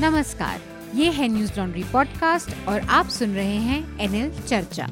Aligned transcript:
नमस्कार, 0.00 0.60
ये 0.94 1.10
है 1.10 1.26
न्यूज़ 1.28 1.52
लॉन्ड्री 1.58 1.82
पॉडकास्ट 1.82 2.68
और 2.68 2.80
आप 2.90 3.08
सुन 3.08 3.34
रहे 3.34 3.56
हैं 3.56 4.00
एनएल 4.00 4.30
चर्चा। 4.40 4.86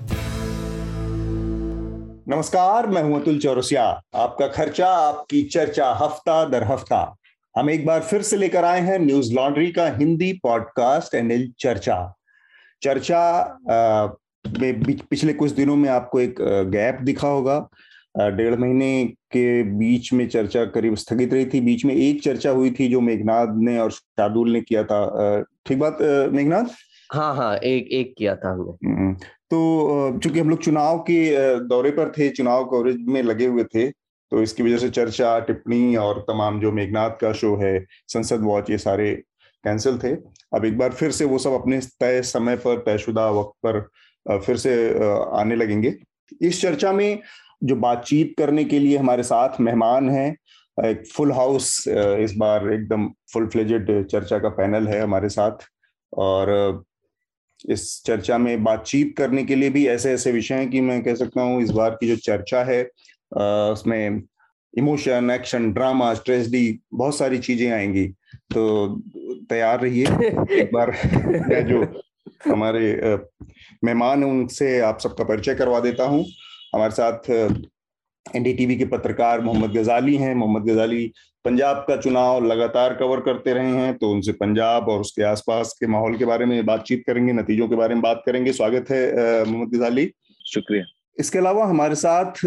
नमस्कार, 2.28 2.86
मैं 2.86 3.02
हूँ 3.02 3.20
अतुल 3.20 3.38
चौरसिया। 3.38 3.84
आपका 4.14 4.46
खर्चा, 4.48 4.88
आपकी 4.88 5.42
चर्चा, 5.42 5.90
हफ़्ता 5.92 6.44
दर 6.44 6.64
हफ़्ता। 6.64 7.16
हम 7.54 7.70
एक 7.70 7.86
बार 7.86 8.00
फिर 8.00 8.22
से 8.22 8.36
लेकर 8.36 8.64
आए 8.64 8.80
हैं 8.80 8.98
न्यूज़ 8.98 9.32
लॉन्ड्री 9.34 9.72
का 9.72 9.86
हिंदी 9.88 10.32
पॉडकास्ट 10.32 11.14
एनएल 11.14 11.50
चर्चा। 11.58 12.14
चर्चा 12.82 13.58
में 14.60 14.82
पिछले 14.84 15.32
कुछ 15.32 15.50
दिनों 15.50 15.76
में 15.76 15.88
आपको 15.90 16.20
एक 16.20 16.34
गैप 16.70 16.98
दिखा 17.02 17.28
होगा। 17.28 17.58
डेढ़ 18.14 18.54
महीने 18.54 19.04
के 19.32 19.62
बीच 19.78 20.12
में 20.12 20.26
चर्चा 20.28 20.64
करीब 20.66 20.94
स्थगित 20.96 21.32
रही 21.34 21.46
थी। 21.46 21.60
बीच 21.60 21.84
में 21.84 21.94
एक 21.94 22.22
चर्चा 22.22 22.50
हुई 22.50 22.70
थी 22.70 22.88
जो 22.88 23.00
मेघनाथ 23.00 23.54
ने 23.58 23.78
और 23.78 23.90
शार्दुल 23.90 24.52
ने 24.52 24.60
किया 24.60 24.82
था। 24.84 25.42
ठीक 25.66 25.78
बात 25.78 25.98
मेघनाथ 26.32 26.74
हाँ 27.10 27.34
हाँ 27.36 27.56
एक 27.56 27.88
एक 27.92 28.14
किया 28.18 28.34
था 28.36 28.50
हमने। 28.50 28.88
हम्म, 28.88 29.14
तो 29.14 30.18
चूँकि 30.18 30.38
हम 30.40 30.50
लोग 30.50 30.62
चुनाव 30.62 30.98
के 31.00 31.58
दौरे 31.60 31.90
पर 31.90 32.12
थे 32.12 32.28
चुनाव 32.30 32.64
कवरेज 32.64 32.96
में 33.08 33.22
लगे 33.22 33.46
हुए 33.46 33.64
थे 33.64 33.88
तो 33.88 34.42
इसकी 34.42 34.62
वजह 34.62 34.78
से 34.78 34.88
चर्चा 34.90 35.38
टिप्पणी 35.40 35.96
और 35.96 36.20
तमाम 36.28 36.60
जो 36.60 36.72
मेघनाथ 36.72 37.10
का 37.20 37.32
शो 37.32 37.54
है 37.56 37.78
संसद 38.08 38.42
वॉच 38.42 38.70
ये 38.70 38.78
सारे 38.78 39.10
कैंसिल 39.64 39.98
थे। 39.98 40.12
अब 40.54 40.64
एक 40.64 40.78
बार 40.78 40.92
फिर 40.92 41.10
से 41.10 41.24
वो 41.24 41.38
सब 41.38 41.52
अपने 41.52 41.80
तय 42.00 42.20
समय 42.22 42.56
पर 42.56 42.78
तयशुदा 42.86 43.28
वक्त 43.30 43.52
पर 43.66 44.38
फिर 44.38 44.56
से 44.56 44.72
आने 45.38 45.56
लगेंगे। 45.56 45.94
इस 46.40 46.60
चर्चा 46.62 46.92
में 46.92 47.20
जो 47.62 47.76
बातचीत 47.76 48.34
करने 48.38 48.64
के 48.64 48.78
लिए 48.78 48.96
हमारे 48.98 49.22
साथ 49.22 49.60
मेहमान 49.60 50.10
हैं 50.10 50.30
एक 50.78 51.04
फुल 51.06 51.32
हाउस 51.32 51.84
इस 51.88 52.34
बार 52.38 52.72
एकदम 52.72 53.08
फुल 53.32 53.46
फ्लेजेड 53.48 53.90
चर्चा 54.06 54.38
का 54.38 54.48
पैनल 54.48 54.88
है 54.88 55.00
हमारे 55.02 55.28
साथ। 55.28 55.66
और 56.12 56.84
इस 57.70 58.02
चर्चा 58.06 58.38
में 58.38 58.62
बातचीत 58.64 59.14
करने 59.18 59.44
के 59.44 59.54
लिए 59.54 59.70
भी 59.70 59.86
ऐसे 59.88 60.12
ऐसे 60.12 60.32
विषय 60.32 60.54
हैं 60.54 60.70
कि 60.70 60.80
मैं 60.80 61.02
कह 61.02 61.14
सकता 61.14 61.42
हूँ 61.42 61.62
इस 61.62 61.70
बार 61.70 61.90
की 62.00 62.08
जो 62.08 62.16
चर्चा 62.16 62.62
है 62.64 62.82
उसमें 63.72 64.22
इमोशन 64.74 65.30
एक्शन 65.30 65.72
ड्रामा 65.72 66.12
स्ट्रेसडी 66.14 66.78
बहुत 66.94 67.16
सारी 67.16 67.38
चीज़ें 67.38 67.70
आएँगी। 67.70 68.06
तो 68.54 68.88
तैयार 69.50 69.80
रहिए 69.80 70.06
एक 70.60 70.70
बार 70.74 70.90
मैं 71.48 71.64
जो 71.66 71.82
हमारे 72.46 73.18
मेहमान 73.84 74.24
उनसे 74.24 74.78
आप 74.80 74.98
सबका 75.00 75.24
परिचय 75.24 75.54
करवा 75.54 75.80
देता 75.80 76.04
हूँ। 76.04 76.24
हमारे 76.72 76.92
साथ 76.92 77.30
एनडीटीवी 78.26 78.76
के 78.76 78.84
पत्रकार 78.86 79.40
मोहम्मद 79.40 79.70
गजाली 79.70 80.16
हैं। 80.16 80.34
मोहम्मद 80.34 80.68
गजाली 80.68 81.06
पंजाब 81.44 81.84
का 81.88 81.96
चुनाव 81.96 82.44
लगातार 82.44 82.94
कवर 82.94 83.20
करते 83.20 83.52
रहे 83.54 83.70
हैं 83.70 83.96
तो 83.98 84.10
उनसे 84.10 84.32
पंजाब 84.32 84.88
और 84.88 85.00
उसके 85.00 85.22
आसपास 85.22 85.72
के 85.80 85.86
माहौल 85.86 86.16
के 86.16 86.24
बारे 86.24 86.44
में 86.44 86.64
बातचीत 86.66 87.02
करेंगे 87.06 87.32
नतीजों 87.32 87.68
के 87.68 87.76
बारे 87.76 87.94
में 87.94 88.02
बात 88.02 88.22
करेंगे। 88.26 88.52
स्वागत 88.52 88.90
है 88.90 89.44
मोहम्मद 89.44 89.74
गजाली। 89.74 90.10
शुक्रिया। 90.44 90.84
इसके 91.18 91.38
अलावा 91.38 91.64
हमारे 91.66 91.94
साथ 91.94 92.44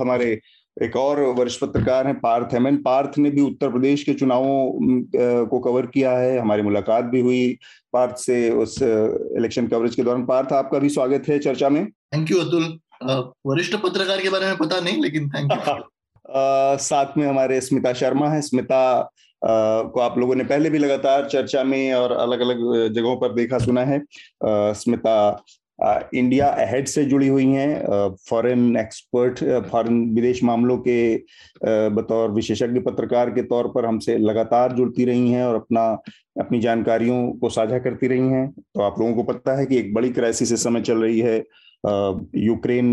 हमारे 0.00 0.38
एक 0.76 0.96
और 0.96 1.20
वरिष्ठ 1.38 1.60
पत्रकार 1.60 2.06
हैं 2.06 2.18
पार्थ 2.20 2.52
हेमन 2.54 2.76
पार्थ 2.82 3.18
ने 3.18 3.30
भी 3.30 3.40
उत्तर 3.40 3.70
प्रदेश 3.70 4.02
के 4.04 4.14
चुनावों 4.14 5.46
को 5.46 5.58
कवर 5.60 5.86
किया 5.86 6.12
है। 6.12 6.38
हमारी 6.38 6.62
मुलाकात 6.62 7.04
भी 7.04 7.20
हुई 7.20 7.58
पार्थ 7.92 8.16
से 8.18 8.38
उस 8.52 8.78
इलेक्शन 8.82 9.66
कवरेज 9.66 9.94
के 9.94 10.02
दौरान। 10.02 10.24
पार्थ 10.26 10.52
आपका 10.52 10.78
भी 10.78 10.88
स्वागत 10.88 11.28
है 11.28 11.38
चर्चा 11.38 11.68
में। 11.68 11.84
थैंक 11.86 12.30
यू 12.30 12.40
अतुल 12.40 12.78
वरिष्ठ 13.02 13.76
पत्रकार 13.76 14.20
के 14.20 14.28
बारे 14.28 14.46
में 14.46 14.56
पता 14.56 14.80
नहीं, 14.80 15.02
लेकिन 15.02 15.28
थैंक 15.30 15.52
यू 15.52 15.84
साथ 16.78 17.16
में 17.18 17.26
हमारे 17.26 17.60
स्मिता 17.60 17.92
शर्मा 17.92 18.28
है। 18.28 18.40
स्मिता 18.42 19.10
को 19.44 20.00
आप 20.00 20.18
लोगों 20.18 20.34
ने 20.34 20.44
पहले 20.44 20.70
भी 20.70 20.78
लगातार 20.78 21.28
चर्चा 21.28 21.64
में 21.64 21.92
और 21.94 22.12
अलग 22.12 22.40
अलग 22.40 22.92
जगहों 22.92 23.16
पर 23.16 23.32
देखा, 23.34 23.58
सुना 23.58 23.84
है। 23.84 24.02
स्मिता 24.44 25.44
इंडिया 26.14 26.48
अहेड 26.48 26.86
से 26.86 27.04
जुड़ी 27.04 27.28
हुई 27.28 27.46
हैं। 27.46 28.14
फॉरेन 28.28 28.76
एक्सपर्ट 28.76 29.38
फॉरेन 29.70 30.14
विदेश 30.14 30.42
मामलों 30.44 30.76
के 30.78 31.16
बतौर 31.90 32.30
विशेषज्ञ 32.30 32.80
पत्रकार 32.80 33.30
के 33.30 33.42
तौर 33.42 33.68
पर 33.68 33.86
हमसे 33.86 34.18
लगातार 34.18 34.72
जुड़ती 34.72 35.04
रही 35.04 35.32
हैं 35.32 35.44
और 35.44 35.54
अपना, 35.54 35.86
अपनी 36.40 36.60
जानकारियों 36.60 37.32
को 37.32 37.48
साझा 37.48 37.78
करती 37.78 38.08
रही 38.08 38.28
हैं। 38.28 38.50
तो 38.52 38.82
आप 38.82 39.00
लोगों 39.00 39.14
को 39.14 39.22
पता 39.22 39.58
है 39.58 39.66
कि 39.66 39.76
एक 39.76 39.94
बड़ी 39.94 40.10
क्राइसिस 40.10 40.52
इस 40.52 40.64
समय 40.64 40.80
चल 40.80 40.98
रही 40.98 41.20
है। 41.20 41.38
यूक्रेन 41.84 42.86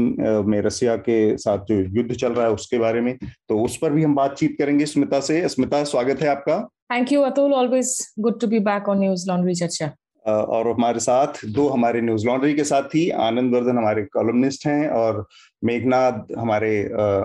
में 0.48 0.59
रसिया 0.62 0.96
के 1.00 1.38
साथ 1.38 1.66
जो 1.70 1.75
युद्ध 1.98 2.14
चल 2.14 2.34
रहा 2.34 2.46
है 2.46 2.52
उसके 2.52 2.78
बारे 2.78 3.02
में 3.02 3.18
तो 3.50 3.59
उस 3.59 3.78
पर 3.78 3.92
भी 3.92 4.03
हम 4.03 4.16
बातचीत 4.16 4.56
करेंगे 4.59 4.86
स्मिता 4.86 5.20
से। 5.20 5.48
स्मिता 5.50 5.84
स्वागत 5.84 6.22
है 6.22 6.28
आपका। 6.28 6.58
Thank 6.92 7.12
you 7.12 7.22
Atul 7.22 7.53
always 7.53 7.97
good 8.20 8.40
to 8.42 8.47
be 8.47 8.59
back 8.66 8.90
on 8.90 9.00
Newslaundry 9.30 9.56
चर्चा 9.56 9.92
और 10.26 10.68
हमारे 10.68 11.00
साथ 11.00 11.46
दो 11.46 11.68
हमारे 11.70 12.02
न्यूज़ 12.02 12.26
लॉन्ड्री 12.28 12.53
के 12.53 12.64
साथ 12.64 12.96
ही 12.96 13.09
आनंद 13.26 13.53
वर्धन 13.56 13.78
हमारे 13.78 14.03
कॉलमनिस्ट 14.14 14.66
हैं 14.68 14.88
और 14.90 15.26
मेघनाथ 15.64 16.38
हमारे 16.38 16.72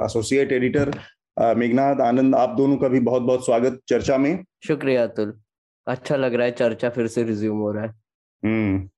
एसोसिएट 0.04 0.52
एडिटर 0.52 0.92
मेघनाथ 1.56 2.00
आनंद 2.00 2.34
आप 2.34 2.54
दोनों 2.56 2.76
का 2.76 2.88
भी 2.88 3.00
बहुत 3.00 3.22
बहुत 3.22 3.44
स्वागत 3.44 3.80
चर्चा 3.88 4.16
में। 4.18 4.44
शुक्रिया 4.66 5.02
अतुल। 5.02 5.32
अच्छा 5.86 6.16
लग 6.16 6.34
रहा 6.34 6.46
है 6.46 6.52
चर्चा 6.52 6.88
फिर 6.90 7.06
से 7.06 7.22
रिज्यूम 7.22 7.58
हो 7.58 7.70
रहा 7.72 7.84
है। 7.84 7.90
हम्म। 8.42 8.88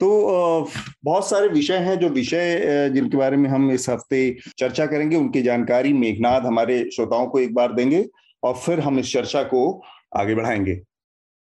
तो 0.00 0.68
बहुत 1.04 1.28
सारे 1.28 1.48
विषय 1.48 1.76
हैं 1.76 1.98
जो 1.98 2.08
विषय 2.08 2.90
जिनके 2.94 3.16
बारे 3.16 3.36
में 3.36 3.48
हम 3.50 3.70
इस 3.70 3.88
हफ़्ते 3.88 4.36
चर्चा 4.58 4.86
करेंगे। 4.86 5.16
उनकी 5.16 5.42
जानकारी 5.42 5.92
मेघनाथ 5.92 6.40
हमारे 6.40 6.82
श्रोताओं 6.96 7.26
को 7.26 7.38
एक 7.38 7.54
बार 7.54 7.72
देंगे 7.72 8.04
और 8.42 8.54
फिर 8.56 8.80
हम 8.80 8.98
इस 8.98 9.12
चर्चा 9.12 9.42
को 9.42 9.82
आगे 10.16 10.34
बढ़ाएँगे। 10.34 10.80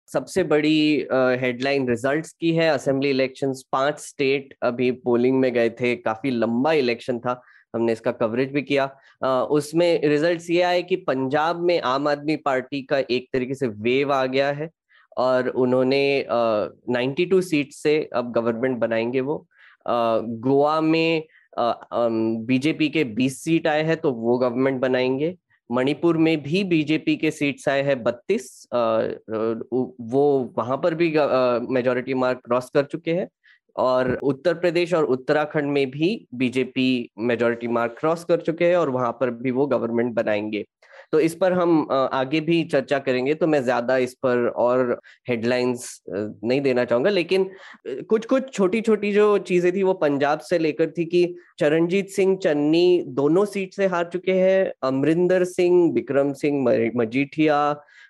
सबसे 0.08 0.42
बड़ी 0.44 1.06
हेडलाइन 1.40 1.88
रिजल्ट्स 1.88 2.32
की 2.32 2.52
है। 2.54 2.68
असेंबली 2.68 3.10
इलेक्शंस 3.10 3.62
पाँच 3.72 3.98
स्टेट 3.98 4.54
अभी 4.62 4.90
पोलिंग 5.04 5.38
में 5.40 5.52
गए 5.54 5.70
थे। 5.70 5.94
काफ़ी 5.96 6.30
लंबा 6.30 6.72
इलेक्शन 6.72 7.18
था। 7.18 7.40
हमने 7.74 7.92
इसका 7.92 8.12
कवरेज 8.12 8.50
भी 8.52 8.62
किया। 8.62 8.84
आ, 9.24 9.42
उसमें 9.42 10.00
रिजल्ट्स 10.02 10.50
ये 10.50 10.62
आए 10.62 10.82
कि 10.82 10.96
पंजाब 10.96 11.60
में 11.60 11.80
आम 11.80 12.08
आदमी 12.08 12.36
पार्टी 12.36 12.82
का 12.82 12.98
एक 13.10 13.28
तरीके 13.32 13.54
से 13.54 13.66
वेव 13.66 14.12
आ 14.12 14.24
गया 14.26 14.50
है। 14.52 14.68
और 15.16 15.48
उन्होंने 15.48 16.26
नाइन्टी 16.30 17.26
टू 17.26 17.40
सीट 17.40 17.72
से 17.72 17.98
अब 18.14 18.32
गवर्नमेंट 18.32 18.78
बनाएँगे 18.78 19.20
वो। 19.20 19.46
गोवा 19.86 20.80
में 20.80 21.22
बीजेपी 22.46 22.88
के 22.88 23.04
20 23.04 23.42
सीट 23.44 23.66
आए 23.66 23.82
हैं 23.82 23.96
तो 23.96 24.12
वो 24.12 24.38
गवर्नमेंट 24.38 24.80
बनाएँगे। 24.80 25.36
मणिपुर 25.70 26.16
में 26.18 26.42
भी 26.42 26.62
बीजेपी 26.64 27.16
के 27.16 27.30
सीट्स 27.30 27.68
आए 27.68 27.82
हैं 27.82 28.02
बत्तीस। 28.02 28.68
वो 28.72 30.52
वहाँ 30.56 30.76
पर 30.76 30.94
भी 30.94 31.12
मेजोरिटी 31.70 32.14
मार्क 32.14 32.40
क्रॉस 32.44 32.70
कर 32.74 32.84
चुके 32.84 33.10
हैं। 33.10 33.28
और 33.76 34.12
उत्तर 34.22 34.54
प्रदेश 34.54 34.92
और 34.94 35.04
उत्तराखंड 35.04 35.70
में 35.72 35.90
भी 35.90 36.26
बीजेपी 36.34 37.10
मेजोरिटी 37.18 37.68
मार्क 37.68 37.94
क्रॉस 37.98 38.24
कर 38.24 38.40
चुके 38.40 38.64
हैं 38.64 38.76
और 38.76 38.90
वहाँ 38.90 39.12
पर 39.12 39.30
भी 39.32 39.50
वो 39.50 39.66
गवर्नमेंट 39.66 40.12
बनाएँगे। 40.14 40.64
तो 41.12 41.20
इस 41.20 41.34
पर 41.34 41.52
हम 41.52 41.86
आगे 41.90 42.40
भी 42.40 42.62
चर्चा 42.64 42.98
करेंगे 42.98 43.34
तो 43.34 43.46
मैं 43.46 43.62
ज़्यादा 43.64 43.96
इस 43.98 44.14
पर 44.22 44.46
और 44.48 45.00
हेडलाइंस 45.28 46.00
नहीं 46.08 46.60
देना 46.60 46.84
चाहूँगा। 46.84 47.10
लेकिन 47.10 47.48
कुछ 47.86 48.26
कुछ 48.26 48.52
छोटी 48.54 48.80
छोटी 48.80 49.12
जो 49.12 49.36
चीज़ें 49.40 49.72
थी, 49.72 49.82
वो 49.82 49.94
पंजाब 49.94 50.40
से 50.40 50.58
लेकर 50.58 50.90
थी 50.90 51.04
कि 51.06 51.24
चरणजीत 51.58 52.08
सिंह 52.10 52.36
चन्नी 52.42 53.02
दोनों 53.08 53.44
सीट 53.46 53.74
से 53.74 53.86
हार 53.86 54.08
चुके 54.12 54.32
हैं, 54.32 54.72
अमरिंदर 54.82 55.44
सिंह, 55.46 55.92
विक्रम 55.94 56.32
सिंह 56.34 56.64
मजीठिया 56.96 57.60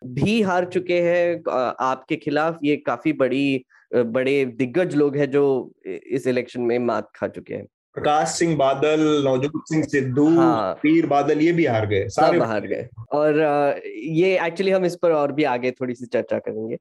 भी 0.04 0.40
हार 0.42 0.64
चुके 0.66 1.00
हैं। 1.00 1.42
आपके 1.80 2.16
खिलाफ 2.18 2.58
ये 2.64 2.76
काफ़ी 2.76 3.12
बड़ी 3.14 3.64
बड़े 3.94 4.44
दिग्गज 4.46 4.94
लोग 4.96 5.16
हैं 5.16 5.30
जो 5.30 5.42
इस 5.86 6.26
इलेक्शन 6.26 6.60
में 6.62 6.78
मात 6.80 7.08
खा 7.14 7.28
चुके 7.28 7.54
हैं। 7.54 7.66
प्रकाश 7.96 8.28
सिंह 8.28 8.56
बादल 8.56 9.00
नवजोत 9.24 9.62
सिंह 9.68 9.82
सिद्धू 9.84 10.28
हाँ, 10.30 10.74
पीर 10.82 11.06
बादल 11.06 11.40
ये 11.40 11.52
भी 11.52 11.64
हार 11.66 11.86
गए। 11.86 12.08
सारे 12.08 12.38
हार 12.40 12.66
गए। 12.66 12.88
और 13.12 13.38
ये 13.86 14.36
एक्चुअली 14.46 14.70
हम 14.70 14.84
इस 14.84 14.96
पर 14.96 15.12
और 15.12 15.32
भी 15.32 15.44
आगे 15.46 15.70
थोड़ी 15.70 15.94
सी 15.94 16.06
चर्चा 16.06 16.38
करेंगे। 16.38 16.76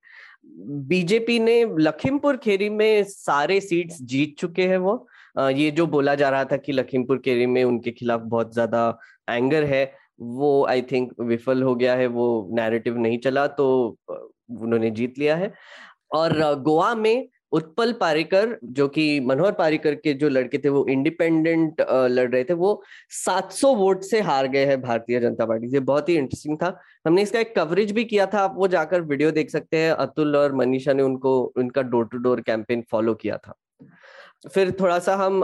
बीजेपी 0.87 1.39
ने 1.39 1.63
लखीमपुर 1.79 2.37
खेरी 2.37 2.69
में 2.69 3.03
सारे 3.03 3.59
सीट्स 3.61 4.01
जीत 4.03 4.35
चुके 4.39 4.67
हैं 4.67 4.77
वो। 4.77 5.07
ये 5.39 5.71
जो 5.71 5.85
बोला 5.87 6.15
जा 6.15 6.29
रहा 6.29 6.45
था 6.45 6.57
कि 6.57 6.71
लखीमपुर 6.71 7.17
खेरी 7.25 7.45
में 7.45 7.63
उनके 7.63 7.91
खिलाफ 7.91 8.21
बहुत 8.25 8.53
ज़्यादा 8.53 8.87
एंगर 9.29 9.63
है 9.63 9.83
वो 10.19 10.65
आई 10.65 10.81
थिंक 10.81 11.11
विफल 11.21 11.61
हो 11.63 11.75
गया 11.75 11.95
है 11.95 12.07
वो 12.09 12.27
नैरेटिव 12.53 12.97
नहीं 12.97 13.17
चला 13.19 13.45
तो 13.49 13.67
उन्होंने 14.09 14.89
जीत 14.91 15.19
लिया 15.19 15.35
है। 15.35 15.53
और 16.11 16.33
गोवा 16.61 16.93
में 16.95 17.27
उत्पल 17.51 17.91
पारिकर, 17.93 18.57
जो 18.63 18.87
कि 18.87 19.19
मनोहर 19.19 19.51
पारिकर 19.51 19.95
के 19.95 20.13
जो 20.13 20.29
लड़के 20.29 20.57
थे, 20.57 20.69
वो 20.69 20.85
इंडिपेंडेंट 20.87 21.81
लड़ 21.81 22.29
रहे 22.29 22.43
थे, 22.43 22.53
वो 22.53 22.81
700 23.09 23.73
वोट 23.75 24.03
से 24.03 24.21
हार 24.21 24.47
गए 24.47 24.65
हैं 24.65 24.81
भारतीय 24.81 25.19
जनता 25.19 25.45
पार्टी 25.45 25.69
से। 25.69 25.79
बहुत 25.81 26.09
ही 26.09 26.15
इंटरेस्टिंग 26.17 26.57
था। 26.57 26.77
हमने 27.07 27.21
इसका 27.21 27.39
एक 27.39 27.55
कवरेज 27.55 27.91
भी 27.91 28.03
किया 28.03 28.25
था, 28.25 28.39
आप 28.39 28.55
वो 28.57 28.67
जाकर 28.67 29.01
वीडियो 29.01 29.31
देख 29.31 29.49
सकते 29.49 29.77
हैं। 29.77 29.91
अतुल 29.91 30.35
और 30.37 30.55
मनीषा 30.55 30.93
ने 30.93 31.03
उनको, 31.03 31.39
उनका 31.57 31.81
door 31.81 32.05
to 32.05 32.17
door 32.17 32.41
campaign 32.41 32.83
follow 32.91 33.13
किया 33.15 33.37
था। 33.37 33.57
फिर 34.53 34.71
थोड़ा 34.71 34.97
सा 34.99 35.15
हम 35.15 35.43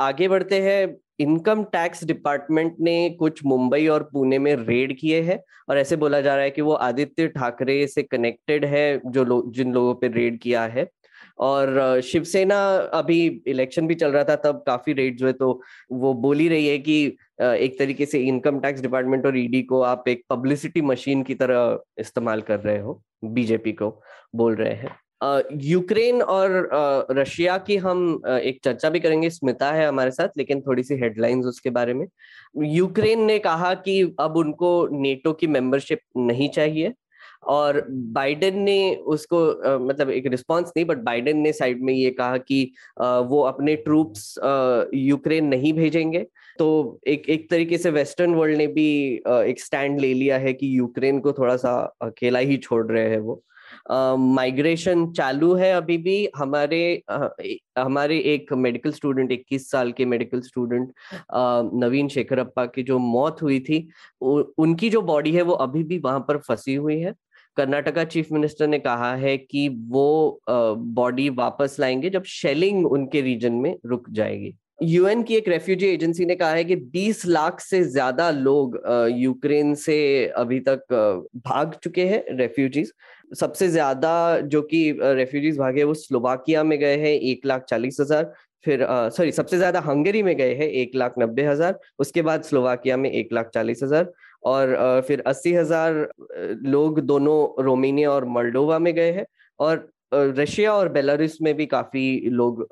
आगे 0.00 0.28
बढ़ते 0.28 0.60
हैं। 0.62 0.96
इनकम 1.20 1.62
टैक्स 1.64 2.04
डिपार्टमेंट 2.04 2.76
ने 2.80 3.10
कुछ 3.10 3.44
मुंबई 3.46 3.86
और 3.86 4.02
पुणे 4.02 4.38
में 4.38 4.54
रेड 4.56 4.96
किए 4.98 5.20
हैं 5.22 5.38
और 5.68 5.78
ऐसे 5.78 5.96
बोला 5.96 6.20
जा 6.20 6.34
रहा 6.34 6.44
है 6.44 6.50
कि 6.50 6.62
वो 6.62 6.72
आदित्य 6.72 7.26
ठाकरे 7.28 7.86
से 7.86 8.02
कनेक्टेड 8.02 8.64
है, 8.64 9.00
जो 9.06 9.24
लोग 9.24 9.52
जिन 9.54 9.72
लोगों 9.72 9.94
पे 9.94 10.08
रेड 10.08 10.38
किया 10.40 10.62
है। 10.64 10.88
और 11.38 12.00
शिवसेना 12.04 12.58
अभी 12.94 13.20
इलेक्शन 13.46 13.86
भी 13.86 13.94
चल 13.94 14.10
रहा 14.10 14.24
था, 14.24 14.36
तब 14.36 14.62
काफ़ी 14.66 14.92
रेड्स 14.92 15.22
हुए 15.22 15.32
तो 15.32 15.60
वो 15.92 16.14
बोल 16.16 16.38
ही 16.38 16.48
रही 16.48 16.66
है 16.66 16.78
कि 16.78 17.04
एक 17.40 17.78
तरीके 17.78 18.06
से 18.06 18.20
इनकम 18.22 18.60
टैक्स 18.60 18.82
डिपार्टमेंट 18.82 19.26
और 19.26 19.38
ईडी 19.38 19.62
को 19.64 19.80
आप 19.82 20.08
एक 20.08 20.24
पब्लिसिटी 20.30 20.80
मशीन 20.82 21.22
की 21.22 21.34
तरह 21.34 21.78
इस्तेमाल 21.98 22.40
कर 22.40 22.60
रहे 22.60 22.78
हो 22.78 23.00
बीजेपी 23.24 23.72
को 23.72 23.90
बोल 24.36 24.54
रहे 24.54 24.74
हैं। 24.74 24.96
यूक्रेन 25.54 26.22
और 26.22 26.68
रशिया 27.10 27.56
की 27.58 27.76
हम 27.76 28.00
एक 28.26 28.58
चर्चा 28.64 28.88
भी 28.90 29.00
करेंगे, 29.00 29.30
स्मिता 29.30 29.70
है 29.72 29.86
हमारे 29.86 30.10
साथ, 30.10 30.28
लेकिन 30.36 30.60
थोड़ी 30.60 30.82
सी 30.82 30.94
हेडलाइंस 30.94 31.44
उसके 31.46 31.70
बारे 31.70 31.94
में। 31.94 32.06
यूक्रेन 32.56 33.22
ने 33.22 33.38
कहा 33.38 33.72
कि 33.76 34.00
अब 34.20 34.36
उनको 34.36 34.88
नेटो 34.92 35.32
की 35.32 35.46
मेंबरशिप 35.46 36.00
नहीं 36.16 36.48
चाहिए 36.50 36.92
और 37.42 37.86
बाइडेन 37.90 38.58
ने 38.58 38.94
उसको 38.94 39.50
आ, 39.50 39.78
मतलब 39.78 40.10
एक 40.10 40.26
रिस्पांस 40.26 40.72
नहीं 40.76 40.86
बट 40.86 40.98
बाइडेन 40.98 41.38
ने 41.38 41.52
साइड 41.52 41.82
में 41.82 41.94
ये 41.94 42.10
कहा 42.10 42.36
कि 42.36 42.72
आ, 43.02 43.18
वो 43.18 43.40
अपने 43.40 43.76
ट्रूप्स 43.76 44.38
यूक्रेन 44.94 45.44
नहीं 45.44 45.72
भेजेंगे। 45.72 46.26
तो 46.58 47.00
एक 47.06 47.28
एक 47.28 47.50
तरीके 47.50 47.78
से 47.78 47.90
वेस्टर्न 47.90 48.34
वर्ल्ड 48.34 48.56
ने 48.56 48.66
भी 48.66 49.14
एक 49.26 49.60
स्टैंड 49.60 50.00
ले 50.00 50.14
लिया 50.14 50.38
है 50.38 50.52
कि 50.52 50.78
यूक्रेन 50.78 51.20
को 51.20 51.32
थोड़ा 51.32 51.56
सा 51.56 51.96
अकेला 52.02 52.38
ही 52.38 52.56
छोड़ 52.56 52.92
रहे 52.92 53.08
हैं 53.08 53.18
वो। 53.18 53.44
माइग्रेशन 54.16 55.06
uh, 55.06 55.16
चालू 55.16 55.54
है 55.54 55.72
अभी 55.72 55.98
भी। 55.98 56.28
हमारे 56.36 57.02
uh, 57.12 57.28
हमारे 57.78 58.18
एक 58.18 58.52
मेडिकल 58.52 58.92
स्टूडेंट 58.92 59.32
21 59.32 59.58
साल 59.58 59.92
के 59.92 60.04
medical 60.04 60.40
student 60.40 60.88
uh, 61.14 61.70
Naveen 61.84 62.08
Shekharappa 62.08 62.66
की 62.66 62.82
जो 62.82 62.98
मौत 62.98 63.42
हुई 63.42 63.60
थी 63.60 63.88
उ, 64.20 64.42
उनकी 64.58 64.90
जो 64.90 65.02
बॉडी 65.02 65.32
है 65.32 65.42
वो 65.42 65.52
अभी 65.52 65.84
भी 65.84 65.98
वहाँ 65.98 66.20
पर 66.20 66.36
फंसी 66.36 66.74
हुई 66.74 66.98
है। 67.00 67.14
कर्नाटका 67.56 68.04
चीफ 68.04 68.32
मिनिस्टर 68.32 68.66
ने 68.66 68.78
कहा 68.78 69.14
है 69.16 69.36
कि 69.36 69.68
वो 69.88 70.40
बॉडी 70.48 71.28
वापस 71.30 71.76
लाएँगे 71.80 72.10
जब 72.10 72.24
शेलिंग 72.24 72.86
उनके 72.86 73.20
रीजन 73.20 73.52
में 73.54 73.74
रुक 73.86 74.10
जाएगी। 74.10 74.54
यूएन 74.82 75.22
की 75.22 75.34
एक 75.36 75.48
रेफ्यूजी 75.48 75.86
एजेंसी 75.86 76.24
ने 76.26 76.34
कहा 76.34 76.50
है 76.50 76.64
कि 76.64 76.76
20 76.92 77.24
लाख 77.26 77.60
से 77.60 77.82
ज़्यादा 77.84 78.30
लोग 78.30 78.80
यूक्रेन 79.10 79.74
से 79.74 80.26
अभी 80.36 80.58
तक 80.60 80.92
भाग 81.46 81.74
चुके 81.82 82.06
हैं 82.06 82.24
रेफ्यूजीज। 82.38 82.92
सबसे 83.40 83.68
ज़्यादा 83.68 84.40
जो 84.40 84.62
कि 84.62 84.80
रेफ्यूजीज 85.00 85.58
भागे 85.58 85.84
वो 85.84 85.94
स्लोवाकिया 85.94 86.64
में 86.64 86.78
गए 86.78 86.96
हैं, 86.96 87.12
एक 87.12 87.46
लाख 87.46 87.64
चालीस 87.64 88.00
हज़ार। 88.00 88.32
फिर 88.64 88.86
सॉरी, 89.10 89.32
सबसे 89.32 89.56
ज़्यादा 89.56 89.80
हंगरी 89.80 90.22
में 90.22 90.36
गए 90.36 90.54
हैं, 90.54 90.68
एक 90.68 90.90
लाख 90.94 91.14
नब्बे 91.18 91.42
हज़ार। 91.42 91.78
उसके 91.98 92.22
बाद 92.22 92.42
स्लोवाकिया 92.42 92.96
में 92.96 93.10
एक 93.10 93.32
लाख 93.32 93.50
चालीस 93.54 93.82
हज़ार। 93.82 94.12
और 94.42 95.02
फिर 95.08 95.22
अस्सी 95.26 95.52
हज़ार 95.54 95.94
लोग 96.66 97.00
दोनों 97.02 97.64
रोमेनिया 97.64 98.10
और 98.10 98.24
मल्डोवा 98.28 98.78
में 98.78 98.94
गए 98.94 99.12
हैं 99.12 99.26
और 99.60 99.88
रशिया 100.14 100.72
और 100.74 100.88
बेलारूस 100.88 101.38
में 101.42 101.54
भी 101.56 101.66
काफ़ी 101.66 102.20
लोग 102.30 102.62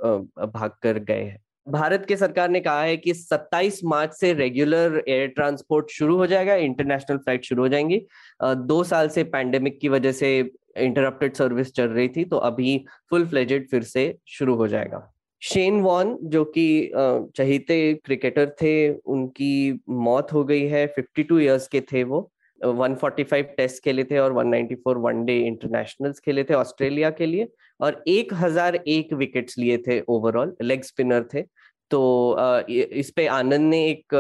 भाग 0.47 0.73
कर 0.83 0.99
गए 1.01 1.23
हैं। 1.23 1.39
भारत 1.67 2.05
के 2.09 2.17
सरकार 2.17 2.49
ने 2.51 2.61
कहा 2.61 2.83
है 2.83 2.97
कि 2.97 3.13
27 3.15 3.81
मार्च 3.85 4.15
से 4.15 4.33
रेगुलर 4.33 5.03
एयर 5.09 5.29
ट्रांसपोर्ट 5.29 5.91
शुरू 5.91 6.17
हो 6.17 6.27
जाएगा, 6.27 6.55
इंटरनेशनल 6.55 7.19
फ़्लाइट 7.19 7.45
शुरू 7.45 7.63
हो 7.63 7.69
जाएँगी। 7.69 8.01
दो 8.43 8.83
साल 8.85 9.09
से 9.09 9.25
पैंडेमिक 9.27 9.79
की 9.81 9.89
वजह 9.89 10.13
से 10.13 10.39
इंटरप्टेड 10.79 11.35
सर्विस 11.35 11.73
चल 11.75 11.89
रही 11.89 12.09
थी 12.09 12.25
तो 12.25 12.37
अभी 12.39 12.77
फुल 13.11 13.27
फ्लेजेड 13.27 13.69
फिर 13.71 13.83
से 13.85 14.15
शुरू 14.29 14.55
हो 14.55 14.69
जाएगा। 14.69 15.11
शेन 15.43 15.81
वॉन, 15.81 16.17
जो 16.23 16.45
कि 16.47 16.91
चहीते 17.37 17.77
क्रिकेटर 18.05 18.51
थे, 18.63 18.89
उनकी 18.91 19.81
मौत 19.89 20.33
हो 20.33 20.45
गई 20.45 20.67
है 20.69 20.87
52 20.89 21.39
इयर्स 21.41 21.69
के 21.69 21.81
थे 21.93 22.03
वो। 22.05 22.31
145 22.61 23.55
टेस्ट 23.57 23.83
खेले 23.85 24.05
थे 24.05 24.19
और 24.19 24.33
194 24.35 24.97
वनडे 24.99 25.39
इंटरनेशनल्स 25.47 26.19
खेले 26.21 26.45
थे 26.45 26.55
ऑस्ट्रेलिया 26.55 27.11
के 27.13 27.27
लिए 27.27 27.49
और 27.81 28.03
1001 28.09 29.13
विकेट्स 29.15 29.59
लिए 29.59 29.79
थे 29.87 30.01
ओवरऑल 30.09 30.55
लेग 30.63 30.83
स्पिनर 30.85 31.29
थे। 31.35 31.43
तो 31.91 32.67
इस 32.71 33.11
पे 33.11 33.27
आनंद 33.29 33.71
ने 33.71 33.85
एक 33.87 34.15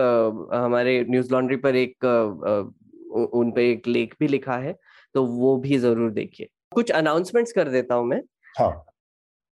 हमारे 0.54 1.04
न्यूज़ 1.10 1.32
लॉन्ड्री 1.32 1.56
पर 1.58 1.76
एक 1.76 2.04
उन 3.34 3.50
पे 3.52 3.70
एक 3.70 3.86
लेख 3.88 4.14
भी 4.20 4.28
लिखा 4.28 4.56
है 4.58 4.74
तो 5.14 5.24
वो 5.26 5.56
भी 5.58 5.78
ज़रूर 5.78 6.10
देखिए। 6.12 6.48
कुछ 6.72 6.90
अनाउंसमेंट्स 6.92 7.52
कर 7.52 7.68
देता 7.68 7.94
हूँ 7.94 8.06
मैं। 8.06 8.20
हाँ। 8.54 8.70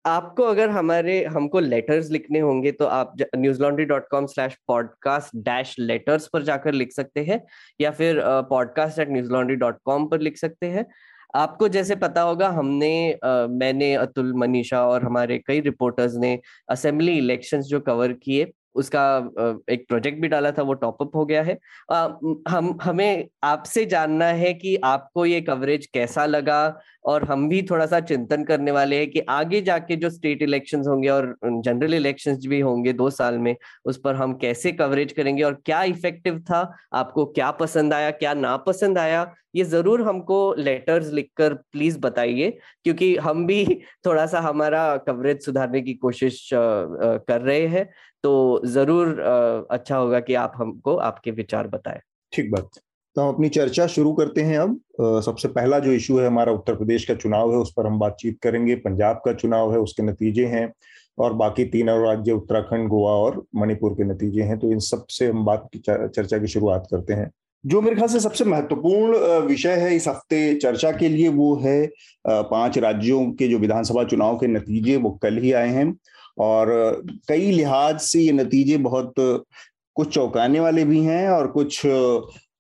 आपको 0.06 0.43
अगर 0.43 0.70
हमारे 0.70 1.25
हमको 1.25 1.61
लेटर्स 1.61 2.11
लिखने 2.11 2.38
होंगे 2.38 2.73
तो 2.73 2.87
आप 2.87 3.14
Newslaundry 3.62 3.85
dot 3.85 4.08
com 4.08 4.26
slash 4.26 4.56
podcast 4.69 5.37
dash 5.37 5.76
letters 5.79 6.29
पर 6.32 6.43
जाकर 6.43 6.73
लिख 6.73 6.93
सकते 6.93 7.25
हैं 7.25 7.47
या 7.81 7.91
फिर 7.91 8.23
podcast 8.26 8.99
at 8.99 9.11
Newslaundry 9.31 9.56
dot 9.56 9.79
com 9.85 10.06
पर 10.06 10.20
लिख 10.20 10.37
सकते 10.37 10.67
हैं। 10.67 10.87
आपको 11.35 11.69
जैसे 11.69 11.97
पता 11.97 12.23
होगा 12.23 12.49
हमने 12.49 13.12
आ, 13.12 13.47
मैंने 13.47 13.94
अतुल 13.94 14.35
मनीषा 14.35 14.87
और 14.87 15.05
हमारे 15.05 15.38
कई 15.47 15.61
रिपोर्टर्स 15.61 16.12
ने 16.17 16.41
असेंबली 16.69 17.19
इलेक्शंस 17.19 17.64
जो 17.64 17.81
कवर 17.81 18.12
किए 18.12 18.52
उसका 18.75 19.31
एक 19.70 19.85
प्रोजेक्ट 19.88 20.20
भी 20.20 20.29
डाला 20.29 20.50
था 20.50 20.62
वो 20.62 20.75
टॉपअप 20.75 21.17
हो 21.17 21.26
गया 21.26 21.43
है। 21.43 21.59
हम 22.49 22.79
हमें 22.82 23.29
आपसे 23.43 23.87
जानना 23.87 24.25
है 24.25 24.55
कि 24.55 24.76
आपको 24.85 25.26
ये 25.26 25.41
कवरेज 25.41 25.87
कैसा 25.87 26.26
लगा 26.26 26.79
और 27.06 27.25
हम 27.25 27.49
भी 27.49 27.61
थोड़ा 27.70 27.87
सा 27.87 28.00
चिंतन 28.03 28.44
करने 28.44 28.70
वाले 28.73 28.97
हैं 28.99 29.11
कि 29.11 29.20
आगे 29.31 29.61
जाके 29.62 29.97
जो 29.97 30.11
स्टेट 30.11 30.43
इलेक्शन 30.43 30.82
होंगे 30.88 31.08
और 31.11 31.35
जनरल 31.44 31.94
इलेक्शन 31.94 32.37
भी 32.49 32.61
होंगे 32.61 32.93
दो 32.94 33.08
साल 33.11 33.38
में, 33.38 33.55
उस 33.85 34.00
पर 34.05 34.14
हम 34.17 34.35
कैसे 34.38 34.73
कवरेज 34.73 35.12
करेंगे 35.12 35.43
और 35.43 35.55
क्या 35.67 35.82
इफ़ेक्टिव 35.85 36.38
था, 36.43 36.61
आपको 36.94 37.25
क्या 37.29 37.50
पसंद 37.55 37.94
आया, 37.94 38.11
क्या 38.12 38.35
ना 38.37 38.56
पसंद 38.58 38.99
आया, 38.99 39.32
ये 39.55 39.64
ज़रूर 39.64 40.03
हमको 40.03 40.38
लेटर्स 40.58 41.12
लिखकर 41.12 41.55
प्लीज़ 41.73 41.99
बताइए, 42.00 42.50
क्योंकि 42.85 43.14
हम 43.19 43.47
भी 43.47 43.64
थोड़ा 44.06 44.26
सा 44.26 44.41
हमारा 44.41 44.97
कवरेज 45.06 45.44
सुधारने 45.44 45.81
की 45.82 45.94
कोशिश 45.97 46.49
कर 46.52 47.41
रहे 47.41 47.67
हैं 47.69 47.88
तो 48.25 48.61
ज़रूर 48.67 49.20
अच्छा 49.70 49.97
होगा 49.97 50.20
कि 50.20 50.35
आप 50.37 50.52
हमको 50.56 50.97
आपके 51.02 51.31
विचार 51.32 51.69
बताएँ। 51.69 52.00
ठीक 52.32 52.50
बात। 52.52 52.86
तो 53.17 53.23
हम 53.23 53.29
अपनी 53.29 53.49
चर्चा 53.49 53.87
शुरू 53.87 54.13
करते 54.13 54.41
हैं 54.43 54.59
अब। 54.59 55.21
सबसे 55.25 55.49
पहला 55.49 55.79
जो 55.79 55.93
इशू 55.93 56.19
है 56.19 56.27
हमारा 56.27 56.53
उत्तर 56.53 56.75
प्रदेश 56.75 57.05
का 57.05 57.15
चुनाव 57.15 57.53
है, 57.53 57.59
उस 57.59 57.73
पर 57.77 57.87
हम 57.87 57.99
बातचीत 57.99 58.39
करेंगे। 58.43 58.75
पंजाब 58.77 59.21
का 59.25 59.33
चुनाव 59.33 59.73
है, 59.73 59.79
उसके 59.79 60.03
नतीजे 60.03 60.45
हैं 60.47 60.73
और 61.19 61.33
बाकी 61.35 61.65
तीन 61.65 61.91
और 61.91 62.07
राज्य, 62.07 62.33
उत्तराखंड, 62.33 62.89
गोवा 62.89 63.13
और 63.13 63.43
मणिपुर 63.57 63.93
के 63.93 64.05
नतीजे 64.05 64.43
हैं। 64.43 64.59
तो 64.59 64.71
इन 64.73 64.79
सबसे 64.81 65.27
हम 65.27 65.45
बात 65.45 65.69
की 65.73 65.79
चर्चा 65.79 66.39
की 66.39 66.47
शुरुआत 66.47 66.87
करते 66.91 67.13
हैं। 67.13 67.31
जो 67.65 67.81
मेरे 67.81 67.97
ख्याल 67.97 68.09
से 68.09 68.21
सबसे 68.21 68.45
महत्वपूर्ण 68.45 69.19
विषय 69.47 69.77
है 69.77 69.95
इस 69.97 70.09
हफ़्ते 70.09 70.55
चर्चा 70.57 70.91
के 70.93 71.09
लिए 71.09 71.29
वो 71.31 71.55
है 71.57 71.87
पाँच 72.27 72.79
राज्यों 72.79 73.25
के 73.33 73.49
जो 73.49 73.59
विधानसभा 73.59 74.05
चुनाव 74.05 74.37
के 74.37 74.47
नतीजे, 74.47 74.97
वो 74.97 75.11
कल 75.23 75.38
ही 75.38 75.52
आए 75.52 75.69
हैं। 75.69 75.95
और 76.38 77.05
कई 77.29 77.50
लिहाज 77.50 78.00
से 78.00 78.21
ये 78.21 78.33
नतीजे 78.33 78.76
बहुत 78.79 79.14
कुछ 79.19 80.09
चौंकाने 80.09 80.61
वाले 80.61 80.85
भी 80.85 81.00
हैं 81.02 81.29
और 81.29 81.47
कुछ 81.49 81.81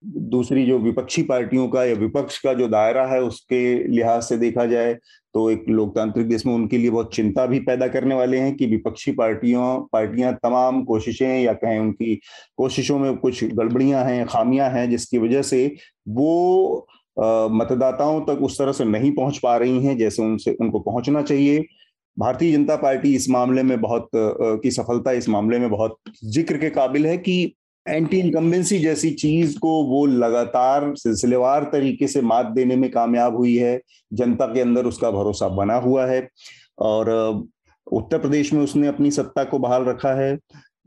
दूसरी 0.06 0.64
जो 0.66 0.78
विपक्षी 0.78 1.22
पार्टियों 1.22 1.68
का 1.68 1.84
या 1.84 1.94
विपक्ष 1.94 2.38
का 2.38 2.52
जो 2.54 2.68
दायरा 2.68 3.06
है 3.06 3.20
उसके 3.22 3.58
लिहाज 3.88 4.22
से 4.22 4.36
देखा 4.36 4.66
जाए 4.66 4.94
तो 5.34 5.48
एक 5.50 5.64
लोकतांत्रिक 5.68 6.28
देश 6.28 6.44
में 6.46 6.52
उनके 6.54 6.78
लिए 6.78 6.90
बहुत 6.90 7.14
चिंता 7.14 7.46
भी 7.46 7.58
पैदा 7.60 7.88
करने 7.88 8.14
वाले 8.14 8.38
हैं 8.38 8.54
कि 8.56 8.66
विपक्षी 8.66 9.12
पार्टियों, 9.12 9.80
पार्टियाँ 9.92 10.32
तमाम 10.42 10.82
कोशिशें 10.84 11.40
या 11.40 11.52
कहें 11.54 11.78
उनकी 11.78 12.14
कोशिशों 12.56 12.98
में 12.98 13.16
कुछ 13.16 13.44
गड़बड़ियाँ 13.44 14.04
हैं, 14.04 14.26
खामियाँ 14.26 14.70
हैं, 14.70 14.88
जिसकी 14.90 15.18
वजह 15.18 15.42
से 15.42 15.66
वो 16.08 16.86
मतदाताओं 17.16 18.20
तक 18.20 18.42
उस 18.42 18.58
तरह 18.58 18.72
से 18.72 18.84
नहीं 18.84 19.12
पहुँच 19.12 19.38
पा 19.38 19.56
रही 19.56 19.84
हैं 19.84 19.96
जैसे 19.98 20.22
उनसे, 20.22 20.56
उनको 20.60 20.80
पहुँचना 20.80 21.22
चाहिए। 21.22 21.64
भारतीय 22.16 22.52
जनता 22.52 22.76
पार्टी 22.76 23.14
इस 23.14 23.28
मामले 23.30 23.62
में 23.62 23.80
बहुत 23.80 24.08
की 24.16 24.70
सफलता 24.70 25.12
इस 25.12 25.28
मामले 25.28 25.58
में 25.58 25.70
बहुत 25.70 25.96
ज़िक्र 26.24 26.58
के 26.58 26.70
काबिल 26.70 27.06
है 27.06 27.16
कि 27.18 27.54
एंटी 27.88 28.18
इनकम्बेंसी 28.18 28.78
जैसी 28.78 29.10
चीज़ 29.10 29.58
को 29.58 29.70
वो 29.84 30.04
लगातार 30.06 30.92
सिलसिलेवार 30.96 31.64
तरीके 31.72 32.06
से 32.06 32.20
मात 32.22 32.46
देने 32.46 32.76
में 32.76 32.90
कामयाब 32.90 33.36
हुई 33.36 33.56
है। 33.56 33.80
जनता 34.12 34.46
के 34.46 34.60
अंदर 34.60 34.86
उसका 34.86 35.10
भरोसा 35.10 35.48
बना 35.48 35.74
हुआ 35.76 36.06
है 36.06 36.28
और 36.78 37.10
उत्तर 37.86 38.18
प्रदेश 38.18 38.52
में 38.52 38.62
उसने 38.62 38.86
अपनी 38.88 39.10
सत्ता 39.10 39.44
को 39.44 39.58
बहाल 39.58 39.84
रखा 39.84 40.14
है। 40.14 40.36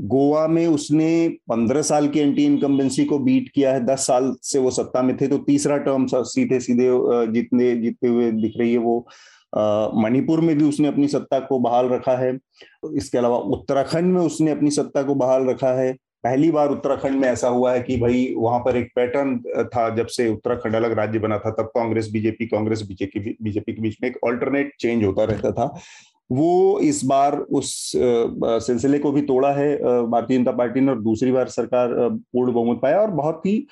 गोवा 0.02 0.46
में 0.48 0.66
उसने 0.68 1.28
पंद्रह 1.50 1.82
साल 1.82 2.08
की 2.08 2.20
एंटी 2.20 2.46
इनकम्बेंसी 2.46 3.06
को 3.06 3.20
बीट 3.20 3.50
किया 3.56 3.74
है। 3.74 3.86
दस 3.86 4.06
साल 4.08 4.34
से 4.44 4.60
वो 4.60 4.72
सत्ता 4.72 5.02
में 5.02 5.16
थे 5.18 5.28
तो 5.28 5.38
तीसरा 5.38 5.78
टर्म 5.78 6.06
सीधे 6.08 6.60
सीधे 6.60 6.90
जीतने, 7.34 7.76
जीतते 7.76 8.08
हुए 8.08 8.32
दिख 8.32 8.54
रही 8.60 8.72
है 8.72 8.78
वो। 8.78 9.06
मणिपुर 10.02 10.42
में 10.42 10.58
भी 10.58 10.64
उसने 10.64 10.88
अपनी 10.88 11.08
सत्ता 11.08 11.40
को 11.40 11.60
बहाल 11.60 11.90
रखा 11.90 12.16
है। 12.18 12.38
इसके 12.96 13.18
अलावा 13.18 13.38
उत्तराखंड 13.38 14.14
में 14.14 14.22
उसने 14.22 14.52
अपनी 14.52 14.72
सत्ता 14.72 15.04
को 15.04 15.16
बहाल 15.16 15.46
रखा 15.46 15.74
है। 15.74 15.96
पहली 16.24 16.50
बार 16.52 16.70
उत्तराखंड 16.70 17.20
में 17.20 17.28
ऐसा 17.28 17.48
हुआ 17.48 17.74
है 17.74 17.82
कि 17.82 17.98
भाई 17.98 18.34
वहाँ 18.38 18.60
पर 18.60 18.78
एक 18.78 18.92
पैटर्न 18.96 19.38
था 19.66 19.90
जब 19.96 20.08
से 20.08 20.28
उत्तराखंड 20.30 20.76
अलग 20.76 20.92
राज्य 20.92 21.20
बना 21.20 21.38
था, 21.38 21.52
तब 21.52 21.72
Congress, 21.76 22.10
BJP 22.12 22.46
Congress, 22.48 22.82
BJP 22.88 23.36
BJP 23.44 23.74
के 23.74 23.82
बीच 23.82 23.98
में 24.04 24.10
एक 24.10 24.18
ऑल्टरनेट 24.26 24.74
चेंज 24.80 25.04
होता 25.06 25.24
रहता 25.24 25.52
था। 25.52 25.74
वो 26.30 26.80
इस 26.80 27.04
बार 27.06 27.38
उस 27.38 27.72
सिलसिले 27.96 29.00
को 29.00 29.12
भी 29.12 29.22
तोड़ा 29.22 29.52
है 29.54 29.76
भारतीय 29.78 30.38
जनता 30.38 30.52
पार्टी 30.52 30.82
ने 30.82 30.92
और 30.92 31.02
दूसरी 31.02 31.32
बार 31.32 31.48
सरकार 31.50 31.94
पूर्ण 32.10 32.54
बहुमत 32.54 32.80
पाया 32.82 33.00
और 33.02 33.12
बहुत 33.12 33.46
ही 33.46 33.66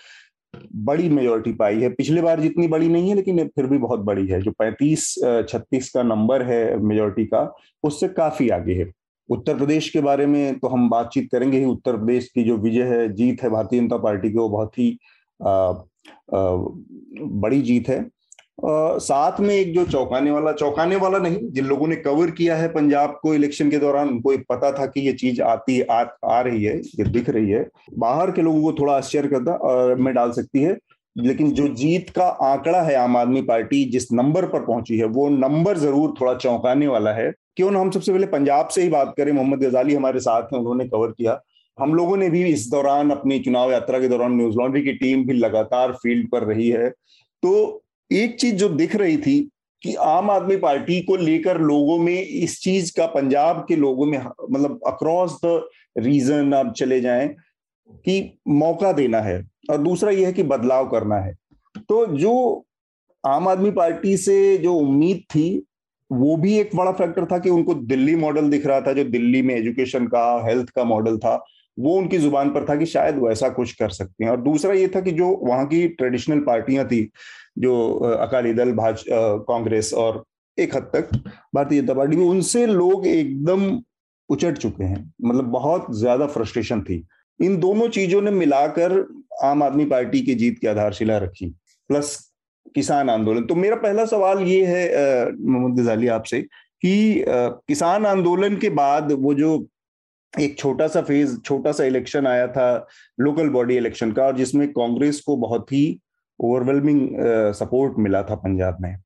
बड़ी 0.76 1.10
मेजोरिटी 1.10 1.52
पाई 1.54 1.82
है। 1.82 1.90
पिछले 1.90 2.22
बार 2.22 2.40
जितनी 2.40 2.68
बड़ी 2.68 2.88
नहीं 2.90 3.10
है, 3.10 3.16
लेकिन 3.16 3.48
फिर 3.48 3.66
भी 3.66 3.78
बहुत 3.78 4.00
बड़ी 4.00 4.26
है, 4.28 4.42
जो 4.42 4.52
35 4.52 5.14
36 5.50 5.90
का 5.90 6.04
नंबर 6.04 6.44
है 6.44 6.78
मेजोरिटी 6.80 7.26
का, 7.26 7.54
उससे 7.84 8.08
काफ़ी 8.08 8.50
आगे 8.50 8.74
है। 8.74 8.92
उत्तर 9.30 9.58
प्रदेश 9.58 9.90
के 9.90 10.02
बारे 10.02 10.26
में 10.26 10.60
तो 10.60 10.68
हम 10.68 10.90
बातचीत 10.90 11.30
करेंगे 11.32 11.58
ही। 11.60 11.66
उत्तर 11.66 11.98
प्रदेश 11.98 12.28
की 12.36 12.44
जो 12.44 12.58
विजय 12.58 12.84
है 12.84 13.08
जीत 13.14 13.44
है 13.44 13.50
भारतीय 13.50 13.80
जनता 13.80 13.98
पार्टी 13.98 14.32
की 14.32 14.38
वो 14.38 14.50
बहुत 14.50 14.80
ही 14.80 14.98
आ, 15.40 15.50
आ, 15.50 16.56
बड़ी 17.42 17.62
जीत 17.62 17.90
है। 17.90 18.00
आ, 18.00 18.98
साथ 18.98 19.40
में 19.40 19.54
एक 19.56 19.74
जो 19.74 19.86
चौंकाने 19.86 20.32
वाला 20.32 20.52
चौंकाने 20.52 20.96
वाला 20.96 21.18
नहीं 21.18 21.38
जिन 21.52 21.66
लोगों 21.66 21.88
ने 21.88 21.96
कवर 21.96 22.32
किया 22.32 22.56
है 22.56 22.68
पंजाब 22.68 23.20
को 23.24 23.34
इलेक्शन 23.34 23.70
के 23.72 23.78
दौरान 23.78 24.10
उनको 24.10 24.38
पता 24.50 24.72
था 24.72 24.86
कि 24.86 25.02
ये 25.02 25.14
चीज़ 25.14 25.42
आती 25.42 25.80
आ, 25.82 26.04
आ 26.26 26.42
रही 26.42 26.64
है 26.64 26.78
ये 26.80 27.04
दिख 27.04 27.30
रही 27.30 27.50
है। 27.50 27.68
बाहर 27.98 28.32
के 28.32 28.42
लोगों 28.42 28.62
को 28.64 28.74
थोड़ा 28.74 28.94
आश्चर्य 28.94 29.28
करता 29.28 29.96
में 29.96 30.14
डाल 30.14 30.32
सकती 30.32 30.64
है। 30.64 30.78
लेकिन 31.18 31.52
जो 31.52 31.68
जीत 31.68 32.10
का 32.10 32.24
आंकड़ा 32.24 32.82
है 32.82 32.96
आम 32.96 33.18
आदमी 33.18 33.42
पार्टी 33.42 33.84
जिस 33.86 34.12
नंबर 34.12 34.46
पर 34.46 34.66
पहुँची 34.66 34.98
है, 34.98 35.06
वो 35.06 35.30
नंबर 35.30 35.78
ज़रूर 35.78 36.14
थोड़ा 36.22 36.34
चौंकाने 36.36 36.88
वाला 36.88 37.14
है। 37.14 37.32
क्यों 37.56 37.72
ना 37.72 37.80
हम 37.80 37.92
सबसे 37.92 38.12
पहले 38.12 38.28
पंजाब 38.28 38.68
से 38.68 38.82
ही 38.84 38.90
बात 38.90 39.14
करें, 39.18 39.32
मोहम्मद 39.32 39.64
गजाली 39.64 39.96
हमारे 39.96 40.20
साथ 40.20 40.54
हैं, 40.54 40.60
उन्होंने 40.60 40.86
कवर 40.86 41.12
किया। 41.12 41.40
हम 41.78 41.94
लोगों 41.94 42.18
ने 42.18 42.30
भी 42.30 42.44
इस 42.46 42.70
दौरान 42.70 43.10
अपनी 43.10 43.40
चुनाव 43.40 43.72
यात्रा 43.72 44.00
के 44.00 44.08
दौरान 44.08 44.36
न्यूज़ 44.36 44.58
लॉन्ड्री 44.58 44.82
की 44.82 44.94
टीम 44.94 45.26
भी 45.26 45.34
लगातार 45.34 45.92
फ़ील्ड 45.94 46.30
पर 46.32 46.44
रही 46.44 46.70
है। 46.70 46.90
तो 46.90 47.84
एक 48.12 48.40
चीज़ 48.40 48.56
जो 48.56 48.70
दिख 48.70 48.96
रही 48.96 49.18
थी 49.18 49.40
कि 49.82 49.94
आम 49.96 50.30
आदमी 50.32 50.56
पार्टी 50.58 51.00
को 51.02 51.16
लेकर 51.16 51.60
लोगों 51.62 51.98
में, 51.98 52.22
इस 52.22 52.60
चीज़ 52.62 52.92
का 52.98 53.06
पंजाब 53.06 53.66
के 53.68 53.76
लोगों 53.76 54.06
में 54.06 54.18
मतलब 54.18 54.80
अक्रॉस 54.88 55.40
द 55.46 55.62
रीजन 55.98 56.54
आप 56.54 56.74
चले 56.74 57.00
जाएँ 57.02 57.28
कि 58.06 58.40
मौका 58.50 58.92
देना 58.92 59.20
है 59.22 59.42
और 59.70 59.78
दूसरा 59.78 60.12
यह 60.12 60.28
है 60.28 60.34
कि 60.34 60.44
बदलाव 60.46 60.90
करना 60.90 61.16
है। 61.16 61.34
तो 61.80 62.06
जो 62.08 62.66
आम 63.24 63.48
आदमी 63.48 63.72
पार्टी 63.72 64.16
से 64.18 64.58
जो 64.58 64.74
उम्मीद 64.76 65.24
थी, 65.30 65.64
वो 66.10 66.36
भी 66.38 66.58
एक 66.58 66.76
बड़ा 66.76 66.92
फैक्टर 66.92 67.26
था 67.26 67.38
कि 67.40 67.50
उनको 67.50 67.74
दिल्ली 67.76 68.16
मॉडल 68.16 68.50
दिख 68.50 68.66
रहा 68.66 68.82
था, 68.82 68.94
जो 68.94 69.04
दिल्ली 69.06 69.42
में 69.42 69.56
एजुकेशन 69.56 70.06
का 70.08 70.26
हेल्थ 70.46 70.70
का 70.70 70.84
मॉडल 70.84 71.18
था, 71.18 71.36
वो 71.78 71.98
उनकी 71.98 72.18
ज़ुबान 72.18 72.50
पर 72.50 72.66
था 72.70 72.76
कि 72.76 72.86
शायद 72.86 73.18
वैसा 73.18 73.50
कुछ 73.50 73.74
कर 73.74 73.90
सकते 73.90 74.24
हैं। 74.24 74.32
और 74.32 74.42
दूसरा 74.42 74.74
ये 74.74 74.88
था 74.88 75.02
कि 75.02 75.12
जो 75.12 75.28
वहाँ 75.44 75.66
की 75.68 75.88
ट्रेडिशनल 75.88 76.40
पार्टियाँ 76.40 76.86
थी, 76.88 77.04
जो 77.58 77.92
अकाली 78.20 78.54
दल, 78.54 78.72
भाज 78.74 79.04
कांग्रेस 79.10 79.94
और 79.94 80.24
एक 80.58 80.76
हद 80.76 80.90
तक 80.96 81.10
भारतीय 81.56 81.82
जनता 81.82 81.94
पार्टी 81.94 82.18
उनसे 82.20 82.66
लोग 82.66 83.06
एकदम 83.08 83.70
उचट 84.30 84.58
चुके 84.58 84.84
हैं। 84.84 85.14
मतलब 85.24 85.46
बहुत 85.52 85.86
ज़्यादा 85.96 86.28
फ्रस्ट्रेशन 86.28 86.82
थी। 86.82 87.04
इन 87.40 87.58
दोनों 87.60 87.88
चीज़ों 87.90 88.22
ने 88.22 88.32
मिलाकर 88.32 89.00
आम 89.44 89.64
आदमी 89.64 89.86
पार्टी 89.86 90.22
की 90.22 90.36
जीत 90.36 90.60
की 90.60 90.68
आधारशिला 90.68 91.18
रखी 91.18 91.50
प्लस 91.90 92.18
किसान 92.76 93.10
आंदोलन। 93.10 93.46
तो 93.46 93.56
मेरा 93.56 93.76
पहला 93.78 94.06
सवाल 94.06 94.42
ये 94.44 94.66
है 94.66 95.32
मोहम्मद 95.32 95.80
गजाली 95.80 96.08
आपसे 96.10 96.42
कि 96.42 97.24
किसान 97.28 98.06
आंदोलन 98.06 98.56
के 98.58 98.70
बाद 98.72 99.12
वो 99.12 99.34
जो 99.34 99.68
एक 100.34 100.58
छोटा 100.60 100.88
सा 100.88 101.02
फ़ेज़ 101.02 101.40
छोटा 101.40 101.72
सा 101.72 101.84
इलेक्शन 101.86 102.28
आया 102.28 102.48
था 102.48 102.88
लोकल 103.20 103.50
बॉडी 103.50 103.78
इलेक्शन 103.78 104.12
का, 104.12 104.24
और 104.24 104.36
जिसमें 104.38 104.68
कांग्रेस 104.70 105.22
को 105.22 105.36
बहुत 105.38 105.72
ही 105.74 106.00
ओवरवेलमिंग 106.40 107.10
सपोर्ट 107.56 107.94
मिला 108.00 108.22
था 108.24 108.36
पंजाब 108.38 108.78
में, 108.82 108.98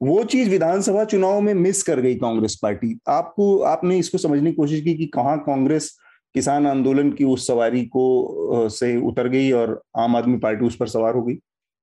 वो 0.00 0.22
चीज़ 0.24 0.50
विधानसभा 0.50 1.04
चुनाव 1.06 1.40
में 1.40 1.52
मिस 1.54 1.82
कर 1.82 2.00
गई 2.00 2.14
कांग्रेस 2.16 2.58
पार्टी। 2.62 2.98
आपको, 3.08 3.58
आपने 3.58 3.98
इसको 3.98 4.18
समझने 4.18 4.50
की 4.50 4.56
कोशिश 4.56 4.80
की 4.80 4.94
कि 4.94 5.06
कहाँ 5.14 5.38
कांग्रेस 5.46 5.96
किसान 6.36 6.66
आंदोलन 6.66 7.10
की 7.10 7.24
उस 7.24 7.46
सवारी 7.46 7.84
को 7.86 8.68
से 8.70 8.96
उतर 9.06 9.28
गई 9.28 9.50
और 9.52 9.80
आम 9.98 10.16
आदमी 10.16 10.38
पार्टी 10.38 10.66
उस 10.66 10.76
पर 10.76 10.86
सवार 10.88 11.14
हो 11.14 11.22
गई। 11.22 11.34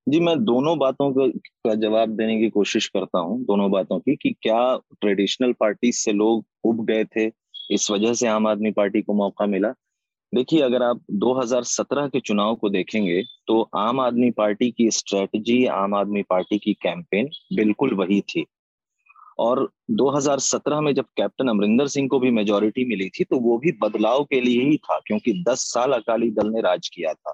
जी, 0.08 0.20
मैं 0.20 0.38
दोनों 0.46 0.78
बातों 0.80 1.12
का 1.18 1.74
जवाब 1.76 2.10
देने 2.10 2.38
की 2.40 2.50
कोशिश 2.50 2.88
करता 2.88 3.20
हूँ, 3.20 3.40
दोनों 3.42 3.70
बातों 3.72 4.00
की, 4.00 4.16
कि 4.16 4.36
क्या 4.42 4.76
ट्रेडिशनल 5.02 5.54
पार्टी 5.54 5.92
से 5.92 6.12
लोग 6.12 6.46
उब 6.64 6.86
गए 6.86 7.04
थे, 7.06 7.26
इस 7.72 7.90
वजह 7.92 8.14
से 8.14 8.28
आम 8.28 8.48
आदमी 8.48 8.72
पार्टी 8.72 9.02
को 9.02 9.14
मौका 9.14 9.46
मिला। 9.46 9.74
देखिए, 10.34 10.62
अगर 10.62 10.84
आप 10.84 11.02
2017 11.12 12.08
के 12.08 12.20
चुनाव 12.20 12.56
को 12.56 12.70
देखेंगे 12.70 13.22
तो 13.48 13.62
आम 13.78 14.00
आदमी 14.00 14.32
पार्टी 14.32 14.72
की 14.72 14.90
स्ट्रेटजी, 14.92 15.66
आम 15.66 15.96
आदमी 15.96 16.24
पार्टी 16.24 16.58
की 16.58 16.74
कैंपेन 16.74 17.30
बिल्कुल 17.56 17.94
वही 17.96 18.22
थी। 18.22 18.46
और 19.40 19.70
2017 19.92 20.82
में 20.82 20.94
जब 20.96 21.06
कैप्टन 21.18 21.48
अमरिंदर 21.48 21.88
सिंह 21.88 22.08
को 22.08 22.20
भी 22.20 22.32
मेजोरिटी 22.32 22.86
मिली 22.86 23.10
थी 23.10 23.24
तो 23.24 23.40
वो 23.40 23.58
भी 23.58 23.72
बदलाव 23.82 24.24
के 24.24 24.42
लिए 24.42 24.64
ही 24.64 24.78
था, 24.78 25.00
क्योंकि 25.00 25.44
10 25.50 25.64
साल 25.74 25.94
अकाली 25.94 26.30
दल 26.32 26.50
ने 26.50 26.62
राज 26.62 26.88
किया 26.88 27.14
था। 27.14 27.34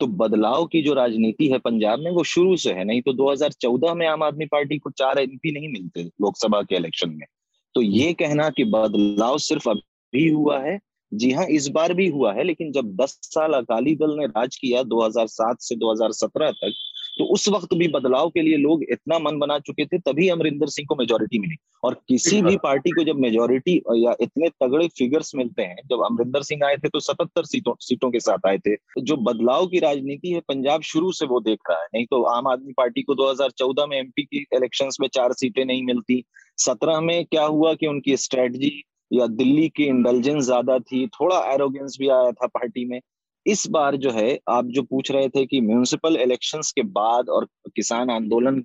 तो 0.00 0.06
बदलाव 0.06 0.66
की 0.66 0.82
जो 0.82 0.94
राजनीति 0.94 1.48
है 1.48 1.58
पंजाब 1.58 1.98
में, 1.98 2.10
वो 2.10 2.24
शुरू 2.24 2.56
से 2.56 2.72
है, 2.72 2.84
नहीं 2.84 3.02
तो 3.02 3.12
2014 3.12 3.94
में 3.94 4.06
आम 4.06 4.22
आदमी 4.22 4.46
पार्टी 4.46 4.78
को 4.78 4.90
चार 4.90 5.18
एमपी 5.18 5.52
नहीं 5.52 5.68
मिलते 5.68 6.02
लोकसभा 6.02 6.62
के 6.62 6.76
इलेक्शन 6.76 7.10
में। 7.10 7.26
तो 7.74 7.82
ये 7.82 8.12
कहना 8.12 8.48
कि 8.50 8.64
बदलाव 8.64 9.38
सिर्फ़ 9.38 9.68
अभी 9.70 10.28
हुआ 10.28 10.58
है, 10.58 10.78
जी 11.12 11.30
हाँ 11.30 11.46
इस 11.46 11.68
बार 11.68 11.92
भी 11.94 12.08
हुआ 12.08 12.32
है, 12.32 12.44
लेकिन 12.44 12.72
जब 12.72 12.94
10 12.96 13.18
साल 13.24 13.52
अकाली 13.52 13.94
दल 13.96 14.16
ने 14.18 14.26
राज 14.26 14.56
किया 14.56 14.82
2007 14.84 15.56
से 15.60 15.76
2017 15.76 16.50
तक 16.52 16.72
तो 17.18 17.24
उस 17.24 17.48
वक्त 17.48 17.74
भी 17.74 17.88
बदलाव 17.88 18.28
के 18.30 18.42
लिए 18.42 18.56
लोग 18.56 18.82
इतना 18.84 19.18
मन 19.18 19.38
बना 19.38 19.58
चुके 19.58 19.84
थे 19.86 19.98
तभी 20.00 20.28
अमरिंदर 20.28 20.66
सिंह 20.68 20.86
को 20.88 20.94
मेजोरिटी 20.94 21.38
मिली। 21.38 21.56
और 21.84 21.94
किसी 22.08 22.40
भी 22.42 22.56
पार्टी 22.56 22.90
को 22.90 23.04
जब 23.04 23.18
मेजोरिटी 23.20 23.76
या 23.96 24.14
इतने 24.20 24.48
तगड़े 24.62 24.86
फिगर्स 24.88 25.34
मिलते 25.34 25.62
हैं 25.62 25.82
जब 25.90 26.04
अमरिंदर 26.04 26.42
सिंह 26.42 26.64
आए 26.66 26.76
थे 26.76 26.88
तो 26.88 27.00
सतहत्तर 27.00 27.44
सीटों 27.44 27.74
सीटों 27.80 28.10
के 28.10 28.20
साथ 28.20 28.46
आए 28.46 28.58
थे। 28.58 28.74
जो 29.02 29.16
बदलाव 29.24 29.66
की 29.66 29.78
राजनीति 29.78 30.32
है 30.32 30.40
पंजाब 30.48 30.82
शुरू 30.84 31.12
से 31.12 31.26
वो 31.26 31.40
देख 31.40 31.58
रहा 31.70 31.80
है। 31.80 31.86
नहीं 31.94 32.06
तो 32.06 32.22
आम 32.28 32.48
आदमी 32.48 32.72
पार्टी 32.72 33.02
को 33.02 33.14
2014 33.14 33.86
में 33.86 33.98
एमपी 33.98 34.22
की 34.22 34.46
इलेक्शंस 34.54 34.96
में 35.00 35.08
चार 35.08 35.32
सीटें 35.32 35.64
नहीं 35.64 35.82
मिलती। 35.84 36.22
सत्रह 36.58 37.00
में 37.00 37.24
क्या 37.24 37.44
हुआ 37.44 37.74
कि 37.74 37.86
उनकी 37.86 38.16
स्ट्रेटजी 38.16 38.72
या 39.12 39.26
दिल्ली 39.26 39.68
की 39.68 39.84
इंटेलिजेंस 39.84 40.44
ज़्यादा 40.44 40.78
थी 40.78 41.06
थोड़ा 41.06 41.38
एरोगेंस 41.52 41.96
भी 42.00 42.08
आया 42.08 42.32
था 42.32 42.46
पार्टी 42.46 42.84
में। 42.84 43.00
इस 43.48 43.66
बार 43.66 43.96
जो 43.96 44.10
है 44.10 44.38
आप 44.48 44.66
जो 44.66 44.82
पूछ 44.82 45.10
रहे 45.10 45.28
थे 45.28 45.44
कि 45.46 45.60
म्यूनिसिपल 45.60 46.16
इलेक्शंस 46.16 46.72
के 46.72 46.82
बाद 46.92 47.28
और 47.28 47.46
किसान 47.76 48.10
आंदोलन 48.10 48.64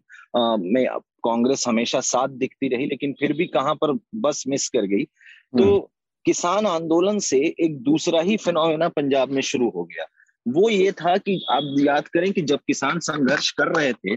में 0.66 0.86
कांग्रेस 1.26 1.68
हमेशा 1.68 2.00
साथ 2.00 2.30
दिखती 2.38 2.68
रही 2.68 2.86
लेकिन 2.86 3.14
फिर 3.14 3.34
भी 3.34 3.46
कहाँ 3.48 3.76
पर 3.76 3.98
बस 4.16 4.44
मिस 4.48 4.68
कर 4.70 4.86
गई 4.86 5.04
तो 5.04 5.64
हम्म। 5.64 5.80
किसान 6.26 6.66
आंदोलन 6.66 7.20
से 7.20 7.38
एक 7.60 7.82
दूसरा 7.84 8.22
ही 8.22 8.38
फिनोमेना 8.38 8.90
पंजाब 8.90 9.32
में 9.32 9.42
शुरू 9.42 9.70
हो 9.70 9.84
गया 9.84 10.06
वो 10.46 10.70
ये 10.70 10.92
था 10.92 11.16
कि 11.18 11.40
आप 11.50 11.76
याद 11.80 12.08
करें 12.08 12.32
कि 12.34 12.42
जब 12.42 12.60
किसान 12.68 13.00
संघर्ष 13.00 13.52
कर 13.52 13.68
रहे 13.68 13.94
थे 13.94 14.16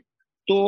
तो 0.49 0.58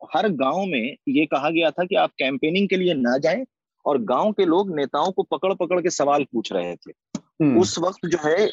हर 0.00 0.28
गाँव 0.34 0.64
में 0.66 0.96
ये 1.08 1.24
कहा 1.26 1.50
गया 1.50 1.70
था 1.70 1.84
कि 1.84 1.94
आप 1.94 2.10
कैंपेनिंग 2.18 2.68
के 2.68 2.76
लिए 2.76 2.94
ना 2.94 3.16
जाएँ 3.18 3.44
और 3.84 3.98
गाँव 4.04 4.32
के 4.32 4.44
लोग 4.44 4.74
नेताओं 4.76 5.10
को 5.12 5.22
पकड़ 5.22 5.52
पकड़ 5.54 5.80
के 5.80 5.90
सवाल 5.90 6.24
पूछ 6.24 6.52
रहे 6.52 6.74
थे 6.76 6.92
हम्म। 7.40 7.60
उस 7.60 7.78
वक्त 7.78 8.06
जो 8.06 8.18
है 8.24 8.46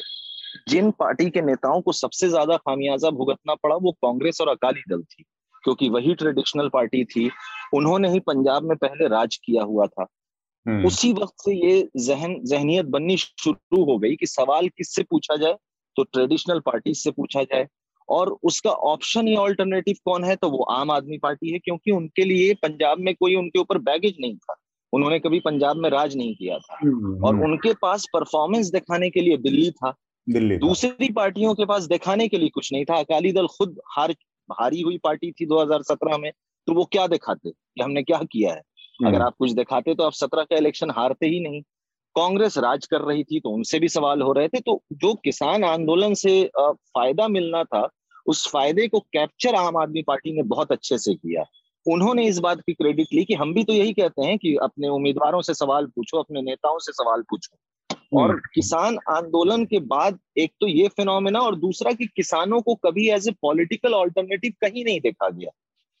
जिन 0.68 0.90
पार्टी 0.90 1.30
के 1.30 1.40
नेताओं 1.40 1.80
को 1.80 1.92
सबसे 1.92 2.28
ज़्यादा 2.28 2.56
खामियाजा 2.56 3.10
भुगतना 3.10 3.54
पड़ा 3.54 3.76
वो 3.76 3.92
कांग्रेस 3.92 4.40
और 4.40 4.48
अकाली 4.48 4.82
दल 4.88 5.02
थी 5.02 5.24
क्योंकि 5.64 5.88
वही 5.88 6.14
ट्रेडिशनल 6.14 6.68
पार्टी 6.68 7.04
थी 7.04 7.30
उन्होंने 7.74 8.10
ही 8.10 8.20
पंजाब 8.20 8.62
में 8.62 8.76
पहले 8.76 9.08
राज 9.08 9.36
किया 9.36 9.62
हुआ 9.62 9.86
था। 9.86 10.06
हम्म। 10.66 10.86
उसी 10.86 11.12
वक्त 11.12 11.34
से 11.38 11.54
ये 11.66 11.88
जहन 11.96 12.40
जहनीत 12.44 12.84
बननी 12.84 13.16
शुरू 13.16 13.84
हो 13.84 13.98
गई 13.98 14.16
कि 14.16 14.26
सवाल 14.26 14.68
किससे 14.68 15.02
पूछा 15.02 15.36
जाए 15.36 15.56
तो 15.96 16.02
ट्रेडिशनल 16.02 16.60
पार्टी 16.60 16.94
से 16.94 17.10
पूछा 17.10 17.42
जाए। 17.42 17.66
और 18.08 18.36
उसका 18.42 18.70
ऑप्शन 18.70 19.28
या 19.28 19.40
ऑल्टरनेटिव 19.40 19.96
कौन 20.04 20.24
है 20.24 20.36
तो 20.36 20.50
वो 20.50 20.62
आम 20.62 20.90
आदमी 20.90 21.18
पार्टी 21.18 21.52
है 21.52 21.58
क्योंकि 21.58 21.90
उनके 21.90 22.24
लिए 22.24 22.54
पंजाब 22.54 22.98
में 22.98 23.14
कोई 23.14 23.34
उनके 23.36 23.58
ऊपर 23.58 23.78
बैगेज 23.78 24.16
नहीं 24.20 24.36
था। 24.36 24.54
उन्होंने 24.92 25.18
कभी 25.18 25.40
पंजाब 25.40 25.76
में 25.76 25.90
राज 25.90 26.16
नहीं 26.16 26.34
किया 26.34 26.58
था। 26.58 26.78
हम्म, 26.82 27.24
और। 27.24 27.44
उनके 27.44 27.72
पास 27.72 28.06
परफॉर्मेंस 28.12 28.70
दिखाने 28.70 29.10
के 29.10 29.20
लिए 29.20 29.36
दिल्ली 29.36 29.70
था। 29.70 29.94
दिल्ली 30.28 30.56
दूसरी 30.56 31.08
पार्टियों 31.12 31.54
के 31.54 31.64
पास 31.64 31.84
दिखाने 31.84 32.28
के 32.28 32.38
लिए 32.38 32.48
कुछ 32.48 32.72
नहीं 32.72 32.84
था। 32.84 32.98
अकाली 32.98 33.32
दल 33.32 33.46
खुद 33.46 33.80
हार 33.96 34.14
हारी 34.50 34.80
हुई 34.80 34.98
पार्टी 34.98 35.30
थी 35.32 35.46
2017 35.46 36.18
में 36.18 36.30
तो 36.66 36.72
वो 36.72 36.84
क्या 36.84 37.06
दिखाते 37.06 37.50
कि 37.50 37.82
हमने 37.82 38.02
क्या 38.02 38.18
किया 38.22 38.50
है? 38.50 38.58
हम्म। 38.58 39.08
अगर 39.08 39.22
आप 39.22 39.34
कुछ 39.38 39.50
दिखाते 39.50 39.94
तो 39.94 40.04
आप 40.04 40.12
सत्रह 40.12 40.42
का 40.42 40.56
इलेक्शन 40.56 40.90
हारते 40.90 41.26
ही 41.26 41.40
नहीं। 41.40 41.62
कांग्रेस 42.16 42.58
राज 42.58 42.86
कर 42.86 43.00
रही 43.00 43.24
थी 43.24 43.40
तो 43.40 43.50
उनसे 43.50 43.78
भी 43.78 43.88
सवाल 43.88 44.22
हो 44.22 44.32
रहे 44.32 44.48
थे। 44.48 44.60
तो 44.60 44.82
जो 44.92 45.14
किसान 45.14 45.64
आंदोलन 45.64 46.14
से 46.14 46.50
फ़ायदा 46.60 47.28
मिलना 47.28 47.64
था 47.64 47.88
उस 48.26 48.48
फ़ायदे 48.48 48.88
को 48.88 49.00
कैप्चर 49.00 49.54
आम 49.54 49.76
आदमी 49.76 50.02
पार्टी 50.02 50.36
ने 50.36 50.42
बहुत 50.42 50.72
अच्छे 50.72 50.98
से 50.98 51.14
किया। 51.14 51.44
उन्होंने 51.86 52.26
इस 52.26 52.38
बात 52.38 52.60
की 52.60 52.72
क्रेडिट 52.72 53.06
ली 53.14 53.24
कि 53.24 53.34
हम 53.34 53.54
भी 53.54 53.64
तो 53.64 53.72
यही 53.72 53.92
कहते 53.92 54.22
हैं 54.22 54.38
कि 54.38 54.56
अपने 54.56 54.88
उम्मीदवारों 54.88 55.40
से 55.40 55.54
सवाल 55.54 55.86
पूछो 55.86 56.18
अपने 56.18 56.42
नेताओं 56.42 56.78
से 56.78 56.92
सवाल 56.92 57.22
पूछो। 57.22 57.58
और 58.12 58.30
हम्म। 58.30 58.40
किसान 58.54 58.98
आंदोलन 59.10 59.64
के 59.64 59.78
बाद 59.86 60.18
एक 60.38 60.52
तो 60.60 60.66
ये 60.66 60.88
फिनोमेना 60.88 61.40
और 61.40 61.56
दूसरा 61.56 61.92
कि 61.92 62.06
किसानों 62.06 62.60
को 62.60 62.74
कभी 62.84 63.08
एज 63.10 63.28
ए 63.28 63.32
पॉलिटिकल 63.42 63.94
ऑल्टरनेटिव 63.94 64.52
कहीं 64.60 64.84
नहीं 64.84 65.00
देखा 65.00 65.28
गया। 65.28 65.50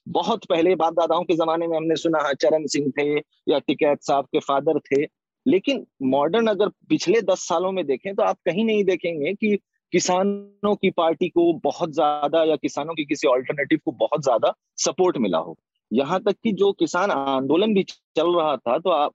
बहुत 0.06 0.44
पहले 0.44 0.74
बाप 0.74 0.94
दादाओं 0.94 1.24
के 1.24 1.34
जमाने 1.34 1.66
में 1.66 1.76
हमने 1.76 1.96
सुना 1.96 2.26
है 2.28 2.34
चरण 2.34 2.66
सिंह 2.66 2.90
थे 2.98 3.08
या 3.52 3.58
टिकैत 3.58 4.02
साहब 4.02 4.24
के 4.24 4.38
फादर 4.38 4.78
थे। 4.78 5.02
लेकिन 5.46 5.86
मॉडर्न 6.02 6.46
अगर 6.46 6.68
पिछले 6.88 7.20
दस 7.22 7.46
सालों 7.48 7.72
में 7.72 7.86
देखें 7.86 8.14
तो 8.14 8.22
आप 8.22 8.38
कहीं 8.46 8.64
नहीं 8.64 8.84
देखेंगे 8.84 9.32
कि 9.34 9.56
किसानों 9.92 10.74
की 10.74 10.90
पार्टी 10.90 11.28
को 11.28 11.52
बहुत 11.64 11.92
ज़्यादा 11.94 12.42
या 12.44 12.56
किसानों 12.56 12.94
की 12.94 13.04
किसी 13.04 13.28
ऑल्टरनेटिव 13.28 13.80
को 13.84 13.92
बहुत 13.92 14.22
ज़्यादा 14.22 14.52
सपोर्ट 14.76 15.18
मिला 15.18 15.38
हो। 15.38 15.56
यहाँ 15.92 16.22
तक 16.22 16.32
कि 16.32 16.52
जो 16.52 16.72
किसान 16.72 17.10
आंदोलन 17.10 17.74
भी 17.74 17.82
चल 18.16 18.36
रहा 18.36 18.56
था 18.56 18.78
तो 18.78 18.90
आप 18.90 19.12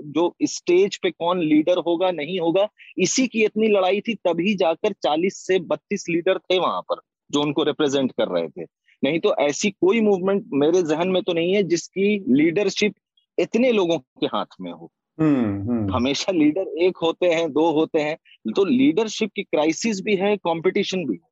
जो 0.00 0.36
स्टेज 0.42 0.96
पे 0.96 1.10
कौन 1.10 1.40
लीडर 1.40 1.78
होगा 1.78 2.10
नहीं 2.10 2.40
होगा 2.40 2.68
इसी 2.98 3.26
की 3.26 3.44
इतनी 3.44 3.68
लड़ाई 3.68 4.00
थी 4.00 4.14
तभी 4.14 4.54
जाकर 4.54 4.92
40 4.92 5.32
से 5.32 5.58
32 5.58 6.04
लीडर 6.10 6.38
थे 6.38 6.58
वहाँ 6.58 6.80
पर 6.80 7.00
जो 7.30 7.42
उनको 7.42 7.62
रिप्रेजेंट 7.62 8.12
कर 8.12 8.28
रहे 8.28 8.48
थे। 8.48 8.62
नहीं 9.04 9.20
तो 9.20 9.34
ऐसी 9.36 9.70
कोई 9.70 10.00
मूवमेंट 10.00 10.44
मेरे 10.52 10.82
जहन 10.82 11.08
में 11.08 11.22
तो 11.22 11.32
नहीं 11.32 11.54
है 11.54 11.62
जिसकी 11.62 12.24
लीडरशिप 12.28 12.94
इतने 13.38 13.72
लोगों 13.72 13.98
के 13.98 14.26
हाथ 14.26 14.46
में 14.60 14.72
हो। 14.72 14.92
हम्म, 15.20 15.70
हम्म। 15.70 15.94
हमेशा 15.94 16.32
लीडर 16.32 16.68
एक 16.78 16.96
होते 16.96 17.26
हैं 17.26 17.52
दो 17.52 17.72
होते 17.72 18.00
हैं 18.00 18.16
तो 18.52 18.64
लीडरशिप 18.64 19.30
की 19.36 19.42
क्राइसिस 19.42 20.00
भी 20.00 20.16
है 20.16 20.36
कंपटीशन 20.36 21.04
भी 21.06 21.14
है। 21.14 21.28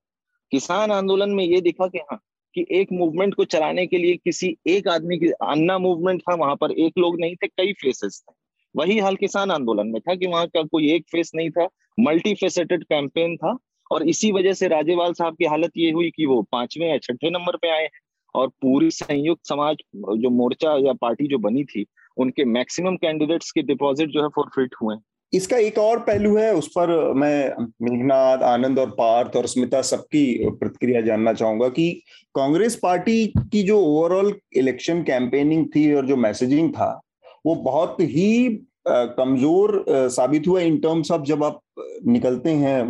किसान 0.50 0.90
आंदोलन 0.90 1.30
में 1.30 1.44
ये 1.44 1.60
दिखा 1.60 1.86
कि 1.86 1.98
हाँ 1.98 2.20
कि 2.54 2.66
एक 2.70 2.92
मूवमेंट 2.92 3.34
को 3.34 3.44
चलाने 3.44 3.86
के 3.86 3.98
लिए 3.98 4.16
किसी 4.16 4.56
एक 4.66 4.88
आदमी 4.88 5.18
की 5.18 5.26
अन्ना 5.26 5.78
मूवमेंट 5.78 6.22
था, 6.22 6.34
वहाँ 6.34 6.56
पर 6.56 6.72
एक 6.72 6.98
लोग 6.98 7.20
नहीं 7.20 7.36
थे, 7.36 7.46
कई 7.46 7.72
फेसेस 7.72 8.22
थे। 8.30 8.34
वही 8.76 8.98
हाल 8.98 9.16
किसान 9.16 9.50
आंदोलन 9.50 9.86
में 9.86 10.00
था 10.00 10.14
कि 10.14 10.26
वहाँ 10.26 10.46
का 10.46 10.62
कोई 10.62 10.92
एक 10.92 11.04
फेस 11.12 11.30
नहीं 11.34 11.50
था 11.50 11.68
मल्टी 12.00 12.34
फेसेटेड 12.34 12.84
कैंपेन 12.84 13.36
था 13.36 13.56
और 13.90 14.08
इसी 14.08 14.32
वजह 14.32 14.52
से 14.52 14.68
राजेवाल 14.68 15.12
साहब 15.12 15.34
की 15.34 15.44
हालत 15.44 15.70
ये 15.76 15.90
हुई 15.90 16.10
कि 16.10 16.26
वो 16.26 16.42
पाँचवें 16.42 16.88
या 16.88 16.98
छठे 16.98 17.30
नंबर 17.30 17.56
पे 17.56 17.70
आए 17.70 17.82
हैं 17.82 17.90
और 18.34 18.48
पूरी 18.48 18.90
संयुक्त 18.90 19.46
समाज, 19.46 19.76
जो 19.96 20.30
मोर्चा 20.30 20.76
या 20.86 20.92
पार्टी 20.92 21.26
जो 21.26 21.38
बनी 21.38 21.64
थी, 21.64 21.86
उनके 22.16 22.44
मैक्सिमम 22.44 22.96
कैंडिडेट्स 22.96 23.50
के 23.50 23.62
डिपॉजिट 23.62 24.08
जो 24.08 24.22
है 24.22 24.28
फॉरफिट 24.28 24.74
हुए। 24.82 24.96
इसका 25.34 25.56
एक 25.58 25.78
और 25.78 25.98
पहलू 26.00 26.36
है, 26.36 26.52
उस 26.54 26.66
पर 26.68 27.12
मैं 27.14 27.66
मेघनाथ 27.82 28.42
आनंद 28.44 28.78
और 28.78 28.90
पार्थ 28.98 29.36
और 29.36 29.46
स्मिता 29.46 29.80
सबकी 29.82 30.50
प्रतिक्रिया 30.50 31.00
जानना 31.00 31.32
चाहूँगा 31.32 31.68
कि 31.68 31.90
कांग्रेस 32.34 32.76
पार्टी 32.82 33.26
की 33.52 33.62
जो 33.62 33.80
ओवरऑल 33.80 34.34
इलेक्शन 34.56 35.02
कैंपेनिंग 35.02 35.66
थी 35.76 35.92
और 35.94 36.06
जो 36.06 36.16
मैसेजिंग 36.18 36.70
था, 36.70 37.00
वो 37.46 37.54
बहुत 37.54 37.96
ही 38.00 38.48
कमज़ोर 38.88 39.84
साबित 39.88 40.46
हुआ 40.48 40.60
इन 40.60 40.78
टर्म्स 40.78 41.10
ऑफ़ 41.10 41.22
जब 41.24 41.44
आप 41.44 41.60
निकलते 42.06 42.50
हैं 42.52 42.82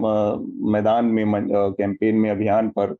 मैदान 0.73 1.05
में 1.07 1.25
कैंपेन 1.49 2.17
में, 2.17 2.31
अभियान 2.31 2.69
पर 2.69 2.95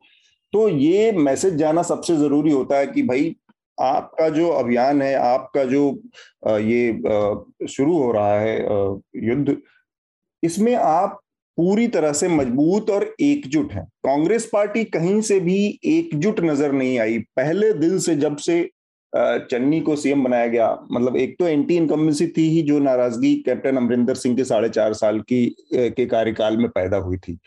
तो 0.53 0.69
ये 0.69 1.11
मैसेज 1.13 1.55
जाना 1.57 1.83
सबसे 1.83 2.17
ज़रूरी 2.17 2.51
होता 2.53 2.77
है 2.77 2.87
कि 2.87 3.03
भाई 3.03 3.35
आपका 3.78 4.28
जो 4.28 4.49
अभियान 4.50 5.02
है, 5.02 5.14
आपका 5.16 5.64
जो 5.64 5.83
ये 6.61 7.66
शुरू 7.69 7.97
हो 7.97 8.11
रहा 8.12 8.38
है 8.40 8.59
युद्ध, 9.25 9.57
इसमें 10.43 10.75
आप 10.75 11.21
पूरी 11.59 11.87
तरह 11.88 12.12
से 12.12 12.28
मज़बूत 12.28 12.90
और 12.90 13.14
एकजुट 13.23 13.73
हैं। 13.73 13.85
कांग्रेस 14.04 14.49
पार्टी 14.52 14.85
कहीं 14.87 15.21
से 15.23 15.38
भी 15.40 15.59
एकजुट 15.87 16.40
नज़र 16.40 16.73
नहीं 16.73 16.99
आई। 16.99 17.19
पहले 17.37 17.73
दिन 17.75 17.99
से 17.99 18.14
जब 18.16 18.37
से 18.38 18.62
चन्नी 19.12 19.81
को 19.81 19.95
सीएम 19.97 20.25
बनाया 20.25 20.47
गया 20.47 20.71
मतलब 20.93 21.16
एक 21.16 21.35
तो 21.38 21.47
एंटी 21.49 21.76
इनकम्बेंसी 21.76 22.26
थी 22.28 22.49
ही, 22.50 22.62
जो 22.62 22.78
नाराज़गी 22.78 23.35
कैप्टन 23.47 23.76
अमरिंदर 23.76 24.14
सिंह 24.14 24.37
के 24.37 24.45
साढ़े 24.45 24.69
चार 24.69 24.93
साल 24.95 25.21
की 25.23 25.47
के 25.73 26.07
कार्यकाल 26.07 26.57
में 26.57 26.69
पैदा 26.71 26.97
हुई 26.97 27.16
थी। 27.19 27.38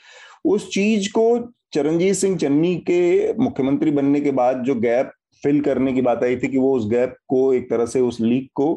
उस 0.45 0.69
चीज़ 0.73 1.09
को 1.11 1.53
चरणजीत 1.73 2.15
सिंह 2.15 2.37
चन्नी 2.37 2.75
के 2.89 3.33
मुख्यमंत्री 3.35 3.91
बनने 3.91 4.21
के 4.21 4.31
बाद 4.31 4.63
जो 4.63 4.75
गैप 4.77 5.11
फिल 5.43 5.59
करने 5.61 5.93
की 5.93 6.01
बात 6.01 6.23
आई 6.23 6.35
थी 6.35 6.47
कि 6.47 6.57
वो 6.57 6.75
उस 6.75 6.87
गैप 6.89 7.15
को 7.27 7.53
एक 7.53 7.69
तरह 7.69 7.85
से 7.85 7.99
उस 8.01 8.21
लीक 8.21 8.49
को 8.55 8.73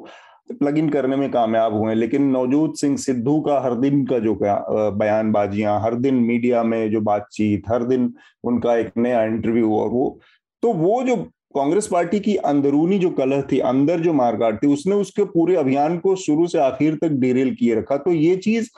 प्लग 0.51 0.79
इन 0.79 0.89
करने 0.91 1.17
में 1.17 1.31
कामयाब 1.31 1.75
हुए 1.75 1.95
लेकिन 1.95 2.31
नवजोत 2.31 2.77
सिंह 2.77 2.97
सिद्धू 2.97 3.41
का 3.41 3.59
हर 3.61 3.75
दिन 3.75 4.05
का 4.07 4.19
जो 4.19 4.39
बयानबाजियाँ, 4.41 5.81
हर 5.81 5.95
दिन 5.95 6.15
मीडिया 6.15 6.63
में 6.63 6.91
जो 6.91 7.01
बातचीत, 7.01 7.69
हर 7.69 7.85
दिन 7.85 8.13
उनका 8.45 8.77
एक 8.77 8.91
नया 8.97 9.23
इंटरव्यू 9.25 9.75
और 9.77 9.89
वो 9.89 10.19
तो 10.63 10.73
वो 10.73 11.03
जो 11.03 11.17
कांग्रेस 11.55 11.87
पार्टी 11.87 12.19
की 12.21 12.35
अंदरूनी 12.37 12.99
जो 12.99 13.11
कलह 13.11 13.43
थी, 13.43 13.59
अंदर 13.59 14.01
जो 14.01 14.13
मारकाट 14.13 14.63
थी, 14.63 14.67
उसने 14.67 14.95
उसके 14.95 15.25
पूरे 15.25 15.57
अभियान 15.57 15.99
को 15.99 16.15
शुरू 16.17 16.47
से 16.47 16.59
आखिर 16.59 16.99
तक 17.03 17.11
डिरेल 17.21 17.55
किए 17.55 17.75
रखा। 17.75 17.97
तो 17.97 18.13
ये 18.13 18.37
चीज़ 18.37 18.69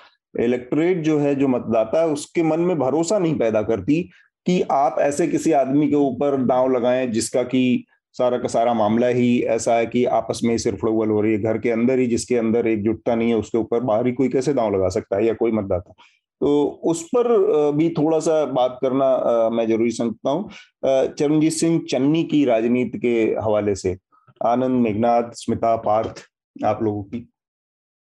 इलेक्टोरेट 0.40 1.02
जो 1.02 1.18
है, 1.18 1.34
जो 1.34 1.48
मतदाता 1.48 2.00
है, 2.00 2.08
उसके 2.08 2.42
मन 2.42 2.60
में 2.60 2.78
भरोसा 2.78 3.18
नहीं 3.18 3.34
पैदा 3.38 3.62
करती। 3.62 4.08
कि 4.46 4.60
आप 4.70 4.96
ऐसे 5.00 5.26
किसी 5.28 5.52
आदमी 5.52 5.88
के 5.88 5.96
ऊपर 5.96 6.36
दांव 6.44 6.70
लगाएँ 6.72 7.06
जिसका 7.06 7.42
कि 7.42 7.84
सारा 8.14 8.38
का 8.38 8.48
सारा 8.48 8.72
मामला 8.74 9.06
ही 9.08 9.40
ऐसा 9.42 9.74
है 9.74 9.86
कि 9.86 10.04
आपस 10.06 10.40
में 10.44 10.50
ही 10.50 10.58
सिर्फ़ 10.58 10.86
उड़वल 10.86 11.10
हो 11.10 11.20
रही 11.20 11.32
है, 11.32 11.38
घर 11.38 11.58
के 11.58 11.70
अंदर 11.70 11.98
ही 11.98 12.06
जिसके 12.06 12.36
अंदर 12.36 12.66
एकजुटता 12.66 13.14
नहीं 13.14 13.28
है, 13.28 13.36
उसके 13.36 13.58
ऊपर 13.58 13.80
बाहर 13.80 14.10
कोई 14.12 14.28
कैसे 14.28 14.54
दांव 14.54 14.74
लगा 14.74 14.88
सकता 14.88 15.16
है 15.16 15.26
या 15.26 15.34
कोई 15.34 15.52
मतदाता? 15.52 15.92
तो 16.40 16.80
उस 16.84 17.02
पर 17.14 17.28
भी 17.72 17.88
थोड़ा 17.90 18.18
सा 18.18 18.44
बात 18.44 18.78
करना 18.82 19.48
मैं 19.52 19.66
ज़रूरी 19.68 19.90
समझता 19.90 20.30
हूँ। 20.30 20.48
चरणजीत 20.84 21.52
सिंह 21.52 21.80
चन्नी 21.90 22.22
की 22.24 22.44
राजनीति 22.44 22.98
के 22.98 23.14
हवाले 23.42 23.74
से 23.74 23.96
आनंद 24.46 24.80
मेघनाथ 24.82 25.30
स्मिता 25.34 25.76
पार्थ, 25.76 26.22
आप 26.64 26.82
लोगों 26.82 27.02
की। 27.02 27.28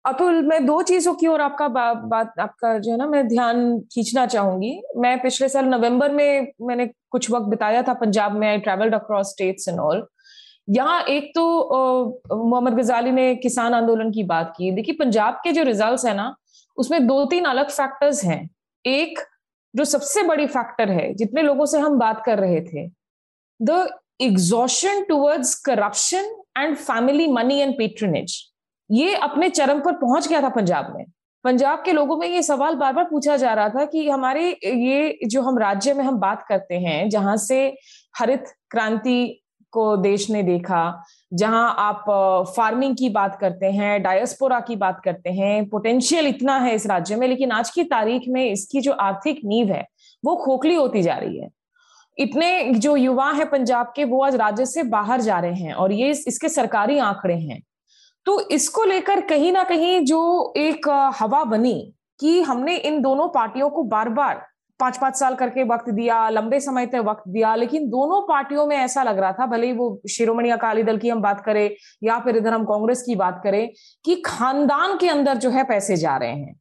अतुल 0.04 0.42
मैं 0.42 0.64
दो 0.66 0.80
चीज़ों 0.82 1.14
की 1.14 1.26
ओर 1.26 1.40
आपका 1.40 1.66
बा, 1.68 1.92
बात 1.94 2.38
आपका 2.40 2.78
जो 2.78 2.90
है 2.90 2.96
ना 2.98 3.06
मैं 3.06 3.26
ध्यान 3.28 3.78
खींचना 3.92 4.24
चाहूँगी। 4.26 4.70
मैं 4.96 5.18
पिछले 5.22 5.48
साल 5.48 5.64
नवंबर 5.66 6.12
में 6.12 6.52
मैंने 6.62 6.87
कुछ 7.11 7.30
वक्त 7.30 7.46
बिताया 7.46 7.82
था 7.82 7.94
पंजाब 7.94 8.37
में 8.37 8.48
I 8.48 8.58
travelled 8.61 8.94
across 8.94 9.30
states 9.30 9.68
and 9.68 9.80
all 9.80 10.06
यहाँ 10.68 11.02
एक 11.08 11.30
तो 11.34 11.44
मोहम्मद 12.32 12.74
गजाली 12.74 13.11
ने 13.11 13.34
किसान 13.37 13.74
आंदोलन 13.74 14.11
की 14.12 14.22
बात 14.24 14.52
की। 14.56 14.70
देखिए 14.72 14.94
पंजाब 14.94 15.40
के 15.44 15.52
जो 15.52 15.62
रिजल्ट्स 15.64 16.04
है 16.06 16.14
ना 16.16 16.34
उसमें 16.76 17.06
दो 17.06 17.24
तीन 17.26 17.44
अलग 17.46 17.70
फैक्टर्स 17.70 18.24
हैं। 18.24 18.48
एक 18.84 19.20
जो 19.74 19.84
सबसे 19.87 20.22
बड़ी 20.24 20.46
फैक्टर 20.48 20.90
है 20.90 21.12
जितने 21.14 21.42
लोगों 21.42 21.66
से 21.66 21.78
हम 21.78 21.98
बात 21.98 22.22
कर 22.26 22.38
रहे 22.38 22.61
थे 22.62 22.88
the 23.61 23.88
exhaustion 24.22 25.02
towards 25.08 25.54
corruption 25.64 26.37
and 26.58 26.76
family 26.76 27.26
money 27.32 27.58
and 27.61 27.74
patronage 27.78 28.44
ये 28.90 29.14
अपने 29.14 29.48
चरम 29.51 29.81
पर 29.81 29.92
पहुँच 29.94 30.29
गया 30.29 30.42
था 30.42 30.48
पंजाब 30.48 30.92
में। 30.96 31.05
पंजाब 31.44 31.83
के 31.85 31.92
लोगों 31.92 32.16
में 32.16 32.27
ये 32.29 32.42
सवाल 32.42 32.74
बार 32.74 32.92
बार 32.92 33.05
पूछा 33.05 33.37
जा 33.37 33.53
रहा 33.55 33.68
था 33.68 33.85
कि 33.85 34.09
हमारे 34.09 34.48
ये 34.64 35.18
जो 35.24 35.42
हम 35.42 35.59
राज्य 35.59 35.94
में 35.94 36.05
हम 36.05 36.18
बात 36.18 36.44
करते 36.48 36.74
हैं, 36.77 37.09
जहाँ 37.11 37.37
से 37.37 37.66
हरित 38.14 38.44
क्रांति 38.70 39.44
को 39.72 39.96
देश 39.96 40.29
ने 40.31 40.42
देखा, 40.42 41.05
जहाँ 41.33 41.74
आप 41.79 42.05
फ़ार्मिंग 42.57 42.96
की 42.96 43.09
बात 43.09 43.38
करते 43.40 43.66
हैं 43.66 44.03
डायस्पोरा 44.03 44.61
की 44.61 44.77
बात 44.77 45.01
करते 45.05 45.31
हैं 45.31 45.68
पोटेंशियल 45.68 46.27
इतना 46.27 46.57
है 46.59 46.74
इस 46.74 46.87
राज्य 46.87 47.16
में, 47.16 47.27
लेकिन 47.29 47.53
आज 47.53 47.70
की 47.70 47.85
तारीख 47.85 48.22
में 48.29 48.44
इसकी 48.44 48.81
जो 48.81 48.92
आर्थिक 48.92 49.40
नींव 49.44 49.72
है, 49.72 49.85
वो 50.24 50.37
खोखली 50.37 50.74
होती 50.74 51.03
जा 51.03 51.14
रही 51.14 51.38
है। 51.38 51.48
इतने 52.18 52.64
जो 52.66 52.96
युवा 52.96 53.31
है 53.33 53.44
पंजाब 53.44 53.92
के, 53.96 54.05
वो 54.05 54.22
आज 54.24 54.35
राज्य 54.37 54.66
से 54.66 54.83
बाहर 54.85 55.20
जा 55.20 55.38
रहे 55.38 55.55
हैं 55.55 55.72
और 55.74 55.92
ये 55.92 56.11
इसके 56.11 56.48
सरकारी 56.48 56.98
आंकड़े 57.01 57.35
हैं। 57.35 57.61
तो 58.28 58.40
इसको 58.50 58.84
लेकर 58.84 59.20
कहीं 59.20 59.52
ना 59.52 59.62
कहीं 59.64 60.04
जो 60.04 60.52
एक 60.56 60.88
हवा 61.18 61.44
बनी 61.44 61.94
कि 62.20 62.40
हमने 62.42 62.76
इन 62.76 63.00
दोनों 63.02 63.28
पार्टियों 63.28 63.70
को 63.70 63.82
बार 63.82 64.08
बार 64.08 64.42
पाँच 64.80 64.96
पाँच 64.96 65.16
साल 65.16 65.34
करके 65.34 65.64
वक्त 65.64 65.88
दिया, 65.90 66.28
लंबे 66.28 66.60
समय 66.60 66.86
तक 66.86 67.04
वक्त 67.06 67.22
दिया, 67.28 67.54
लेकिन 67.54 67.88
दोनों 67.90 68.20
पार्टियों 68.22 68.66
में 68.66 68.76
ऐसा 68.76 69.02
लग 69.02 69.18
रहा 69.18 69.32
था, 69.32 69.46
भले 69.46 69.66
ही 69.66 69.72
वो 69.72 70.00
शिरोमणि 70.10 70.50
अकाली 70.50 70.82
दल 70.82 70.98
की 70.98 71.08
हम 71.08 71.22
बात 71.22 71.40
करें 71.40 71.70
या 72.04 72.18
फिर 72.18 72.36
इधर 72.36 72.52
हम 72.52 72.64
कांग्रेस 72.64 73.02
की 73.02 73.14
बात 73.14 73.40
करें, 73.44 73.68
कि 74.04 74.22
खानदान 74.26 74.96
के 74.98 75.08
अंदर 75.08 75.36
जो 75.36 75.50
है 75.50 75.64
पैसे 75.64 75.96
जा 75.96 76.16
रहे 76.16 76.30
हैं। 76.30 76.54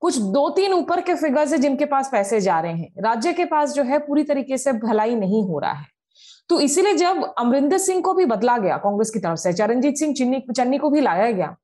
कुछ 0.00 0.18
दो 0.18 0.48
तीन 0.50 0.72
ऊपर 0.72 1.00
के 1.00 1.14
फिगर्स 1.14 1.52
है 1.52 1.58
जिनके 1.58 1.84
पास 1.84 2.08
पैसे 2.12 2.40
जा 2.40 2.60
रहे 2.60 2.72
हैं। 2.72 2.92
राज्य 2.98 3.32
के 3.32 3.44
पास 3.44 3.72
जो 3.72 3.82
है 3.82 3.98
पूरी 3.98 4.24
तरीके 4.24 4.58
से 4.58 4.72
भलाई 4.72 5.14
नहीं 5.14 5.42
हो 5.42 5.58
रहा 5.58 5.72
है। 5.72 5.93
तो 6.50 6.60
इसीलिए 6.60 6.94
जब 6.94 7.22
अमरिंदर 7.38 7.78
सिंह 7.78 8.00
को 8.02 8.12
भी 8.14 8.24
बदला 8.26 8.56
गया 8.58 8.76
कांग्रेस 8.78 9.10
की 9.10 9.18
तरफ़ 9.18 9.38
से 9.38 9.52
चरणजीत 9.52 9.96
सिंह 9.96 10.14
चन्नी 10.14 10.40
चन्नी 10.52 10.78
को 10.78 10.90
भी 10.90 11.00
लाया 11.00 11.30
गया 11.30 11.54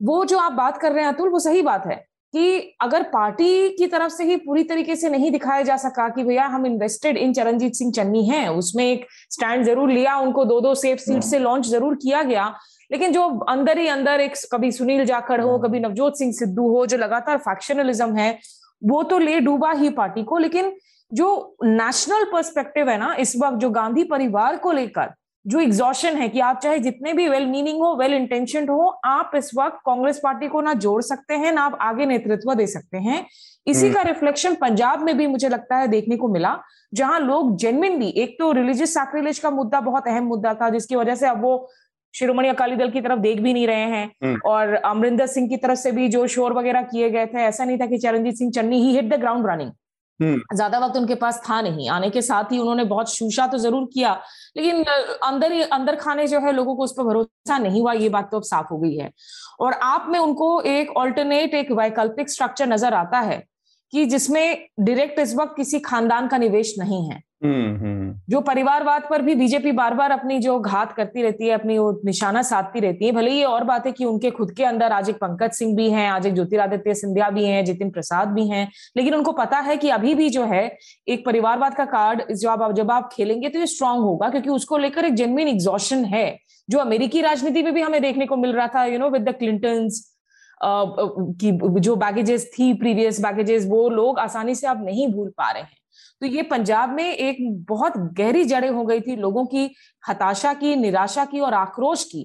वो 0.00 0.24
जो 0.24 0.38
आप 0.38 0.52
बात 0.52 0.78
कर 0.78 0.92
रहे 0.92 1.04
हैं 1.04 1.12
अतुल 1.12 1.28
वो 1.28 1.38
सही 1.38 1.62
बात 1.62 1.86
है 1.86 1.96
कि 2.34 2.76
अगर 2.82 3.02
पार्टी 3.08 3.68
की 3.70 3.86
तरफ़ 3.86 4.12
से 4.12 4.24
ही 4.24 4.36
पूरी 4.36 4.62
तरीके 4.64 4.96
से 4.96 5.08
नहीं 5.08 5.30
दिखाया 5.30 5.62
जा 5.62 5.76
सका 5.76 6.08
कि 6.08 6.22
भैया 6.24 6.46
हम 6.46 6.66
इन्वेस्टेड 6.66 7.16
इन 7.16 7.32
चरणजीत 7.32 7.74
सिंह 7.74 7.92
चन्नी 7.92 8.24
हैं 8.28 8.48
उसमें 8.50 8.84
एक 8.84 9.06
स्टैंड 9.30 9.64
ज़रूर 9.64 9.90
लिया 9.90 10.16
उनको 10.18 10.44
दो 10.44 10.60
दो 10.60 10.74
सेफ़ 10.76 11.00
सीट 11.00 11.22
से 11.22 11.38
लॉन्च 11.38 11.66
ज़रूर 11.66 11.94
किया 11.96 12.22
गया 12.22 12.48
लेकिन 12.90 13.12
जो 13.12 13.28
अंदर 13.48 13.78
ही 13.78 13.86
अंदर 13.88 14.20
एक 14.20 14.34
कभी 14.52 14.72
सुनील 14.72 15.04
जाखड़ 15.04 15.40
हो 15.40 15.58
कभी 15.58 15.80
नवजोत 15.80 16.18
सिंह 16.18 16.32
सिद्धू 16.32 16.68
हो 16.68 16.84
जो 16.86 16.96
लगातार 16.96 17.38
फैक्शनलिज्म 17.40 18.16
है 18.16 18.38
वो 18.82 19.02
तो 19.02 19.18
ले 19.18 19.38
डूबा 19.40 19.70
ही 19.74 19.90
पार्टी 19.92 20.22
को 20.24 20.38
लेकिन 20.38 20.74
जो 21.12 21.56
नेशनल 21.64 22.24
पर्सपेक्टिव 22.24 22.90
है 22.90 22.98
ना 22.98 23.14
इस 23.14 23.36
वक्त 23.36 23.56
जो 23.56 23.70
गांधी 23.70 24.04
परिवार 24.04 24.56
को 24.56 24.72
लेकर 24.72 25.10
जो 25.46 25.60
एग्जॉशन 25.60 26.16
है 26.16 26.28
कि 26.28 26.40
आप 26.40 26.60
चाहे 26.60 26.78
जितने 26.78 27.12
भी 27.12 27.28
वेल 27.28 27.46
मीनिंग 27.46 27.78
हो 27.78 27.96
वेल 27.96 28.14
इंटेंशन 28.14 28.68
हो 28.68 28.86
आप 29.04 29.32
इस 29.36 29.50
वक्त 29.58 29.78
कांग्रेस 29.86 30.20
पार्टी 30.24 30.48
को 30.48 30.60
ना 30.60 30.72
जोड़ 30.72 31.02
सकते 31.02 31.34
हैं 31.34 31.52
ना 31.52 31.62
आप 31.62 31.78
आगे 31.80 32.06
नेतृत्व 32.06 32.54
दे 32.54 32.66
सकते 32.66 32.98
हैं। 32.98 33.26
इसी 33.66 33.92
का 33.92 34.02
रिफ्लेक्शन 34.02 34.54
पंजाब 34.54 35.02
में 35.02 35.16
भी 35.18 35.26
मुझे 35.26 35.48
लगता 35.48 35.76
है 35.76 35.88
देखने 35.88 36.16
को 36.16 36.28
मिला 36.28 36.58
जहाँ 36.94 37.20
लोग 37.20 37.56
जेनविनली 37.56 38.08
एक 38.08 38.36
तो 38.38 38.52
रिलीजियस 38.52 38.94
सैक्रिलेज 38.94 39.38
का 39.38 39.50
मुद्दा 39.50 39.80
बहुत 39.80 40.08
अहम 40.08 40.24
मुद्दा 40.24 40.54
था 40.54 40.70
जिसकी 40.70 40.96
वजह 40.96 41.14
से 41.14 41.26
अब 41.26 41.42
वो 41.42 41.70
शिरोमणि 42.14 42.48
अकाली 42.48 42.76
दल 42.76 42.90
की 42.90 43.00
तरफ़ 43.00 43.18
देख 43.18 43.40
भी 43.40 43.52
नहीं 43.52 43.66
रहे 43.66 43.84
हैं 43.84 44.38
और 44.38 44.74
अमरिंदर 44.74 45.26
सिंह 45.26 45.48
की 45.48 45.56
तरफ़ 45.56 45.78
से 45.78 45.92
भी 45.92 46.08
जो 46.08 46.26
शोर 46.26 46.52
वगैरह 46.52 46.82
किए 46.82 47.10
गए 47.10 47.26
थे 47.26 47.38
ऐसा 47.38 47.64
नहीं 47.64 47.78
था 47.78 47.86
कि 47.86 47.98
चरणजीत 47.98 48.34
सिंह 48.34 48.50
चन्नी 48.50 48.82
ही 48.82 48.94
हिट 48.96 49.14
द 49.14 49.20
ग्राउंड 49.20 49.46
रनिंग 49.46 49.70
ज़्यादा 50.20 50.78
वक्त 50.78 50.96
उनके 50.96 51.14
पास 51.16 51.40
था 51.40 51.60
नहीं। 51.60 51.88
आने 51.90 52.10
के 52.10 52.22
साथ 52.22 52.52
ही 52.52 52.58
उन्होंने 52.58 52.84
बहुत 52.86 53.10
शूशा 53.10 53.46
तो 53.46 53.58
ज़रूर 53.58 53.88
किया 53.94 54.12
लेकिन 54.56 54.82
अंदर 55.24 55.52
ही 55.52 55.62
अंदर 55.62 55.96
खाने 55.96 56.26
जो 56.26 56.40
है 56.40 56.52
लोगों 56.52 56.76
को 56.76 56.84
उस 56.84 56.94
पर 56.98 57.04
भरोसा 57.04 57.58
नहीं 57.58 57.80
हुआ 57.80 57.92
ये 57.94 58.08
बात 58.08 58.28
तो 58.30 58.36
अब 58.36 58.42
साफ़ 58.44 58.66
हो 58.72 58.78
गई 58.78 58.96
है। 58.96 59.10
और 59.60 59.72
आप 59.72 60.06
में 60.10 60.18
उनको 60.18 60.60
एक 60.62 60.90
ऑल्टरनेट 60.98 61.54
एक 61.54 61.72
वैकल्पिक 61.72 62.30
स्ट्रक्चर 62.30 62.66
नज़र 62.68 62.94
आता 62.94 63.20
है 63.20 63.42
कि 63.92 64.04
जिसमें 64.06 64.66
डायरेक्ट 64.80 65.18
इस 65.18 65.34
वक्त 65.34 65.54
किसी 65.56 65.80
खानदान 65.82 66.28
का 66.28 66.38
निवेश 66.38 66.74
नहीं 66.78 67.02
है। 67.08 67.16
हम्म, 67.16 67.16
हम्म। 67.16 67.33
जो 67.42 68.40
परिवारवाद 68.40 69.02
पर 69.10 69.22
भी 69.22 69.34
बीजेपी 69.34 69.72
बार 69.72 69.94
बार 69.94 70.10
अपनी 70.10 70.38
जो 70.38 70.58
घात 70.60 70.92
करती 70.92 71.22
रहती 71.22 71.46
है, 71.46 71.50
अपनी 71.50 71.76
वो 71.78 71.90
निशाना 72.04 72.42
साधती 72.42 72.80
रहती 72.80 73.06
है, 73.06 73.12
भले 73.12 73.30
ये 73.30 73.44
और 73.44 73.64
बात 73.64 73.86
है 73.86 73.92
कि 73.92 74.04
उनके 74.04 74.30
खुद 74.30 74.52
के 74.52 74.64
अंदर 74.64 74.92
आज 74.92 75.08
एक 75.10 75.16
पंकज 75.16 75.52
सिंह 75.52 75.74
भी 75.76 75.88
हैं, 75.90 76.08
आज 76.10 76.26
एक 76.26 76.34
ज्योतिरादित्य 76.34 76.94
सिंधिया 76.94 77.28
भी 77.30 77.44
हैं, 77.44 77.64
जितिन 77.64 77.90
प्रसाद 77.90 78.28
भी 78.28 78.46
हैं, 78.48 78.68
लेकिन 78.96 79.14
उनको 79.14 79.32
पता 79.32 79.58
है 79.58 79.76
कि 79.76 79.88
अभी 79.88 80.14
भी 80.14 80.28
जो 80.30 80.44
है, 80.44 80.64
एक 81.08 81.26
परिवारवाद 81.26 81.74
का 81.74 81.84
कार्ड, 81.84 82.22
जो 82.32 82.50
आप, 82.50 82.72
जब 82.72 82.90
आप 82.90 83.10
खेलेंगे 83.12 83.48
तो 83.48 83.58
ये 83.58 83.66
स्ट्रांग 83.66 84.00
होगा, 84.00 84.28
क्योंकि 84.28 84.50
उसको 84.50 84.78
लेकर 84.78 85.04
एक 85.04 85.14
जेनविन 85.14 85.48
एग्जॉशन 85.48 86.04
है, 86.04 86.26
जो 86.68 86.78
अमेरिकी 86.78 87.20
राजनीति 87.20 87.62
में 87.62 87.72
भी 87.74 87.80
हमें 87.80 88.00
देखने 88.02 88.26
को 88.26 88.36
मिल 88.36 88.52
रहा 88.52 88.66
था 88.66 88.84
you 88.84 88.98
know 88.98 89.10
with 89.10 89.28
the 89.28 89.34
Clintons 89.34 90.02
की 90.60 91.50
जो 91.80 91.96
बैगेजेस 91.96 92.50
थी 92.52 92.72
प्रीवियस 92.74 93.20
बैगेजेस 93.20 93.66
वो 93.66 93.88
लोग 93.88 94.18
आसानी 94.18 94.54
से 94.54 94.66
आप 94.66 94.82
नहीं 94.84 95.08
भूल 95.08 95.28
पा 95.38 95.50
रहे 95.50 95.62
हैं। 95.62 95.76
तो 96.22 96.26
ये 96.26 96.42
पंजाब 96.42 96.92
में 96.94 97.04
एक 97.04 97.36
बहुत 97.68 97.96
गहरी 98.18 98.44
जड़ें 98.44 98.68
हो 98.70 98.84
गई 98.84 99.00
थी 99.00 99.16
लोगों 99.16 99.44
की 99.46 99.70
हताशा 100.02 100.52
की 100.54 100.74
निराशा 100.76 101.24
की 101.24 101.40
और 101.40 101.54
आक्रोश 101.54 102.04
की 102.04 102.22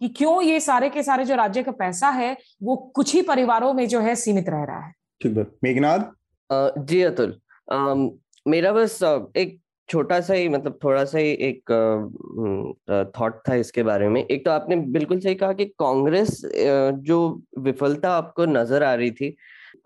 कि 0.00 0.08
क्यों 0.08 0.40
ये 0.42 0.60
सारे 0.60 0.88
के 0.90 1.02
सारे 1.02 1.24
जो 1.24 1.34
राज्य 1.36 1.62
का 1.62 1.72
पैसा 1.72 2.08
है 2.10 2.36
वो 2.62 2.76
कुछ 2.96 3.14
ही 3.14 3.22
परिवारों 3.22 3.72
में 3.74 3.86
जो 3.88 4.00
है 4.00 4.14
सीमित 4.16 4.48
रह 4.48 4.64
रहा 4.64 4.86
है। 4.86 4.92
ठीक 5.20 5.58
मेघनाथ 5.64 6.78
जी 6.80 7.00
अतुल 7.02 7.38
मेरा 8.46 8.72
बस 8.72 8.98
एक 9.36 9.58
छोटा 9.88 10.20
सा 10.20 10.34
ही 10.34 10.48
मतलब 10.48 10.78
थोड़ा 10.84 11.04
सा 11.04 11.18
ही 11.18 11.30
एक 11.42 11.70
थॉट 13.16 13.40
था 13.48 13.54
इसके 13.54 13.82
बारे 13.82 14.08
में। 14.08 14.20
एक 14.22 14.44
तो 14.44 14.50
आपने 14.50 14.76
बिल्कुल 14.76 15.20
सही 15.20 15.34
कहा 15.34 15.52
कि 15.52 15.64
कांग्रेस 15.78 16.40
जो 17.04 17.18
विफलता 17.58 18.10
आपको 18.10 18.44
नज़र 18.46 18.82
आ 18.82 18.94
रही 18.94 19.10
थी 19.10 19.34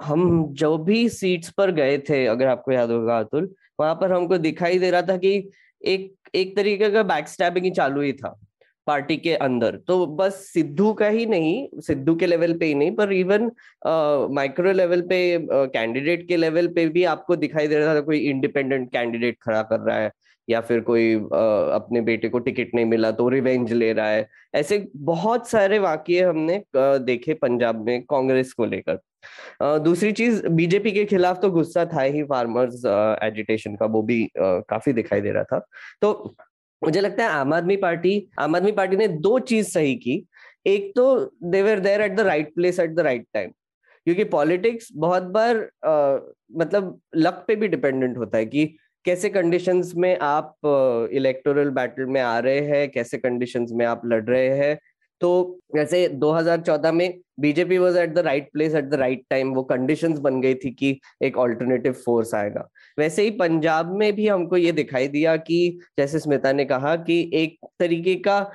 हम 0.03 0.47
जो 0.53 0.77
भी 0.79 1.09
सीट्स 1.11 1.51
पर 1.51 1.71
गए 1.73 1.99
थे, 2.09 2.25
अगर 2.27 2.47
आपको 2.47 2.73
याद 2.73 2.91
होगा 2.91 3.19
अतुल, 3.19 3.55
वहाँ 3.81 3.95
पर 3.95 4.13
हमको 4.13 4.39
दिखाई 4.39 4.79
दे 4.79 4.91
रहा 4.91 5.03
था 5.03 5.17
कि 5.17 5.51
एक 5.83 6.15
एक 6.35 6.55
तरीके 6.57 6.91
का 6.91 7.03
बैक 7.05 7.29
स्टैबिंग 7.29 7.65
ही 7.65 7.71
चालू 7.71 8.01
ही 8.01 8.13
था 8.13 8.39
पार्टी 8.87 9.17
के 9.17 9.35
अंदर। 9.37 9.77
तो 9.87 10.05
बस 10.07 10.35
सिद्धू 10.53 10.93
का 10.95 11.07
ही 11.09 11.25
नहीं, 11.27 11.81
सिद्धू 11.81 12.15
के 12.17 12.27
लेवल 12.27 12.57
पे 12.59 12.67
ही 12.67 12.75
नहीं, 12.75 12.95
पर 12.97 13.13
इवन 13.13 13.51
माइक्रो 14.35 14.73
लेवल 14.73 15.01
पे 15.09 15.19
कैंडिडेट 15.53 16.27
के 16.29 16.37
लेवल 16.37 16.69
पे 16.75 16.87
भी 16.89 17.05
आपको 17.07 17.37
दिखाई 17.37 17.69
दे 17.69 17.79
रहा 17.79 17.95
था 17.95 18.01
कोई 18.01 18.19
इंडिपेंडेंट 18.21 18.91
कैंडिडेट 18.93 19.37
खड़ा 19.43 19.63
कर 19.63 19.81
रहा 19.81 19.99
है। 19.99 20.11
या 20.49 20.61
फिर 20.61 20.81
कोई 20.81 21.15
अपने 21.15 22.01
बेटे 22.01 22.29
को 22.29 22.39
टिकट 22.39 22.75
नहीं 22.75 22.85
मिला 22.87 23.11
तो 23.11 23.29
रिवेंज 23.29 23.73
ले 23.73 23.93
रहा 23.93 24.09
है। 24.09 24.29
ऐसे 24.55 24.87
बहुत 24.97 25.49
सारे 25.49 25.79
वाक्य 25.79 26.23
हमने 26.23 26.63
देखे 26.77 27.35
पंजाब 27.35 27.85
में 27.87 28.03
कांग्रेस 28.03 28.53
को 28.53 28.65
लेकर। 28.67 28.99
दूसरी 29.81 30.13
चीज़ 30.13 30.47
बीजेपी 30.49 30.93
के 30.93 31.05
खिलाफ 31.05 31.41
तो 31.43 31.51
गुस्सा 31.51 31.85
था 31.87 32.03
ही 32.03 32.23
फार्मर्स 32.25 32.83
एजिटेशन 33.25 33.77
का 33.77 33.87
वो 33.87 34.03
भी 34.03 34.29
काफ़ी 34.37 34.93
दिखाई 34.93 35.21
दे 35.21 35.33
रहा 35.33 35.45
था। 35.45 35.59
तो 36.03 36.35
मुझे 36.83 37.01
लगता 37.01 37.25
है 37.25 37.31
आम 37.31 37.53
आदमी 37.55 37.77
पार्टी 37.77 38.29
आम 38.39 38.57
आदमी 38.57 38.73
पार्टी 38.73 38.97
ने 38.97 39.09
दो 39.09 39.39
चीज़ 39.41 39.69
सही 39.69 39.95
की। 39.97 40.25
एक 40.67 40.93
तो 40.97 41.05
they were 41.45 41.81
there 41.81 42.01
at 42.01 42.17
the 42.17 42.21
right 42.21 42.55
place 42.55 42.79
at 42.81 42.91
the 42.91 43.01
right 43.01 43.27
time 43.35 43.51
क्योंकि 44.07 44.25
पॉलिटिक्स 44.27 44.89
बहुत 44.97 45.23
बार 45.33 45.57
आ, 45.85 46.19
मतलब 46.57 47.01
लक 47.17 47.45
पे 47.49 47.57
भी 47.57 47.69
डिपेंडेंट 47.69 48.17
होता 48.19 48.39
है 48.39 48.47
कि 48.47 48.65
कैसे 49.05 49.29
कंडीशंस 49.29 49.93
में 49.97 50.17
आप 50.23 50.55
इलेक्टोरल 51.13 51.71
बैटल 51.71 52.07
में 52.07 52.21
आ 52.21 52.39
रहे 52.39 52.61
हैं? 52.61 52.89
कैसे 52.91 53.19
कंडीशंस 53.19 53.71
में 53.73 53.85
आप 53.87 54.03
लड़ 54.07 54.25
रहे 54.25 54.49
हैं? 54.59 54.79
तो 55.21 55.59
जैसे 55.77 56.07
2014 56.09 56.93
में 56.93 57.19
BJP 57.41 57.79
was 57.79 57.99
at 57.99 58.13
the 58.15 58.19
right 58.19 58.49
place 58.53 58.75
at 58.75 58.85
the 58.85 58.95
right 58.95 59.23
time 59.31 59.53
वो 59.55 59.63
कंडीशंस 59.63 60.19
बन 60.19 60.41
गई 60.41 60.55
थी 60.55 60.71
कि 60.71 60.99
एक 61.23 61.37
ऑल्टरनेटिव 61.39 61.93
फोर्स 62.05 62.35
आएगा। 62.35 62.69
वैसे 62.99 63.23
ही 63.23 63.31
पंजाब 63.31 63.93
में 63.93 64.13
भी 64.15 64.29
हमको 64.29 64.57
ये 64.57 64.73
दिखाई 64.73 65.09
दिया 65.09 65.37
कि, 65.37 65.79
जैसे 65.99 66.19
स्मिता 66.19 66.53
ने 66.53 66.65
कहा 66.65 66.95
कि 66.97 67.31
एक 67.35 67.59
तरीके 67.81 68.15
का 68.15 68.51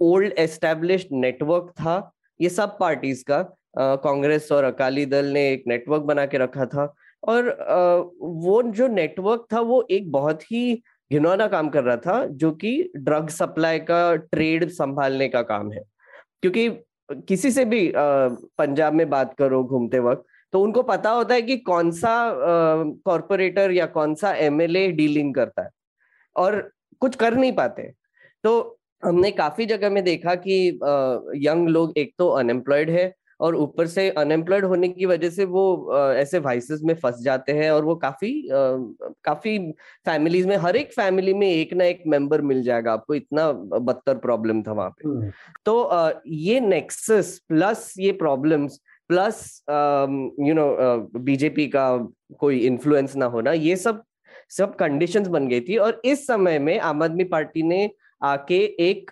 ओल्ड 0.00 0.32
एस्टेब्लिश 0.38 1.06
नेटवर्क 1.12 1.70
था। 1.70 2.10
ये 2.40 2.48
सब 2.48 2.76
पार्टीज़ 2.78 3.24
का 3.30 3.42
कांग्रेस 3.78 4.50
और 4.52 4.64
अकाली 4.64 5.04
दल 5.06 5.26
ने 5.26 5.48
एक 5.52 5.64
नेटवर्क 5.68 6.02
बना 6.02 6.26
के 6.26 6.38
रखा 6.38 6.66
था। 6.66 6.94
और 7.22 8.14
वो 8.20 8.62
जो 8.64 8.88
नेटवर्क 8.88 9.46
था, 9.52 9.60
वो 9.60 9.86
एक 9.90 10.10
बहुत 10.12 10.42
ही 10.52 10.74
घिनौना 11.10 11.46
काम 11.48 11.68
कर 11.68 11.84
रहा 11.84 11.96
था, 11.96 12.24
जो 12.26 12.50
कि 12.52 12.90
ड्रग 12.98 13.28
सप्लाई 13.30 13.78
का 13.80 14.14
ट्रेड 14.16 14.68
संभालने 14.70 15.28
का 15.28 15.42
काम 15.44 15.72
है। 15.72 15.82
क्योंकि 16.42 16.68
किसी 17.28 17.50
से 17.50 17.64
भी 17.64 17.92
पंजाब 17.96 18.94
में 18.94 19.08
बात 19.10 19.34
करो 19.38 19.62
घूमते 19.64 19.98
वक्त 20.00 20.24
तो 20.52 20.60
उनको 20.62 20.82
पता 20.82 21.10
होता 21.10 21.34
है 21.34 21.42
कि 21.42 21.56
कौन 21.58 21.90
सा 21.92 22.10
कॉरपोरेटर 23.04 23.70
या 23.70 23.86
कौन 23.88 24.14
सा 24.14 24.32
एमएलए 24.36 24.86
डीलिंग 24.92 25.34
करता 25.34 25.62
है, 25.62 25.68
और 26.36 26.70
कुछ 27.02 27.16
कर 27.16 27.34
नहीं 27.36 27.52
पाते। 27.52 27.82
तो 28.44 28.78
हमने 29.02 29.30
काफ़ी 29.32 29.66
जगह 29.66 29.90
में 29.90 30.02
देखा 30.04 30.34
कि 30.36 30.56
यंग 31.46 31.68
लोग 31.68 31.92
एक 31.98 32.12
तो 32.18 32.28
अनएम्प्लॉयड 32.30 32.90
है 32.90 33.12
और 33.40 33.56
ऊपर 33.56 33.86
से 33.86 34.08
अनएम्प्लॉयड 34.10 34.64
होने 34.64 34.88
की 34.88 35.06
वजह 35.06 35.30
से 35.30 35.44
वो 35.46 35.64
ऐसे 36.14 36.38
वाइसेस 36.38 36.80
में 36.84 36.94
फंस 36.94 37.20
जाते 37.22 37.52
हैं 37.52 37.70
और 37.70 37.84
वो 37.84 37.94
काफ़ी 37.96 38.30
काफ़ी 38.50 39.58
फैमिलीज़ 40.06 40.48
में 40.48 40.56
हर 40.56 40.76
एक 40.76 40.92
फैमिली 40.92 41.34
में 41.34 41.46
एक 41.48 41.72
ना 41.74 41.84
एक 41.84 42.02
मेंबर 42.06 42.40
मिल 42.42 42.62
जाएगा। 42.62 42.92
आपको 42.92 43.14
इतना 43.14 43.50
बदतर 43.52 44.18
प्रॉब्लम 44.18 44.62
था 44.62 44.72
वहाँ 44.72 44.90
पे। 44.90 45.08
हम्म। 45.08 45.30
तो 45.64 46.12
ये 46.26 46.60
नेक्सस 46.60 47.38
प्लस 47.48 47.92
ये 47.98 48.12
problems 48.14 48.80
plus 49.10 49.40
you 49.68 50.54
know 50.54 50.66
BJP 51.20 51.66
का 51.66 51.86
कोई 52.38 52.58
इन्फ्लुएंस 52.66 53.16
ना 53.16 53.26
होना 53.26 53.52
ये 53.52 53.76
सब 53.76 54.02
सब 54.50 54.74
कंडीशंस 54.76 55.28
बन 55.28 55.48
गई 55.48 55.60
थी। 55.60 55.76
और 55.76 56.00
इस 56.04 56.26
समय 56.26 56.58
में 56.58 56.78
आम 56.80 57.02
आदमी 57.02 57.24
पार्टी 57.24 57.62
ने 57.62 57.90
आके 58.22 58.58
एक 58.80 59.10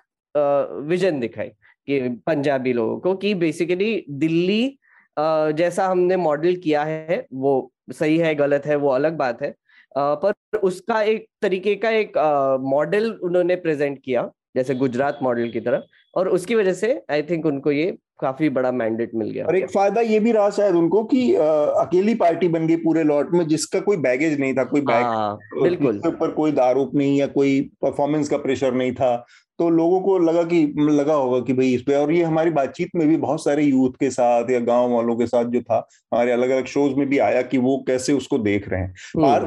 विजन 0.88 1.20
दिखाई। 1.20 1.50
पंजाबी 1.88 2.72
लोगों 2.72 2.98
को 2.98 3.14
कि 3.14 3.34
बेसिकली 3.34 4.04
दिल्ली 4.10 4.78
जैसा 5.16 5.86
हमने 5.86 6.16
मॉडल 6.16 6.56
किया 6.56 6.82
है 6.84 7.24
वो 7.32 7.72
सही 7.92 8.16
है 8.18 8.34
गलत 8.34 8.66
है 8.66 8.76
वो 8.76 8.88
अलग 8.88 9.16
बात 9.16 9.42
है। 9.42 9.54
पर 9.96 10.58
उसका 10.58 11.00
एक 11.02 11.26
तरीके 11.42 11.74
का 11.74 11.90
एक 11.90 12.18
मॉडल 12.62 13.10
उन्होंने 13.22 13.56
प्रेजेंट 13.56 13.98
किया 14.04 14.30
जैसे 14.56 14.74
गुजरात 14.74 15.18
मॉडल 15.22 15.50
की 15.50 15.60
तरह 15.60 15.82
और 16.14 16.28
उसकी 16.28 16.54
वजह 16.54 16.72
से 16.72 17.00
आई 17.10 17.22
थिंक 17.22 17.46
उनको 17.46 17.72
ये 17.72 17.96
काफ़ी 18.20 18.48
बड़ा 18.48 18.70
मैंडेट 18.72 19.10
मिल 19.14 19.30
गया। 19.30 19.46
और 19.46 19.56
एक 19.56 19.70
फ़ायदा 19.70 20.00
ये 20.00 20.20
भी 20.20 20.32
रहा 20.32 20.50
शायद 20.50 20.74
उनको 20.74 21.02
कि 21.04 21.34
आ, 21.34 21.44
अकेली 21.44 22.14
पार्टी 22.14 22.48
बन 22.48 22.66
गई 22.66 22.76
पूरे 22.76 23.02
लॉट 23.04 23.32
में 23.32 23.46
जिसका 23.48 23.80
कोई 23.80 23.96
बैगेज 23.96 24.38
नहीं 24.40 24.54
था 24.54 24.64
कोई 24.64 24.80
बैग 24.80 25.04
हाँ, 25.04 25.36
बिल्कुल। 25.62 26.00
ऊपर 26.06 26.30
कोई 26.30 26.56
आरोप 26.58 26.94
नहीं 26.94 27.18
या 27.18 27.26
कोई 27.26 27.60
परफॉर्मेंस 27.82 28.28
का 28.28 28.36
प्रेशर 28.38 28.74
नहीं 28.74 28.92
था। 28.92 29.26
तो 29.58 29.68
लोगों 29.70 30.00
को 30.00 30.18
लगा 30.18 30.42
कि 30.42 30.62
लगा 30.78 31.14
होगा 31.14 31.40
कि 31.40 31.52
भाई 31.52 31.74
इस 31.74 31.82
पे 31.82 31.94
और 31.94 32.12
ये 32.12 32.22
हमारी 32.22 32.50
बातचीत 32.50 32.90
में 32.96 33.06
भी 33.08 33.16
बहुत 33.16 33.44
सारे 33.44 33.64
यूथ 33.64 33.92
के 34.00 34.10
साथ 34.10 34.50
या 34.50 34.60
गाँव 34.60 34.90
वालों 34.90 35.16
के 35.16 35.26
साथ 35.26 35.44
जो 35.44 35.60
था 35.62 35.76
हमारे 36.12 36.32
अलग 36.32 36.50
अलग 36.50 36.66
शोज़ 36.66 36.94
में 36.94 37.08
भी 37.08 37.18
आया 37.18 37.42
कि 37.42 37.58
वो 37.58 37.76
कैसे 37.88 38.12
उसको 38.12 38.38
देख 38.38 38.68
रहे 38.68 38.80
हैं। 38.80 39.22
और 39.22 39.44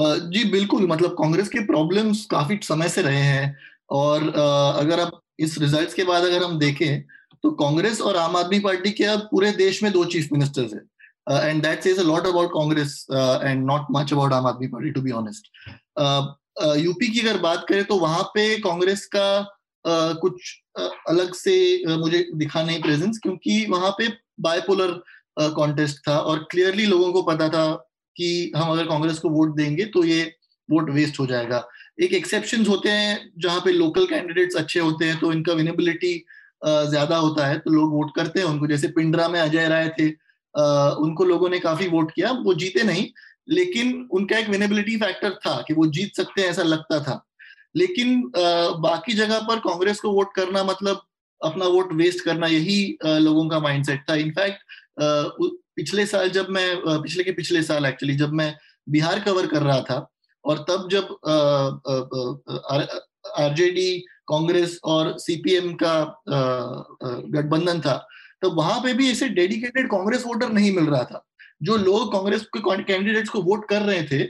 हम्म। 0.00 0.30
जी 0.30 0.44
बिल्कुल 0.50 0.86
मतलब 0.86 1.14
कांग्रेस 1.18 1.48
के 1.48 1.60
प्रॉब्लम्स 1.66 2.24
काफ़ी 2.30 2.58
समय 2.62 2.88
से 2.88 3.02
रहे 3.02 3.22
हैं 3.22 3.56
और 3.90 4.28
अगर 4.28 5.00
आप 5.00 5.20
इस 5.38 5.58
रिजल्ट्स 5.58 5.94
के 5.94 6.04
बाद 6.04 6.24
अगर 6.24 6.42
हम 6.42 6.58
देखें 6.58 7.02
तो 7.44 7.50
कांग्रेस 7.54 8.00
और 8.00 8.16
आम 8.16 8.36
आदमी 8.36 8.58
पार्टी 8.60 8.90
के 8.90 9.04
अब 9.04 9.20
पूरे 9.30 9.50
देश 9.54 9.82
में 9.82 9.92
दो 9.92 10.04
चीफ 10.04 10.28
मिनिस्टर्स 10.32 10.74
है। 10.74 11.48
And 11.48 11.62
that 11.62 11.82
says 11.82 11.98
a 11.98 12.02
lot 12.02 12.26
about 12.26 12.50
Congress 12.50 13.06
and 13.12 13.64
not 13.66 13.86
much 13.90 14.12
about 14.12 14.32
Aam 14.32 14.46
Aadmi 14.46 14.66
Party 14.66 14.90
to 14.90 15.00
be 15.02 15.10
honest 15.12 15.50
UP 16.56 17.08
की 17.08 17.20
अगर 17.20 17.40
बात 17.40 17.66
करें 17.68 17.84
तो 17.84 17.96
वहाँ 17.98 18.22
पे 18.34 18.58
कांग्रेस 18.60 19.04
का 19.06 19.28
uh, 19.84 20.16
कुछ 20.20 20.54
uh, 20.80 20.90
अलग 21.08 21.34
से 21.34 21.84
uh, 21.84 21.98
मुझे 21.98 22.30
दिखा 22.34 22.62
नहीं 22.62 22.82
प्रेजेंस 22.82 23.18
क्योंकि 23.22 23.66
वहाँ 23.70 23.90
पे 23.90 24.08
बायपोलर 24.40 25.00
कॉन्टेस्ट 25.38 26.08
था 26.08 26.18
और 26.18 26.38
क्लियरली 26.50 26.86
लोगों 26.86 27.12
को 27.12 27.22
पता 27.22 27.48
था 27.48 27.66
कि 28.16 28.52
हम 28.56 28.70
अगर 28.72 28.86
कांग्रेस 28.86 29.18
को 29.18 29.28
वोट 29.28 29.56
देंगे 29.56 29.84
तो 29.84 30.04
ये 30.04 30.22
वोट 30.70 30.90
वेस्ट 30.90 31.20
हो 31.20 31.26
जाएगा। 31.26 31.68
एक 32.02 32.12
एक्सेप्शन 32.12 32.66
होते 32.66 32.90
हैं 32.90 33.32
जहाँ 33.38 33.60
पे 33.60 33.72
लोकल 33.72 34.06
कैंडिडेट्स 34.06 34.56
अच्छे 34.56 34.80
होते 34.80 35.04
हैं 35.04 35.18
तो 35.20 35.32
इनका 35.32 35.52
विनेबिलिटी 35.52 36.24
ज़्यादा 36.64 37.16
होता 37.16 37.46
है 37.46 37.58
तो 37.58 37.70
लोग 37.70 37.92
वोट 37.92 38.14
करते 38.16 38.40
हैं 38.40 38.46
उनको। 38.46 38.66
जैसे 38.66 38.88
पिंडरा 38.88 39.28
में 39.28 39.40
अजय 39.40 39.68
राय 39.68 39.88
थे 39.88 40.08
उनको 41.04 41.24
लोगों 41.24 41.50
ने 41.50 41.58
काफ़ी 41.58 41.88
वोट 41.88 42.10
किया 42.10 42.30
वो 42.30 42.54
जीते 42.54 42.82
नहीं 42.82 43.06
लेकिन 43.48 44.08
उनका 44.12 44.38
एक 44.38 44.48
विनेबिलिटी 44.48 44.96
फैक्टर 44.96 45.34
था 45.36 45.56
कि 45.68 45.74
वो 45.74 45.86
जीत 45.88 46.16
सकते 46.16 46.42
हैं, 46.42 46.48
ऐसा 46.48 46.62
लगता 46.62 46.98
था। 47.00 47.22
लेकिन 47.76 48.22
बाकी 48.80 49.12
जगह 49.12 49.40
पर 49.48 49.58
कांग्रेस 49.60 50.00
को 50.00 50.10
वोट 50.12 50.34
करना 50.34 50.62
मतलब 50.64 51.02
अपना 51.40 51.66
वोट 51.66 51.92
वेस्ट 51.92 52.24
करना 52.24 52.46
यही 52.46 52.96
लोगों 53.04 53.48
का 53.48 53.58
माइंडसेट 53.60 54.04
था। 54.10 54.14
इनफैक्ट 54.14 54.62
पिछले 55.76 56.06
साल 56.06 56.30
जब 56.30 56.48
मैं 56.50 56.76
पिछले 56.86 57.24
के 57.24 57.32
पिछले 57.32 57.62
साल 57.62 57.86
एक्चुअली 57.86 58.14
जब 58.16 58.32
मैं 58.32 58.54
बिहार 58.88 59.20
कवर 59.20 59.46
कर 59.46 59.62
रहा 59.62 59.80
था 59.80 59.98
और 60.44 60.64
तब 60.68 60.88
जब 60.90 61.04
आरजेडी 63.38 63.98
कांग्रेस 64.28 64.78
और 64.84 65.18
सीपीएम 65.18 65.72
का 65.82 66.22
गठबंधन 66.28 67.80
था 67.80 67.96
तो 68.42 68.50
वहाँ 68.50 68.80
पे 68.80 68.92
भी 68.94 69.10
ऐसे 69.10 69.28
डेडिकेटेड 69.28 69.90
कांग्रेस 69.90 70.24
वोटर 70.26 70.52
नहीं 70.52 70.74
मिल 70.76 70.84
रहा 70.84 71.02
था। 71.04 71.24
जो 71.60 71.76
लोग 71.76 72.12
कांग्रेस 72.12 72.42
के 72.56 72.82
कैंडिडेट्स 72.82 73.30
को 73.30 73.42
वोट 73.42 73.68
कर 73.68 73.82
रहे 73.82 74.02
थे, 74.02 74.22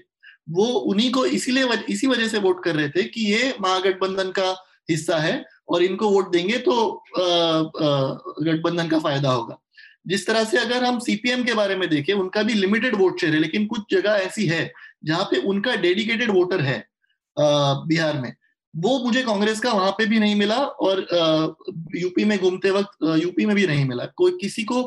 वो 0.50 0.64
उन्हीं 0.64 1.10
को 1.12 1.24
इसीलिए 1.26 1.76
इसी 1.88 2.06
वजह 2.06 2.28
से 2.28 2.38
वोट 2.38 2.62
कर 2.64 2.74
रहे 2.76 2.88
थे 2.88 3.02
कि 3.04 3.20
ये 3.24 3.54
महागठबंधन 3.60 4.30
का 4.30 4.50
हिस्सा 4.90 5.16
है 5.18 5.44
और 5.68 5.82
इनको 5.82 6.08
वोट 6.08 6.30
देंगे 6.32 6.58
तो 6.58 6.74
गठबंधन 7.18 8.88
का 8.88 8.98
फ़ायदा 8.98 9.30
होगा। 9.30 9.58
जिस 10.06 10.26
तरह 10.26 10.44
से 10.44 10.58
अगर 10.58 10.84
हम 10.84 10.98
सीपीएम 11.00 11.42
के 11.44 11.54
बारे 11.54 11.76
में 11.76 11.88
देखें, 11.90 12.12
उनका 12.14 12.42
भी 12.42 12.54
लिमिटेड 12.54 12.94
वोट 12.96 13.20
शेयर 13.20 13.34
है, 13.34 13.40
लेकिन 13.40 13.66
कुछ 13.66 13.80
जगह 13.90 14.10
ऐसी 14.16 14.46
है 14.46 14.72
जहाँ 15.04 15.24
पे 15.30 15.36
उनका 15.44 15.74
डेडिकेटेड 15.76 16.30
वोटर 16.30 16.60
है 16.60 16.84
बिहार 17.36 18.20
में। 18.20 18.32
वो 18.74 18.98
मुझे 19.04 19.22
कांग्रेस 19.22 19.60
का 19.60 19.72
वहाँ 19.72 19.90
पे 19.98 20.06
भी 20.06 20.18
नहीं 20.18 20.34
मिला 20.36 20.56
और 20.56 21.06
यूपी 21.96 22.24
में 22.24 22.38
घूमते 22.38 22.70
वक्त 22.70 23.04
यूपी 23.22 23.46
में 23.46 23.54
भी 23.56 23.66
नहीं 23.66 23.84
मिला। 23.84 24.04
कोई 24.16 24.36
किसी 24.40 24.64
को 24.64 24.82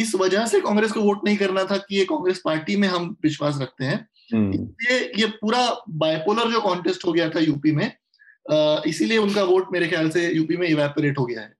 इस 0.00 0.14
वजह 0.14 0.46
से 0.46 0.60
कांग्रेस 0.60 0.92
को 0.92 1.00
वोट 1.00 1.24
नहीं 1.24 1.36
करना 1.36 1.64
था 1.64 1.76
कि 1.76 1.96
ये 1.96 2.04
कांग्रेस 2.04 2.42
पार्टी 2.44 2.76
में 2.76 2.88
हम 2.88 3.16
विश्वास 3.22 3.58
रखते 3.62 3.84
हैं। 3.84 4.08
हम्म। 4.34 4.52
इसलिए 4.54 5.00
ये 5.16 5.26
पूरा 5.26 5.76
बायपोलर 5.88 6.50
जो 6.50 6.60
कॉन्टेस्ट 6.60 7.06
हो 7.06 7.12
गया 7.12 7.28
था 7.28 7.40
यूपी 7.40 7.72
में 7.72 7.92
इसीलिए 8.86 9.18
उनका 9.18 9.42
वोट 9.44 9.72
मेरे 9.72 9.88
ख्याल 9.88 10.10
से 10.10 10.28
यूपी 10.32 10.56
में 10.56 10.68
इवेपोरेट 10.68 11.18
हो 11.18 11.24
गया 11.26 11.40
है। 11.40 11.52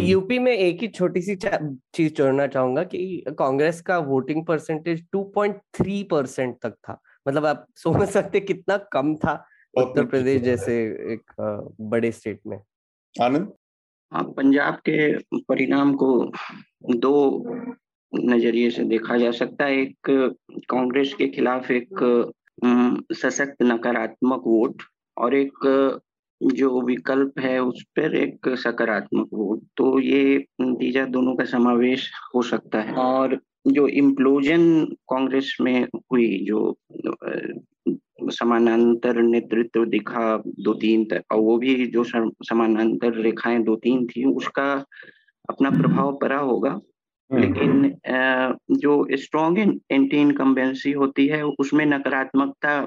यूपी 0.00 0.36
हम्म। 0.36 0.44
में 0.44 0.52
एक 0.52 0.80
ही 0.82 0.88
छोटी 0.88 1.22
सी 1.22 1.36
चीज़ 1.36 2.12
जोड़ना 2.12 2.46
चाहूँगा 2.46 2.84
कि 2.84 3.24
कांग्रेस 3.28 3.80
का 3.80 3.98
वोटिंग 3.98 4.44
परसेंटेज 4.46 5.04
2.3 5.16 6.02
परसेंट 6.10 6.56
तक 6.62 6.70
था। 6.70 7.00
मतलब 7.28 7.46
आप 7.46 7.66
सोच 7.76 8.08
सकते 8.08 8.40
कितना 8.40 8.76
कम 8.92 9.14
था 9.16 9.44
उत्तर 9.74 10.04
प्रदेश 10.04 10.42
जैसे 10.42 10.82
एक 11.12 11.32
बड़े 11.80 12.12
स्टेट 12.12 12.40
में। 12.46 12.60
आनंद? 13.22 13.52
हाँ 14.12 14.22
पंजाब 14.36 14.74
के 14.88 15.16
परिणाम 15.48 15.92
को 15.94 16.08
दो 16.96 17.14
नज़रिए 18.12 18.70
से 18.70 18.84
देखा 18.88 19.16
जा 19.18 19.30
सकता 19.30 19.64
है। 19.64 19.80
एक, 19.80 20.10
कांग्रेस 20.70 21.12
के 21.14 21.28
खिलाफ 21.28 21.70
एक 21.70 22.00
सशक्त 23.12 23.62
नकारात्मक 23.62 24.42
वोट 24.46 24.82
और 25.16 25.34
एक, 25.34 25.98
जो 26.40 26.80
विकल्प 26.82 27.38
है 27.40 27.58
उस 27.62 27.82
पर 27.96 28.14
एक 28.16 28.48
सकारात्मक 28.48 29.28
वोट। 29.32 29.62
तो 29.76 29.98
ये 30.00 30.44
नतीजा 30.60 31.04
दोनों 31.06 31.34
का 31.36 31.44
समावेश 31.44 32.10
हो 32.34 32.42
सकता 32.42 32.80
है। 32.80 32.94
और 32.94 33.38
जो 33.66 33.86
इम्प्लोजन 33.88 34.84
कांग्रेस 35.10 35.56
में 35.60 35.84
हुई, 35.84 36.44
जो 36.44 36.78
समानांतर 38.30 39.20
नेतृत्व 39.22 39.84
दिखा 39.86 40.36
दो 40.58 40.74
तीन 40.74 41.04
तक 41.04 41.22
और 41.32 41.40
वो 41.40 41.56
भी 41.58 41.86
जो 41.86 42.04
समानांतर 42.04 43.20
रेखाएँ 43.20 43.62
दो 43.64 43.76
तीन 43.76 44.06
थी 44.06 44.24
उसका 44.26 44.72
अपना 45.48 45.70
प्रभाव 45.70 46.16
पड़ा 46.16 46.38
होगा 46.38 46.70
हम्म। 47.30 47.40
लेकिन 47.40 48.78
जो 48.78 49.06
स्ट्रॉन्ग 49.16 49.58
एंटी 49.92 50.16
इनकम्बेंसी 50.16 50.92
होती 50.92 51.26
है 51.26 51.42
उसमें 51.58 51.84
नकारात्मकता 51.86 52.80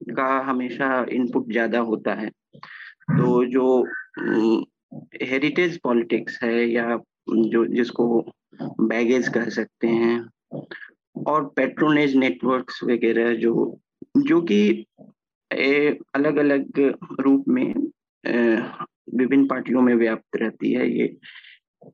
का 0.00 0.28
हमेशा 0.40 1.04
इनपुट 1.12 1.50
ज़्यादा 1.52 1.78
होता 1.82 2.14
है 2.14 2.28
तो 3.10 3.44
जो 3.46 3.66
हेरिटेज 5.22 5.78
पॉलिटिक्स 5.78 6.38
है 6.42 6.64
या 6.64 6.96
जो 7.28 7.64
जिसको 7.66 8.06
बैगेज 8.82 9.28
कह 9.28 9.48
सकते 9.50 9.88
हैं 9.94 10.18
और 11.26 11.44
पेट्रोनेज 11.56 12.16
नेटवर्क्स 12.16 12.82
वगैरह 12.84 13.34
जो 13.34 13.54
जो 14.18 14.40
कि 14.40 14.60
अलग 16.14 16.36
अलग 16.36 16.78
रूप 17.20 17.48
में 17.48 17.72
विभिन्न 19.14 19.46
पार्टियों 19.46 19.82
में 19.82 19.94
व्याप्त 19.94 20.36
रहती 20.36 20.72
है 20.72 20.88
ये 20.90 21.16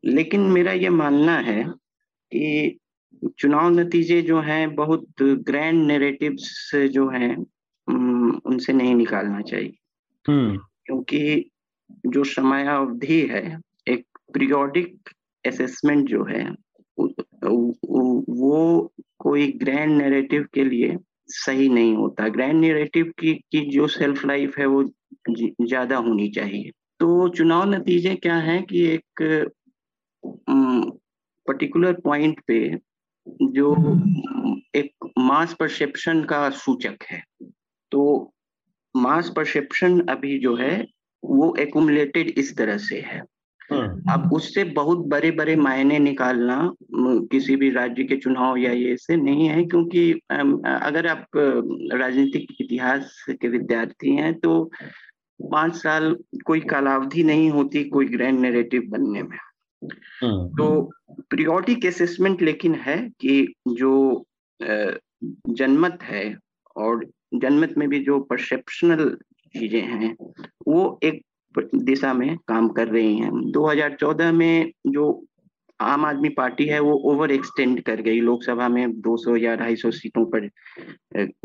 लेकिन 0.05 0.41
मेरा 0.51 0.73
ये 0.73 0.91
मानना 0.91 1.37
है 1.41 1.63
कि 2.33 2.79
चुनाव 3.39 3.69
नतीजे 3.71 4.21
जो 4.23 4.41
हैं 4.41 4.75
बहुत 4.75 5.23
ग्रैंड 5.23 5.85
नेरेटिव्स 5.87 6.71
जो 6.91 7.09
हैं 7.11 7.35
उनसे 7.89 8.73
नहीं 8.73 8.95
निकालना 8.95 9.41
चाहिए 9.41 9.75
हम्म। 10.27 10.57
क्योंकि 10.87 11.51
जो 12.07 12.25
समयावधि 12.25 13.21
है 13.31 13.45
एक 13.89 14.05
पीरियोडिक 14.35 15.11
असेसमेंट 15.45 16.09
जो 16.09 16.25
है 16.25 16.45
वो 18.33 18.93
कोई 19.19 19.47
ग्रैंड 19.53 19.97
नैरेटिव 19.99 20.47
के 20.55 20.65
लिए 20.65 20.97
सही 21.29 21.69
नहीं 21.69 21.95
होता। 21.97 22.29
ग्रैंड 22.29 22.61
नैरेटिव 22.61 23.13
की 23.19 23.33
की 23.35 23.61
जो 23.71 23.87
सेल्फ 23.89 24.25
लाइफ 24.27 24.59
है 24.59 24.67
वो 24.67 24.83
ज़्यादा 25.31 25.97
होनी 25.99 26.29
चाहिए। 26.31 26.71
तो 27.01 27.29
चुनाव 27.29 27.65
नतीजे 27.71 28.15
क्या 28.17 28.37
है 28.39 28.61
कि 28.63 28.85
एक 28.87 29.51
पर्टिकुलर 31.47 31.93
पॉइंट 32.05 32.41
पे 32.47 32.59
जो, 33.45 33.75
एक 34.77 35.11
मास 35.19 35.55
परसेप्शन 35.61 36.23
का 36.25 36.49
सूचक 36.53 37.05
है। 37.11 37.23
तो 37.93 38.33
मास 38.95 39.33
परसेप्शन 39.37 40.01
अभी 40.09 40.39
जो 40.39 40.55
है 40.57 40.77
वो 41.23 41.55
एकुमुलेटेड 41.61 42.31
इस 42.39 42.57
तरह 42.57 42.79
से 42.81 43.01
हाँ। 43.03 43.23
अब 43.71 44.31
उससे 44.33 44.65
बहुत 44.65 44.99
बड़े 45.07 45.31
बड़े 45.31 45.57
मायने 45.57 45.99
निकालना 45.99 46.57
किसी 47.33 47.57
भी 47.57 47.71
राज्य 47.71 48.05
के 48.05 48.17
चुनाव 48.17 48.57
या 48.57 48.73
ये 48.73 48.97
से 48.97 49.17
नहीं 49.17 49.49
है 49.49 49.65
क्योंकि 49.65 50.11
अगर 50.31 51.07
आप 51.07 51.27
राजनीतिक 51.37 52.57
इतिहास 52.61 53.25
के 53.31 53.49
विद्यार्थी 53.49 54.17
हैं 54.17 54.35
तो 54.41 54.71
पाँच 55.41 55.75
साल 55.75 56.17
कोई 56.47 56.61
कालावधि 56.61 57.23
नहीं 57.23 57.51
होती 57.51 57.85
कोई 57.85 58.07
ग्रैंड 58.07 58.41
नेरेटिव 58.41 58.83
बनने 58.89 59.23
में 59.23 59.39
हाँ। 60.23 60.49
तो 60.49 60.91
प्रियोटिक 61.31 61.87
असेसमेंट 61.87 62.43
लेकिन 62.43 62.75
है 62.75 62.97
कि 63.21 63.55
जो 63.69 64.25
जनमत 65.51 65.99
है 66.03 66.25
और 66.77 67.05
जनमत 67.35 67.75
में 67.79 67.89
भी 67.89 67.99
जो 68.05 68.21
परसेप्शनल 68.21 69.17
चीज़ें 69.55 69.81
हैं 69.81 70.17
वो 70.69 71.01
एक 71.03 71.23
दिशा 71.59 72.13
में 72.15 72.37
काम 72.49 72.69
कर 72.69 72.89
रही 72.89 73.17
हैं। 73.17 73.31
2014 73.53 74.33
में 74.33 74.73
जो 74.87 75.25
आम 75.81 76.05
आदमी 76.05 76.29
पार्टी 76.29 76.65
है 76.67 76.79
वो 76.81 76.93
ओवर 77.05 77.31
एक्सटेंड 77.31 77.83
कर 77.83 78.01
गई। 78.01 78.21
लोकसभा 78.21 78.69
में 78.69 79.01
200 79.01 79.37
या 79.37 79.55
250 79.57 79.91
सीटों 79.91 80.25
पर 80.27 80.49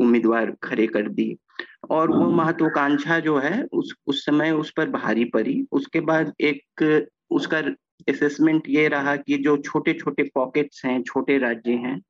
उम्मीदवार 0.00 0.50
खड़े 0.62 0.86
कर 0.86 1.08
दी 1.08 1.36
और 1.90 2.10
वो 2.10 2.30
महत्वाकांक्षा 2.30 3.18
जो 3.20 3.38
है 3.38 3.62
उस 3.72 3.94
उस 4.06 4.24
समय 4.26 4.50
उस 4.50 4.72
पर 4.76 4.90
भारी 4.90 5.24
पड़ी। 5.24 5.66
उसके 5.72 6.00
बाद 6.00 6.32
एक 6.40 7.06
उसका 7.30 7.58
असेसमेंट 8.08 8.68
ये 8.68 8.88
रहा 8.88 9.16
कि 9.16 9.38
जो 9.38 9.56
छोटे 9.56 9.94
छोटे 9.94 10.22
पॉकेट्स 10.34 10.84
हैं 10.84 11.02
छोटे 11.02 11.38
राज्य 11.38 11.72
हैं 11.72 12.00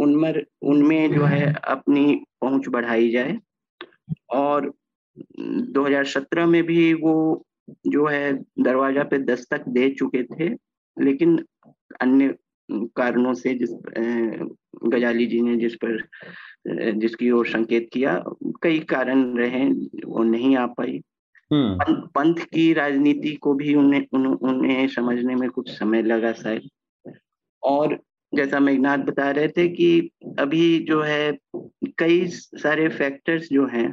उनमें 0.00 0.42
उनमें 0.62 1.14
जो 1.14 1.24
है 1.24 1.52
अपनी 1.52 2.22
पहुँच 2.40 2.68
बढ़ाई 2.68 3.10
जाए। 3.10 3.38
और 4.30 4.72
2017 5.72 6.46
में 6.46 6.62
भी 6.62 6.92
वो 6.94 7.14
जो 7.86 8.06
है 8.06 8.32
दरवाज़ा 8.60 9.04
पे 9.04 9.18
दस्तक 9.24 9.68
दे 9.68 9.88
चुके 9.90 10.22
थे 10.24 10.48
लेकिन 10.96 11.38
अन्य 12.00 12.34
कारणों 12.96 13.34
से 13.34 13.54
जिस 13.54 13.70
गजाली 14.84 15.26
जी 15.26 15.40
ने 15.40 15.56
जिस 15.56 15.74
पर 15.74 15.98
जिसकी 16.94 17.30
ओर 17.30 17.46
संकेत 17.46 17.88
किया 17.92 18.22
कई 18.62 18.78
कारण 18.88 19.24
रहे 19.38 19.64
वो 20.04 20.22
नहीं 20.22 20.56
आ 20.56 20.66
पाई 20.72 21.00
हम्म। 21.50 21.94
पंथ 22.14 22.44
की 22.44 22.72
राजनीति 22.72 23.34
को 23.36 23.54
भी 23.54 23.74
उन्हें 23.74 24.06
उन, 24.12 24.26
उन्हें 24.26 24.86
समझने 24.88 25.34
में 25.34 25.48
कुछ 25.50 25.70
समय 25.70 26.02
लगा 26.02 26.32
शायद 26.32 26.68
और 27.62 27.98
जैसा 28.32 28.60
मेघनाथ 28.60 28.98
बता 28.98 29.30
रहे 29.30 29.48
थे 29.48 29.66
कि 29.68 30.10
अभी 30.38 30.78
जो 30.78 31.00
है 31.02 31.32
कई 31.98 32.26
सारे 32.28 32.88
फैक्टर्स 32.88 33.48
जो 33.52 33.66
हैं 33.66 33.88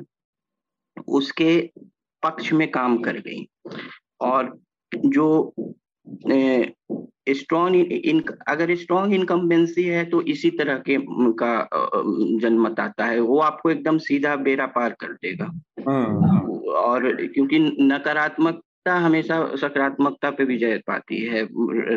उसके 1.07 1.69
पक्ष 2.23 2.53
में 2.53 2.69
काम 2.71 2.97
कर 2.97 3.17
गई। 3.17 3.47
और 4.21 4.57
जो 5.05 5.53
स्ट्रॉन्ग 7.29 7.75
इन 7.75 8.23
अगर 8.47 8.75
स्ट्रॉन्ग 8.75 9.13
इनकम्बेंसी 9.13 9.83
है 9.83 10.03
तो 10.05 10.21
इसी 10.21 10.49
तरह 10.49 10.77
के 10.79 10.97
का 11.33 11.69
जनमत 12.39 12.79
आता 12.79 13.05
है। 13.05 13.19
वो 13.19 13.39
आपको 13.39 13.71
एकदम 13.71 13.97
सीधा 13.97 14.35
बेरा 14.35 14.65
पार 14.65 14.95
कर 14.99 15.13
देगा। 15.13 15.45
हम्म। 15.87 16.49
और 16.69 17.11
क्योंकि 17.27 17.59
नकारात्मकता 17.81 18.95
हमेशा 18.95 19.55
सकारात्मकता 19.55 20.29
पे 20.31 20.43
विजय 20.43 20.77
पाती 20.87 21.17
है 21.25 21.47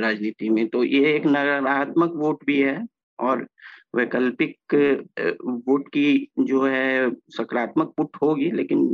राजनीति 0.01 0.49
में 0.49 0.67
तो 0.69 0.85
ये 0.85 1.15
एक 1.17 1.27
नकारात्मक 1.27 2.13
वोट 2.17 2.45
भी 2.47 2.61
है। 2.61 2.87
और 3.19 3.47
वैकल्पिक 3.95 4.75
वोट 5.69 5.89
की 5.89 6.29
जो 6.41 6.65
है 6.65 7.11
सकारात्मक 7.31 7.93
पुट 7.97 8.17
होगी 8.23 8.51
लेकिन 8.53 8.85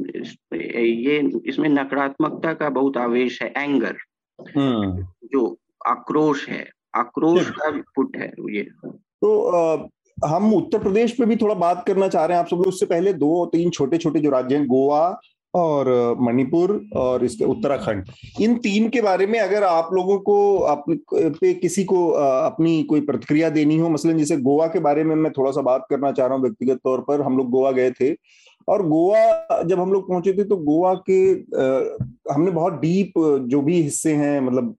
ये 0.55 1.19
इसमें 1.47 1.69
नकारात्मकता 1.69 2.53
का 2.55 2.69
बहुत 2.71 2.97
आवेश 2.99 3.43
है 3.43 3.53
एंगर 3.57 3.97
हम्म। 4.39 5.07
जो 5.33 5.45
आक्रोश 5.87 6.49
है 6.49 6.65
आक्रोश 6.97 7.51
का 7.51 7.71
पुट 7.97 8.17
है 8.17 8.33
ये 8.51 8.63
तो 8.63 9.39
आ, 9.51 9.89
हम 10.19 10.53
उत्तर 10.55 10.79
प्रदेश 10.79 11.13
पे 11.13 11.27
भी 11.27 11.37
थोड़ा 11.37 11.55
बात 11.57 11.85
करना 11.87 12.09
चाह 12.09 12.25
रहे 12.25 12.37
हैं 12.37 12.45
आप 12.45 12.51
सब 12.51 12.57
लोग 12.57 12.67
उससे 12.67 12.87
पहले 12.87 13.13
दो 13.15 13.45
तीन 13.47 13.71
छोटे 13.71 13.99
छोटे 13.99 14.21
जो 14.21 14.31
राज्य 14.31 14.57
हैं 14.57 14.67
गोवा 14.67 15.03
और 15.57 16.17
मणिपुर 16.21 16.81
और 16.97 17.25
इसके 17.25 17.45
उत्तराखंड। 17.45 18.05
इन 18.41 18.57
तीन 18.59 18.89
के 18.89 19.01
बारे 19.01 19.27
में 19.27 19.39
अगर 19.41 19.65
आप 19.65 19.91
लोगों 19.95 20.19
को 20.21 20.37
पे 21.11 21.53
किसी 21.55 21.85
को 21.85 22.09
अपनी 22.11 22.83
कोई 22.83 23.01
प्रतिक्रिया 23.03 23.51
देनी 23.51 23.79
हो, 23.79 23.89
मसलन 23.89 24.19
जैसे 24.19 24.37
गोवा 24.39 24.67
के 24.67 24.79
बारे 24.81 25.05
में 25.05 25.15
मैं 25.17 25.33
थोड़ा 25.33 25.51
सा 25.51 25.63
बात 25.63 25.87
करना 25.91 26.13
चाह 26.13 26.27
रहा 26.27 26.37
हूँ 26.37 26.43
व्यक्तिगत 26.43 26.81
तौर 26.85 27.05
पर, 27.09 27.21
हम 27.21 27.37
लोग 27.39 27.51
गोवा 27.51 27.71
गए 27.73 27.91
थे। 27.91 28.15
और 28.69 28.83
गोवा, 28.89 29.63
जब 29.63 29.81
हम 29.81 29.93
लोग 29.93 30.09
पहुँचे 30.09 30.33
थे 30.33 30.45
तो 30.45 30.57
गोवा 30.59 30.95
के 31.11 31.19
हमने 32.33 32.51
बहुत 32.51 32.81
डीप 32.81 33.13
जो 33.49 33.61
भी 33.63 33.81
हिस्से 33.83 34.13
हैं 34.15 34.41
मतलब 34.41 34.75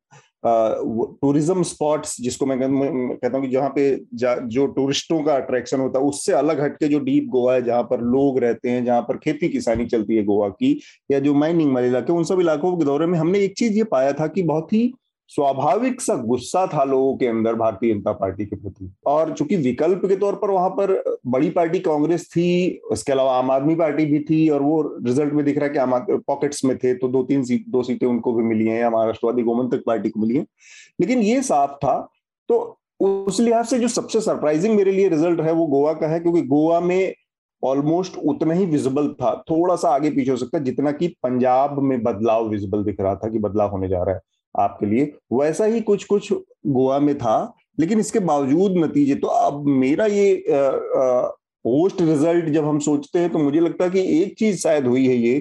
टूरिज़्म 1.22 1.64
स्पॉट्स 1.64 2.16
जिसको 2.22 2.46
मैं 2.46 2.60
कहता 2.60 3.38
हूँ 3.38 3.46
कि 3.46 3.52
जहाँ 3.52 3.70
पे 3.76 3.90
जो 4.16 4.66
टूरिस्टों 4.68 5.22
का 5.24 5.36
अट्रैक्शन 5.36 5.80
होता 5.80 6.00
है, 6.00 6.06
उससे 6.06 6.34
अलग 6.34 6.62
हटके 6.62 6.88
जो 6.88 7.00
डीप 7.00 7.28
गोवा 7.32 7.54
है, 7.54 7.64
जहाँ 7.64 7.84
पर 7.84 8.02
लोग 8.04 8.40
रहते 8.40 8.70
हैं, 8.70 8.84
जहाँ 8.86 9.02
पर 9.02 9.18
खेती 9.18 9.50
किसानी 9.50 9.86
चलती 9.88 10.16
है 10.16 10.24
गोवा 10.26 10.50
की, 10.50 10.80
या 11.12 11.20
जो 11.20 11.34
माइनिंग 11.36 11.74
वाले 11.74 11.88
इलाके 11.88 12.14
उन 12.14 12.24
सब 12.24 12.40
इलाकों 12.42 12.76
के 12.78 12.86
दौरे 12.86 13.06
में 13.06 13.18
हमने 13.20 13.40
एक 13.40 13.58
चीज़ 13.58 13.78
ये 13.78 13.84
पाया 13.92 14.14
था 14.14 14.28
कि 14.28 14.44
बहुत 14.46 14.74
ही 14.74 14.92
स्वाभाविक 15.30 16.02
सा 16.02 16.16
गुस्सा 16.18 16.66
था 16.68 16.84
लोगों 16.84 17.16
के 17.18 17.28
अंदर 17.28 17.56
भारतीय 17.56 17.94
जनता 17.94 18.12
पार्टी 18.14 18.46
के 18.46 18.56
प्रति। 18.56 18.92
और 19.08 19.34
चूँकि 19.34 19.56
विकल्प 19.58 20.06
के 20.06 20.16
तौर 20.16 20.36
पर 20.36 20.52
वहाँ 20.52 20.70
पर 20.72 21.20
बड़ी 21.28 21.50
पार्टी 21.50 21.80
कांग्रेस 21.80 22.28
थी, 22.28 22.80
उसके 22.92 23.12
अलावा 23.12 23.34
आम 23.34 23.52
आदमी 23.52 23.76
पार्टी 23.76 24.06
भी 24.06 24.20
थी, 24.20 24.48
और 24.50 24.62
वो 24.62 24.82
रिज़ल्ट 25.06 25.34
में 25.34 25.44
दिख 25.46 25.58
रहा 25.58 25.66
है 25.66 25.74
कि 25.74 25.80
आम 25.80 26.00
पॉकेट्स 26.28 26.64
में 26.66 26.78
थे 26.78 26.94
तो 26.94 27.08
दो 27.08 27.24
तीन 27.24 27.44
सीट 27.44 27.66
दो 27.70 27.84
सीटें 27.84 28.08
उनको 28.08 28.34
भी 28.34 28.44
मिली 28.44 28.68
हैं, 28.68 28.80
या 28.80 28.90
महाराष्ट्रवादी 28.90 29.44
गोमंतक 29.44 29.84
पार्टी 29.88 30.10
को 30.10 30.20
मिली 30.20 30.38
है। 30.38 30.46
लेकिन 31.02 31.22
ये 31.22 31.42
साफ़ 31.44 31.76
था 31.76 32.00
तो 32.50 32.78
उस 33.00 33.40
लिहाज 33.40 33.66
से 33.66 33.80
जो 33.80 33.88
सबसे 33.88 34.22
सरप्राइजिंग 34.22 34.76
मेरे 34.76 34.92
लिए 34.92 35.10
रिज़ल्ट 35.10 35.42
है, 35.42 35.52
वो 35.52 35.66
गोवा 35.68 35.94
का 35.94 36.08
है, 36.08 36.20
क्योंकि 36.20 36.42
गोवा 36.44 36.80
में 36.80 37.14
ऑलमोस्ट 37.64 38.18
उतना 38.20 38.54
ही 38.54 38.66
विजिबल 38.66 39.08
था। 39.14 39.36
थोड़ा 39.50 39.76
सा 39.76 39.90
आगे 39.90 40.10
पीछे 40.10 40.32
हो 40.32 40.38
सकता 40.38 40.60
जितना 40.62 40.92
कि 40.92 41.08
पंजाब 41.24 41.80
में 41.82 42.02
बदलाव 42.04 42.50
विजिबल 42.50 42.84
दिख 42.84 43.02
रहा 43.02 43.16
था 43.16 43.30
कि 43.30 43.40
बदलाव 43.40 43.72
होने 43.72 43.88
जा 43.90 44.04
रहा 44.04 44.16
है। 44.16 44.22
आपके 44.58 44.86
लिए। 44.86 45.12
वैसा 45.34 45.66
ही 45.66 45.82
कुछ 45.82 46.04
कुछ 46.06 46.32
गोवा 46.34 47.00
में 47.00 47.18
था, 47.18 47.54
लेकिन 47.80 48.00
इसके 48.00 48.20
बावजूद 48.22 48.78
नतीजे 48.78 49.16
तो 49.16 49.28
अब 49.28 49.66
मेरा 49.68 50.06
ये 50.08 50.44
पोस्ट 50.48 52.02
रिज़ल्ट 52.02 52.50
जब 52.50 52.66
हम 52.66 52.80
सोचते 52.80 53.20
हैं 53.20 53.30
तो 53.32 53.40
मुझे 53.40 53.60
लगता 53.60 53.86
है 53.86 53.90
कि 53.92 54.02
एक 54.22 54.36
चीज़ 54.40 54.58
शायद 54.60 54.88
हुई 54.88 55.08
है 55.08 55.16
ये 55.16 55.40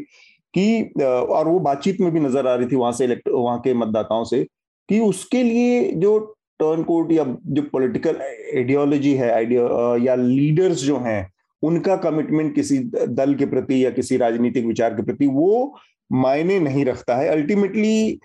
कि 0.54 0.82
और 1.00 1.48
वो 1.48 1.58
बातचीत 1.60 2.00
में 2.00 2.10
भी 2.12 2.20
नज़र 2.20 2.46
आ 2.46 2.54
रही 2.54 2.66
थी 2.66 2.76
वहाँ 2.76 2.92
से 2.92 3.06
वहाँ 3.28 3.58
के 3.60 3.74
मतदाताओं 3.74 4.24
से 4.24 4.42
कि 4.88 4.98
उसके 5.00 5.42
लिए 5.42 5.90
जो 5.94 6.18
टर्न 6.60 6.82
कोट 6.82 7.12
या 7.12 7.24
जो 7.46 7.62
पॉलिटिकल 7.72 8.16
आइडियोलॉजी 8.16 9.12
है 9.14 9.30
आइडिया 9.32 9.96
या 10.04 10.14
लीडर्स 10.14 10.84
जो 10.84 10.96
हैं, 10.98 11.30
उनका 11.62 11.96
कमिटमेंट 11.98 12.54
किसी 12.54 12.78
दल 12.88 13.34
के 13.34 13.46
प्रति 13.46 13.84
या 13.84 13.90
किसी 13.90 14.16
राजनीतिक 14.16 14.66
विचार 14.66 14.94
के 14.94 15.02
प्रति 15.02 15.26
वो 15.26 15.76
मायने 16.10 16.58
नहीं 16.60 16.84
रखता 16.84 17.16
है। 17.16 17.28
अल्टीमेटली 17.28 18.20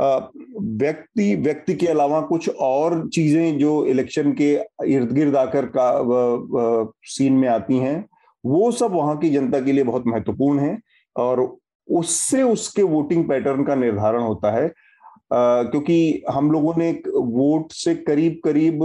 व्यक्ति 0.00 1.34
व्यक्ति 1.36 1.74
के 1.74 1.86
अलावा 1.86 2.20
कुछ 2.20 2.48
और 2.48 3.08
चीज़ें 3.08 3.58
जो 3.58 3.84
इलेक्शन 3.86 4.32
के 4.32 4.52
इर्द 4.86 5.12
गिर्द 5.12 5.36
आकर 5.36 5.66
का 5.76 5.82
आ, 5.82 6.82
आ, 6.82 6.92
सीन 7.02 7.32
में 7.32 7.48
आती 7.48 7.78
हैं 7.78 8.04
वो 8.44 8.70
सब 8.72 8.92
वहाँ 8.92 9.16
की 9.18 9.30
जनता 9.30 9.60
के 9.60 9.72
लिए 9.72 9.84
बहुत 9.84 10.06
महत्वपूर्ण 10.06 10.58
है 10.58 10.78
और 11.16 11.56
उससे 11.88 12.42
उसके 12.42 12.82
वोटिंग 12.82 13.28
पैटर्न 13.28 13.64
का 13.64 13.74
निर्धारण 13.74 14.22
होता 14.22 14.50
है। 14.50 14.66
आ, 14.66 15.62
क्योंकि 15.62 16.22
हम 16.30 16.50
लोगों 16.50 16.74
ने 16.76 16.90
वोट 17.14 17.72
से 17.72 17.94
करीब 17.94 18.40
करीब 18.44 18.84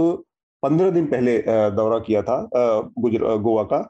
पंद्रह 0.62 0.90
दिन 0.90 1.06
पहले 1.06 1.38
दौरा 1.48 1.98
किया 1.98 2.22
था 2.22 2.50
गोवा 2.54 3.62
का। 3.62 3.88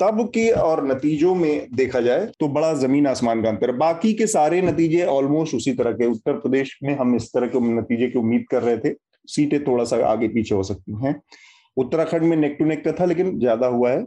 तब 0.00 0.20
के 0.28 0.48
और 0.52 0.84
नतीजों 0.86 1.34
में 1.34 1.66
देखा 1.74 2.00
जाए 2.00 2.26
तो 2.40 2.48
बड़ा 2.48 2.72
ज़मीन 2.74 3.06
आसमान 3.06 3.42
का 3.42 3.48
अंतर 3.48 3.72
बाकी 3.76 4.12
के 4.14 4.26
सारे 4.26 4.60
नतीजे 4.62 5.04
ऑलमोस्ट 5.06 5.54
उसी 5.54 5.72
तरह 5.74 5.92
के। 5.92 6.06
उत्तर 6.06 6.32
प्रदेश 6.32 6.78
में 6.82 6.94
हम 6.96 7.14
इस 7.16 7.28
तरह 7.34 7.46
के 7.46 7.60
नतीजे 7.70 8.08
की 8.08 8.18
उम्मीद 8.18 8.44
कर 8.50 8.62
रहे 8.62 8.76
थे। 8.78 8.94
सीटें 9.28 9.62
थोड़ा 9.64 9.84
सा 9.84 10.04
आगे 10.06 10.28
पीछे 10.28 10.54
हो 10.54 10.62
सकती 10.62 11.04
हैं। 11.04 11.14
उत्तराखंड 11.76 12.22
में 12.22 12.36
नेक 12.36 12.56
टू 12.58 12.64
नेक 12.64 12.84
का 12.84 12.92
था, 12.92 13.04
लेकिन 13.04 13.38
ज़्यादा 13.38 13.66
हुआ 13.66 13.90
है। 13.90 14.04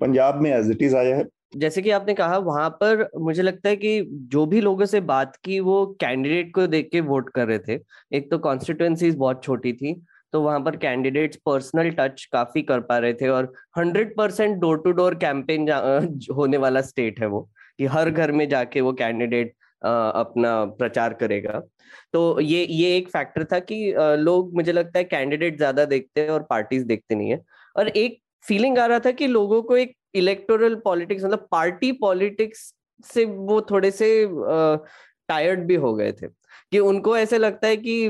पंजाब 0.00 0.40
में 0.42 0.50
एज 0.52 0.70
इट 0.70 0.82
इज़ 0.82 0.96
आया 0.96 1.16
है। 1.16 1.24
जैसे 1.56 1.82
कि 1.82 1.90
आपने 1.90 2.14
कहा, 2.14 2.38
वहाँ 2.38 2.68
पर 2.82 3.08
मुझे 3.18 3.42
लगता 3.42 3.68
है 3.68 3.76
कि 3.76 4.02
जो 4.32 4.44
भी 4.46 4.60
लोगों 4.60 4.86
से 4.86 5.00
बात 5.02 5.36
की, 5.44 5.60
वो 5.60 5.86
कैंडिडेट 6.00 6.52
को 6.54 6.66
देख 6.66 6.88
के 6.92 7.00
वोट 7.02 7.30
कर 7.30 7.46
रहे 7.46 7.58
थे। 7.58 7.80
एक 8.12 8.30
तो 8.30 8.38
कॉन्स्टिट्युएंसीज 8.38 9.14
बहुत 9.16 9.42
छोटी 9.44 9.72
थी। 9.72 9.94
तो 10.32 10.40
वहाँ 10.42 10.60
पर 10.60 10.76
कैंडिडेट्स 10.76 11.36
पर्सनल 11.46 11.90
टच 11.98 12.24
काफ़ी 12.32 12.62
कर 12.62 12.80
पा 12.82 12.98
रहे 12.98 13.14
थे 13.14 13.28
और 13.28 13.52
hundred 13.78 14.16
percent 14.16 14.56
door 14.60 14.78
to 14.84 14.92
door 14.92 15.14
campaign 15.16 15.68
होने 16.36 16.56
वाला 16.56 16.80
स्टेट 16.82 17.20
है 17.20 17.26
वो, 17.26 17.40
कि 17.78 17.86
हर 17.86 18.10
घर 18.10 18.32
में 18.32 18.48
जाके 18.48 18.80
वो 18.80 18.92
कैंडिडेट 18.94 19.54
अपना 19.82 20.64
प्रचार 20.78 21.12
करेगा। 21.14 21.60
तो 22.12 22.40
ये 22.40 22.64
ये 22.64 22.96
एक 22.96 23.08
फैक्टर 23.08 23.44
था 23.44 23.58
कि 23.60 23.92
लोग, 24.18 24.54
मुझे 24.54 24.72
लगता 24.72 24.98
है 24.98 25.04
कैंडिडेट 25.04 25.56
ज़्यादा 25.56 25.84
देखते 25.86 26.20
हैं 26.20 26.30
और 26.30 26.46
पार्टीज़ 26.50 26.84
देखते 26.86 27.14
नहीं 27.14 27.30
है। 27.30 27.40
और 27.76 27.88
एक 27.88 28.18
फीलिंग 28.44 28.78
आ 28.78 28.86
रहा 28.86 28.98
था 28.98 29.10
कि 29.12 29.26
लोगों 29.26 29.62
को 29.62 29.76
एक 29.76 29.94
इलेक्टोरल 30.14 30.74
पॉलिटिक्स 30.84 31.24
मतलब 31.24 31.46
पार्टी 31.52 31.92
पॉलिटिक्स 32.00 32.72
से 33.04 33.24
वो 33.24 33.60
थोड़े 33.70 33.90
से 33.90 34.08
टायर्ड 35.28 35.66
भी 35.66 35.74
हो 35.76 35.94
गए 35.94 36.12
थे। 36.12 36.26
कि 36.76 36.80
उनको 36.80 37.16
ऐसे 37.16 37.38
लगता 37.38 37.68
है 37.68 37.76
कि 37.76 38.06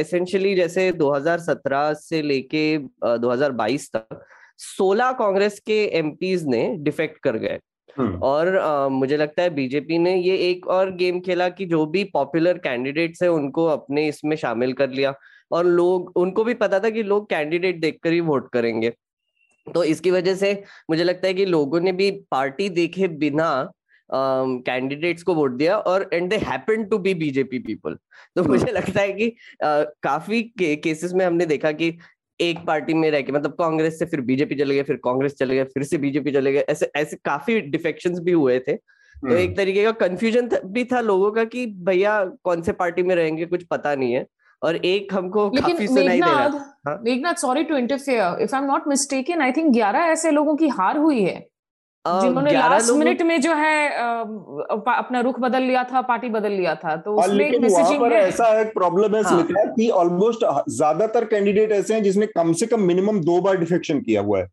एसेंशियली 0.00 0.54
जैसे 0.54 0.92
2017 0.92 1.92
से 1.94 2.22
लेके 2.22 2.78
2022 3.18 3.90
तक 3.96 4.20
16 4.58 5.12
कांग्रेस 5.12 5.60
के 5.60 5.84
एमपीज 5.98 6.46
ने 6.46 6.76
डिफेक्ट 6.78 7.18
कर 7.18 7.36
गए। 7.36 7.58
हम्म। 7.98 8.18
और 8.18 8.56
आ, 8.58 8.88
मुझे 8.88 9.16
लगता 9.16 9.42
है 9.42 9.50
बीजेपी 9.50 9.98
ने 9.98 10.16
ये 10.16 10.36
एक 10.36 10.66
और 10.66 10.94
गेम 10.96 11.20
खेला 11.20 11.48
कि 11.48 11.66
जो 11.66 11.86
भी 11.86 12.04
पॉपुलर 12.04 12.58
कैंडिडेट्स 12.58 13.22
है 13.22 13.28
उनको 13.28 13.66
अपने 13.66 14.08
इसमें 14.08 14.36
शामिल 14.36 14.72
कर 14.72 14.90
लिया। 14.90 15.14
और 15.52 15.66
लोग 15.66 16.12
उनको 16.16 16.44
भी 16.44 16.54
पता 16.54 16.80
था 16.80 16.90
कि 16.90 17.02
लोग 17.02 17.28
कैंडिडेट 17.30 17.80
देखकर 17.80 18.12
ही 18.12 18.20
वोट 18.20 18.52
करेंगे। 18.52 18.90
तो 19.74 19.84
इसकी 19.84 20.10
वजह 20.10 20.34
से 20.34 20.62
मुझे 20.90 21.04
लगता 21.04 21.26
है 21.26 21.34
कि 21.34 21.44
लोगों 21.44 21.80
ने 21.80 21.92
भी 21.92 22.10
पार्टी 22.10 22.68
देखे 22.68 23.08
बिना 23.08 23.70
कैंडिडेट्स 24.12 25.20
um, 25.20 25.26
को 25.26 25.34
वोट 25.34 25.52
दिया 25.52 25.78
और 25.78 26.10
and 26.12 26.30
they 26.30 26.36
happen 26.36 26.84
to 26.84 26.98
be 26.98 27.14
BJP 27.14 27.58
people 27.58 27.94
तो 28.36 28.40
hmm. 28.40 28.50
मुझे 28.50 28.72
लगता 28.72 29.00
है 29.00 29.12
कि 29.12 29.28
uh, 29.64 29.84
काफ़ी 30.02 30.42
के, 30.42 30.76
केसेस 30.76 31.12
में 31.12 31.26
हमने 31.26 31.46
देखा 31.46 31.72
कि 31.72 31.98
एक 32.40 32.58
पार्टी 32.66 32.94
में 32.94 33.10
रह 33.10 33.20
के 33.20 33.32
मतलब 33.32 33.50
कांग्रेस 33.50 33.98
से 33.98 34.06
फिर 34.06 34.20
बीजेपी 34.20 34.54
चले 34.54 34.74
गए 34.74 34.82
फिर 34.82 34.96
कांग्रेस 34.96 35.34
चले 35.34 35.56
गए 35.56 35.64
फिर 35.64 35.82
से 35.82 35.98
बीजेपी 35.98 36.32
चले 36.32 36.52
गए 36.52 36.60
ऐसे 36.60 36.90
ऐसे 36.96 37.16
काफ़ी 37.16 37.60
डिफेक्शन 37.60 38.18
भी 38.20 38.32
हुए 38.32 38.58
थे। 38.58 38.72
तो 38.74 39.34
एक 39.34 39.56
तरीके 39.56 39.84
का 39.84 39.90
कंफ्यूजन 39.90 40.48
भी 40.64 40.84
था 40.84 41.00
लोगों 41.00 41.30
का 41.30 41.44
कि 41.44 41.66
भैया 41.66 42.24
कौन 42.24 42.62
से 42.62 42.72
पार्टी 42.72 43.02
में 43.02 43.14
रहेंगे 43.14 43.46
कुछ 43.46 43.64
पता 43.64 43.94
नहीं 43.94 44.12
है। 44.12 44.26
और 44.62 44.76
एक 44.76 45.14
हमको 45.14 45.50
काफ़ी 45.50 45.86
सुनाई 45.86 46.20
दे 46.20 46.26
रहा 46.26 46.48
था। 46.48 47.00
Meghnath 47.04 47.34
sorry 47.34 47.64
to 47.64 47.76
interfere 47.76 48.42
if 48.42 48.54
I 48.56 48.62
am 48.62 48.68
not 48.68 48.82
mistaken 48.88 49.42
I 49.42 49.52
think 49.52 49.74
11 49.74 49.94
ऐसे 49.94 50.30
लोगों 50.30 50.56
की 50.56 50.68
हार 50.68 50.98
हुई 50.98 51.22
है। 51.22 51.46
जिन्होंने 52.22 52.52
लास्ट 52.52 52.90
मिनट 52.96 53.22
में 53.22 53.40
जो 53.40 53.54
है 53.54 53.88
अपना 54.98 55.20
रुख 55.20 55.40
बदल 55.40 55.62
लिया 55.62 55.84
था 55.84 56.00
पार्टी 56.04 56.28
बदल 56.30 56.52
लिया 56.52 56.74
था 56.76 56.96
तो 56.98 57.14
उसमें 57.14 57.44
एक 57.46 57.60
मैसेजिंग 57.62 58.04
है। 58.04 58.20
ऐसा 58.20 58.48
एक 58.60 58.72
प्रॉब्लम 58.74 59.16
है 59.16 59.22
हाँ. 59.24 59.42
कि 59.48 59.88
ऑलमोस्ट 60.02 60.44
ज़्यादातर 60.70 61.24
कैंडिडेट 61.26 61.72
ऐसे 61.72 61.94
हैं 61.94 62.02
जिसने 62.02 62.26
कम 62.28 62.52
से 62.54 62.66
कम 62.66 62.80
मिनिमम 62.84 63.20
दो 63.22 63.40
बार 63.40 63.56
डिफेक्शन 63.58 64.00
किया 64.00 64.20
हुआ 64.22 64.38
है। 64.38 64.46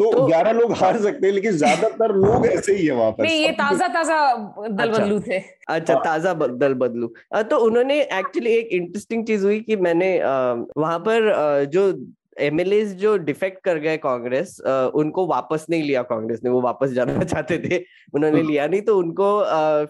तो, 0.00 0.10
तो 0.12 0.26
ग्यारह 0.26 0.52
लोग 0.52 0.72
हार 0.76 0.96
सकते 1.02 1.26
हैं 1.26 1.32
लेकिन 1.34 1.52
ज़्यादातर 1.54 2.14
लोग 2.24 2.46
ऐसे 2.46 2.72
ही 2.74 2.86
है 2.86 2.94
वहाँ 2.94 3.10
पर। 3.12 3.24
नहीं 3.24 3.40
ये 3.40 3.52
ताज़ा 3.52 3.88
ताज़ा 3.88 4.18
दल 4.58 4.88
अच्छा, 4.88 4.98
बदलू 4.98 5.20
थे। 5.20 5.38
अच्छा 5.68 5.94
हाँ। 5.94 6.02
ताज़ा 6.04 6.32
दल 6.34 6.74
बदलू। 6.74 7.12
तो 7.50 7.58
उन्होंने 7.66 8.00
एक्चुअली 8.02 8.50
एक 8.52 8.68
इंटरेस्टिंग 8.72 9.24
चीज़ 9.26 9.44
हुई 9.44 9.60
कि 9.60 9.76
मैंने 9.78 10.10
वहाँ 10.18 10.98
पर 11.00 11.64
जो 11.72 11.92
एमएलए 12.38 12.84
जो 12.96 13.16
डिफेक्ट 13.18 13.62
कर 13.64 13.78
गए 13.78 13.96
कांग्रेस 13.96 14.56
उनको 14.94 15.26
वापस 15.26 15.66
नहीं 15.70 15.82
लिया 15.82 16.02
कांग्रेस 16.04 16.40
ने 16.44 16.50
वो 16.50 16.60
वापस 16.60 16.90
जाना 16.90 17.24
चाहते 17.24 17.58
थे 17.60 17.78
उन्होंने 18.14 18.38
हम्म। 18.38 18.50
लिया 18.50 18.66
नहीं 18.66 18.80
तो 18.82 18.96
उनको 18.98 19.28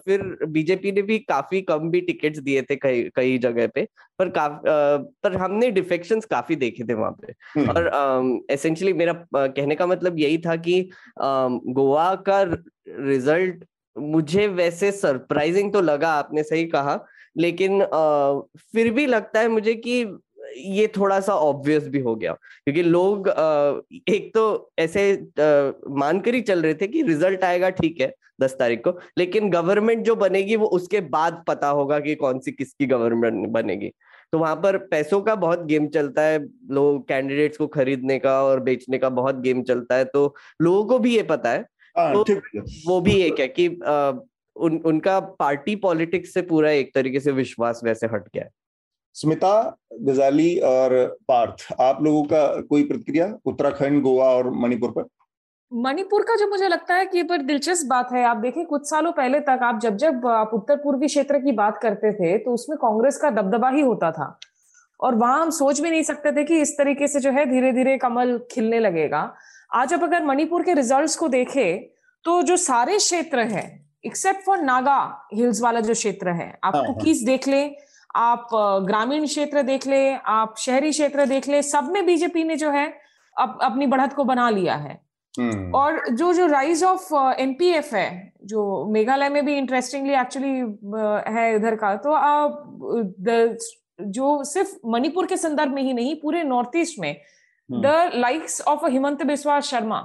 फिर 0.05 0.23
बीजेपी 0.47 0.91
ने 0.91 1.01
भी 1.01 1.19
काफ़ी 1.19 1.61
कम 1.61 1.89
भी 1.89 2.01
टिकट्स 2.01 2.39
दिए 2.39 2.61
थे 2.61 2.75
कई 2.75 3.09
कई 3.15 3.37
जगह 3.37 3.67
पे 3.67 3.87
पर 4.19 4.29
काफ, 4.29 4.61
पर 4.65 5.35
हमने 5.35 5.71
डिफेक्शंस 5.71 6.25
काफ़ी 6.25 6.55
देखे 6.55 6.83
थे 6.83 6.93
वहाँ 6.93 7.11
पे 7.21 7.33
हम्म। 7.55 7.69
और 7.69 8.45
एसेंशियली 8.51 8.93
मेरा 8.93 9.13
कहने 9.35 9.75
का 9.75 9.87
मतलब 9.87 10.19
यही 10.19 10.37
था 10.37 10.55
कि 10.59 10.81
गोवा 11.19 12.13
का 12.27 12.41
रिज़ल्ट 12.89 13.65
मुझे 13.95 14.47
वैसे 14.47 14.91
सरप्राइजिंग 14.93 15.71
तो 15.73 15.81
लगा 15.81 16.09
आपने 16.13 16.43
सही 16.43 16.65
कहा 16.67 16.99
लेकिन 17.37 17.81
आ, 17.81 18.39
फिर 18.73 18.91
भी 18.93 19.05
लगता 19.05 19.39
है 19.39 19.47
मुझे 19.47 19.73
कि 19.75 20.03
ये 20.55 20.87
थोड़ा 20.97 21.19
सा 21.19 21.33
ऑब्वियस 21.33 21.87
भी 21.87 21.99
हो 21.99 22.15
गया। 22.15 22.33
क्योंकि 22.33 22.83
लोग 22.83 23.27
एक 24.09 24.31
तो 24.33 24.71
ऐसे 24.79 25.11
मानकर 25.39 26.35
ही 26.35 26.41
चल 26.41 26.61
रहे 26.61 26.73
थे 26.73 26.87
कि 26.87 27.01
रिज़ल्ट 27.01 27.43
आएगा 27.43 27.69
ठीक 27.69 28.01
है 28.01 28.13
दस 28.41 28.55
तारीख 28.59 28.81
को। 28.83 28.99
लेकिन 29.17 29.49
गवर्नमेंट 29.49 30.03
जो 30.05 30.15
बनेगी 30.15 30.55
वो 30.55 30.67
उसके 30.67 31.01
बाद 31.01 31.43
पता 31.47 31.67
होगा 31.69 31.99
कि 31.99 32.15
कौन 32.15 32.39
सी 32.39 32.51
किसकी 32.51 32.85
गवर्नमेंट 32.85 33.47
बनेगी। 33.49 33.91
तो 34.33 34.39
वहाँ 34.39 34.55
पर 34.55 34.77
पैसों 34.77 35.21
का 35.21 35.35
बहुत 35.35 35.65
गेम 35.65 35.87
चलता 35.87 36.21
है 36.21 36.39
लोग 36.71 37.07
कैंडिडेट्स 37.07 37.57
को 37.57 37.67
खरीदने 37.67 38.17
का 38.19 38.41
और 38.43 38.59
बेचने 38.59 38.97
का 38.97 39.09
बहुत 39.09 39.35
गेम 39.35 39.63
चलता 39.63 39.95
है 39.95 40.05
तो 40.05 40.33
लोगों 40.61 40.85
को 40.85 40.99
भी 40.99 41.15
ये 41.15 41.23
पता 41.23 41.51
है। 41.51 41.65
आ, 41.95 42.03
हाँ, 42.03 42.13
तो 42.13 42.35
वो 42.87 42.99
भी 43.01 43.15
एक 43.21 43.39
है 43.39 43.47
कि 43.47 43.67
आ, 43.85 44.11
उन 44.55 44.77
उनका 44.85 45.19
पार्टी 45.19 45.75
पॉलिटिक्स 45.75 46.33
से 46.33 46.41
पूरा 46.41 46.71
एक 46.71 46.93
तरीके 46.93 47.19
से 47.19 47.31
विश्वास 47.31 47.81
वैसे 47.83 48.07
हट 48.07 48.27
गया 48.35 48.43
है। 48.43 48.49
स्मिता 49.17 49.51
गजाली 50.01 50.57
और 50.61 50.93
पार्थ 51.27 51.65
आप 51.81 52.01
लोगों 52.03 52.23
का 52.23 52.45
कोई 52.61 52.83
प्रतिक्रिया 52.83 53.25
उत्तराखंड 53.45 54.01
गोवा 54.01 54.25
और 54.25 54.49
मणिपुर 54.55 54.89
पर? 54.91 55.05
मणिपुर 55.71 56.23
का 56.23 56.35
जो 56.35 56.47
मुझे 56.49 56.67
लगता 56.67 56.95
है 56.95 57.05
कि 57.05 57.23
पर 57.23 57.41
दिलचस्प 57.41 57.87
बात 57.87 58.11
है 58.13 58.23
आप 58.23 58.37
देखें 58.37 58.65
कुछ 58.65 58.89
सालों 58.89 59.11
पहले 59.11 59.39
तक 59.39 59.59
आप 59.63 59.79
जब 59.79 59.97
जब 59.97 60.27
आप 60.27 60.51
उत्तर 60.53 60.75
पूर्वी 60.75 61.07
क्षेत्र 61.07 61.39
की 61.39 61.51
बात 61.51 61.79
करते 61.81 62.11
थे 62.13 62.37
तो 62.37 62.53
उसमें 62.53 62.77
कांग्रेस 62.77 63.17
का 63.17 63.29
दबदबा 63.31 63.69
ही 63.69 63.81
होता 63.81 64.11
था। 64.11 64.27
और 64.99 65.15
वहाँ 65.15 65.41
हम 65.41 65.49
सोच 65.51 65.79
भी 65.79 65.89
नहीं 65.89 66.03
सकते 66.03 66.31
थे 66.31 66.43
कि 66.43 66.61
इस 66.61 66.77
तरीके 66.77 67.07
से 67.07 67.19
जो 67.19 67.31
है 67.31 67.45
धीरे 67.45 67.71
धीरे 67.71 67.97
कमल 67.97 68.37
खिलने 68.51 68.79
लगेगा। 68.79 69.23
आज 69.73 69.93
अब 69.93 70.03
अगर 70.03 70.23
मणिपुर 70.25 70.63
के 70.63 70.73
रिजल्ट्स 70.73 71.15
को 71.15 71.27
देखें 71.29 71.83
तो 72.25 72.41
जो 72.41 72.57
सारे 72.57 72.97
क्षेत्र 72.97 73.47
है 73.47 73.65
एक्सेप्ट 74.05 74.45
फॉर 74.45 74.61
नागा 74.61 75.01
हिल्स 75.33 75.61
वाला 75.61 75.79
जो 75.79 75.93
क्षेत्र 75.93 76.29
है 76.31 76.49
आप 76.63 76.73
कुकीज 76.75 77.17
हाँ, 77.17 77.19
हाँ। 77.19 77.25
देख 77.25 77.47
लें? 77.47 77.75
आप 78.15 78.49
ग्रामीण 78.85 79.25
क्षेत्र 79.25 79.61
देख 79.63 79.87
ले 79.87 80.13
आप 80.13 80.55
शहरी 80.57 80.91
क्षेत्र 80.91 81.25
देख 81.25 81.47
ले 81.47 81.61
सब 81.63 81.89
में 81.93 82.05
बीजेपी 82.05 82.43
ने 82.43 82.55
जो 82.55 82.71
है 82.71 82.87
अब 83.37 83.59
अपनी 83.61 83.87
बढ़त 83.87 84.13
को 84.13 84.23
बना 84.23 84.49
लिया 84.49 84.75
है 84.75 84.99
हम्म। 85.33 85.71
और 85.75 86.01
जो 86.09 86.33
जो 86.33 86.45
राइज 86.47 86.83
ऑफ़ 86.83 87.13
एमपीएफ 87.39 87.93
है 87.93 88.09
जो 88.43 88.63
मेघालय 88.91 89.29
में 89.29 89.45
भी 89.45 89.57
इंटरेस्टिंगली 89.57 90.13
एक्चुअली 90.13 90.55
है 91.33 91.53
इधर 91.55 91.75
का 91.75 91.95
तो 91.97 92.11
आप 92.13 92.63
जो 94.07 94.43
सिर्फ़ 94.43 94.75
मणिपुर 94.85 95.25
के 95.25 95.37
संदर्भ 95.37 95.73
में 95.73 95.81
ही 95.83 95.93
नहीं 95.93 96.15
पूरे 96.15 96.43
नॉर्थ 96.43 96.75
ईस्ट 96.75 96.99
में 96.99 97.15
the 97.69 98.11
likes 98.15 98.61
of 98.67 98.85
Himanta 98.85 99.23
Biswa 99.23 99.59
Sarma 99.61 100.01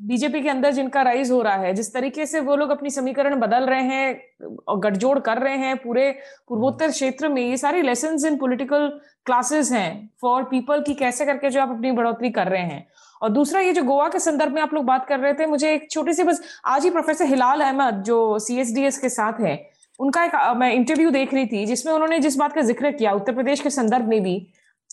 BJP 0.00 0.40
के 0.40 0.48
अंदर 0.48 0.70
जिनका 0.70 1.02
राइज 1.02 1.30
हो 1.30 1.40
रहा 1.42 1.56
है 1.56 1.72
जिस 1.74 1.92
तरीके 1.94 2.26
से 2.26 2.40
वो 2.40 2.56
लोग 2.56 2.70
अपनी 2.70 2.90
समीकरण 2.90 3.34
बदल 3.40 3.64
रहे 3.64 3.82
हैं 3.82 4.48
और 4.68 4.78
गठजोड़ 4.78 5.18
कर 5.18 5.38
रहे 5.38 5.56
हैं 5.56 5.76
पूरे 5.76 6.10
पूर्वोत्तर 6.48 6.90
क्षेत्र 6.90 7.28
में 7.28 7.42
ये 7.42 7.56
सारी 7.56 7.82
लेसन 7.82 8.26
इन 8.26 8.36
पॉलिटिकल 8.36 8.88
क्लासेस 9.26 9.70
हैं 9.72 10.10
फॉर 10.20 10.42
पीपल 10.42 10.82
की 10.82 10.94
कैसे 10.94 11.24
करके 11.24 11.50
जो 11.50 11.60
आप 11.60 11.70
अपनी 11.70 11.92
बढ़ोतरी 11.92 12.30
कर 12.30 12.48
रहे 12.48 12.62
हैं। 12.62 12.86
और 13.22 13.28
दूसरा 13.28 13.60
ये 13.60 13.72
जो 13.72 13.82
गोवा 13.82 14.08
के 14.08 14.18
संदर्भ 14.18 14.54
में 14.54 14.62
आप 14.62 14.74
लोग 14.74 14.84
बात 14.84 15.06
कर 15.08 15.20
रहे 15.20 15.34
थे 15.34 15.46
मुझे 15.46 15.72
एक 15.74 15.90
छोटी 15.90 16.12
सी 16.12 16.22
बस 16.22 16.42
आज 16.66 16.84
ही 16.84 16.90
प्रोफेसर 16.90 17.24
हिलाल 17.24 17.60
अहमद 17.60 18.02
जो 18.02 18.38
सीएसडीएस 18.38 18.98
के 18.98 19.08
साथ 19.08 19.40
है 19.40 19.54
उनका 20.00 20.24
एक 20.24 20.34
मैं 20.56 20.72
इंटरव्यू 20.72 21.10
देख 21.10 21.34
रही 21.34 21.46
थी 21.46 21.64
जिसमें 21.66 21.92
उन्होंने 21.92 22.18
जिस 22.18 22.36
बात 22.36 22.52
का 22.52 22.62
ज़िक्र 22.62 22.90
किया 22.92 23.12
उत्तर 23.12 23.34
प्रदेश 23.34 23.60
के 23.60 23.70
संदर्भ 23.70 24.08
में 24.08 24.22
भी 24.22 24.36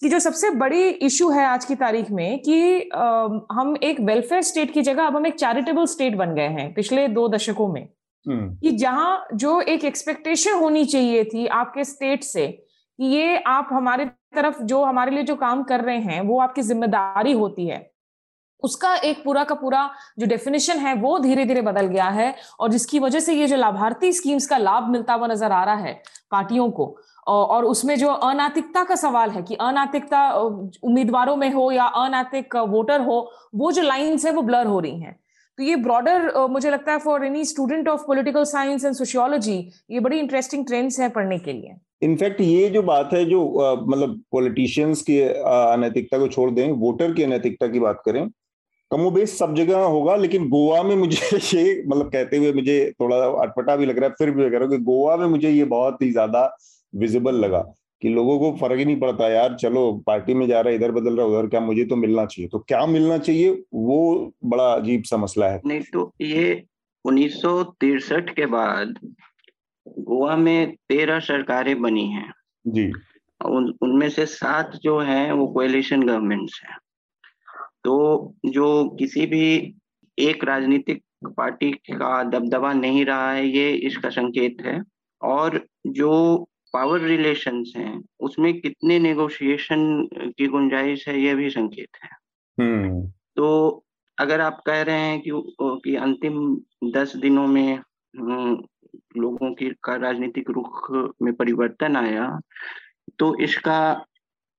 कि 0.01 0.09
जो 0.09 0.19
सबसे 0.19 0.49
बड़ी 0.51 0.87
इशू 0.89 1.29
है 1.29 1.45
आज 1.45 1.65
की 1.65 1.75
तारीख 1.75 2.09
में 2.11 2.39
कि 2.39 2.89
आ, 2.89 3.27
हम 3.51 3.75
एक 3.83 3.99
वेलफेयर 4.01 4.41
स्टेट 4.41 4.73
की 4.73 4.81
जगह 4.81 5.03
अब 5.03 5.15
हम 5.15 5.25
एक 5.27 5.35
चैरिटेबल 5.35 5.85
स्टेट 5.87 6.15
बन 6.15 6.33
गए 6.35 6.47
हैं 6.49 6.73
पिछले 6.73 7.07
दो 7.09 7.27
दशकों 7.29 7.67
में 7.67 7.81
हम्म। 8.25 8.55
कि 8.55 8.71
जहाँ 8.77 9.27
जो 9.35 9.59
एक 9.63 9.83
एक्सपेक्टेशन 9.85 10.53
होनी 10.53 10.85
चाहिए 10.85 11.23
थी 11.23 11.45
आपके 11.55 11.83
स्टेट 11.83 12.23
से 12.23 12.47
कि 12.47 13.05
ये 13.07 13.37
आप 13.47 13.69
हमारे 13.71 14.05
तरफ़ 14.35 14.61
जो 14.63 14.83
हमारे 14.83 15.11
लिए 15.11 15.23
जो 15.23 15.35
काम 15.37 15.63
कर 15.63 15.81
रहे 15.81 15.99
हैं 16.01 16.21
वो 16.21 16.39
आपकी 16.39 16.61
ज़िम्मेदारी 16.61 17.31
होती 17.33 17.67
है 17.67 17.87
उसका 18.63 18.93
एक 19.01 19.23
पूरा 19.23 19.43
का 19.43 19.55
पूरा 19.55 19.89
जो 20.19 20.25
डेफिनेशन 20.25 20.79
है 20.79 20.93
वो 20.95 21.17
धीरे 21.19 21.45
धीरे 21.45 21.61
बदल 21.61 21.85
गया 21.87 22.07
है 22.11 22.33
और 22.59 22.71
जिसकी 22.71 22.99
वजह 22.99 23.19
से 23.19 23.33
ये 23.33 23.47
जो 23.47 23.55
लाभार्थी 23.55 24.11
स्कीम्स 24.13 24.47
का 24.47 24.57
लाभ 24.57 24.89
मिलता 24.89 25.13
हुआ 25.13 25.27
नज़र 25.27 25.51
आ 25.51 25.63
रहा 25.63 25.75
है 25.77 25.93
पार्टियों 26.31 26.69
को 26.71 26.95
और 27.29 27.65
उसमें 27.65 27.95
जो 27.97 28.07
अनैतिकता 28.07 28.83
का 28.83 28.95
सवाल 28.97 29.29
है 29.29 29.41
कि 29.41 29.55
अनैतिकता 29.61 30.29
उम्मीदवारों 30.33 31.35
में 31.35 31.51
हो 31.53 31.71
या 31.71 31.85
अनैतिक 31.97 32.55
वोटर 32.69 33.01
हो, 33.01 33.19
वो 33.55 33.71
जो 33.71 33.81
लाइंस 33.83 34.25
है 34.25 34.31
वो 34.31 34.41
ब्लर 34.41 34.67
हो 34.67 34.79
रही 34.79 34.99
हैं। 35.01 35.19
तो 35.57 35.63
ये 35.63 35.75
ब्रॉडर 35.77 36.47
मुझे 36.49 36.69
लगता 36.71 36.91
है 36.91 36.99
for 36.99 37.25
any 37.25 37.43
student 37.45 37.87
of 37.87 38.05
political 38.07 38.43
science 38.45 38.85
and 38.85 38.95
sociology 38.95 39.57
ये 39.91 39.99
बड़ी 39.99 40.19
इंटरेस्टिंग 40.19 40.65
ट्रेंड्स 40.65 40.99
है 40.99 41.09
पढ़ने 41.09 41.37
के 41.39 41.53
लिए। 41.53 41.75
इनफैक्ट 42.01 42.41
ये 42.41 42.69
जो 42.69 42.81
बात 42.83 43.09
है, 43.13 43.23
जो 43.25 43.85
मतलब 43.87 44.21
पॉलिटिशियंस 44.31 45.01
की 45.01 45.19
अनैतिकता 45.21 46.17
को 46.17 46.27
छोड़ 46.27 46.49
दें, 46.51 46.71
वोटर 46.73 47.13
की 47.13 47.23
अनैतिकता 47.23 47.67
की 47.67 47.79
बात 47.79 48.01
करें 48.05 48.27
कमोबेश 48.91 49.29
सब 49.29 49.53
जगह 49.55 49.77
होगा, 49.77 50.15
लेकिन 50.15 50.47
गोवा 50.49 50.81
में 50.83 50.95
मुझे 50.95 51.37
ये 51.53 51.83
मतलब 51.87 52.09
कहते 52.11 52.37
हुए 52.37 52.53
मुझे 52.53 52.93
थोड़ा 53.01 53.17
अटपटा 53.17 53.75
भी 53.75 53.85
लग 53.85 53.99
रहा 53.99 54.09
है, 54.09 54.15
फिर 54.19 54.31
भी 54.31 54.43
कह 54.43 54.57
रहा 54.57 54.63
हूँ 54.63 54.69
कि 54.69 54.83
गोवा 54.83 55.17
में 55.17 55.27
मुझे 55.27 55.49
ये 55.49 55.63
बहुत 55.67 56.01
ही 56.01 56.11
ज़्यादा 56.11 56.45
विजिबल 56.93 57.35
लगा 57.35 57.59
कि 58.01 58.09
लोगों 58.09 58.37
को 58.39 58.51
फ़र्क 58.57 58.79
ही 58.79 58.85
नहीं 58.85 58.99
पड़ता 58.99 59.27
यार 59.29 59.55
चलो 59.55 59.91
पार्टी 60.07 60.33
में 60.33 60.47
जा 60.47 60.61
रहा 60.61 60.69
है 60.69 60.75
इधर 60.75 60.91
बदल 60.91 61.17
रहा 61.17 61.25
उधर 61.25 61.47
क्या 61.47 61.59
मुझे 61.59 61.85
तो 61.85 61.95
मिलना 61.95 62.25
चाहिए। 62.25 62.49
तो 62.49 62.59
क्या 62.59 62.85
मिलना 62.85 63.17
चाहिए 63.17 63.63
वो 63.73 64.31
बड़ा 64.45 64.71
अजीब 64.73 65.03
सा 65.03 65.17
मसला 65.17 65.47
है। 65.47 65.61
नहीं 65.65 65.81
तो 65.93 66.13
ये 66.21 66.63
उन्नीस 67.05 67.41
के 68.13 68.45
बाद 68.45 68.93
गोवा 69.87 70.35
में 70.37 70.75
तेरह 70.89 71.19
सरकारें 71.19 71.81
बनी 71.81 72.05
हैं। 72.07 72.33
जी। 72.67 72.91
उन 73.45 73.73
उनमें 73.81 74.09
से 74.09 74.25
सात 74.25 74.71
जो 74.75 74.99
हैं 74.99 75.31
वो 75.31 75.47
कोएलिशन 75.47 76.03
गवर्नमेंट्स 76.03 76.61
हैं। 76.65 76.77
तो 77.83 78.33
जो 78.45 78.89
किसी 78.89 79.25
भी 79.25 79.75
एक 80.17 80.43
राजनीतिक 80.43 81.03
पार्टी 81.25 81.71
का 81.71 82.23
दबदबा 82.23 82.73
नहीं 82.73 83.05
रहा 83.05 83.31
है 83.31 83.47
ये 83.47 83.71
इसका 83.71 84.09
संकेत 84.09 84.57
है। 84.61 84.81
और 85.21 85.65
जो 85.87 86.47
पावर 86.73 87.01
रिलेशंस 87.01 87.73
हैं 87.75 88.01
उसमें 88.19 88.53
कितने 88.61 88.97
नेगोशिएशन 88.99 90.07
की 90.37 90.47
गुंजाइश 90.47 91.07
है 91.07 91.19
यह 91.19 91.35
भी 91.35 91.49
संकेत 91.49 92.03
है 92.03 92.09
हम्म। 92.57 93.01
तो 93.35 93.85
अगर 94.17 94.41
आप 94.41 94.61
कह 94.67 94.81
रहे 94.81 94.99
हैं 94.99 95.19
कि 95.21 95.31
कि 95.83 95.95
अंतिम 95.95 96.39
दस 96.93 97.15
दिनों 97.15 97.45
में 97.47 97.77
हम्म, 98.13 98.55
लोगों 99.17 99.53
की 99.53 99.69
का 99.83 99.95
राजनीतिक 99.95 100.49
रुख 100.49 100.87
में 101.21 101.33
परिवर्तन 101.33 101.95
आया 101.95 102.27
तो 103.19 103.35
इसका 103.39 103.79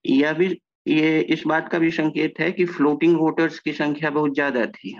यह 0.04 0.32
भी 0.32 0.46
ये 0.86 1.20
इस 1.30 1.42
बात 1.46 1.68
का 1.68 1.78
भी 1.78 1.90
संकेत 1.90 2.40
है 2.40 2.50
कि 2.52 2.64
फ्लोटिंग 2.66 3.16
वोटर्स 3.16 3.58
की 3.58 3.72
संख्या 3.72 4.10
बहुत 4.10 4.34
ज़्यादा 4.34 4.64
थी 4.66 4.98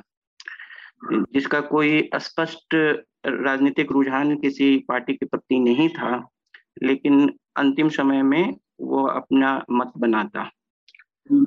जिसका 1.05 1.61
कोई 1.69 2.09
स्पष्ट 2.17 2.75
राजनीतिक 3.27 3.93
रुझान 3.93 4.37
किसी 4.37 4.77
पार्टी 4.89 5.13
के 5.13 5.27
प्रति 5.27 5.59
नहीं 5.59 5.89
था 5.89 6.17
लेकिन 6.83 7.29
अंतिम 7.57 7.89
समय 7.91 8.23
में 8.23 8.55
वो 8.83 9.07
अपना 9.09 9.53
मत 9.71 9.93
बनाता। 9.99 10.51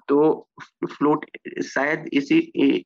तो 0.10 0.48
फ्लोट 0.88 1.26
शायद 1.64 2.06
इसी 2.14 2.38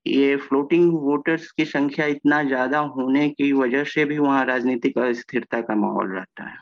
ये 0.08 0.36
फ्लोटिंग 0.39 0.91
वोटर्स 0.93 1.50
की 1.52 1.66
संख्या 1.66 2.06
इतना 2.06 2.41
ज़्यादा 2.43 2.80
होने 2.95 3.28
की 3.30 3.52
वजह 3.54 3.84
से 3.86 4.06
भी 4.06 4.18
वहाँ 4.18 4.45
राजनीतिक 4.45 4.98
अस्थिरता 5.00 5.62
का 5.62 5.76
माहौल 5.76 6.12
रहता 6.12 6.50
है। 6.50 6.56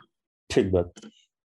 ठीक 0.50 0.72
बात। 0.72 0.92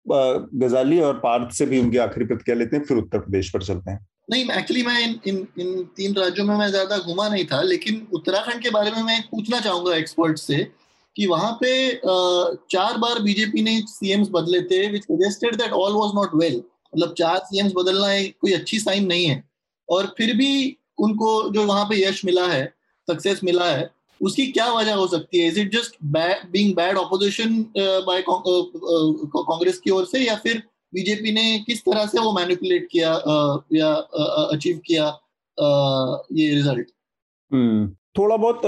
गजाली 0.06 1.00
और 1.00 1.18
पार्थ 1.18 1.54
से 1.54 1.66
भी 1.66 1.78
उनकी 1.80 1.96
आखिरी 1.98 2.26
प्रतिक्रिया 2.26 2.58
लेते 2.58 2.76
हैं 2.76 2.84
फिर 2.84 2.96
उत्तर 2.96 3.18
प्रदेश 3.18 3.50
पर 3.50 3.62
चलते 3.62 3.90
हैं। 3.90 4.06
नहीं 4.30 4.44
एक्चुअली 4.50 4.82
मैं 4.82 4.98
इन 5.00 5.18
इन 5.26 5.46
इन 5.58 5.84
तीन 5.96 6.14
राज्यों 6.14 6.46
में 6.46 6.56
मैं 6.56 6.68
ज़्यादा 6.68 6.98
घुमा 6.98 7.28
नहीं 7.28 7.44
था 7.44 7.60
लेकिन 7.62 8.06
उत्तराखंड 8.12 8.62
के 8.62 8.70
बारे 8.70 8.90
में 8.90 9.02
मैं 9.02 9.20
पूछना 9.30 9.60
चाहूँगा 9.60 9.96
एक्सपर्ट 9.96 10.38
से 10.38 10.56
कि 11.16 11.26
वहाँ 11.26 11.52
पे 11.62 11.72
चार 12.70 12.98
बार 12.98 13.18
बीजेपी 13.22 13.62
ने 13.62 13.80
सीएम्स 13.88 14.28
बदले 14.32 14.60
थे 14.62 14.86
which 14.92 15.02
suggested 15.02 15.56
that 15.56 15.72
all 15.72 15.92
was 15.92 16.10
not 16.14 16.34
well 16.34 16.56
मतलब 16.56 17.14
चार 17.18 17.38
सीएम्स 17.44 17.72
बदलना 17.76 18.12
एक 18.12 18.36
कोई 18.40 18.52
अच्छी 18.52 18.78
साइन 18.80 19.06
नहीं 19.06 19.26
है। 19.26 19.42
और 19.88 20.14
फिर 20.18 20.36
भी 20.36 20.76
उनको 20.98 21.50
जो 21.50 21.64
वहाँ 21.66 21.84
पे 21.84 22.02
यश 22.02 22.24
मिला 22.24 22.46
है 22.46 22.64
सक्सेस 23.08 23.40
मिला 23.44 23.64
है 23.64 23.90
उसकी 24.20 24.46
क्या 24.46 24.72
वजह 24.72 24.94
हो 24.94 25.06
सकती 25.06 25.38
है? 25.38 25.46
Is 25.48 25.58
it 25.60 25.72
just 25.72 25.96
being 26.04 26.74
bad 26.74 26.96
opposition 26.96 27.64
by 27.78 28.24
Congress 28.28 29.78
की 29.78 29.90
ओर 29.90 30.04
से 30.04 30.20
या 30.20 30.36
फिर 30.36 30.62
बीजेपी 30.94 31.32
ने 31.32 31.58
किस 31.58 31.80
तरह 31.80 32.06
से 32.06 32.20
वो 32.20 32.32
मैनिपुलेट 32.32 32.88
किया 32.90 33.12
uh, 33.14 33.62
या 33.72 33.88
अचीव 34.52 34.76
uh, 34.76 34.82
किया 34.86 35.06
uh, 35.58 36.38
ये 36.38 36.54
रिज़ल्ट 36.54 36.90
थोड़ा 38.14 38.36
बहुत 38.36 38.60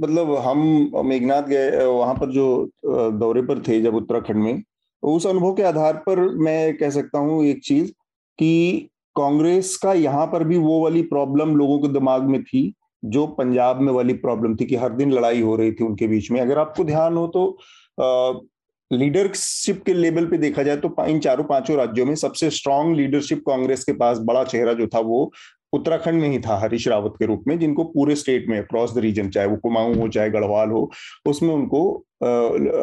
मतलब 0.00 0.34
हम 0.38 0.90
मेघनाथ 1.06 1.42
गए 1.42 1.84
वहाँ 1.84 2.14
पर 2.14 2.30
जो 2.32 2.46
दौरे 2.84 3.42
पर 3.42 3.62
थे 3.68 3.80
जब 3.82 3.94
उत्तराखंड 3.94 4.42
में, 4.44 4.62
उस 5.02 5.26
अनुभव 5.26 5.54
के 5.54 5.62
आधार 5.64 6.02
पर 6.06 6.20
मैं 6.38 6.76
कह 6.78 6.90
सकता 6.90 7.18
हूँ 7.18 7.44
एक 7.46 7.62
चीज़ 7.64 7.90
कि 8.38 8.88
कांग्रेस 9.16 9.76
का 9.76 9.92
यहाँ 9.94 10.26
पर 10.26 10.44
भी 10.44 10.58
वो 10.58 10.82
वाली 10.82 11.02
प्रॉब्लम 11.04 11.54
लोगों 11.56 11.78
के 11.78 11.88
दिमाग 11.88 12.22
में 12.22 12.42
थी, 12.44 12.72
जो 13.02 13.26
पंजाब 13.28 13.80
में 13.80 13.92
वाली 13.92 14.12
प्रॉब्लम 14.16 14.56
थी 14.56 14.64
कि 14.64 14.76
हर 14.76 14.92
दिन 14.92 15.12
लड़ाई 15.12 15.40
हो 15.42 15.56
रही 15.56 15.72
थी 15.72 15.84
उनके 15.84 16.06
बीच 16.08 16.30
में। 16.30 16.40
अगर 16.40 16.58
आपको 16.58 16.84
ध्यान 16.84 17.16
हो 17.16 17.26
तो 17.28 18.46
लीडरशिप 18.90 19.82
के 19.86 19.94
लेवल 19.94 20.26
पे 20.26 20.38
देखा 20.38 20.62
जाए 20.62 20.76
तो 20.76 20.94
इन 21.06 21.18
चारों 21.20 21.44
पाँचों 21.44 21.76
राज्यों 21.76 22.06
में 22.06 22.14
सबसे 22.14 22.50
स्ट्रांग 22.50 22.94
लीडरशिप 22.96 23.42
कांग्रेस 23.46 23.84
के 23.84 23.92
पास 23.92 24.18
बड़ा 24.24 24.42
चेहरा 24.44 24.72
जो 24.72 24.86
था 24.86 25.00
वो 25.00 25.30
उत्तराखंड 25.76 26.20
में 26.20 26.28
ही 26.28 26.38
था 26.38 26.56
हरीश 26.58 26.88
रावत 26.88 27.14
के 27.18 27.26
रूप 27.26 27.44
में, 27.48 27.58
जिनको 27.58 27.84
पूरे 27.86 28.14
स्टेट 28.16 28.48
में 28.48 28.58
अक्रॉस 28.58 28.94
द 28.94 28.98
रीजन 28.98 29.28
चाहे 29.30 29.46
वो 29.46 29.56
कुमाऊं 29.62 29.94
हो, 29.96 30.08
चाहे 30.08 30.30
गढ़वाल 30.30 30.70
हो, 30.70 30.90
उसमें 31.26 31.52
उनको 31.54 31.92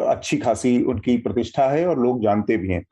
अच्छी 0.06 0.36
खासी 0.38 0.80
उनकी 0.84 1.16
प्रतिष्ठा 1.18 1.68
है 1.70 1.86
और 1.86 2.02
लोग 2.02 2.22
जानते 2.22 2.56
भी 2.56 2.68
हैं। 2.68 2.84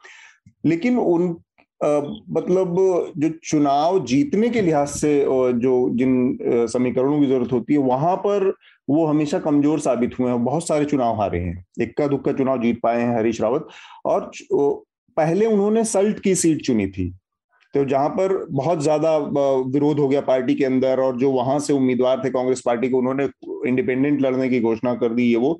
लेकिन 0.66 0.98
उन 0.98 1.34
मतलब 1.80 2.74
जो 3.18 3.28
चुनाव 3.44 4.05
जीतने 4.07 4.48
के 4.50 4.61
लिहाज 4.61 4.88
से 4.88 5.14
जो 5.61 5.72
जिन 5.94 6.66
समीकरणों 6.72 7.20
की 7.20 7.26
ज़रूरत 7.26 7.53
होती 7.53 7.72
है, 7.72 7.78
वहाँ 7.80 8.14
पर 8.16 8.53
वो 8.88 9.07
हमेशा 9.07 9.38
कमज़ोर 9.38 9.80
साबित 9.80 10.18
हुए 10.18 10.30
हैं 10.30 10.44
बहुत 10.44 10.66
सारे 10.68 10.84
चुनाव 10.84 11.20
हारे 11.20 11.38
हैं। 11.40 11.64
इक्का 11.82 12.07
दुक्का 12.07 12.32
चुनाव 12.32 12.62
जीत 12.62 12.80
पाए 12.82 13.00
हैं 13.03 13.16
हरीश 13.16 13.40
रावत 13.40 13.68
और 14.07 14.30
पहले 15.16 15.46
उन्होंने 15.46 15.84
सल्ट 15.84 16.20
की 16.20 16.34
सीट 16.34 16.62
चुनी 16.66 16.86
थी। 16.88 17.12
तो 17.74 17.84
जहाँ 17.84 18.08
पर 18.10 18.34
बहुत 18.50 18.82
ज़्यादा 18.82 19.16
विरोध 19.16 19.98
हो 19.98 20.08
गया 20.08 20.20
पार्टी 20.22 20.54
के 20.54 20.64
अंदर 20.64 21.00
और 21.00 21.16
जो 21.18 21.30
वहाँ 21.32 21.58
से 21.58 21.72
उम्मीदवार 21.72 22.20
थे 22.24 22.30
कांग्रेस 22.30 22.60
पार्टी 22.66 22.88
को, 22.88 22.98
उन्होंने 22.98 23.28
इंडिपेंडेंट 23.68 24.20
लड़ने 24.22 24.48
की 24.48 24.60
घोषणा 24.60 24.94
कर 24.94 25.12
दी 25.14 25.30
है 25.30 25.38
वो, 25.38 25.58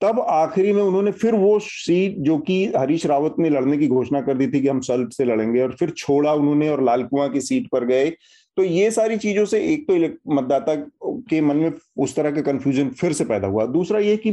तब 0.00 0.20
आखिरी 0.20 0.72
में 0.72 0.82
उन्होंने 0.82 1.10
फिर 1.12 1.34
वो 1.34 1.58
सीट 1.62 2.16
जो 2.20 2.38
कि 2.38 2.64
हरीश 2.76 3.04
रावत 3.06 3.34
ने 3.38 3.50
लड़ने 3.50 3.76
की 3.78 3.88
घोषणा 3.88 4.20
कर 4.20 4.36
दी 4.36 4.46
थी 4.46 4.60
कि 4.60 4.68
हम 4.68 4.80
सल्ट 4.82 5.12
से 5.12 5.24
लड़ेंगे 5.24 5.60
और 5.62 5.76
फिर 5.78 5.90
छोड़ा 5.90 6.32
उन्होंने 6.32 6.68
और 6.68 6.82
लाल 6.84 7.02
कुआँ 7.04 7.28
की 7.28 7.40
सीट 7.40 7.68
पर 7.72 7.84
गए। 7.84 8.10
तो 8.56 8.62
ये 8.62 8.90
सारी 8.90 9.16
चीज़ों 9.16 9.44
से 9.44 9.60
एक 9.72 9.86
तो 9.88 10.34
मतदाता 10.34 10.74
के 11.30 11.40
मन 11.40 11.56
में 11.56 11.72
उस 11.96 12.14
तरह 12.16 12.30
का 12.30 12.40
कंफ्यूजन 12.42 12.88
फिर 12.90 13.12
से 13.12 13.24
पैदा 13.24 13.48
हुआ। 13.48 13.66
दूसरा 13.68 13.98
ये 13.98 14.16
कि 14.16 14.32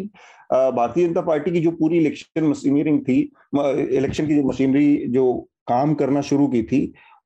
भारतीय 0.50 1.08
जनता 1.08 1.22
पार्टी 1.22 1.52
की 1.52 1.60
जो 1.60 1.72
पूरी 1.72 1.98
इलेक्शन 1.98 2.44
मशीनरिंग 2.44 3.00
थी 3.02 3.20
इलेक्शन 3.56 4.28
की 4.28 4.36
जो 4.36 4.44
मशीनरी 4.44 4.96
जो 5.08 5.32
काम 5.68 5.94
करना 5.94 6.22
शुरू 6.24 6.48
की 6.48 6.62
थी 6.64 6.82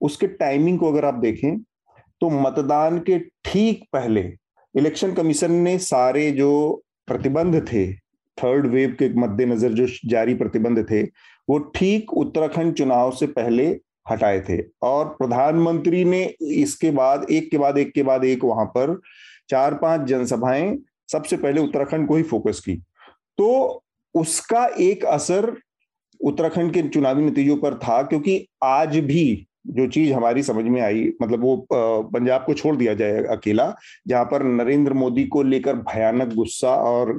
उसके 0.06 0.28
टाइमिंग 0.38 0.80
को 0.80 0.92
अगर 0.92 1.06
आप 1.06 1.14
देखें 1.20 1.58
तो 2.22 2.30
मतदान 2.32 3.00
के 3.00 3.20
ठीक 3.46 3.84
पहले 3.94 4.22
इलेक्शन 4.76 5.14
कमीशन 5.14 5.52
ने 5.52 5.78
सारे 5.80 6.32
जो 6.32 6.52
प्रतिबंध 7.08 7.62
थे 7.68 7.86
थर्ड 8.38 8.66
वेव 8.68 8.96
के 9.00 9.10
मद्देनजर 9.14 9.74
जो 9.74 9.86
जारी 10.06 10.34
प्रतिबंध 10.36 10.80
थे, 10.90 11.02
वो 11.04 11.58
ठीक 11.76 12.14
उत्तराखंड 12.14 12.74
चुनाव 12.74 13.12
से 13.12 13.28
पहले 13.28 13.68
हटाए 14.10 14.40
थे। 14.50 14.60
और 14.82 15.06
प्रधानमंत्री 15.10 16.04
ने 16.06 16.24
इसके 16.42 16.92
बाद, 16.92 17.26
एक 17.32 17.50
के 17.52 17.58
बाद, 17.58 17.78
एक 17.78 17.94
के 17.94 18.04
बाद 18.04 18.26
एक 18.26 18.44
वहाँ 18.44 18.66
पर 18.66 19.00
चार 19.50 19.74
पाँच 19.74 20.08
जनसभाएँ 20.08 20.78
सबसे 21.12 21.38
पहले 21.38 21.62
उत्तराखंड 21.62 22.08
को 22.08 22.16
ही 22.16 22.24
फोकस 22.24 22.60
की। 22.60 22.76
तो 23.38 23.84
उसका 24.16 24.66
एक 24.80 25.06
असर 25.06 25.54
उत्तराखंड 26.20 26.74
के 26.74 26.82
चुनावी 26.90 27.24
नतीजों 27.24 27.58
पर 27.58 27.76
था, 27.76 28.02
क्योंकि 28.04 28.48
आज 28.64 28.98
भी 28.98 29.48
जो 29.68 29.88
चीज़ 29.88 30.12
हमारी 30.14 30.44
समझ 30.44 30.64
में 30.66 30.80
आई 30.82 31.04
मतलब 31.22 31.42
वो 31.42 31.56
पंजाब 31.72 32.44
को 32.46 32.54
छोड़ 32.54 32.76
दिया 32.76 32.94
जाए 32.94 33.24
अकेला, 33.32 33.74
जहाँ 34.08 34.26
पर 34.26 34.44
नरेंद्र 34.44 34.94
मोदी 34.94 35.24
को 35.28 35.44
लेकर 35.44 35.76
भयानक 35.76 36.34
गुस्सा 36.34 36.76
और 36.86 37.14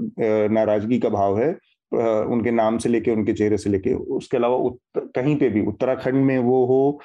नाराज़गी 0.51 0.99
का 0.99 1.09
भाव 1.09 1.39
है 1.39 1.51
उनके 1.93 2.51
नाम 2.51 2.79
से 2.79 2.89
लेके, 2.89 3.11
उनके 3.11 3.33
चेहरे 3.33 3.59
से 3.59 3.71
लेके। 3.71 3.93
उसके 3.93 4.37
अलावा 4.37 5.03
कहीं 5.15 5.37
पे 5.37 5.49
भी, 5.49 5.61
उत्तराखंड 5.67 6.25
में 6.25 6.39
वो 6.39 6.65
हो, 6.67 6.99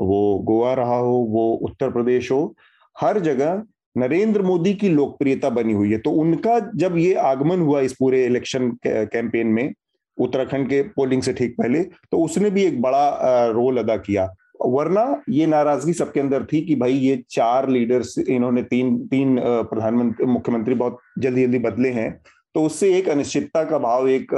वो 0.00 0.38
गोवा 0.46 0.74
रहा 0.74 0.96
हो, 0.96 1.16
वो 1.30 1.52
उत्तर 1.62 1.90
प्रदेश 1.90 2.30
हो, 2.30 2.54
हर 2.96 3.18
जगह 3.20 3.62
नरेंद्र 3.96 4.42
मोदी 4.42 4.74
की 4.74 4.88
लोकप्रियता 4.88 5.50
बनी 5.50 5.72
हुई 5.72 5.90
है। 5.92 5.98
तो 5.98 6.10
उनका 6.12 6.58
जब 6.76 6.96
ये 6.98 7.14
आगमन 7.14 7.60
हुआ 7.60 7.80
इस 7.80 7.92
पूरे 7.92 8.24
इलेक्शन 8.26 8.70
कैंपेन 8.86 9.46
में, 9.46 9.72
उत्तराखंड 10.18 10.68
के 10.68 10.82
पोलिंग 10.96 11.22
से 11.22 11.32
ठीक 11.32 11.54
पहले 11.58 11.82
तो 11.82 12.18
उसने 12.24 12.50
भी 12.50 12.62
एक 12.64 12.80
बड़ा 12.82 13.46
रोल 13.48 13.78
अदा 13.78 13.96
किया। 13.98 14.26
वरना 14.60 15.22
ये 15.28 15.46
नाराज़गी 15.46 15.92
सबके 15.92 16.20
अंदर 16.20 16.44
थी 16.44 16.60
कि 16.60 16.74
भाई 16.76 16.92
ये 16.92 17.22
चार 17.30 17.68
लीडर्स 17.68 18.18
इन्होंने 18.18 18.62
तीन 18.62 18.96
तीन 19.08 19.38
प्रधानमंत्री 19.40 20.26
मुख्यमंत्री 20.26 20.74
बहुत 20.74 20.98
जल्दी 21.18 21.42
जल्दी 21.42 21.58
बदले 21.58 21.90
हैं। 21.90 22.10
तो 22.54 22.64
उससे 22.64 22.92
एक 22.98 23.08
अनिश्चितता 23.08 23.62
का 23.64 23.78
भाव 23.78 24.08
एक 24.08 24.32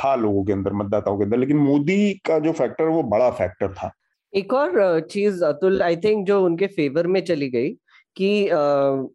था 0.00 0.14
लोगों 0.14 0.44
के 0.44 0.52
अंदर 0.52 0.72
मतदाताओं 0.72 1.18
के 1.18 1.24
अंदर। 1.24 1.38
लेकिन 1.38 1.56
मोदी 1.56 2.12
का 2.24 2.38
जो 2.38 2.52
फैक्टर 2.52 2.84
वो 2.84 3.02
बड़ा 3.02 3.30
फैक्टर 3.30 3.72
था। 3.72 3.90
एक 4.32 4.52
और 4.54 5.00
चीज़ 5.10 5.44
अतुल 5.44 5.82
आई 5.82 5.96
थिंक 5.96 6.26
जो 6.26 6.42
उनके 6.44 6.66
फेवर 6.66 7.06
में 7.06 7.20
चली 7.24 7.48
गई 7.50 7.70
कि 8.16 8.48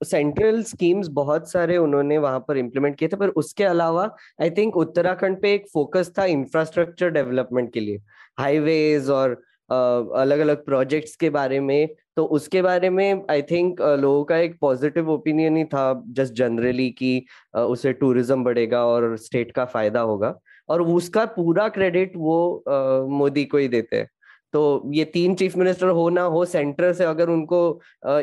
सेंट्रल 0.05 0.61
uh, 0.61 0.67
स्कीम्स 0.67 1.07
बहुत 1.07 1.51
सारे 1.51 1.77
उन्होंने 1.77 2.17
वहाँ 2.17 2.39
पर 2.47 2.57
इम्प्लीमेंट 2.57 2.95
किए 2.97 3.07
थे। 3.07 3.17
पर 3.17 3.29
उसके 3.41 3.63
अलावा 3.63 4.09
आई 4.41 4.49
थिंक 4.49 4.77
उत्तराखंड 4.77 5.41
पे 5.41 5.53
एक 5.53 5.65
फोकस 5.73 6.11
था 6.17 6.25
इंफ्रास्ट्रक्चर 6.25 7.09
डेवलपमेंट 7.09 7.71
के 7.73 7.79
लिए। 7.79 8.01
हाईवेज 8.39 9.09
और 9.09 9.41
अलग 9.69 10.39
अलग 10.39 10.63
प्रोजेक्ट्स 10.65 11.15
के 11.15 11.29
बारे 11.29 11.59
में। 11.59 11.87
तो 12.15 12.25
उसके 12.27 12.61
बारे 12.61 12.89
में 12.89 13.23
आई 13.31 13.41
थिंक 13.41 13.81
लोगों 13.81 14.23
का 14.25 14.37
एक 14.37 14.57
पॉजिटिव 14.61 15.09
ओपिनियन 15.11 15.57
ही 15.57 15.63
था 15.65 16.03
जस्ट 16.09 16.33
जनरली 16.33 16.89
कि 16.91 17.25
उसे 17.55 17.93
टूरिज़्म 17.93 18.43
बढ़ेगा 18.43 18.85
और 18.87 19.15
स्टेट 19.19 19.51
का 19.51 19.65
फ़ायदा 19.65 20.01
होगा। 20.01 20.33
और 20.69 20.81
उसका 20.81 21.25
पूरा 21.35 21.67
क्रेडिट 21.69 22.13
वो 22.17 22.63
मोदी 23.11 23.45
को 23.45 23.57
ही 23.57 23.67
देते 23.67 23.95
हैं। 23.97 24.09
तो 24.53 24.91
ये 24.93 25.05
तीन 25.05 25.35
चीफ 25.35 25.55
मिनिस्टर 25.57 25.87
हो 25.89 26.09
ना 26.09 26.21
हो 26.23 26.43
सेंटर 26.45 26.93
से 26.93 27.03
अगर 27.05 27.29
उनको 27.29 27.59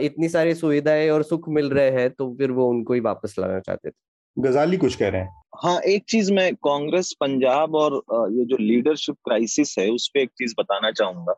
इतनी 0.01 0.29
सारी 0.29 0.55
सुविधाएँ 0.55 1.09
और 1.11 1.23
सुख 1.23 1.49
मिल 1.51 1.71
रहे 1.71 1.91
हैं 1.93 2.11
तो 2.11 2.35
फिर 2.39 2.51
वो 2.53 2.69
उनको 2.71 2.95
ही 2.95 3.01
वापस 3.03 3.35
लाना 3.39 3.61
चाहते 3.61 3.91
थे। 3.91 3.95
गजाली 4.37 4.77
कुछ 4.77 4.95
कह 4.95 5.09
रहे 5.09 5.21
हैं। 5.21 5.41
हाँ 5.63 5.81
एक 5.81 6.05
चीज़ 6.09 6.33
मैं 6.33 6.55
कांग्रेस 6.57 7.13
पंजाब 7.21 7.75
और 7.75 7.95
ये 8.33 8.45
जो 8.45 8.57
लीडरशिप 8.57 9.17
क्राइसिस 9.25 9.75
है 9.79 9.89
उस 9.91 10.09
पर 10.09 10.21
एक 10.21 10.31
चीज़ 10.39 10.55
बताना 10.59 10.91
चाहूँगा 10.91 11.35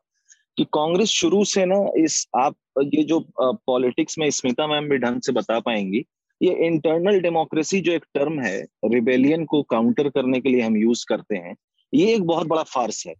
कि 0.56 0.64
कांग्रेस 0.64 1.08
शुरू 1.08 1.44
से 1.44 1.64
ना 1.64 1.76
इस 1.96 2.26
आप 2.36 2.54
ये 2.84 3.02
जो 3.04 3.18
पॉलिटिक्स 3.38 4.18
में 4.18 4.28
स्मिता 4.30 4.66
मैम 4.66 4.88
भी 4.88 4.98
ढंग 4.98 5.20
से 5.20 5.32
बता 5.32 5.58
पाएँगी 5.60 6.04
ये 6.40 6.52
इंटरनल 6.66 7.20
डेमोक्रेसी 7.20 7.80
जो 7.80 7.92
एक 7.92 8.04
टर्म 8.14 8.40
है 8.40 8.56
रिबेलियन 8.84 9.44
को 9.44 9.62
काउंटर 9.62 10.08
करने 10.08 10.40
के 10.40 10.48
लिए 10.48 10.60
हम 10.60 10.76
यूज़ 10.76 11.04
करते 11.08 11.36
हैं 11.36 11.54
ये 11.92 12.14
एक 12.14 12.22
बहुत 12.22 12.46
बड़ा 12.46 12.62
फार्स 12.62 13.06
है। 13.06 13.14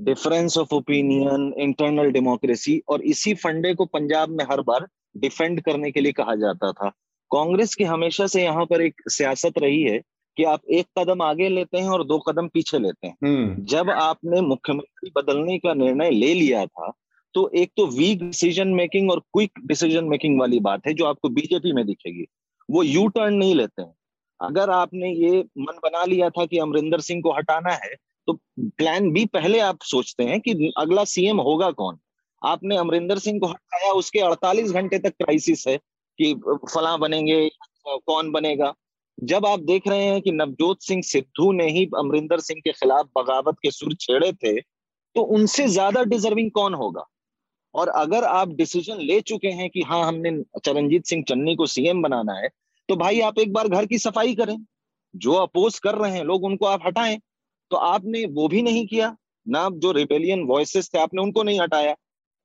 Difference 0.00 0.56
of 0.58 0.74
opinion 0.74 1.52
internal 1.58 2.10
democracy 2.10 2.80
और 2.88 3.02
इसी 3.02 3.34
फंडे 3.34 3.74
को 3.74 3.84
पंजाब 3.84 4.30
में 4.30 4.44
हर 4.50 4.60
बार 4.60 4.86
डिफेंड 5.16 5.60
करने 5.60 5.90
के 5.90 6.00
लिए 6.00 6.12
कहा 6.12 6.34
जाता 6.34 6.72
था। 6.72 6.90
कांग्रेस 7.32 7.74
की 7.74 7.84
हमेशा 7.84 8.26
से 8.26 8.42
यहाँ 8.42 8.64
पर 8.64 8.82
एक 8.82 8.94
सियासत 9.08 9.52
रही 9.58 9.82
है 9.82 9.98
कि 10.36 10.44
आप 10.44 10.60
एक 10.70 10.86
कदम 10.98 11.22
आगे 11.22 11.48
लेते 11.48 11.78
हैं 11.78 11.88
और 11.88 12.04
दो 12.04 12.18
कदम 12.18 12.48
पीछे 12.48 12.78
लेते 12.78 13.06
हैं। 13.06 13.16
हम्म। 13.24 13.64
जब 13.64 13.90
आपने 13.90 14.40
मुख्यमंत्री 14.40 15.12
बदलने 15.16 15.58
का 15.58 15.74
निर्णय 15.74 16.10
ले 16.10 16.34
लिया 16.34 16.66
था 16.66 16.92
तो 17.34 17.50
एक 17.54 17.72
तो 17.76 17.86
वीक 17.86 18.22
डिसीज़न 18.22 18.68
मेकिंग 18.68 19.10
और 19.10 19.20
क्विक 19.20 19.52
डिसीज़न 19.66 20.04
मेकिंग 20.04 20.40
वाली 20.40 20.60
बात 20.60 20.86
है 20.86 20.94
जो 20.94 21.04
आपको 21.04 21.28
बीजेपी 21.28 21.72
में 21.72 21.86
दिखेगी। 21.86 22.26
वो 22.70 22.82
यू 22.82 23.08
टर्न 23.08 23.34
नहीं 23.34 23.54
लेते 23.54 23.82
हैं। 23.82 23.94
अगर 24.40 24.70
आपने 24.70 25.12
ये 25.12 25.44
मन 25.58 25.78
बना 25.82 26.04
लिया 26.04 26.30
था 26.30 26.46
कि 26.46 26.58
अमरिंदर 26.58 27.00
सिंह 27.00 27.22
को 27.22 27.32
हटाना 27.32 27.72
है 27.72 27.94
तो 28.26 28.38
प्लान 28.60 29.10
बी 29.10 29.24
पहले 29.24 29.58
आप 29.58 29.78
सोचते 29.82 30.24
हैं 30.24 30.40
कि 30.40 30.72
अगला 30.78 31.04
सीएम 31.04 31.40
होगा 31.40 31.70
कौन? 31.70 31.98
आपने 32.44 32.76
अमरिंदर 32.76 33.18
सिंह 33.18 33.40
को 33.40 33.46
हटाया 33.46 33.92
उसके 33.92 34.18
48 34.18 34.70
घंटे 34.70 34.98
तक 34.98 35.10
क्राइसिस 35.10 35.68
है। 35.68 35.78
कि 36.20 36.34
फला 36.66 36.96
बनेंगे, 36.98 37.48
कौन 37.86 38.30
बनेगा? 38.30 38.72
जब 39.18 39.46
आप 39.46 39.60
देख 39.62 39.86
रहे 39.88 40.04
हैं 40.04 40.20
कि 40.22 40.32
नवजोत 40.32 40.82
सिंह 40.82 41.02
सिद्धू 41.02 41.50
ने 41.52 41.68
ही 41.70 41.84
अमरिंदर 41.98 42.40
सिंह 42.40 42.60
के 42.60 42.72
खिलाफ 42.72 43.08
बगावत 43.18 43.56
के 43.62 43.70
सुर 43.70 43.94
छेड़े 44.00 44.32
थे 44.34 44.60
तो 45.16 45.22
उनसे 45.34 45.66
ज़्यादा 45.68 46.02
डिजर्विंग 46.04 46.50
कौन 46.50 46.74
होगा? 46.74 47.04
और 47.74 47.88
अगर 47.90 48.24
आप 48.24 48.48
डिसीज़न 48.50 49.00
ले 49.00 49.20
चुके 49.22 49.48
हैं 49.50 49.68
कि 49.70 49.82
हाँ 49.82 50.02
हमने 50.04 50.30
चरणजीत 50.58 51.06
सिंह 51.06 51.22
चन्नी 51.28 51.54
को 51.56 51.66
सीएम 51.68 52.02
बनाना 52.02 52.32
है 52.34 52.48
तो 52.88 52.96
भाई 52.96 53.20
आप 53.22 53.38
एक 53.38 53.52
बार 53.52 53.68
घर 53.68 53.86
की 53.86 53.98
सफ़ाई 53.98 54.34
करें। 54.34 54.56
जो 55.14 55.32
अपोज 55.34 55.78
कर 55.78 55.94
रहे 55.94 56.12
हैं, 56.12 56.24
लोग 56.24 56.44
उनको 56.44 56.66
आप 56.66 56.86
हटाएँ। 56.86 57.18
तो 57.70 57.76
आपने 57.76 58.24
वो 58.28 58.48
भी 58.48 58.62
नहीं 58.62 58.86
किया। 58.86 59.14
ना 59.46 59.68
जो 59.74 59.92
रिपेलियन 59.92 60.42
वॉइसेस 60.44 60.90
थे, 60.94 60.98
आपने 60.98 61.22
उनको 61.22 61.42
नहीं 61.42 61.60
हटाया। 61.60 61.94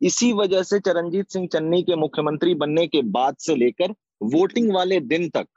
इसी 0.02 0.34
वजह 0.34 0.64
से 0.64 0.80
चरणजीत 0.80 1.30
सिंह 1.30 1.48
चन्नी 1.48 1.84
के 1.84 1.96
मुख्यमंत्री 1.96 2.54
बनने 2.54 2.88
के 2.88 3.02
बाद 3.02 3.36
से 3.40 3.56
लेकर 3.56 3.94
वोटिंग 4.24 4.74
वाले 4.74 5.00
दिन 5.00 5.30
तक 5.30 5.48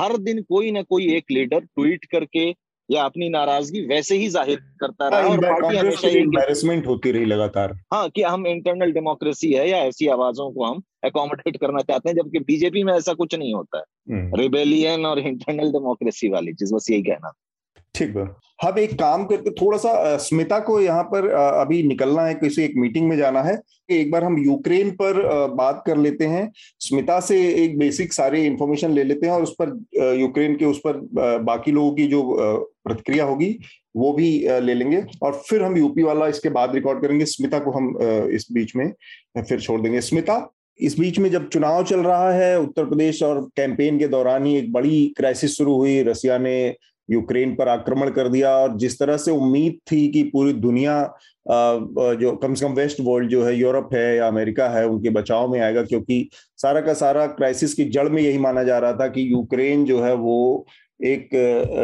हर 0.00 0.16
दिन 0.16 0.42
कोई 0.42 0.70
ना 0.70 0.82
कोई 0.82 1.14
एक 1.14 1.24
लीडर 1.30 1.60
ट्वीट 1.60 2.04
करके 2.04 2.54
या 2.90 3.04
अपनी 3.04 3.28
नाराज़गी 3.28 3.80
वैसे 3.80 4.16
ही 4.16 4.28
ज़ाहिर 4.28 4.56
करता 4.80 5.08
रहा 5.08 5.28
और 5.28 5.38
पार्टी 5.38 5.76
हमेशा 5.76 6.08
एम्बेरसमेंट 6.08 6.86
होती 6.86 7.10
रही 7.12 7.24
लगातार। 7.24 7.72
हाँ 7.92 8.08
कि 8.10 8.22
हम 8.22 8.46
इंटरनल 8.46 8.92
डेमोक्रेसी 8.92 9.52
है 9.52 9.68
या 9.70 9.78
ऐसी 9.78 10.06
आवाजों 10.06 10.50
को 10.52 10.64
हम 10.64 10.82
अकोमोडेट 11.04 11.56
करना 11.56 11.80
चाहते 11.80 12.08
हैं 12.08 12.16
जबकि 12.16 12.38
बीजेपी 12.38 12.82
में 12.84 12.92
ऐसा 12.92 13.12
कुछ 13.12 13.34
नहीं 13.34 13.54
होता 13.54 13.78
है। 13.78 13.84
रिबेलियन 14.36 14.94
हम्म। 14.94 15.06
और 15.06 15.18
इंटरनल 15.18 15.72
डेमोक्रेसी 15.72 16.28
वाली 16.28 16.52
चीज़ 16.52 16.74
बस 16.74 16.90
यही 16.90 17.02
कहना 17.02 17.32
ठीक 17.94 18.16
है। 18.16 18.24
हम 18.62 18.78
एक 18.78 18.92
काम 18.98 19.24
करते 19.24 19.50
थोड़ा 19.50 19.78
सा 19.78 20.16
स्मिता 20.18 20.58
को 20.58 20.80
यहाँ 20.80 21.02
पर 21.04 21.28
अभी 21.28 21.82
निकलना 21.82 22.22
है, 22.22 22.34
किसी 22.34 22.62
एक 22.62 22.72
मीटिंग 22.76 23.08
में 23.08 23.16
जाना 23.16 23.42
है। 23.42 23.58
एक 23.90 24.10
बार 24.10 24.24
हम 24.24 24.38
यूक्रेन 24.38 24.90
पर 24.90 25.22
बात 25.54 25.82
कर 25.86 25.96
लेते 25.96 26.26
हैं। 26.26 26.50
स्मिता 26.80 27.18
से 27.20 27.38
एक 27.64 27.78
बेसिक 27.78 28.12
सारी 28.12 28.44
इंफॉर्मेशन 28.46 28.92
ले 28.92 29.04
लेते 29.04 29.26
हैं 29.26 29.32
और 29.34 29.42
उस 29.42 29.54
पर 29.60 30.16
यूक्रेन 30.20 30.56
के 30.56 30.64
उस 30.64 30.78
पर 30.86 31.00
बाकी 31.44 31.72
लोगों 31.72 31.92
की 31.94 32.06
जो 32.06 32.22
प्रतिक्रिया 32.84 33.24
होगी, 33.24 33.58
वो 33.96 34.12
भी 34.12 34.30
ले 34.60 34.74
लेंगे। 34.74 35.02
और 35.22 35.42
फिर 35.48 35.62
हम 35.62 35.76
यूपी 35.76 36.02
वाला 36.02 36.26
इसके 36.28 36.48
बाद 36.48 36.74
रिकॉर्ड 36.74 37.02
करेंगे। 37.02 37.24
स्मिता 37.26 37.58
को 37.58 37.70
हम 37.70 37.96
इस 38.30 38.46
बीच 38.52 38.74
में 38.76 38.90
फिर 39.38 39.60
छोड़ 39.60 39.80
देंगे। 39.80 40.00
स्मिता, 40.00 40.50
इस 40.80 40.98
बीच 40.98 41.18
में 41.18 41.30
जब 41.30 41.48
चुनाव 41.48 41.84
चल 41.84 42.00
रहा 42.00 42.32
है, 42.32 42.58
उत्तर 42.60 42.84
प्रदेश 42.84 43.22
और 43.22 43.40
कैंपेन 43.56 43.98
के 43.98 44.08
दौरान 44.08 44.46
ही 44.46 44.56
एक 44.58 44.72
बड़ी 44.72 45.06
क्राइसिस 45.16 45.56
शुरू 45.56 45.76
हुई। 45.76 46.02
रसिया 46.02 46.38
ने 46.38 46.74
यूक्रेन 47.08 47.54
पर 47.54 47.68
आक्रमण 47.68 48.10
कर 48.10 48.28
दिया 48.28 48.50
और 48.56 48.76
जिस 48.78 48.98
तरह 48.98 49.16
से 49.16 49.30
उम्मीद 49.30 49.78
थी 49.92 50.06
कि 50.08 50.22
पूरी 50.32 50.52
दुनिया 50.54 51.02
जो 51.46 52.34
कम 52.36 52.54
से 52.54 52.66
कम 52.66 52.72
वेस्ट 52.72 53.00
वर्ल्ड 53.00 53.30
जो 53.30 53.44
है, 53.44 53.54
यूरोप 53.56 53.94
है 53.94 54.16
या 54.16 54.28
अमेरिका 54.28 54.68
है, 54.68 54.86
उनके 54.86 55.10
बचाव 55.10 55.50
में 55.52 55.60
आएगा, 55.60 55.82
क्योंकि 55.82 56.28
सारा 56.58 56.80
का 56.80 56.94
सारा 56.94 57.26
क्राइसिस 57.28 57.74
की 57.74 57.84
जड़ 57.86 58.08
में 58.08 58.22
यही 58.22 58.38
माना 58.38 58.62
जा 58.62 58.78
रहा 58.78 58.92
था 58.92 59.08
कि 59.08 59.32
यूक्रेन 59.32 59.84
जो 59.84 60.00
है, 60.02 60.14
वो 60.14 60.66
एक 61.00 61.28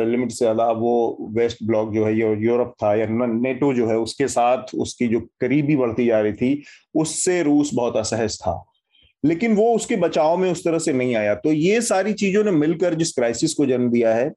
लिमिट 0.09 0.31
से 0.31 0.45
ज़्यादा 0.45 0.71
वो 0.73 1.29
वेस्ट 1.37 1.63
ब्लॉक 1.67 1.93
जो 1.95 2.05
है 2.05 2.15
यूरोप 2.17 2.75
था 2.83 2.95
या 2.95 3.07
नेटो 3.11 3.73
जो 3.75 3.87
है, 3.87 3.97
उसके 3.99 4.29
साथ 4.29 4.75
उसकी 4.77 5.09
जो 5.09 5.21
करीबी 5.41 5.77
बढ़ती 5.77 6.07
जा 6.07 6.21
रही 6.21 6.33
थी, 6.33 6.63
उससे 6.95 7.43
रूस 7.43 7.71
बहुत 7.75 7.97
असहज 7.97 8.39
था। 8.41 8.63
लेकिन 9.25 9.55
वो 9.57 9.73
उसके 9.75 9.97
बचाव 9.99 10.37
में 10.37 10.51
उस 10.53 10.65
तरह 10.65 10.79
से 10.79 10.93
नहीं 10.93 11.15
आया। 11.17 11.35
तो 11.35 11.53
ये 11.53 11.81
सारी 11.83 12.13
चीज़ों 12.15 12.45
ने 12.45 12.51
मिलकर 12.51 12.95
जिस 12.95 13.13
क्राइसिस 13.13 13.55
को 13.55 13.67
जन्म 13.67 13.91
दिया 13.91 14.15
है 14.15 14.31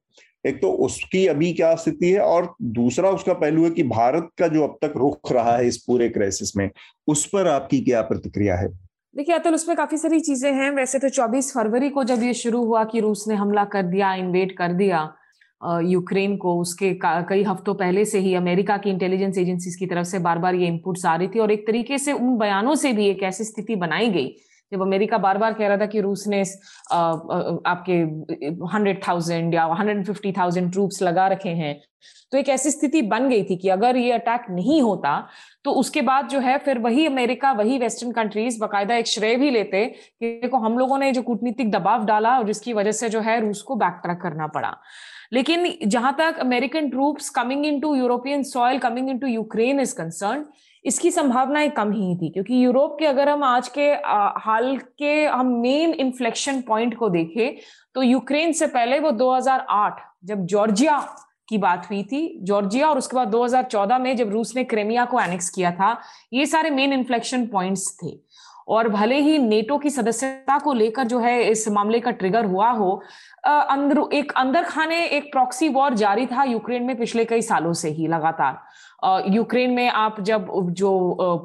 एक 0.45 0.61
तो 0.61 0.71
उसकी 0.85 1.25
अभी 1.27 1.51
क्या 1.53 1.73
स्थिति 1.75 2.11
है 2.11 2.19
और 2.19 2.53
दूसरा 2.61 3.09
उसका 3.09 3.33
पहलू 3.33 3.63
है 3.63 3.69
कि 3.69 3.83
भारत 3.83 4.29
का 4.37 4.47
जो 4.47 4.63
अब 4.63 4.77
तक 4.81 4.93
रुख 4.97 5.31
रहा 5.31 5.55
है 5.57 5.67
इस 5.67 5.77
पूरे 5.77 6.09
क्राइसिस 6.09 6.55
में, 6.57 6.69
उस 7.07 7.25
पर 7.25 7.47
आपकी 7.47 7.79
क्या 7.81 8.01
प्रतिक्रिया 8.01 8.55
है? 8.55 8.67
देखिए, 9.15 9.35
अतुल, 9.35 9.55
उसमें 9.55 9.75
काफ़ी 9.77 9.97
सारी 9.97 10.19
चीज़ें 10.19 10.51
हैं। 10.53 10.69
वैसे 10.71 10.99
तो 10.99 11.09
24 11.09 11.51
फरवरी 11.53 11.89
को 11.89 12.03
जब 12.03 12.23
ये 12.23 12.33
शुरू 12.33 12.63
हुआ 12.65 12.83
कि 12.83 12.99
रूस 12.99 13.25
ने 13.27 13.35
हमला 13.35 13.65
कर 13.65 13.83
दिया 13.83 14.13
इन्वेट 14.15 14.57
कर 14.57 14.73
दिया 14.73 15.09
यूक्रेन 15.81 16.35
को, 16.37 16.59
उसके 16.61 16.93
कई 17.03 17.43
हफ्तों 17.43 17.73
पहले 17.73 18.05
से 18.05 18.19
ही 18.19 18.33
अमेरिका 18.35 18.77
की 18.77 18.89
इंटेलिजेंस 18.89 19.37
एजेंसीज 19.37 19.75
की 19.75 19.85
तरफ़ 19.85 20.07
से 20.07 20.19
बार 20.19 20.39
बार 20.39 20.55
ये 20.55 20.67
इनपुट्स 20.67 21.05
आ 21.05 21.15
रही 21.15 21.27
थी 21.27 21.39
और 21.39 21.51
एक 21.51 21.67
तरीके 21.67 21.97
से 21.97 22.13
उन 22.13 22.37
बयानों 22.37 22.73
से 22.75 22.91
भी 22.93 23.07
एक 23.07 23.23
ऐसी 23.23 23.43
स्थिति 23.43 23.75
बनाई 23.75 24.09
गई 24.09 24.35
जब 24.73 24.81
अमेरिका 24.81 25.17
बार 25.19 25.37
बार 25.37 25.53
कह 25.53 25.67
रहा 25.67 25.77
था 25.77 25.85
कि 25.85 26.01
रूस 26.01 26.27
ने 26.27 26.41
आपके, 26.91 27.97
हंड्रेड 28.73 29.01
थाउज़ेंड 29.07 29.53
या 29.53 29.63
हंड्रेड 29.79 30.05
फिफ्टी 30.05 30.31
थाउज़ेंड 30.31 30.71
ट्रूप्स 30.71 31.01
लगा 31.01 31.27
रखे 31.27 31.49
हैं 31.57 31.75
तो 32.31 32.37
एक 32.37 32.49
ऐसी 32.49 32.71
स्थिति 32.71 33.01
बन 33.03 33.27
गई 33.29 33.43
थी 33.43 33.55
कि 33.57 33.69
अगर 33.69 33.97
ये 33.97 34.11
अटैक 34.11 34.45
नहीं 34.51 34.81
होता 34.81 35.11
तो 35.65 35.71
उसके 35.81 36.01
बाद 36.01 36.27
जो 36.29 36.39
है 36.39 36.57
फिर 36.57 36.79
वही 36.79 37.05
अमेरिका, 37.05 37.51
वही 37.51 37.77
वेस्टर्न 37.79 38.11
कंट्रीज़ 38.11 38.59
बाकायदा 38.59 38.95
एक 38.95 39.07
श्रेय 39.07 39.35
भी 39.35 39.49
लेते 39.51 39.85
कि 39.85 40.29
देखो, 40.41 40.57
हम 40.57 40.77
लोगों 40.77 40.97
ने 40.97 41.11
जो 41.11 41.21
कूटनीतिक 41.21 41.71
दबाव 41.71 42.05
डाला 42.05 42.37
और 42.37 42.45
जिसकी 42.47 42.73
वजह 42.73 42.91
से 42.91 43.09
जो 43.09 43.19
है 43.21 43.39
रूस 43.41 43.61
को 43.61 43.75
बैक 43.75 43.99
ट्रैक 44.03 44.19
करना 44.21 44.47
पड़ा। 44.47 44.75
लेकिन 45.33 45.73
जहाँ 45.85 46.15
तक 46.19 46.39
American 46.39 46.89
troops 46.89 47.29
coming 47.29 47.65
into 47.79 47.95
European 47.95 48.43
soil 48.43 48.79
coming 48.79 49.09
into 49.19 49.27
Ukraine 49.27 49.79
is 49.79 49.95
concern 49.95 50.45
इसकी 50.85 51.11
संभावनाएँ 51.11 51.69
कम 51.71 51.91
ही 51.91 52.15
थी, 52.17 52.29
क्योंकि 52.29 52.63
यूरोप 52.63 52.95
के 52.99 53.05
अगर 53.05 53.29
हम 53.29 53.43
आज 53.43 53.67
के 53.69 53.89
हाल 54.39 54.75
के 54.77 55.25
हम 55.25 55.53
मेन 55.57 55.93
इन्फ्लेक्शन 55.95 56.61
पॉइंट 56.61 56.97
को 56.97 57.09
देखें 57.09 57.55
तो 57.95 58.01
यूक्रेन 58.03 58.51
से 58.53 58.67
पहले 58.67 58.99
वो 58.99 59.11
2008 59.13 60.01
जब 60.25 60.45
जॉर्जिया 60.45 60.97
की 61.49 61.57
बात 61.57 61.89
हुई 61.89 62.03
थी, 62.03 62.39
जॉर्जिया 62.41 62.89
और 62.89 62.97
उसके 62.97 63.15
बाद 63.15 63.27
2014 63.29 63.99
में 63.99 64.15
जब 64.17 64.29
रूस 64.31 64.55
ने 64.55 64.63
क्रेमिया 64.63 65.05
को 65.05 65.19
एनेक्स 65.19 65.49
किया 65.49 65.71
था, 65.71 65.97
ये 66.33 66.45
सारे 66.45 66.69
मेन 66.71 66.93
इन्फ्लेक्शन 66.93 67.45
पॉइंट्स 67.47 67.97
थे। 68.03 68.17
और 68.67 68.87
भले 68.89 69.15
ही 69.21 69.37
नेटो 69.37 69.77
की 69.77 69.89
सदस्यता 69.89 70.57
को 70.59 70.73
लेकर 70.73 71.03
जो 71.03 71.19
है 71.19 71.43
इस 71.43 71.67
मामले 71.69 71.99
का 71.99 72.11
ट्रिगर 72.11 72.45
हुआ 72.45 72.69
हो 72.71 73.01
अंदर, 73.45 74.01
एक 74.13 74.31
अंदर 74.31 74.63
खाने 74.63 75.03
एक 75.07 75.31
प्रॉक्सी 75.31 75.69
वॉर 75.69 75.93
जारी 75.93 76.25
था 76.25 76.43
यूक्रेन 76.43 76.83
में 76.83 76.97
पिछले 76.97 77.25
कई 77.25 77.41
सालों 77.41 77.73
से 77.73 77.89
ही 77.89 78.07
लगातार। 78.07 78.59
यूक्रेन 79.27 79.71
में 79.71 79.87
आप 79.89 80.19
जब 80.21 80.47
जो 80.71 80.91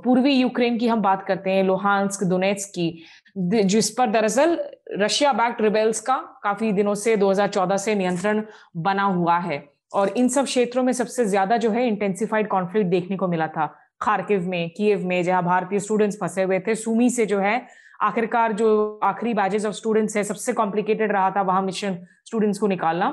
पूर्वी 0.05 0.33
यूक्रेन 0.33 0.79
की 0.79 0.89
हम 0.89 1.01
बात 1.03 1.25
करते 1.27 1.51
हैं, 1.51 1.63
लोहांस्क 1.65 2.25
दोनेट्स 2.25 2.65
की 2.69 3.03
जिस 3.37 3.91
पर 3.91 4.11
दरअसल 4.11 4.59
रशिया 4.93 5.33
बैक्ट 5.33 5.61
रिबेल्स 5.63 6.01
का 6.01 6.17
काफ़ी 6.45 6.73
दिनों 6.73 6.95
से 6.95 7.17
2014 7.17 7.77
से 7.77 7.95
नियंत्रण 7.95 8.43
बना 8.79 9.03
हुआ 9.05 9.39
है। 9.39 9.63
और 9.93 10.09
इन 10.09 10.29
सब 10.29 10.45
क्षेत्रों 10.45 10.83
में 10.83 10.93
सबसे 10.93 11.25
ज़्यादा 11.25 11.57
जो 11.57 11.71
है 11.71 11.87
इंटेंसिफाइड 11.89 12.49
कॉन्फ्लिक्ट 12.49 12.91
देखने 12.91 13.17
को 13.17 13.29
मिला 13.29 13.47
था। 13.49 13.67
खारकिव 14.01 14.49
में 14.49 14.69
कीव 14.71 15.07
में, 15.07 15.23
जहाँ 15.23 15.43
भारतीय 15.45 15.81
स्टूडेंट्स 15.81 16.17
फंसे 16.17 16.43
हुए 16.43 16.59
थे 16.61 16.75
सुमी 16.75 17.11
से 17.11 17.27
जो 17.27 17.39
है 17.41 17.67
आखिरकार 18.03 18.53
जो 18.53 19.01
आखिरी 19.05 19.35
बैजेस 19.35 19.65
ऑफ़ 19.67 19.75
स्टूडेंट्स 19.75 20.17
है, 20.17 20.25
सबसे 20.25 20.53
कॉम्प्लिकेटेड 20.53 21.13
रहा 21.13 21.31
था 21.31 21.43
वहाँ 21.43 21.63
मिशन 21.63 21.99
स्टूडेंट्स 22.27 22.59
को 22.59 22.67
निकालना। 22.67 23.09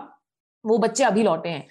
वो 0.65 0.77
बच्चे 0.77 1.03
अभी 1.03 1.23
लौटे 1.23 1.49
हैं। 1.49 1.67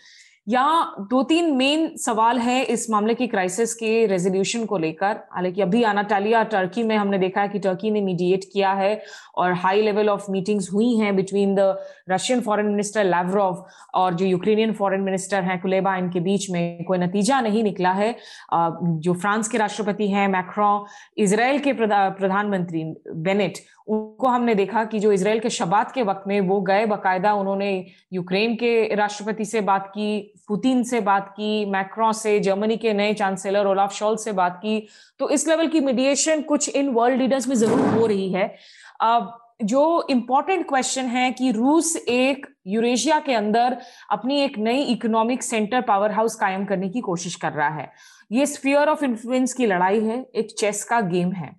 यहाँ 0.47 1.07
दो 1.11 1.23
तीन 1.23 1.51
मेन 1.57 1.87
सवाल 1.97 2.39
है 2.39 2.63
इस 2.65 2.89
मामले 2.91 3.15
की 3.15 3.27
क्राइसिस 3.27 3.73
के 3.75 4.07
रेजोल्यूशन 4.07 4.65
को 4.65 4.79
लेकर। 4.79 5.17
हालाँकि 5.33 5.63
अभी 5.63 5.83
अनाटालिया 5.83 6.43
टर्की 6.45 6.83
में 6.83 6.97
हमने 6.97 7.19
देखा 7.19 7.41
है 7.41 7.49
कि 7.49 7.59
टर्की 7.59 7.91
ने 7.91 8.01
मीडिएट 8.01 8.45
किया 8.53 8.73
है 8.73 9.03
और 9.35 9.53
हाई 9.53 9.83
लेवल 9.83 10.09
ऑफ़ 10.09 10.31
मीटिंग्स 10.31 10.73
हुई 10.73 10.95
हैं 10.97 11.15
between 11.17 11.55
the 11.55 11.77
Russian 12.11 12.41
foreign 12.41 12.67
minister 12.67 13.05
Lavrov 13.05 13.65
और 13.95 14.15
जो 14.15 14.27
यूक्रेनियन 14.27 14.73
फॉरेन 14.73 15.01
मिनिस्टर 15.01 15.43
हैं 15.43 15.61
कुलेबा 15.61 15.97
इनके 15.97 16.21
बीच 16.21 16.51
में 16.51 16.85
कोई 16.85 16.99
नतीजा 16.99 17.41
नहीं 17.41 17.63
निकला 17.65 17.93
है। 17.93 18.15
जो 18.53 19.15
फ्रांस 19.15 19.49
के 19.49 19.59
राष्ट्रपति 19.59 20.09
हैं 20.09 20.29
मैक्रॉ 20.29 20.79
इसराइल 21.19 21.59
के 21.59 21.73
प्रधानमंत्री 21.73 22.85
बेनेट 23.09 23.59
उनको 23.89 24.28
हमने 24.28 24.55
देखा 24.55 24.85
कि 24.85 24.99
जो 24.99 25.11
इसराइल 25.12 25.41
के 25.41 25.51
शबात 25.51 25.93
के 25.93 26.03
वक्त 26.03 26.24
में 26.28 26.41
वो 26.41 26.61
गए 26.61 26.87
बकायदा 26.87 27.32
उन्होंने 27.35 27.70
यूक्रेन 28.12 28.55
के 28.57 28.95
राष्ट्रपति 28.95 29.45
से 29.45 29.61
बात 29.61 29.87
की, 29.89 30.35
पुतिन 30.49 30.82
से 30.82 31.01
बात 31.01 31.28
की, 31.30 31.64
मैक्रो 31.66 32.12
से, 32.12 32.39
जर्मनी 32.41 32.76
के 32.76 32.93
नए 32.93 33.14
चांसलर 33.14 33.66
ओलाफ 33.66 33.93
शॉल 33.93 34.16
से 34.16 34.32
बात 34.32 34.59
की। 34.62 34.87
तो 35.20 35.28
इस 35.30 35.47
लेवल 35.49 35.68
की 35.68 35.80
मीडिएशन 35.80 36.43
कुछ 36.43 36.68
इन 36.68 36.89
वर्ल्ड 36.89 37.20
लीडर्स 37.20 37.49
में 37.49 37.57
ज़रूर 37.57 37.87
हो 37.89 38.07
रही 38.07 38.32
है। 38.32 38.55
अब 39.03 39.32
जो 39.62 40.07
इम्पोर्टेंट 40.11 40.66
क्वेश्चन 40.68 41.05
है 41.07 41.30
कि 41.32 41.51
रूस 41.51 41.97
एक 41.97 42.47
यूरेशिया 42.66 43.18
के 43.20 43.35
अंदर 43.35 43.76
अपनी 44.11 44.41
एक 44.43 44.59
नई 44.59 44.82
इकोनॉमिक 44.82 45.43
सेंटर 45.43 45.80
पावर 45.80 46.12
हाउस 46.12 46.35
कायम 46.35 46.64
करने 46.64 46.89
की 46.89 47.01
कोशिश 47.01 47.35
कर 47.35 47.53
रहा 47.53 47.68
है। 47.68 47.91
ये 48.32 48.47
स्फीयर 48.47 48.89
ऑफ़ 48.89 49.05
इन्फ्लुएंस 49.05 49.53
की 49.53 49.66
लड़ाई 49.66 50.01
है, 50.01 50.24
एक 50.35 50.55
चेस 50.59 50.85
का 50.85 51.01
गेम 51.03 51.32
है। 51.32 51.51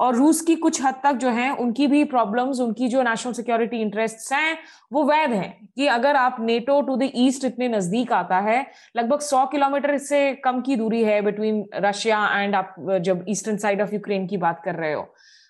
और 0.00 0.14
रूस 0.16 0.40
की 0.40 0.54
कुछ 0.56 0.82
हद 0.82 0.94
तक 1.04 1.12
जो 1.14 1.30
है, 1.30 1.50
उनकी 1.52 1.86
भी 1.86 2.02
प्रॉब्लम्स 2.06 2.60
उनकी 2.60 2.88
जो 2.88 3.02
नेशनल 3.02 3.32
सिक्योरिटी 3.32 3.80
इंटरेस्ट 3.80 4.32
हैं, 4.32 4.58
वो 4.92 5.04
वैध 5.04 5.32
हैं 5.32 5.68
कि 5.76 5.86
अगर 5.88 6.16
आप 6.16 6.36
नेटो 6.40 6.80
टू 6.82 6.96
द 6.96 7.10
ईस्ट 7.16 7.44
इतने 7.44 7.68
नज़दीक 7.68 8.12
आता 8.12 8.38
है, 8.40 8.64
लगभग 8.96 9.20
100 9.20 9.44
किलोमीटर 9.46 9.96
से 10.00 10.32
कम 10.44 10.60
की 10.60 10.76
दूरी 10.76 11.02
है 11.04 11.20
बिटवीन 11.22 11.64
रशिया 11.76 12.26
एंड 12.34 12.54
आप 12.54 12.74
जब 13.02 13.24
ईस्टर्न 13.28 13.56
साइड 13.56 13.82
ऑफ़ 13.82 13.94
यूक्रेन 13.94 14.26
की 14.26 14.36
बात 14.38 14.62
कर 14.64 14.74
रहे 14.74 14.92
हो। 14.92 15.06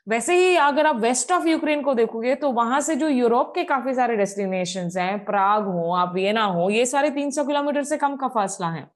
वैसे 0.07 0.35
ही 0.37 0.55
अगर 0.57 0.87
आप 0.87 0.97
वेस्ट 0.97 1.33
ऑफ़ 1.33 1.47
यूक्रेन 1.49 1.83
को 1.83 1.95
देखोगे 1.95 2.35
तो 2.35 2.51
वहाँ 2.53 2.81
से 2.81 2.95
जो 2.97 3.09
यूरोप 3.09 3.53
के 3.55 3.65
काफ़ी 3.65 3.95
सारे 3.95 4.17
डेस्टिनेशन 4.17 4.89
हैं 4.97 5.25
प्राग 5.25 5.65
हो, 5.65 5.93
आप 5.95 6.13
वियना 6.15 6.45
हो, 6.45 6.69
ये 6.71 6.87
सारे 6.87 7.11
300 7.11 7.45
किलोमीटर 7.45 7.83
से 7.83 7.97
कम 7.97 8.17
का 8.17 8.29
फासला 8.29 8.69
है। 8.69 8.87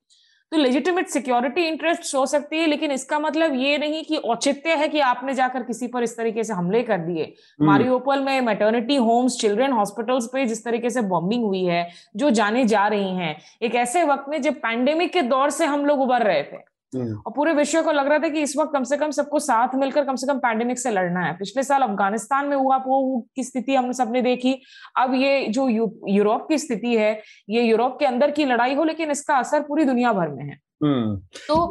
तो 0.53 0.59
लेजिटिमेट 0.59 1.09
सिक्योरिटी 1.09 1.63
इंटरेस्ट 1.69 2.15
हो 2.15 2.25
सकती 2.27 2.59
है 2.59 2.67
लेकिन 2.67 2.93
इसका 2.93 3.19
मतलब 3.19 3.55
ये 3.55 3.79
नहीं 3.79 4.03
कि 4.05 4.17
औचित्य 4.17 4.75
है 4.75 4.89
कि 4.89 5.01
आपने 5.01 5.35
जाकर 5.35 5.63
किसी 5.63 5.87
पर 5.87 6.03
इस 6.03 6.17
तरीके 6.17 6.45
से 6.45 6.53
हमले 6.53 6.83
कर 6.83 6.99
दिए 6.99 7.23
हम्म। 7.23 7.67
मारियोपल 7.67 8.21
में 8.21 8.41
मेटर्निटी 8.41 8.97
होम्स 8.97 9.39
चिल्ड्रन 9.41 9.73
हॉस्पिटल्स 9.73 10.27
पे 10.27 10.45
जिस 10.47 10.65
तरीके 10.65 10.91
से 10.91 11.03
बॉम्बिंग 11.09 11.45
हुई 11.45 11.65
है 11.65 11.89
जो 12.17 12.31
जाने 12.31 12.65
जा 12.65 12.87
रही 12.87 13.17
हैं 13.17 13.37
एक 13.63 13.75
ऐसे 13.75 14.05
वक्त 14.05 14.29
में 14.29 14.41
जब 14.43 14.61
पैंडेमिक 14.61 15.13
के 15.13 15.23
दौर 15.25 15.51
से 15.51 15.65
हम 15.65 15.85
लोग 15.87 16.01
उबर 16.01 16.23
रहे 16.23 16.43
थे। 16.43 16.74
और 16.97 17.33
पूरे 17.37 17.53
विश्व 17.53 17.83
को 17.83 17.93
लग 17.93 18.09
रहा 18.09 18.19
था 18.19 18.29
कि 18.29 18.43
इस 18.43 18.57
वक्त 18.57 18.73
कम 18.73 18.85
से 18.85 18.97
कम 18.97 19.11
सबको 19.13 19.39
साथ 19.41 19.75
मिलकर 19.77 20.05
कम 20.05 20.17
से 20.17 20.27
कम 20.27 20.39
पैंडेमिक 20.41 20.79
से 20.79 20.91
लड़ना 20.91 21.21
है। 21.21 21.33
पिछले 21.37 21.63
साल 21.63 21.83
अफ़गानिस्तान 21.83 22.47
में 22.47 22.57
हुआ 22.57 22.77
वो 22.87 23.21
की 23.37 23.45
स्थिति 23.45 23.75
हमने 23.75 23.93
सबने 23.95 24.23
देखी। 24.23 24.61
अब 24.99 25.15
ये 25.15 25.47
जो 25.49 25.69
यूरोप 25.69 26.47
की 26.49 26.59
स्थिति 26.59 26.97
है 26.97 27.13
ये 27.51 27.63
यूरोप 27.63 27.97
के 28.01 28.07
अंदर 28.07 28.31
की 28.31 28.45
लड़ाई 28.45 28.75
हो 28.75 28.85
लेकिन 28.85 29.11
इसका 29.11 29.37
असर 29.37 29.63
पूरी 29.63 29.85
दुनिया 29.85 30.13
भर 30.13 30.29
में 30.29 30.45
है। 30.45 30.59
हम्म। 30.85 31.17
तो 31.49 31.67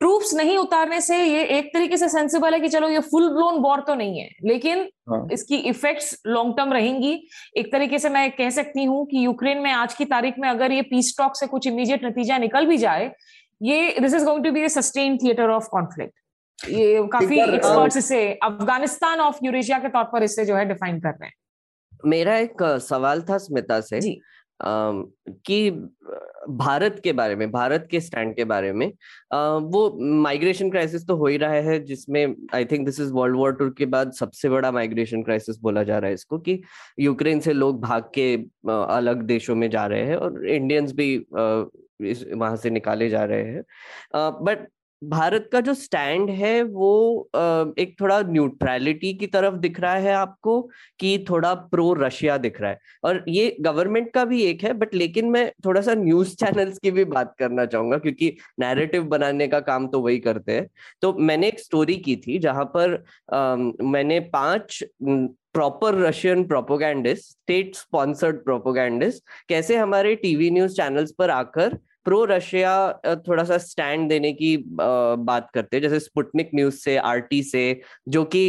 ट्रूप्स 0.00 0.34
नहीं 0.34 0.56
उतारने 0.58 1.00
से 1.00 1.16
ये 1.18 1.42
एक 1.50 1.70
तरीके 1.74 1.96
से 1.96 2.08
सेंसिबल 2.08 2.54
है 2.54 2.58
कि 2.60 2.68
चलो 2.68 2.88
ये 2.88 2.98
फुल 3.02 3.28
ब्लोन 3.28 3.58
वॉर 3.60 3.80
तो 3.80 3.94
नहीं 3.94 4.18
है 4.18 4.28
लेकिन 4.44 4.78
हाँ। 5.10 5.26
इसकी 5.32 5.56
इफेक्ट्स 5.68 6.16
लॉन्ग 6.26 6.56
टर्म 6.56 6.72
रहेंगी। 6.72 7.12
एक 7.56 7.72
तरीके 7.72 7.98
से 7.98 8.08
मैं 8.08 8.30
कह 8.32 8.50
सकती 8.50 8.84
हूँ 8.84 9.04
कि 9.06 9.24
यूक्रेन 9.24 9.58
में 9.58 9.70
आज 9.72 9.94
की 9.94 10.04
तारीख 10.04 10.34
में 10.38 10.48
अगर 10.48 10.72
ये 10.72 10.82
पीस 10.82 11.14
टॉक 11.18 11.36
से 11.36 11.46
कुछ 11.46 11.66
इमीडिएट 11.66 12.04
नतीजा 12.04 12.38
निकल 12.38 12.66
भी 12.66 12.76
जाए 12.78 13.10
ये 13.60 13.98
this 14.00 14.14
is 14.14 14.24
going 14.24 14.44
to 14.44 14.52
be 14.52 14.68
sustain 14.68 15.16
theatre 15.18 15.50
of 15.50 15.68
conflict 15.68 16.70
ये 16.70 17.02
काफ़ी 17.12 17.40
एक्सपर्ट्स 17.40 17.96
इसे 17.96 18.32
अफ़गानिस्तान 18.42 19.20
ऑफ़ 19.20 19.38
यूरेशिया 19.44 19.78
के 19.78 19.88
तौर 19.88 20.04
पर 20.04 20.22
इसे 20.22 20.44
जो 20.44 20.56
है 20.56 20.64
डिफाइन 20.64 21.00
कर 21.00 21.10
रहे 21.10 21.26
हैं। 21.26 21.34
मेरा 22.06 22.36
एक 22.38 22.62
सवाल 22.62 23.22
था 23.22 23.38
स्मिता 23.38 23.80
से 23.80 24.00
जी। 24.00 24.20
कि 24.62 25.70
भारत 26.48 27.00
के 27.04 27.12
बारे 27.12 27.36
में 27.36 27.50
भारत 27.50 27.88
के 27.90 28.00
स्टैंड 28.00 28.34
के 28.36 28.44
बारे 28.44 28.72
में 28.72 28.86
वो 29.70 29.98
माइग्रेशन 30.00 30.70
क्राइसिस 30.70 31.06
तो 31.06 31.16
हो 31.16 31.26
ही 31.26 31.36
रहा 31.36 31.52
है 31.52 31.78
जिसमें 31.84 32.34
I 32.54 32.64
think 32.64 32.84
this 32.86 33.00
is 33.00 33.12
World 33.12 33.36
War 33.36 33.52
Two 33.52 33.70
के 33.70 33.86
बाद 33.86 34.12
सबसे 34.12 34.48
बड़ा 34.48 34.70
माइग्रेशन 34.72 35.22
क्राइसिस 35.22 35.58
बोला 35.58 35.82
जा 35.82 35.98
रहा 35.98 36.08
है 36.08 36.14
इसको 36.14 36.38
कि 36.38 36.60
यूक्रेन 37.00 37.40
से 37.40 37.52
लोग 37.52 37.80
भाग 37.80 38.10
के 38.14 38.34
अलग 38.70 39.22
देशों 39.22 39.54
में 39.54 39.70
जा 39.70 39.86
रहे 39.86 40.02
हैं 40.02 40.16
और 40.16 40.48
इंडियंस 40.48 40.92
भी 40.92 41.16
वहाँ 42.02 42.56
से 42.56 42.70
निकाले 42.70 43.08
जा 43.08 43.24
रहे 43.24 43.44
हैं। 43.44 43.62
बट 44.16 44.68
भारत 45.08 45.48
का 45.52 45.60
जो 45.60 45.74
स्टैंड 45.74 46.30
है 46.30 46.62
वो 46.62 47.28
एक 47.78 47.94
थोड़ा 48.00 48.20
न्यूट्रलिटी 48.20 49.12
की 49.14 49.26
तरफ़ 49.26 49.54
दिख 49.54 49.80
रहा 49.80 49.94
है 49.94 50.12
आपको 50.14 50.60
कि 51.00 51.24
थोड़ा 51.30 51.52
प्रो 51.54 51.92
रशिया 51.94 52.36
दिख 52.38 52.60
रहा 52.60 52.70
है? 52.70 52.78
और 53.04 53.24
ये 53.28 53.56
गवर्नमेंट 53.60 54.10
का 54.12 54.24
भी 54.24 54.42
एक 54.42 54.62
है 54.64 54.72
बट 54.72 54.94
लेकिन 54.94 55.30
मैं 55.30 55.50
थोड़ा 55.64 55.80
सा 55.80 55.94
न्यूज़ 55.94 56.34
चैनल्स 56.36 56.78
की 56.78 56.90
भी 56.90 57.04
बात 57.06 57.34
करना 57.38 57.66
चाहूँगा 57.66 57.98
क्योंकि 57.98 58.36
नैरेटिव 58.60 59.04
बनाने 59.06 59.48
का 59.48 59.60
काम 59.60 59.86
तो 59.88 60.00
वही 60.00 60.18
करते 60.18 60.52
हैं। 60.52 60.68
तो 61.02 61.12
मैंने 61.12 61.48
एक 61.48 61.60
स्टोरी 61.60 61.96
की 61.96 62.16
थी 62.16 62.38
जहाँ 62.38 62.64
पर 62.76 63.02
आ, 63.32 63.56
मैंने 63.56 64.20
पाँच 64.32 64.84
proper 65.02 65.94
Russian 65.98 66.44
propagandist 66.44 67.22
state 67.24 67.74
sponsored 67.74 68.36
propagandist 68.36 69.22
कैसे 69.48 69.76
हमारे 69.76 70.14
टीवी 70.16 70.50
न्यूज़ 70.50 70.76
चैनल्स 70.76 71.12
पर 71.18 71.30
आकर 71.30 71.78
प्रो 72.06 72.24
रशिया 72.24 72.72
थोड़ा 73.28 73.44
सा 73.44 73.58
स्टैंड 73.58 74.08
देने 74.08 74.32
की 74.32 74.56
बात 74.70 75.50
करते 75.54 75.76
हैं 75.76 75.82
जैसे 75.82 75.98
स्पुटनिक 76.00 76.50
न्यूज़ 76.54 76.74
से 76.74 76.96
आरटी 76.96 77.42
से 77.42 77.64
जो 78.08 78.24
कि 78.24 78.42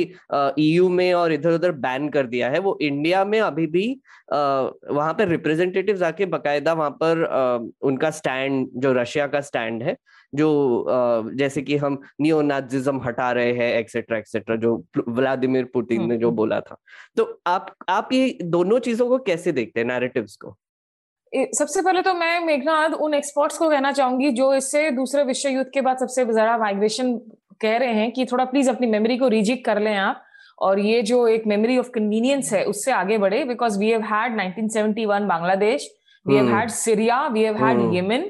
ईयू 0.60 0.90
में 0.90 1.14
और 1.14 1.34
इधर 1.34 1.52
उधर 1.52 1.72
बैन 1.86 2.10
कर 2.10 2.28
दिया 2.28 2.50
है। 2.50 2.60
वो 2.60 2.78
इंडिया 2.82 3.24
में 3.26 3.40
अभी 3.40 3.68
भी 3.68 3.88
वहाँ 4.32 5.14
पर 5.14 5.28
रिप्रेजेंटेटिव 5.28 6.04
आके 6.06 6.26
बकायदा 6.28 6.74
वहाँ 6.74 6.98
पर 7.04 7.74
उनका 7.82 8.12
स्टैंड 8.12 8.68
जो 8.76 8.94
रशिया 8.94 9.28
का 9.28 9.42
स्टैंड 9.42 9.84
है 9.84 9.96
जो 10.34 11.26
जैसे 11.34 11.62
कि 11.62 11.78
हम 11.78 11.98
नियोनाजिज्म 12.22 13.02
हटा 13.04 13.32
रहे 13.32 13.52
हैं 13.54 13.74
एक्सेट्रा 13.74 14.18
एक्सेट्रा 14.18 14.56
जो 14.56 14.76
व्लादिमीर 15.08 15.66
पुतिन 15.74 16.08
ने 16.10 16.18
जो 16.18 16.28
हम्म। 16.28 16.38
बोला 16.38 16.60
था। 16.62 16.78
तो 17.18 17.42
आप 17.48 17.76
आप 17.90 18.10
ये 18.14 18.38
दोनों 18.44 18.80
चीज़ों 18.80 19.08
को 19.10 19.18
कैसे 19.20 19.52
देखते 19.52 19.80
हैं 19.80 19.88
नैरेटिव्स 19.88 20.36
को? 20.36 20.58
सबसे 21.34 21.82
पहले 21.82 22.02
तो 22.02 22.14
मैं 22.14 22.40
मेघनाथ 22.40 22.90
उन 22.98 23.14
एक्सपर्ट्स 23.14 23.58
को 23.58 23.70
कहना 23.70 23.92
चाहूँगी 23.92 24.30
जो 24.32 24.54
इससे 24.54 24.90
दूसरे 24.92 25.24
विश्व 25.24 25.50
युद्ध 25.50 25.70
के 25.74 25.82
बाद 25.82 25.98
सबसे 25.98 26.26
ज़्यादा 26.26 26.58
माइग्रेशन 26.58 27.14
कह 27.62 27.78
रहे 27.78 27.94
हैं 27.94 28.12
कि 28.12 28.26
थोड़ा 28.26 28.46
प्लीज़ 28.46 28.70
अपनी 28.70 28.88
मेमोरी 28.88 29.18
को 29.18 29.28
रिजिक 29.28 29.66
कर 29.66 29.80
लें 29.80 29.96
आप 29.96 30.24
और 30.60 30.80
ये 30.80 31.02
जो 31.02 31.28
एक 31.28 31.48
मेमोरी 31.48 31.78
ऑफ़ 31.78 31.90
कन्वीनियंस 31.90 32.54
है 32.54 32.64
उससे 32.66 32.92
आगे 32.92 33.18
बढ़े 33.18 33.44
because 33.46 33.80
we 33.80 33.90
have 33.90 34.02
had 34.04 34.38
1971 34.40 35.28
Bangladesh 35.28 35.90
we 36.26 36.36
have 36.36 36.54
had 36.56 36.70
Syria 36.72 37.26
we 37.28 37.44
have 37.44 37.64
had 37.66 37.94
Yemen 37.94 38.30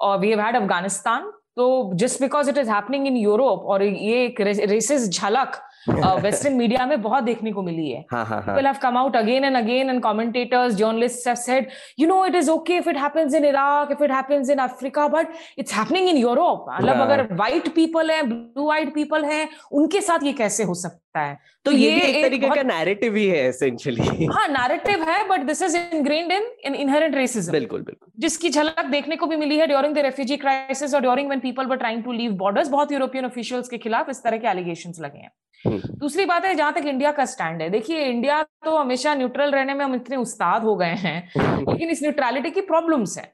और 0.00 0.18
वी 0.18 0.30
हैव 0.30 0.40
हैड 0.40 0.56
अफ़गानिस्तान 0.56 1.30
तो 1.56 1.68
just 1.94 2.20
because 2.20 2.50
it 2.50 2.58
is 2.58 2.70
happening 2.70 3.06
in 3.06 3.16
Europe 3.16 3.64
और 3.66 3.82
ये 3.82 4.24
एक 4.24 4.40
रेसिस 4.40 5.08
झलक 5.10 5.56
वेस्टर्न 5.88 6.54
मीडिया 6.54 6.86
में 6.86 7.00
बहुत 7.02 7.24
देखने 7.24 7.52
को 7.52 7.62
मिली 7.62 7.88
है। 7.90 8.04
People 8.12 8.66
have 8.66 8.76
come 8.82 8.96
out 8.98 9.16
again 9.16 9.44
and 9.44 9.56
again 9.56 9.90
and 9.90 10.02
commentators 10.02 10.74
journalists 10.74 11.26
have 11.26 11.36
said 11.36 11.68
you 11.98 12.08
know 12.08 12.24
it 12.26 12.34
is 12.34 12.50
okay 12.50 12.76
if 12.76 12.88
it 12.90 12.96
happens 12.98 13.34
in 13.34 13.44
Iraq 13.44 13.90
if 13.92 14.04
it 14.04 14.12
happens 14.12 14.50
in 14.50 14.58
Africa 14.58 15.06
but 15.08 15.32
it's 15.58 15.74
happening 15.74 16.08
in 16.08 16.16
Europe 16.16 16.66
मतलब 16.70 17.00
अगर 17.00 17.26
white 17.32 17.68
people 17.74 18.10
है 18.10 18.22
blue 18.22 18.70
eyed 18.70 18.94
people 18.94 19.24
है 19.24 19.48
उनके 19.72 20.00
साथ 20.00 20.24
ये 20.24 20.32
कैसे 20.32 20.64
हो 20.64 20.74
सकता 20.74 21.11
है। 21.20 21.38
तो 21.64 21.72
ये, 21.72 21.90
ये 21.90 22.00
एक 22.02 22.24
तरीके 22.24 22.48
का 22.48 22.62
नैरेटिव 22.64 23.16
ही 23.16 23.26
है 23.26 23.46
एसेंशियली 23.48 24.26
हाँ 24.26 24.46
नैरेटिव 24.48 25.02
है 25.08 25.26
but 25.28 25.46
this 25.46 25.62
is 25.62 25.76
ingrained 25.76 26.32
in 26.32 26.42
in 26.64 26.74
inherent 26.74 27.14
racism 27.14 27.52
बिल्कुल 27.52 27.82
बिल्कुल। 27.82 28.10
जिसकी 28.18 28.50
झलक 28.50 28.84
देखने 28.90 29.16
को 29.16 29.26
भी 29.26 29.36
मिली 29.36 29.58
है 29.58 29.66
ड्यूरिंग 29.66 29.94
द 29.94 29.98
रेफ्यूजी 30.06 30.36
क्राइसिस 30.36 30.94
और 30.94 31.00
during 31.00 31.28
when 31.28 31.40
people 31.40 31.66
were 31.66 31.76
trying 31.76 32.02
to 32.04 32.12
leave 32.12 32.32
borders 32.38 32.68
बहुत 32.68 32.92
यूरोपियन 32.92 33.24
ऑफिशियल्स 33.24 33.68
के 33.68 33.78
खिलाफ 33.78 34.10
इस 34.10 34.22
तरह 34.24 34.36
के 34.36 34.48
एलिगेशंस 34.48 35.00
लगे 35.00 35.18
हैं। 35.18 35.30
हम्म। 35.64 35.98
दूसरी 35.98 36.24
बात 36.24 36.44
है 36.44 36.54
जहाँ 36.54 36.72
तक 36.72 36.86
इंडिया 36.86 37.10
का 37.12 37.24
स्टैंड 37.24 37.62
है। 37.62 37.68
देखिए 37.70 38.04
इंडिया 38.04 38.42
तो 38.64 38.76
हमेशा 38.76 39.14
न्यूट्रल 39.14 39.50
रहने 39.50 39.74
में 39.74 39.84
हम 39.84 39.94
इतने 39.94 40.16
उस्ताद 40.16 40.62
हो 40.62 40.74
गए 40.76 40.94
हैं 40.98 41.18
लेकिन 41.38 41.90
इस 41.90 42.02
न्यूट्रलिटी 42.02 42.50
की 42.50 42.60
प्रॉब्लम्स 42.62 43.18
है। 43.18 43.32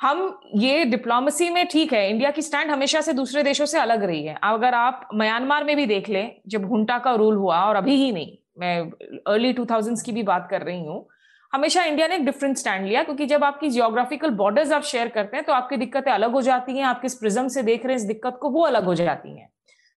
हम 0.00 0.40
ये 0.56 0.84
डिप्लोमेसी 0.84 1.48
में 1.50 1.66
ठीक 1.66 1.92
है 1.92 2.08
इंडिया 2.10 2.30
की 2.30 2.42
स्टैंड 2.42 2.70
हमेशा 2.70 3.00
से 3.00 3.12
दूसरे 3.12 3.42
देशों 3.42 3.66
से 3.66 3.78
अलग 3.78 4.02
रही 4.04 4.24
है। 4.24 4.36
अगर 4.44 4.74
आप 4.74 5.08
म्यांमार 5.14 5.64
में 5.64 5.74
भी 5.76 5.86
देख 5.86 6.08
लें, 6.08 6.40
जब 6.46 6.68
हुंटा 6.70 6.98
का 6.98 7.14
रूल 7.14 7.36
हुआ, 7.36 7.60
और 7.60 7.76
अभी 7.76 7.94
ही 7.94 8.12
नहीं, 8.12 8.36
मैं 8.58 8.80
अर्ली 9.26 9.52
टू 9.52 9.66
की 9.70 10.12
भी 10.12 10.22
बात 10.24 10.46
कर 10.50 10.62
रही 10.62 10.84
हूँ, 10.84 11.06
हमेशा 11.52 11.84
इंडिया 11.84 12.06
ने 12.08 12.14
एक 12.16 12.24
डिफरेंट 12.24 12.56
स्टैंड 12.56 12.86
लिया, 12.86 13.02
क्योंकि 13.02 13.26
जब 13.26 13.44
आपकी 13.44 13.68
जियोग्राफिकल 13.70 14.30
बॉर्डर्स 14.36 14.72
आप 14.72 14.82
शेयर 14.84 15.08
करते 15.08 15.36
हैं 15.36 15.46
तो 15.46 15.52
आपकी 15.52 15.76
दिक्कतें 15.76 16.10
अलग 16.12 16.32
हो 16.32 16.42
जाती 16.42 16.76
हैं, 16.78 16.84
आप 16.84 17.02
किस 17.02 17.14
प्रिज्म 17.14 17.48
से 17.48 17.62
देख 17.62 17.84
रहे 17.84 17.94
हैं, 17.94 18.00
इस 18.00 18.06
दिक्कत 18.06 18.38
को, 18.42 18.50
वो 18.50 18.64
अलग 18.64 18.84
हो 18.84 18.94
जाती 18.94 19.38
हैं। 19.38 19.48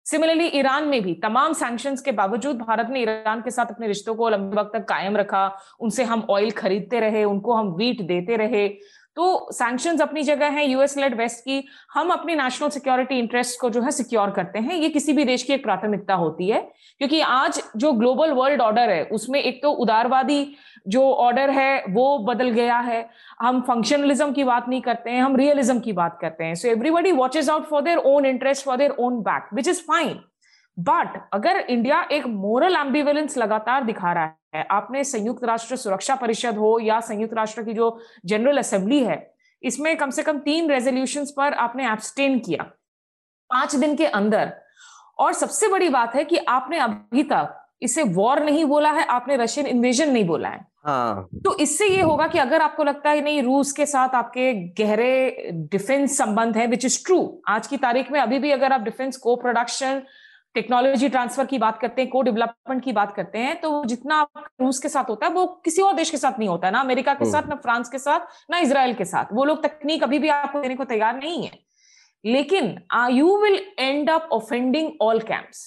सिमिलरली 0.07 0.47
ईरान 0.49 0.85
में 0.89 1.03
भी 1.03 1.13
तमाम 1.15 1.53
सैंक्शंस 1.53 2.03
के 2.03 2.13
बावजूद 2.13 2.59
भारत 2.59 2.89
ने 2.91 3.01
ईरान 3.03 3.41
के 3.41 3.51
साथ 3.51 3.71
अपने 3.71 3.87
रिश्तों 3.87 4.15
को 4.15 4.29
लंबे 4.29 4.57
वक्त 4.57 4.71
तक 4.75 4.85
कायम 4.85 5.17
रखा, 5.17 5.51
उनसे 5.81 6.05
हम 6.05 6.27
ऑयल 6.31 6.51
खरीदते 6.51 7.01
रहे, 7.01 7.25
उनको 7.25 7.55
हम 7.55 7.75
वीट 7.75 8.01
देते 8.03 8.37
रहे 8.37 8.67
तो 9.17 9.49
सैंक्शन 9.53 9.99
अपनी 9.99 10.23
जगह 10.23 10.49
है 10.49 10.67
यूएस 10.67 10.97
लेड 10.99 11.17
वेस्ट 11.19 11.39
की। 11.41 11.63
हम 11.95 12.11
अपनी 12.11 12.35
नेशनल 12.37 12.69
सिक्योरिटी 12.71 13.19
इंटरेस्ट 13.19 13.61
को 13.61 13.71
जो 13.71 13.83
है 13.83 13.91
सिक्योर 13.91 14.31
करते 14.31 14.59
हैं। 14.59 14.75
ये 14.75 14.89
किसी 14.89 15.13
भी 15.13 15.25
देश 15.25 15.43
की 15.43 15.53
एक 15.53 15.63
प्राथमिकता 15.63 16.15
होती 16.15 16.49
है, 16.49 16.61
क्योंकि 17.01 17.21
आज 17.23 17.61
जो 17.77 17.93
ग्लोबल 17.93 18.33
वर्ल्ड 18.33 18.61
ऑर्डर 18.61 18.91
है, 18.91 19.03
उसमें 19.05 19.41
एक 19.41 19.63
तो 19.63 19.73
उदारवादी 19.73 20.55
जो 20.89 21.03
ऑर्डर 21.13 21.51
है, 21.51 21.85
वो 21.89 22.19
बदल 22.25 22.51
गया 22.51 22.79
है। 22.79 23.09
हम 23.41 23.61
फंक्शनलिज्म 23.63 24.33
की 24.33 24.45
बात 24.45 24.69
नहीं 24.69 24.81
करते 24.81 25.11
हैं, 25.11 25.23
हम 25.23 25.37
रियलिज्म 25.37 25.81
की 25.81 25.93
बात 25.95 26.19
करते 26.21 26.45
हैं। 26.45 26.55
So 26.55 26.69
everybody 26.69 27.13
watches 27.15 27.51
out 27.51 27.67
for 27.67 27.83
their 27.83 27.99
own 28.07 28.27
interest 28.27 28.65
for 28.65 28.77
their 28.77 28.97
own 28.99 29.21
back 29.23 29.49
which 29.55 29.69
is 29.69 29.83
fine 29.83 30.19
but 30.79 31.17
अगर 31.33 31.59
इंडिया 31.61 32.03
एक 32.13 32.27
मोरल 32.27 32.77
एम्बिवेलेंस 32.77 33.37
लगातार 33.39 33.85
दिखा 33.85 34.13
रहा 34.13 34.35
है 34.55 34.67
आपने 34.71 35.03
संयुक्त 35.05 35.45
राष्ट्र 35.45 35.77
सुरक्षा 35.77 36.15
परिषद 36.15 36.57
हो 36.57 36.79
या 36.81 37.01
संयुक्त 37.01 37.35
राष्ट्र 37.35 37.63
की 37.63 37.73
जो 37.75 37.99
जनरल 38.27 38.59
असेंबली 38.59 39.03
है 39.05 39.19
इसमें 39.63 39.97
कम 39.97 40.11
से 40.11 40.23
कम 40.23 40.39
तीन 40.39 40.71
रेजोल्यूशन 40.71 41.25
पर 41.37 41.55
आपने 41.59 41.91
एब्सटेन 41.93 42.39
किया 42.39 42.71
पाँच 43.51 43.75
दिन 43.77 43.97
के 43.97 44.07
अंदर 44.07 44.53
और 45.19 45.33
सबसे 45.33 45.69
बड़ी 45.69 45.89
बात 45.89 46.15
है 46.15 46.25
कि 46.25 46.37
आपने 46.49 46.79
अभी 46.79 47.23
तक 47.23 47.55
इसे 47.83 48.03
वॉर 48.13 48.43
नहीं 48.43 48.65
बोला 48.65 48.91
है 48.91 49.05
आपने 49.07 49.37
रशियन 49.37 49.67
इन्वेजन 49.67 50.11
नहीं 50.11 50.25
बोला 50.27 50.49
है 50.49 50.67
हाँ. 50.87 51.29
तो 51.45 51.57
इससे 51.59 51.87
ये 51.87 52.03
होगा 52.03 52.27
कि 52.27 52.39
अगर 52.39 52.63
आपको 52.63 52.85
लगता 52.85 53.11
है 53.11 53.21
नहीं 53.21 53.43
रूस 53.43 53.73
के 53.73 53.87
साथ 53.87 54.15
आपके 54.15 54.53
गहरे 54.79 55.51
डिफेंस 55.73 56.17
संबंध 56.19 56.57
है 56.57 56.67
विच 56.67 56.85
इज़ 56.85 57.05
ट्रू 57.05 57.19
आज 57.49 57.67
की 57.67 57.77
तारीख 57.77 58.11
में 58.13 58.21
अभी 58.21 58.39
भी 58.39 58.51
अगर 58.51 58.73
आप 58.73 58.81
डिफेंस 58.81 59.17
को 59.17 59.35
प्रोडक्शन 59.37 60.03
टेक्नोलॉजी 60.55 61.09
ट्रांसफ़र 61.09 61.47
की 61.47 61.59
बात 61.59 61.79
करते 61.81 62.03
हैं 62.03 62.11
को 62.11 62.23
डेवलपमेंट 62.23 62.83
की 62.85 62.93
बात 62.93 63.15
करते 63.17 63.39
हैं 63.39 63.61
तो 63.61 63.85
जितना 63.87 64.21
रूस 64.35 64.79
के 64.79 64.89
साथ 64.89 65.11
होता 65.11 65.27
है 65.27 65.33
वो 65.33 65.47
किसी 65.65 65.83
और 65.83 65.95
देश 65.95 66.11
के 66.11 66.17
साथ 66.17 66.39
नहीं 66.39 66.49
होता 66.49 66.67
है 66.67 66.73
ना 66.73 66.81
अमेरिका 66.81 67.15
के 67.15 67.31
साथ 67.31 67.49
ना 67.49 67.55
फ्रांस 67.57 67.89
के 67.89 67.99
साथ 67.99 68.51
ना 68.51 68.59
इसराइल 68.59 68.95
के 68.95 69.05
साथ। 69.05 69.33
वो 69.33 69.45
लोग 69.45 69.63
तकनीक 69.63 70.03
अभी 70.03 70.19
भी 70.19 70.29
आपको 70.31 70.61
देने 70.61 70.77
को 70.77 70.85
तैयार 70.87 71.17
नहीं 71.17 71.45
है। 71.45 71.59
लेकिन 72.25 72.77
you 73.13 73.37
will 73.43 73.61
end 73.79 74.11
up 74.11 74.29
offending 74.33 74.91
all 75.03 75.21
camps 75.23 75.67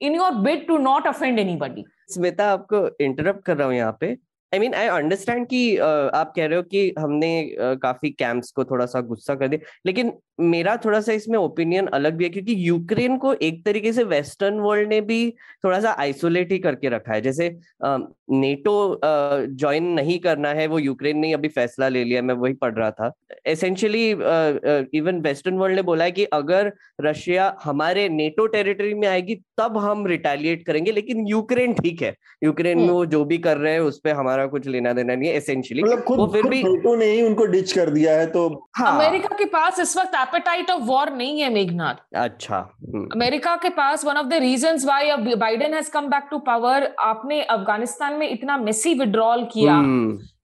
in 0.00 0.14
your 0.14 0.34
bid 0.42 0.66
to 0.68 0.78
not 0.78 1.06
offend 1.06 1.38
anybody 1.56 1.84
Smita 2.10 2.50
आपको 2.52 2.86
इंटरप्ट 3.04 3.44
कर 3.44 3.56
रहा 3.56 3.66
हूँ 3.68 3.74
यहाँ 3.76 3.96
पे। 4.00 4.16
आई 4.54 4.58
मीन 4.58 4.74
आई 4.74 4.86
अंडरस्टैंड 4.86 5.46
कि 5.46 5.76
uh, 5.76 5.82
आप 6.14 6.32
कह 6.36 6.46
रहे 6.46 6.56
हो 6.56 6.62
कि 6.62 6.92
हमने 6.98 7.30
uh, 7.54 7.76
काफ़ी 7.82 8.10
कैंप्स 8.10 8.50
को 8.50 8.64
थोड़ा 8.64 8.86
सा 8.86 9.00
गुस्सा 9.00 9.34
कर 9.34 9.48
दिया 9.48 9.70
लेकिन 9.86 10.12
मेरा 10.40 10.76
थोड़ा 10.76 11.00
सा 11.00 11.12
इसमें 11.12 11.38
ओपिनियन 11.38 11.86
अलग 11.86 12.14
भी 12.16 12.24
है 12.24 12.30
क्योंकि 12.30 12.54
यूक्रेन 12.58 13.16
को 13.18 13.32
एक 13.34 13.64
तरीके 13.64 13.92
से 13.92 14.02
वेस्टर्न 14.04 14.58
वर्ल्ड 14.60 14.88
ने 14.88 15.00
भी 15.00 15.18
थोड़ा 15.64 15.80
सा 15.80 15.94
आइसोलेट 15.98 16.52
ही 16.52 16.58
करके 16.58 16.88
रखा 16.88 17.12
है। 17.12 17.20
जैसे 17.20 17.48
नेटो 17.84 19.00
ज्वाइन 19.04 19.84
नहीं 19.92 20.18
करना 20.18 20.48
है 20.48 20.66
वो 20.66 20.78
यूक्रेन 20.78 21.18
ने 21.18 21.32
अभी 21.32 21.48
फैसला 21.48 21.88
ले 21.88 22.04
लिया 22.04 22.22
मैं 22.22 22.34
वही 22.34 22.52
पढ़ 22.52 22.74
रहा 22.74 22.90
था। 22.90 23.12
एसेंशियली 23.46 24.08
इवन 24.98 25.20
वेस्टर्न 25.20 25.58
वर्ल्ड 25.58 25.76
ने 25.76 25.82
बोला 25.82 26.04
है 26.04 26.10
कि 26.10 26.24
अगर 26.32 26.72
रशिया 27.00 27.54
हमारे 27.64 28.08
नेटो 28.08 28.46
टेरिटरी 28.46 28.94
में 28.94 29.08
आएगी 29.08 29.34
तब 29.58 29.78
हम 29.78 30.06
रिटेलिएट 30.06 30.64
करेंगे 30.66 30.92
लेकिन 30.92 31.26
यूक्रेन 31.26 31.74
ठीक 31.74 32.02
है। 32.02 32.14
यूक्रेन 32.44 32.78
में 32.78 32.84
हम्म। 32.84 32.94
वो 32.94 33.04
जो 33.06 33.24
भी 33.24 33.38
कर 33.38 33.56
रहे 33.56 33.72
हैं 33.72 33.80
उस 33.80 34.00
पर 34.04 34.10
हमारा 34.10 34.37
कुछ 34.46 34.66
लेना 34.66 34.92
देना 34.92 35.14
नहीं 35.14 35.28
है 35.28 35.36
एसेंशियली 35.36 35.82
मतलब 35.82 36.04
वो 36.10 36.26
फिर 36.26 36.48
भी 36.48 36.62
ने 36.96 37.06
ही 37.06 37.22
उनको 37.22 37.44
डिच 37.44 37.72
कर 37.72 37.90
दिया 37.90 38.12
है 38.12 38.26
तो 38.26 38.68
हाँ। 38.76 38.94
अमेरिका 38.94 39.36
के 39.36 39.44
पास 39.44 39.80
इस 39.80 39.96
वक्त 39.96 40.14
एपेटाइट 40.14 40.70
ऑफ़ 40.70 40.82
वॉर 40.82 41.10
नहीं 41.12 41.40
है 41.40 41.52
मेघनाथ। 41.52 41.94
अच्छा 42.14 42.56
हम्म। 42.56 43.08
अमेरिका 43.12 43.56
के 43.56 43.68
पास 43.68 44.04
one 44.04 44.16
of 44.16 44.26
the 44.26 44.34
reason 44.34 44.78
why 44.84 45.34
Biden 45.34 45.74
has 45.74 45.90
come 45.90 46.08
back 46.08 46.28
to 46.30 46.38
power 46.38 46.88
आपने 47.00 47.42
अफ़गानिस्तान 47.42 48.14
में 48.14 48.28
इतना 48.30 48.56
मेसी 48.56 48.94
विड्रॉल 48.94 49.44
किया। 49.44 49.74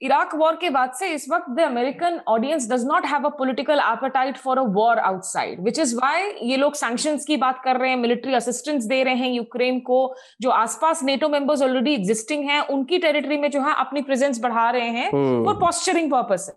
इराक 0.02 0.34
वॉर 0.34 0.56
के 0.56 0.70
बाद 0.70 0.92
से 0.92 1.08
इस 1.08 1.26
वक्त 1.30 1.50
the 1.50 1.60
American 1.60 2.20
audience 2.28 2.70
does 2.72 2.84
not 2.84 3.06
have 3.06 3.24
a 3.24 3.28
political 3.28 3.78
appetite 3.78 4.36
for 4.36 4.58
a 4.58 4.62
war 4.62 4.98
outside 4.98 5.60
which 5.60 5.78
is 5.78 5.96
why 5.96 6.30
ये 6.42 6.56
लोग 6.56 6.74
सैंक्शंस 6.74 7.24
की 7.24 7.36
बात 7.36 7.60
कर 7.64 7.76
रहे 7.76 7.90
हैं 7.90 7.96
मिलिट्री 7.96 8.34
असिस्टेंस 8.34 8.84
दे 8.84 9.02
रहे 9.02 9.14
हैं 9.14 9.30
यूक्रेन 9.30 9.80
को 9.80 10.16
जो 10.40 10.50
आसपास 10.50 11.02
नेटो 11.02 11.28
मेंबर्स 11.28 11.62
ऑलरेडी 11.62 11.94
एग्जिस्टिंग 11.94 12.44
हैं 12.50 12.60
उनकी 12.60 12.98
टेरिटरी 12.98 13.36
में 13.36 13.50
जो 13.50 13.60
है 13.60 13.74
अपनी 13.74 14.02
प्रेजेंस 14.02 14.40
बढ़ा 14.42 14.70
रहे 14.70 14.88
हैं 14.88 15.10
फॉर 15.44 15.54
पॉस्चरिंग 15.54 16.10
पर्पज 16.10 16.50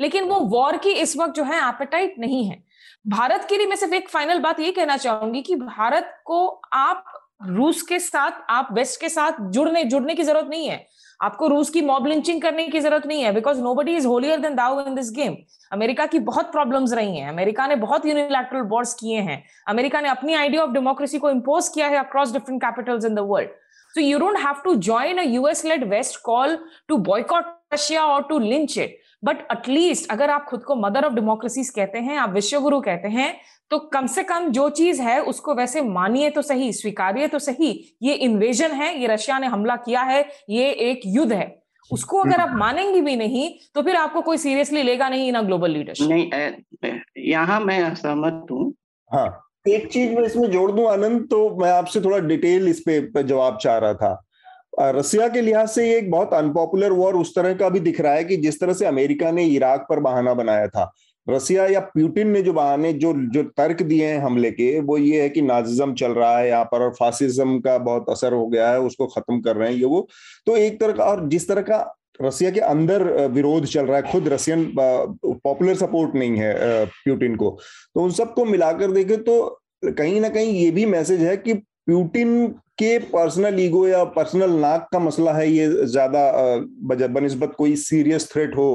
लेकिन 0.00 0.24
वो 0.24 0.40
वॉर 0.40 0.76
की 0.76 0.90
इस 0.90 1.16
वक्त 1.16 1.34
जो 1.34 1.44
है 1.44 1.68
एपेटाइट 1.68 2.14
नहीं 2.18 2.44
है। 2.44 2.64
भारत 3.06 3.46
के 3.48 3.56
लिए 3.56 3.66
मैं 3.66 3.76
सिर्फ़ 3.76 3.94
एक 3.94 4.08
फाइनल 4.08 4.38
बात 4.38 4.60
ये 4.60 4.70
कहना 4.72 4.96
चाहूँगी 4.96 5.42
कि 5.42 5.54
भारत 5.54 6.22
को 6.24 6.46
आप 6.72 7.04
रूस 7.40 7.82
के 7.82 7.98
साथ 7.98 8.30
आप 8.50 8.68
वेस्ट 8.72 9.00
के 9.00 9.08
साथ 9.08 9.40
जुड़ने 9.50 9.84
जुड़ने 9.84 10.14
की 10.14 10.22
ज़रूरत 10.22 10.48
नहीं 10.50 10.68
है। 10.68 10.86
आपको 11.22 11.46
रूस 11.48 11.70
की 11.70 11.80
मॉब 11.82 12.06
लिंचिंग 12.06 12.40
करने 12.42 12.66
की 12.68 12.80
ज़रूरत 12.80 13.06
नहीं 13.06 13.22
है 13.22 13.32
because 13.32 13.60
nobody 13.74 13.94
is 13.96 14.06
holier 14.06 14.40
than 14.40 14.54
thou 14.54 14.80
in 14.80 14.94
this 14.94 15.10
game 15.10 15.36
America 15.72 16.06
की 16.06 16.18
बहुत 16.18 16.52
प्रॉब्लम्स 16.52 16.92
रही 16.92 17.16
हैं। 17.16 17.28
अमेरिका 17.28 17.66
ने 17.66 17.76
बहुत 17.76 18.06
यूनिलैटरल 18.06 18.62
वॉर्स 18.70 18.94
किए 18.94 19.20
हैं। 19.20 19.42
अमेरिका 19.68 20.00
ने 20.00 20.08
अपनी 20.08 20.34
आइडिया 20.34 20.62
ऑफ़ 20.62 20.70
डेमोक्रेसी 20.70 21.18
को 21.18 21.30
इम्पोज 21.30 21.68
किया 21.68 21.88
है 21.88 21.98
across 21.98 22.32
different 22.32 22.62
capitals 22.62 23.04
in 23.04 23.14
the 23.14 23.26
world 23.30 23.50
so 23.94 24.00
you 24.00 24.18
don't 24.18 24.38
have 24.38 24.60
to 24.64 24.74
join 24.88 25.18
a 25.18 25.26
US 25.38 25.64
led 25.64 25.88
West 25.92 26.22
call 26.28 26.58
to 26.90 26.98
boycott 27.10 27.56
Russia 27.72 28.02
or 28.02 28.22
to 28.28 28.36
lynch 28.44 28.76
it. 28.76 28.99
But 29.22 29.40
at least 29.52 30.10
अगर 30.10 30.30
आप 30.30 30.44
खुद 30.44 30.62
को 30.64 30.74
mother 30.76 31.04
of 31.04 31.14
democracies 31.14 31.70
कहते 31.70 31.98
हैं 31.98 32.16
आप 32.18 32.30
विश्वगुरु 32.30 32.80
कहते 32.80 33.08
हैं 33.08 33.34
तो 33.70 33.78
कम 33.92 34.06
से 34.06 34.22
कम 34.22 34.48
जो 34.50 34.68
चीज़ 34.72 35.00
है 35.02 35.20
उसको 35.22 35.54
वैसे 35.54 35.80
मानिए 35.82 36.30
तो 36.30 36.42
सही 36.42 36.72
स्वीकारिए 36.72 37.26
तो 37.28 37.38
सही। 37.38 37.68
ये 38.02 38.14
इन्वेजन 38.16 38.70
है 38.72 38.96
ये 39.00 39.06
रशिया 39.06 39.38
ने 39.38 39.46
हमला 39.46 39.76
किया 39.78 40.02
है 40.02 40.24
ये 40.50 40.70
एक 40.90 41.00
युद्ध 41.06 41.32
है। 41.32 41.56
उसको 41.90 42.18
अगर 42.18 42.40
आप 42.40 42.50
मानेंगे 42.56 43.00
भी 43.00 43.14
नहीं 43.16 43.50
तो 43.74 43.82
फिर 43.82 43.96
आपको 43.96 44.20
कोई 44.22 44.38
सीरियसली 44.38 44.82
लेगा 44.82 45.08
नहीं 45.08 45.30
ना 45.32 45.42
ग्लोबल 45.42 45.70
लीडरशिप 45.70 46.08
नहीं 46.08 46.98
यहाँ 47.26 47.60
मैं 47.60 47.82
असहमत 47.82 48.46
हूँ। 48.50 48.72
हाँ। 49.10 49.28
एक 49.68 49.86
चीज़ 49.92 50.12
मैं 50.12 50.22
इसमें 50.22 50.50
जोड़ 50.50 50.70
दूँ 50.72 50.86
आनंद 50.88 51.26
तो 51.30 51.38
मैं 51.56 51.70
आपसे 51.72 52.00
थोड़ा 52.00 52.18
डिटेल 52.26 52.68
इस 52.68 52.80
पे 52.88 53.22
जवाब 53.22 53.58
चाह 53.62 53.78
रहा 53.78 53.94
था। 53.94 54.12
रसिया 54.72 55.28
के 55.28 55.40
लिहाज 55.40 55.68
से 55.68 55.88
ये 55.88 55.96
एक 55.98 56.10
बहुत 56.10 56.34
अनपॉपुलर 56.34 56.92
वॉर 56.92 57.16
उस 57.16 57.34
तरह 57.34 57.54
का 57.54 57.68
भी 57.68 57.80
दिख 57.80 58.00
रहा 58.00 58.12
है 58.14 58.24
कि 58.24 58.36
जिस 58.36 58.60
तरह 58.60 58.72
से 58.72 58.86
अमेरिका 58.86 59.30
ने 59.30 59.44
इराक 59.46 59.86
पर 59.90 60.00
बहाना 60.00 60.34
बनाया 60.34 60.66
था। 60.68 60.90
रसिया 61.26 61.66
या 61.66 61.80
प्यूटिन 61.80 62.28
ने 62.28 62.42
जो 62.42 62.52
बहाने, 62.52 62.92
जो 62.92 63.12
जो 63.24 63.42
तर्क 63.56 63.82
दिए 63.82 64.06
हैं 64.06 64.18
हमले 64.20 64.50
के, 64.50 64.80
वो 64.80 64.96
ये 64.98 65.22
है 65.22 65.28
कि 65.28 65.42
नाजिज्म 65.42 65.94
चल 65.94 66.12
रहा 66.12 66.38
है 66.38 66.48
यहाँ 66.48 66.64
पर 66.64 66.82
और 66.82 66.90
फासिज्म 66.90 67.58
का 67.60 67.76
बहुत 67.78 68.10
असर 68.10 68.32
हो 68.32 68.46
गया 68.46 68.70
है, 68.70 68.80
उसको 68.80 69.06
खत्म 69.08 69.40
कर 69.40 69.56
रहे 69.56 69.68
हैं 69.68 69.76
ये 69.76 69.84
वो। 69.84 70.06
तो 70.46 70.56
एक 70.56 70.80
तरह 70.80 70.92
का, 70.92 71.04
और 71.04 71.28
जिस 71.28 71.48
तरह 71.48 71.62
का 71.62 71.96
रसिया 72.22 72.50
के 72.50 72.60
अंदर 72.60 73.02
विरोध 73.28 73.66
चल 73.66 73.86
रहा 73.86 73.96
है, 73.96 74.02
खुद 74.12 74.28
रसियन 74.28 74.64
पॉपुलर 74.76 75.74
सपोर्ट 75.76 76.14
नहीं 76.14 76.36
है 76.36 76.84
प्यूटिन 76.86 77.36
को। 77.36 77.50
तो 77.94 78.00
उन 78.00 78.10
सबको 78.12 78.44
मिलाकर 78.44 78.90
देखे 78.92 79.16
तो 79.18 79.62
कहीं 79.86 80.20
ना 80.20 80.28
कहीं 80.28 80.52
ये 80.54 80.70
भी 80.70 80.86
मैसेज 80.86 81.20
है 81.20 81.36
कि 81.36 81.54
प्यूटिन 81.54 82.46
के 82.82 82.98
पर्सनल 82.98 83.60
ईगो 83.60 83.86
या 83.88 84.04
पर्सनल 84.04 84.50
नाक 84.60 84.88
का 84.92 84.98
मसला 84.98 85.32
है 85.32 85.50
ये 85.50 85.66
ज़्यादा 85.86 86.22
बनस्बत 87.06 87.54
कोई 87.58 87.76
सीरियस 87.76 88.32
थ्रेट 88.32 88.56
हो 88.56 88.70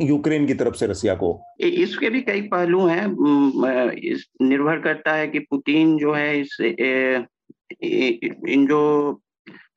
यूक्रेन 0.00 0.46
की 0.46 0.54
तरफ़ 0.54 0.74
से 0.74 0.86
रसिया 0.86 1.14
को। 1.14 1.30
इसके 1.60 2.10
भी 2.10 2.20
कई 2.20 2.40
पहलू 2.42 2.86
हैं। 2.86 3.06
इस 3.92 4.26
निर्भर 4.42 4.80
करता 4.80 5.12
है 5.12 5.26
कि 5.28 5.38
पुतिन 5.38 5.96
जो 5.98 6.12
है 6.12 6.40
इस 6.40 6.56
ए, 6.60 7.24
ए, 7.84 8.20
इन 8.48 8.66
जो 8.66 8.80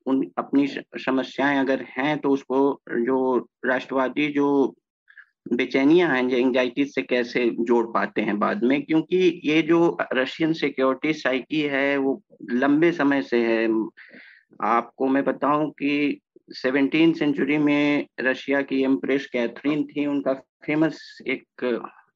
उन 0.06 0.24
अपनी 0.38 0.68
समस्याएँ 0.98 1.60
अगर 1.60 1.86
हैं 1.98 2.18
तो 2.18 2.30
उसको 2.30 2.82
जो 2.92 3.48
राष्ट्रवादी 3.66 4.28
जो 4.28 4.48
बेचैनियाँ 5.46 6.10
हैं 6.10 6.30
एंजाइटी 6.30 6.86
से 6.86 7.02
कैसे 7.02 7.50
जोड़ 7.60 7.86
पाते 7.88 8.22
हैं 8.22 8.40
बाद 8.40 8.64
में? 8.64 8.82
क्योंकि 8.84 9.42
ये 9.46 9.62
जो 9.62 9.98
रशियन 10.14 10.54
सिक्योरिटी 10.54 11.14
साइकी 11.14 11.62
है, 11.62 11.98
वो 11.98 12.22
लंबे 12.52 12.92
समय 12.92 13.22
से 13.22 13.38
है। 13.46 13.68
आपको 14.62 15.08
मैं 15.08 15.24
बताऊँ 15.24 15.70
कि 15.72 16.20
सेवनटीन 16.50 17.14
सेंचुरी 17.14 17.58
में 17.58 18.08
रशिया 18.22 18.62
की 18.62 18.84
एम्प्रेस 18.84 19.26
कैथरीन 19.26 19.84
थी, 19.84 20.06
उनका 20.06 20.34
फ़ेमस 20.34 21.20
एक 21.28 21.64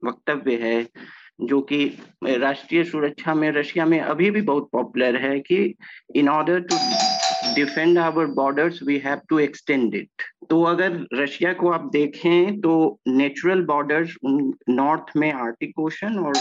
वक्तव्य 0.06 0.56
है, 0.56 0.88
जो 1.42 1.62
कि 1.62 1.86
राष्ट्रीय 2.24 2.84
सुरक्षा 2.84 3.34
में 3.34 3.52
रशिया 3.52 3.86
में 3.86 4.00
अभी 4.00 4.32
भी 4.32 4.42
बहुत 4.42 4.70
पॉपुलर 4.72 5.16
है 5.16 5.40
कि 5.40 5.76
in 6.16 6.30
order 6.30 6.60
to 6.60 6.76
defend 7.56 7.98
our 7.98 8.26
borders 8.36 8.82
we 8.84 8.98
have 8.98 9.22
to 9.30 9.39
extend 9.39 9.95
it 9.95 10.24
तो 10.50 10.62
अगर 10.64 11.06
रशिया 11.14 11.54
को 11.54 11.70
आप 11.70 11.89
देखें 11.93 12.60
तो 12.62 12.74
नेचुरल 13.08 13.62
बॉर्डर्स 13.66 14.16
नॉर्थ 14.70 15.16
में 15.18 15.32
आर्टिक 15.32 15.80
ओशन 15.80 16.18
और 16.20 16.38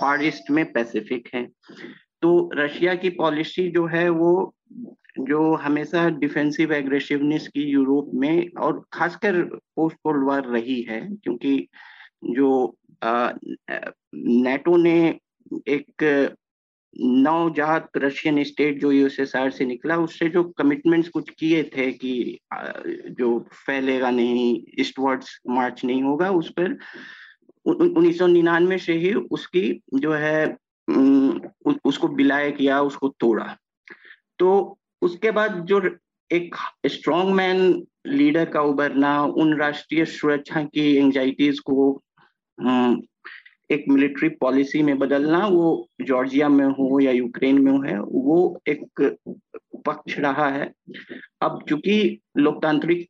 फार 0.00 0.24
ईस्ट 0.24 0.50
में 0.50 0.64
पैसिफिक 0.72 1.28
है। 1.34 1.44
तो 2.22 2.50
रशिया 2.54 2.94
की 2.94 3.10
पॉलिसी 3.10 3.68
जो 3.70 3.86
है, 3.86 4.08
वो 4.08 4.54
जो 5.18 5.54
हमेशा 5.54 6.08
डिफेंसिव 6.10 6.72
एग्रेसिवनेस 6.72 7.48
की 7.48 7.62
यूरोप 7.62 8.10
में 8.14 8.50
और 8.60 8.82
खासकर 8.92 9.42
पोस्ट 9.76 9.96
कोल्ड 9.96 10.26
वार 10.26 10.46
रही 10.46 10.80
है, 10.82 11.00
क्योंकि 11.24 11.56
जो 12.24 12.76
नेटो 13.04 14.76
ने 14.76 14.98
एक 15.68 16.04
नवजात 16.96 17.96
रशियन 17.96 18.42
स्टेट 18.44 18.80
जो 18.80 18.90
यूएसएसआर 18.92 19.50
से 19.50 19.64
निकला, 19.64 19.96
उससे 19.96 20.28
जो 20.28 20.42
कमिटमेंट्स 20.58 21.08
कुछ 21.08 21.30
किए 21.38 21.62
थे 21.76 21.90
कि 21.92 22.38
जो 23.18 23.38
फैलेगा 23.66 24.10
नहीं 24.10 24.62
ईस्टवर्ड्स 24.78 25.38
मार्च 25.48 25.84
नहीं 25.84 26.02
होगा, 26.02 26.30
उस 26.30 26.50
पर 26.58 26.76
उन्नीस 27.66 28.18
सौ 28.18 28.26
निन्यानवे 28.26 28.78
से 28.78 28.92
ही 28.98 29.12
उसकी 29.14 29.80
जो 29.94 30.12
है 30.12 30.56
उसको 31.84 32.08
बिलाय 32.08 32.50
किया, 32.52 32.80
उसको 32.82 33.08
तोड़ा। 33.20 33.56
तो 34.38 34.78
उसके 35.02 35.30
बाद 35.30 35.64
जो 35.66 35.82
एक 36.30 36.56
स्ट्रॉन्ग 36.86 37.34
मैन 37.34 37.82
लीडर 38.06 38.44
का 38.50 38.60
उभरना, 38.62 39.22
उन 39.22 39.56
राष्ट्रीय 39.58 40.04
सुरक्षा 40.04 40.62
की 40.64 40.94
एंजाइटीज 40.96 41.58
को 41.60 42.02
एक 43.70 43.84
मिलिट्री 43.88 44.28
पॉलिसी 44.40 44.82
में 44.82 44.98
बदलना, 44.98 45.46
वो 45.46 45.88
जॉर्जिया 46.02 46.48
में 46.48 46.66
हो 46.66 47.00
या 47.00 47.12
यूक्रेन 47.12 47.60
में 47.62 47.70
हो 47.72 47.80
है 47.82 47.98
वो 48.00 48.60
एक 48.68 48.84
पक्ष 49.86 50.18
रहा 50.18 50.48
है। 50.48 50.70
अब 51.42 51.62
चूँकि 51.68 52.20
लोकतांत्रिक 52.38 53.06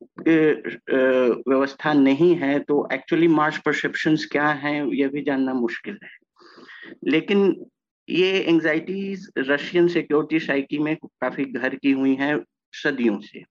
व्यवस्था 1.49 1.93
नहीं 1.93 2.35
है 2.37 2.59
तो 2.61 2.87
एक्चुअली 2.93 3.29
मार्च 3.31 3.57
परसेप्शन 3.59 4.17
क्या 4.33 4.49
है, 4.49 4.75
यह 4.97 5.09
भी 5.09 5.23
जानना 5.23 5.55
मुश्किल 5.55 5.99
है। 6.05 6.11
लेकिन 7.09 7.55
ये 8.09 8.39
एंजाइटीज 8.41 9.29
रशियन 9.39 9.89
सिक्योरिटी 9.89 10.39
साइकी 10.41 10.79
में 10.79 10.95
काफ़ी 10.97 11.45
घर 11.45 11.75
की 11.75 11.91
हुई 11.93 12.15
हैं 12.15 12.39
सदियों 12.75 13.19
से। 13.23 13.43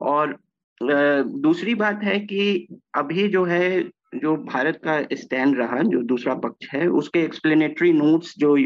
और 0.00 0.36
दूसरी 0.80 1.74
बात 1.74 2.02
है 2.04 2.18
कि 2.20 2.66
अभी 2.94 3.28
जो 3.28 3.44
है 3.44 3.80
जो 4.14 4.36
भारत 4.36 4.80
का 4.84 5.00
स्टैंड 5.12 5.58
रहा, 5.58 5.82
जो 5.82 6.02
दूसरा 6.02 6.34
पक्ष 6.34 6.68
है, 6.74 6.86
उसके 6.88 7.20
एक्सप्लेनेटरी 7.20 7.92
नोट्स 7.92 8.34
जो 8.38 8.56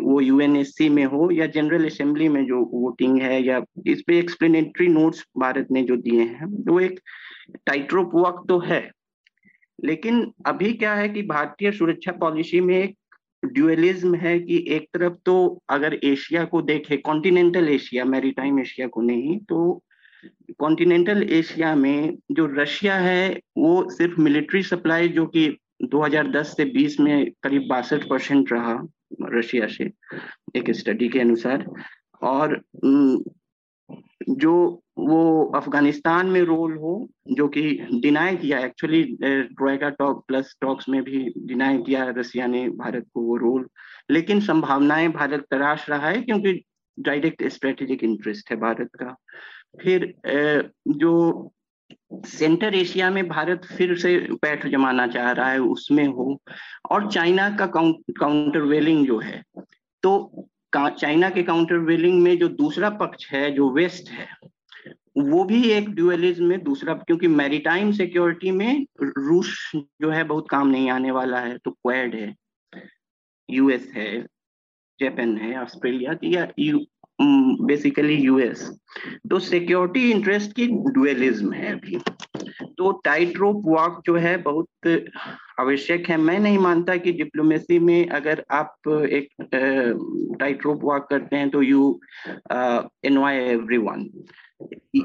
वो 0.00 0.20
यूएनएससी 0.20 0.88
में 0.88 1.04
हो 1.04 1.30
या 1.30 1.46
जनरल 1.46 1.84
असेंबली 1.86 2.28
में 2.28 2.44
जो 2.46 2.60
वोटिंग 2.64 3.20
है 3.22 3.42
या 3.42 3.60
इस 3.86 4.02
पे 4.06 4.18
एक्सप्लेनेटरी 4.18 4.86
नोट्स 4.88 5.24
भारत 5.38 5.66
ने 5.70 5.82
जो 5.82 5.96
दिए 5.96 6.22
हैं, 6.22 6.46
वो 6.72 6.80
एक 6.80 7.00
टाइट्रोप 7.66 8.14
वक्त 8.14 8.48
तो 8.48 8.58
है। 8.58 8.90
लेकिन 9.84 10.32
अभी 10.46 10.72
क्या 10.72 10.94
है 10.94 11.08
कि 11.08 11.22
भारतीय 11.22 11.72
सुरक्षा 11.72 12.12
पॉलिसी 12.12 12.60
में 12.60 12.76
एक 12.76 12.96
ड्यूअलिज्म 13.44 14.14
है 14.14 14.38
कि 14.38 14.64
एक 14.68 14.88
तरफ़ 14.94 15.14
तो 15.26 15.62
अगर 15.68 15.98
एशिया 16.04 16.44
को 16.44 16.62
देखे 16.62 16.96
कॉन्टिनेंटल 16.96 17.68
एशिया 17.68 18.04
मैरीटाइम 18.04 18.58
एशिया 18.60 18.86
को 18.86 19.02
नहीं 19.02 19.38
तो 19.38 19.82
कॉन्टिनेंटल 20.58 21.22
एशिया 21.22 21.74
में 21.74 22.16
जो 22.32 22.46
रशिया 22.46 22.96
है, 22.96 23.28
वो 23.58 23.90
सिर्फ़ 23.90 24.20
मिलिट्री 24.20 24.62
सप्लाई 24.62 25.08
जो 25.08 25.26
कि 25.26 25.48
2010 25.84 26.56
से 26.56 26.64
20 26.64 26.98
में 27.00 27.30
करीब 27.42 27.66
बासठ 27.70 28.08
परसेंट 28.10 28.52
रहा 28.52 28.78
रशिया 29.22 29.66
से, 29.66 29.90
एक 30.56 30.70
स्टडी 30.70 31.08
के 31.08 31.20
अनुसार। 31.20 31.64
और 32.22 32.60
जो 34.30 34.82
वो 34.98 35.44
अफ़गानिस्तान 35.56 36.26
में 36.26 36.40
रोल 36.42 36.76
हो, 36.76 37.10
जो 37.32 37.46
कि 37.48 37.62
डिनाई 38.02 38.36
किया 38.36 38.58
actually 38.58 39.02
troika 39.22 39.88
talk 39.90 40.24
plus 40.28 40.54
talks 40.60 40.88
में 40.88 41.02
भी 41.02 41.32
डिनाई 41.38 41.78
किया 41.78 42.04
रसिया 42.08 42.46
ने 42.46 42.68
भारत 42.68 43.06
को 43.14 43.20
वो 43.20 43.36
रोल 43.36 43.68
लेकिन 44.10 44.40
संभावनाएँ 44.40 45.08
भारत 45.08 45.44
तराश 45.50 45.88
रहा 45.90 46.08
है, 46.08 46.20
क्योंकि 46.22 46.62
डायरेक्ट 46.98 47.46
स्ट्रेटेजिक 47.46 48.04
इंटरेस्ट 48.04 48.50
है 48.50 48.56
भारत 48.56 48.90
का। 49.02 49.16
फिर 49.74 50.12
जो 50.88 51.50
सेंटर 52.26 52.74
एशिया 52.74 53.10
में 53.10 53.26
भारत 53.28 53.64
फिर 53.68 53.96
से 53.98 54.16
पैठ 54.42 54.66
जमाना 54.66 55.06
चाह 55.06 55.30
रहा 55.32 55.50
है, 55.50 55.58
उसमें 55.60 56.06
हो। 56.06 56.40
और 56.90 57.10
चाइना 57.12 57.48
का 57.56 57.66
काउंटर 57.66 58.60
वेलिंग 58.62 59.06
जो 59.06 59.18
है 59.20 59.42
तो 60.02 60.48
चाइना 60.74 61.28
के 61.30 61.42
काउंटर 61.42 61.76
वेलिंग 61.84 62.22
में 62.22 62.36
जो 62.38 62.48
दूसरा 62.48 62.90
पक्ष 62.96 63.30
है, 63.32 63.50
जो 63.50 63.70
वेस्ट 63.72 64.10
है, 64.10 64.26
वो 65.18 65.44
भी 65.44 65.62
एक 65.70 65.88
ड्यूअलिज्म 65.90 66.44
में 66.44 66.62
दूसरा, 66.64 66.94
क्योंकि 66.96 67.28
मैरीटाइम 67.28 67.92
सिक्योरिटी 67.92 68.50
में 68.50 68.86
रूस 69.02 69.70
जो 69.74 70.10
है, 70.10 70.24
बहुत 70.24 70.46
काम 70.50 70.68
नहीं 70.68 70.90
आने 70.90 71.10
वाला 71.10 71.40
है 71.40 71.56
तो 71.58 71.70
क्वेड 71.70 72.14
है, 72.14 72.34
यूएस 73.48 73.90
है, 73.94 74.20
जापान 74.98 75.36
है, 75.38 75.56
ऑस्ट्रेलिया 75.62 76.18
या 76.24 76.46
यू 76.58 76.84
बेसिकली 77.18 78.14
यूएस 78.14 78.68
तो 79.30 79.38
सिक्योरिटी 79.38 80.10
इंटरेस्ट 80.10 80.52
की 80.56 80.66
डुअलिज्म 80.66 81.52
है 81.52 81.72
अभी। 81.72 81.98
तो 82.78 82.90
टाइट 83.04 83.38
रोप 83.38 83.62
वॉक 83.66 84.00
जो 84.06 84.14
है 84.16 84.36
बहुत 84.42 84.86
आवश्यक 85.60 86.08
है। 86.08 86.16
मैं 86.16 86.38
नहीं 86.40 86.58
मानता 86.58 86.96
कि 86.96 87.12
डिप्लोमेसी 87.12 87.78
में 87.78 88.08
अगर 88.08 88.44
आप 88.50 88.88
एक 88.88 89.28
टाइट 90.40 90.64
रोप 90.64 90.84
वॉक 90.84 91.06
करते 91.10 91.36
हैं 91.36 91.48
तो 91.50 91.62
यू 91.62 92.00
इन्वाय 93.04 93.38
एवरीवन 93.44 94.08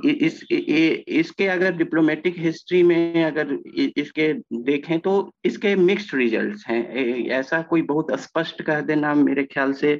इस 0.05 0.43
इसके 0.51 1.47
अगर 1.47 1.74
डिप्लोमेटिक 1.78 2.36
हिस्ट्री 2.38 2.84
में 2.84 3.24
अगर 3.24 3.57
इसके 3.97 4.32
देखें 4.64 4.99
तो 4.99 5.32
इसके 5.45 5.76
मिक्स्ड 5.76 6.16
रिजल्ट्स 6.16 6.66
हैं। 6.68 7.28
ऐसा 7.32 7.61
कोई 7.61 7.82
बहुत 7.82 8.11
स्पष्ट 8.20 8.61
कह 8.61 8.80
देना 8.82 9.14
मेरे 9.16 9.43
ख्याल 9.43 9.74
से 9.74 9.99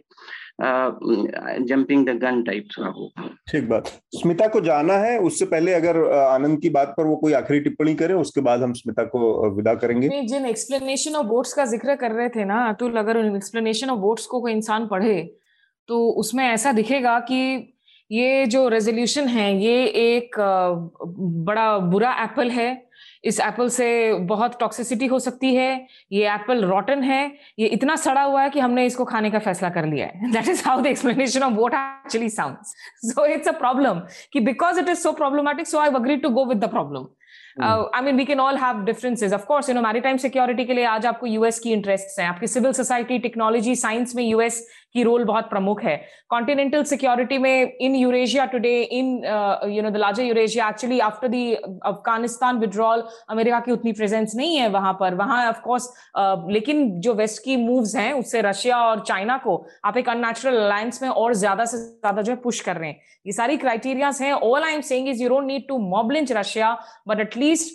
जंपिंग 0.60 2.06
द 2.08 2.10
गन 2.20 2.42
टाइप 2.44 2.68
का 2.76 2.88
होगा 2.88 3.30
ठीक 3.52 3.68
बात। 3.70 3.88
स्मिता 4.14 4.48
को 4.48 4.62
जाना 4.62 4.94
है 4.96 5.18
उससे 5.22 5.46
पहले 5.46 5.74
अगर 5.74 5.98
आनंद 6.14 6.60
की 6.62 6.70
बात 6.70 6.94
पर 6.98 7.06
वो 7.06 7.16
कोई 7.16 7.34
आखिरी 7.34 7.60
टिप्पणी 7.60 7.96
करे 7.96 8.14
उसके 8.16 8.42
बाद 8.42 8.64
हम 8.64 8.74
स्मिता 8.74 9.04
को 9.06 9.50
विदा 9.56 9.74
करेंगे। 9.76 10.10
जिन 10.24 10.46
एक्सप्लेनेशन 10.46 11.16
ऑफ़ 11.16 11.28
वोट्स 11.28 11.54
का 11.54 11.66
ज़िक्र 11.66 11.96
कर 11.96 12.12
रहे 12.12 12.30
थे 12.30 12.46
ना 12.46 12.64
अतुल 12.70 12.98
अगर 12.98 13.18
एक्सप्लेनेशन 13.26 13.90
ऑफ़ 13.90 14.00
वोट्स 14.00 14.26
को 14.26 14.42
कोई 14.42 14.52
इंसान 14.52 14.88
पढ़े 14.88 15.22
तो 15.90 16.08
उसमें 16.20 16.44
ऐसा 16.46 16.72
दिखेगा 16.72 17.20
कि 17.22 17.70
ये 18.12 18.46
जो 18.46 18.68
रेजोल्यूशन 18.70 19.28
है 19.28 19.54
ये 19.58 19.84
एक 19.98 20.36
बड़ा 21.46 21.78
बुरा 21.92 22.12
एप्पल 22.24 22.50
है 22.52 22.72
इस 23.24 23.40
एप्पल 23.40 23.70
से 23.70 23.88
बहुत 24.30 24.60
टॉक्सिसिटी 24.60 25.06
हो 25.08 25.20
सकती 25.20 25.54
है। 25.56 25.88
ये 26.12 26.28
एप्पल 26.30 26.64
रॉटन 26.66 27.04
है। 27.04 27.22
ये 27.60 27.68
इतना 27.70 27.96
सड़ा 27.96 28.22
हुआ 28.24 28.42
है 28.42 28.50
कि 28.50 28.60
हमने 28.60 28.86
इसको 28.86 29.06
खाने 29.06 29.32
का 29.32 29.40
फैसला 29.40 29.70
कर 29.70 29.86
लिया 29.86 30.06
है। 30.06 30.32
That 30.32 30.48
is 30.50 30.64
how 30.66 30.82
the 30.82 30.88
explanation 30.88 31.44
of 31.44 31.54
vote 31.54 31.74
actually 31.74 32.30
sounds 32.32 32.74
so 33.08 33.26
it's 33.26 33.48
a 33.48 33.58
problem 33.60 34.02
कि 34.34 34.40
because 34.42 34.80
it 34.80 34.90
is 34.90 35.00
so 35.00 35.12
problematic 35.14 35.68
so 35.68 35.80
I 35.80 35.90
agree 35.96 36.18
to 36.18 36.30
go 36.30 36.46
with 36.46 36.64
the 36.64 36.70
problem 36.70 37.08
I 37.62 38.02
mean 38.02 38.18
we 38.18 38.26
can 38.26 38.40
all 38.40 38.56
have 38.58 38.84
differences 38.86 39.34
of 39.34 39.46
course 39.46 39.70
you 39.70 39.76
know 39.76 39.82
maritime 39.82 40.18
security 40.18 40.66
के 40.66 40.74
लिए 40.74 40.86
आज 40.86 41.06
आपको 41.06 41.28
US 41.28 41.60
की 41.60 41.72
interest 41.72 42.20
हैं। 42.20 42.28
आपकी 42.28 42.48
civil 42.48 42.72
society 42.74 43.20
technology 43.20 43.76
science 43.78 44.16
में 44.16 44.24
US 44.24 44.66
की 44.96 45.04
role 45.04 45.24
बहुत 45.26 45.50
प्रमुख 45.50 45.82
है। 45.84 45.96
कॉन्टिनेंटल 46.30 46.84
सिक्योरिटी 46.86 47.38
में 47.38 47.78
in 47.82 47.96
Eurasia 47.96 48.46
today 48.48 48.82
in 48.82 49.08
you 49.70 49.84
know 49.84 49.90
the 49.90 49.98
larger 49.98 50.24
Eurasia 50.24 50.70
actually 50.70 51.00
after 51.02 51.28
the 51.28 51.80
Afghanistan 51.86 52.60
withdrawal 52.60 53.04
America 53.30 53.60
की 53.60 53.72
उतनी 53.72 53.92
प्रेजेंस 53.94 54.36
नहीं 54.36 54.56
है 54.58 54.68
वहाँ 54.70 54.94
पर। 55.00 55.16
वहाँ 55.16 55.48
ऑफ़ 55.50 55.62
कोर्स 55.62 55.88
uh, 56.20 56.52
लेकिन 56.52 57.00
जो 57.02 57.14
वेस्ट 57.14 57.44
की 57.44 57.56
मूव्स 57.58 57.96
हैं 57.96 58.12
उससे 58.14 58.42
रशिया 58.42 58.78
और 58.80 59.00
चाइना 59.08 59.38
को 59.38 59.56
आप 59.86 59.98
एक 59.98 60.10
अननेचुरल 60.10 60.58
अलायंस 60.58 61.02
में 61.04 61.10
और 61.10 61.34
ज़्यादा 61.36 61.66
से 61.66 61.78
ज़्यादा 61.78 62.22
जो 62.22 62.32
है 62.32 62.38
पुश 62.42 62.60
कर 62.62 62.78
रहे 62.78 62.90
हैं। 62.90 63.00
ये 63.26 63.32
सारी 63.34 63.58
क्राइटेरियाज 63.58 64.22
हैं। 64.22 64.32
All 64.34 64.64
I 64.64 64.74
am 64.74 64.82
saying 64.84 65.10
is 65.10 65.24
you 65.24 65.30
don't 65.30 65.46
need 65.46 65.68
to 65.68 65.78
mob lynch 65.90 66.32
Russia 66.32 66.78
but 67.08 67.20
at least 67.20 67.74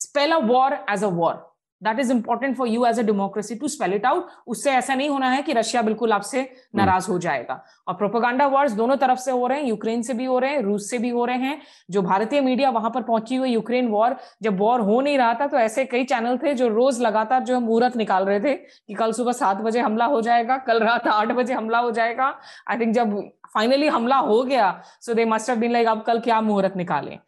spell 0.00 0.32
a 0.32 0.38
war 0.46 0.78
as 0.90 1.04
a 1.04 1.08
war 1.08 1.34
that 1.82 2.00
is 2.00 2.12
important 2.12 2.56
for 2.56 2.68
you 2.68 2.84
as 2.86 2.98
a 2.98 3.02
democracy 3.02 3.54
to 3.54 3.68
spell 3.68 3.94
it 3.94 4.06
out 4.06 4.26
उससे 4.46 4.70
ऐसा 4.72 4.94
नहीं 4.94 5.08
होना 5.08 5.28
है 5.30 5.42
कि 5.42 5.52
Russia 5.52 5.82
बिल्कुल 5.82 6.12
आपसे 6.12 6.48
नाराज़ 6.76 7.10
हो 7.10 7.18
जाएगा। 7.18 7.62
और 7.88 7.94
प्रोपोगांडा 7.94 8.46
वॉर्स 8.46 8.72
दोनों 8.72 8.96
तरफ़ 8.96 9.18
से 9.18 9.30
हो 9.30 9.46
रहे 9.46 9.60
हैं 9.60 9.68
यूक्रेन 9.68 10.02
से 10.02 10.14
भी 10.14 10.24
हो 10.24 10.38
रहे 10.38 10.50
हैं 10.50 10.62
रूस 10.62 10.90
से 10.90 10.98
भी 10.98 11.08
हो 11.10 11.24
रहे 11.24 11.36
हैं। 11.38 11.60
जो 11.90 12.02
भारतीय 12.02 12.40
मीडिया 12.40 12.70
वहाँ 12.70 12.90
पर 12.90 13.02
पहुँची 13.02 13.36
हुई 13.36 13.50
यूक्रेन 13.50 13.88
वॉर 13.88 14.16
जब 14.42 14.58
वॉर 14.58 14.80
हो 14.80 15.00
नहीं 15.00 15.18
रहा 15.18 15.34
था 15.34 15.46
तो 15.46 15.58
ऐसे 15.58 15.84
कई 15.86 16.04
चैनल 16.04 16.38
थे 16.38 16.54
जो 16.54 16.68
रोज 16.68 17.00
लगातार 17.02 17.42
जो 17.44 17.60
मुहूर्त 17.60 17.96
निकाल 17.96 18.24
रहे 18.24 18.40
थे 18.40 18.54
कि 18.54 18.94
कल 18.94 19.12
सुबह 19.12 19.32
सात 19.32 19.60
बजे 19.62 19.80
हमला 19.80 20.04
हो 20.06 20.20
जाएगा 20.20 20.56
कल 20.66 20.80
रात 20.80 21.06
आठ 21.08 21.32
बजे 21.32 21.54
हमला 21.54 21.78
हो 21.78 21.90
जाएगा। 21.90 22.34
आई 22.70 22.78
थिंक 22.78 22.94
जब 22.94 23.20
फाइनली 23.54 23.86
हमला 23.88 24.16
हो 24.16 24.42
गया 24.44 24.70
so 25.00 25.14
they 25.14 25.24
must 25.24 25.50
have 25.50 25.58
been 25.58 25.72
like 25.72 25.88
अब 25.88 26.02
कल 26.02 26.20
क्या 26.20 26.40
मुहूर्त 26.40 26.76
निकालें? 26.76 27.18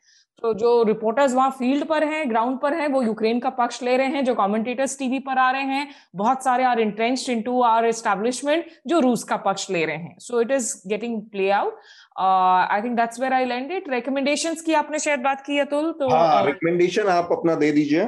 तो 0.42 0.52
जो 0.54 0.82
रिपोर्टर्स 0.82 1.34
वहाँ 1.34 1.50
फ़ील्ड 1.58 1.84
पर 1.84 2.04
हैं 2.04 2.28
ग्राउंड 2.30 2.58
पर 2.60 2.74
हैं 2.74 2.88
वो 2.88 3.02
यूक्रेन 3.02 3.40
का 3.40 3.50
पक्ष 3.58 3.82
ले 3.82 3.96
रहे 3.96 4.06
हैं 4.08 4.24
जो 4.24 4.34
कमेंटेटर्स 4.34 4.98
टीवी 4.98 5.18
पर 5.18 5.38
आ 5.38 5.50
रहे 5.50 5.62
हैं 5.64 5.88
बहुत 6.16 6.44
सारे 6.44 6.64
are 6.64 6.80
entrenched 6.80 7.30
into 7.30 7.60
our 7.62 7.86
establishment 7.86 8.66
जो 8.86 9.00
रूस 9.00 9.24
का 9.24 9.36
पक्ष 9.46 9.70
ले 9.70 9.84
रहे 9.84 9.96
हैं। 9.96 10.16
So 10.18 10.40
it 10.40 10.50
is 10.50 10.74
getting 10.88 11.20
play 11.32 11.50
out 11.50 11.78
I 12.18 12.82
think 12.82 12.96
that's 12.96 13.20
where 13.20 13.32
I 13.32 13.44
landed 13.44 13.90
recommendations 13.90 14.62
की 14.62 14.72
आपने 14.74 14.98
शायद 14.98 15.20
बात 15.20 15.40
की 15.46 15.58
अतुल 15.58 15.90
तो 15.92 16.08
रिकमेंडेशन 16.46 17.08
हाँ, 17.08 17.18
uh, 17.18 17.24
आप 17.24 17.32
अपना 17.32 17.54
दे 17.54 17.72
दीजिए। 17.72 18.04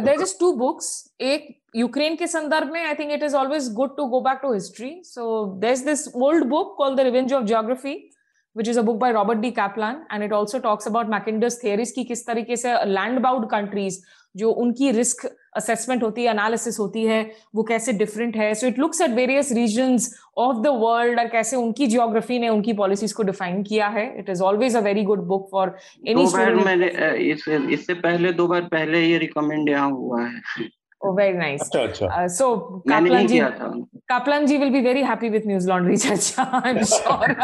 देयर 0.00 0.20
जस्ट 0.20 0.40
टू 0.40 0.52
बुक्स 0.56 0.88
एक 1.20 1.54
यूक्रेन 1.76 2.16
के 2.16 2.26
संदर्भ 2.26 2.72
में 2.72 2.84
I 2.84 2.94
think 2.94 3.12
it 3.12 3.22
is 3.22 3.36
always 3.36 3.72
good 3.74 3.96
to 3.96 4.04
go 4.08 4.20
back 4.20 4.38
to 4.42 4.52
history 4.52 5.00
so 5.04 5.44
there 5.60 5.72
is 5.72 5.84
this 5.86 6.08
old 6.16 6.44
book 6.48 6.74
called 6.78 6.96
the 6.96 7.00
revenge 7.00 7.32
of 7.32 7.44
geography 7.44 7.94
which 8.56 8.68
is 8.68 8.78
a 8.78 8.82
book 8.82 8.98
by 9.00 9.08
Robert 9.12 9.40
D. 9.40 9.48
Kaplan, 9.56 9.96
and 10.10 10.26
it 10.26 10.32
also 10.32 10.58
talks 10.66 10.86
about 10.90 11.10
Mackinder's 11.14 11.56
theories 11.62 11.90
कि 11.94 12.04
किस 12.04 12.26
तरीके 12.26 12.56
से 12.56 12.74
land 12.92 13.18
bound 13.22 13.48
countries 13.50 13.98
जो 14.36 14.50
उनकी 14.62 14.90
risk 14.90 15.26
assessment 15.56 16.02
होती 16.02 16.24
है 16.24 16.30
analysis 16.30 16.78
होती 16.78 17.04
है 17.04 17.20
वो 17.54 17.62
कैसे 17.68 17.92
डिफरेंट 18.00 18.36
है? 18.36 18.52
So 18.54 18.66
it 18.66 18.78
looks 18.78 19.00
at 19.00 19.10
various 19.10 19.52
regions 19.56 20.08
of 20.38 20.56
the 20.62 20.72
world 20.82 21.20
और 21.20 21.28
कैसे 21.28 21.56
उनकी 21.56 21.86
जियोग्राफी 21.86 22.38
ने 22.38 22.48
उनकी 22.48 22.72
पॉलिसीज़ 22.80 23.14
को 23.14 23.22
डिफाइन 23.22 23.62
किया 23.62 23.88
है। 23.96 24.06
It 24.18 24.28
is 24.30 24.42
always 24.42 24.76
a 24.76 24.80
very 24.88 25.02
good 25.04 25.26
book 25.28 25.48
for 25.52 25.76
any 26.08 26.24
मैंने 26.64 26.88
इससे 27.72 27.94
पहले 27.94 28.32
दो 28.32 28.46
बार 28.48 28.62
पहले 28.72 29.00
ये 29.06 29.18
रिकमेंड 29.18 29.68
यहाँ 29.68 29.90
हुआ 29.90 30.22
है। 30.22 30.68
Oh, 31.00 31.12
very 31.12 31.34
nice. 31.34 31.62
अच्छा 31.62 31.80
अच्छा. 31.80 32.06
Uh, 32.08 32.28
so 32.28 32.82
Kaplan 32.88 33.26
ji, 33.28 33.40
Kaplan 34.08 34.46
ji 34.46 34.58
will 34.58 34.70
be 34.70 34.80
very 34.80 35.02
happy 35.02 35.30
with 35.30 35.44
News 35.44 35.66
Laundry 35.66 35.96
चर्चा. 35.96 36.46
I'm 36.62 36.84
sure. 36.84 37.34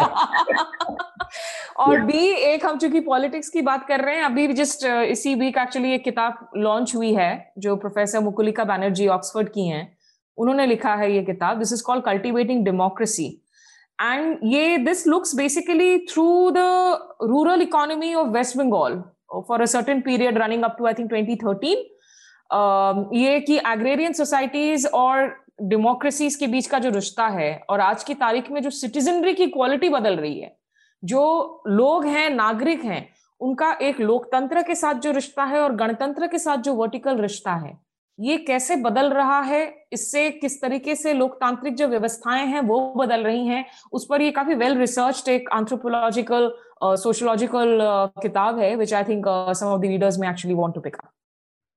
और 1.78 2.00
बी 2.00 2.26
एक 2.44 2.64
हम 2.66 2.78
चूँकि 2.78 3.00
पॉलिटिक्स 3.00 3.48
की 3.48 3.60
बात 3.62 3.86
कर 3.88 4.00
रहे 4.04 4.16
हैं 4.16 4.22
अभी 4.24 4.46
जस्ट 4.54 4.84
इसी 4.86 5.34
वीक 5.34 5.58
एक्चुअली 5.58 5.92
एक 5.94 6.04
किताब 6.04 6.50
लॉन्च 6.56 6.94
हुई 6.94 7.12
है 7.14 7.30
जो 7.58 7.76
प्रोफेसर 7.76 8.20
मुकुलिका 8.20 8.64
बैनर्जी 8.64 9.06
ऑक्सफोर्ड 9.08 9.48
की 9.48 9.66
हैं 9.68 9.86
उन्होंने 10.38 10.66
लिखा 10.66 10.94
है 10.94 11.12
ये 11.12 11.22
किताब 11.22 11.58
this 11.58 11.72
is 11.72 11.82
called 11.86 12.04
cultivating 12.04 12.64
democracy 12.64 13.26
and 13.98 14.38
ये 14.52 14.76
this 14.84 15.06
looks 15.06 15.34
basically 15.36 15.96
through 16.12 16.28
the 16.56 16.66
rural 17.22 17.62
economy 17.62 18.12
of 18.14 18.28
West 18.36 18.56
Bengal 18.58 19.02
for 19.48 19.62
a 19.62 19.66
certain 19.74 20.00
period 20.00 20.38
running 20.38 20.64
up 20.64 20.76
to 20.78 20.86
I 20.86 20.94
think 20.98 21.08
twenty 21.08 21.36
ये 22.54 23.38
कि 23.40 23.56
एग्रेरियन 23.58 24.12
सोसाइटीज 24.12 24.86
और 24.86 25.28
डेमोक्रेसीज 25.62 26.36
के 26.36 26.46
बीच 26.46 26.66
का 26.66 26.78
जो 26.78 26.90
रिश्ता 26.90 27.26
है 27.28 27.54
और 27.70 27.80
आज 27.80 28.04
की 28.04 28.14
तारीख 28.14 28.50
में 28.50 28.60
जो 28.62 28.70
सिटीजनरी 28.70 29.34
की 29.34 29.46
क्वालिटी 29.46 29.88
बदल 29.88 30.16
रही 30.16 30.40
है, 30.40 30.56
जो 31.02 31.62
लोग 31.66 32.06
हैं, 32.06 32.28
नागरिक 32.30 32.84
हैं, 32.84 33.08
उनका 33.40 33.72
एक 33.82 34.00
लोकतंत्र 34.00 34.62
के 34.62 34.74
साथ 34.74 35.00
जो 35.00 35.12
रिश्ता 35.12 35.44
है 35.44 35.60
और 35.60 35.74
गणतंत्र 35.76 36.26
के 36.26 36.38
साथ 36.38 36.58
जो 36.58 36.74
वर्टिकल 36.74 37.18
रिश्ता 37.18 37.54
है, 37.54 37.78
ये 38.18 38.36
कैसे 38.38 38.76
बदल 38.76 39.10
रहा 39.12 39.40
है, 39.40 39.62
इससे 39.92 40.28
किस 40.32 40.60
तरीके 40.62 40.94
से 40.94 41.12
लोकतांत्रिक 41.14 41.76
जो 41.76 41.88
व्यवस्थाएँ 41.88 42.46
हैं 42.46 42.60
वो 42.62 42.80
बदल 42.96 43.22
रही 43.24 43.46
हैं, 43.46 43.64
उस 43.92 44.06
पर 44.10 44.22
ये 44.22 44.30
काफ़ी 44.30 44.54
वेल 44.54 44.78
रिसर्च 44.78 45.28
एक 45.28 45.48
एंथ्रोपोलॉजिकल 45.54 46.52
सोशोलॉजिकल 46.84 47.78
किताब 48.22 48.58
है 48.58 48.74
which 48.76 48.94
I 48.94 49.04
think 49.04 49.24
some 49.28 49.66
of 49.66 49.80
the 49.80 49.84
readers 49.86 50.18
में 50.18 50.28
actually 50.30 50.54
want 50.54 50.74
to 50.74 50.80
pick 50.80 50.96
up 50.96 51.11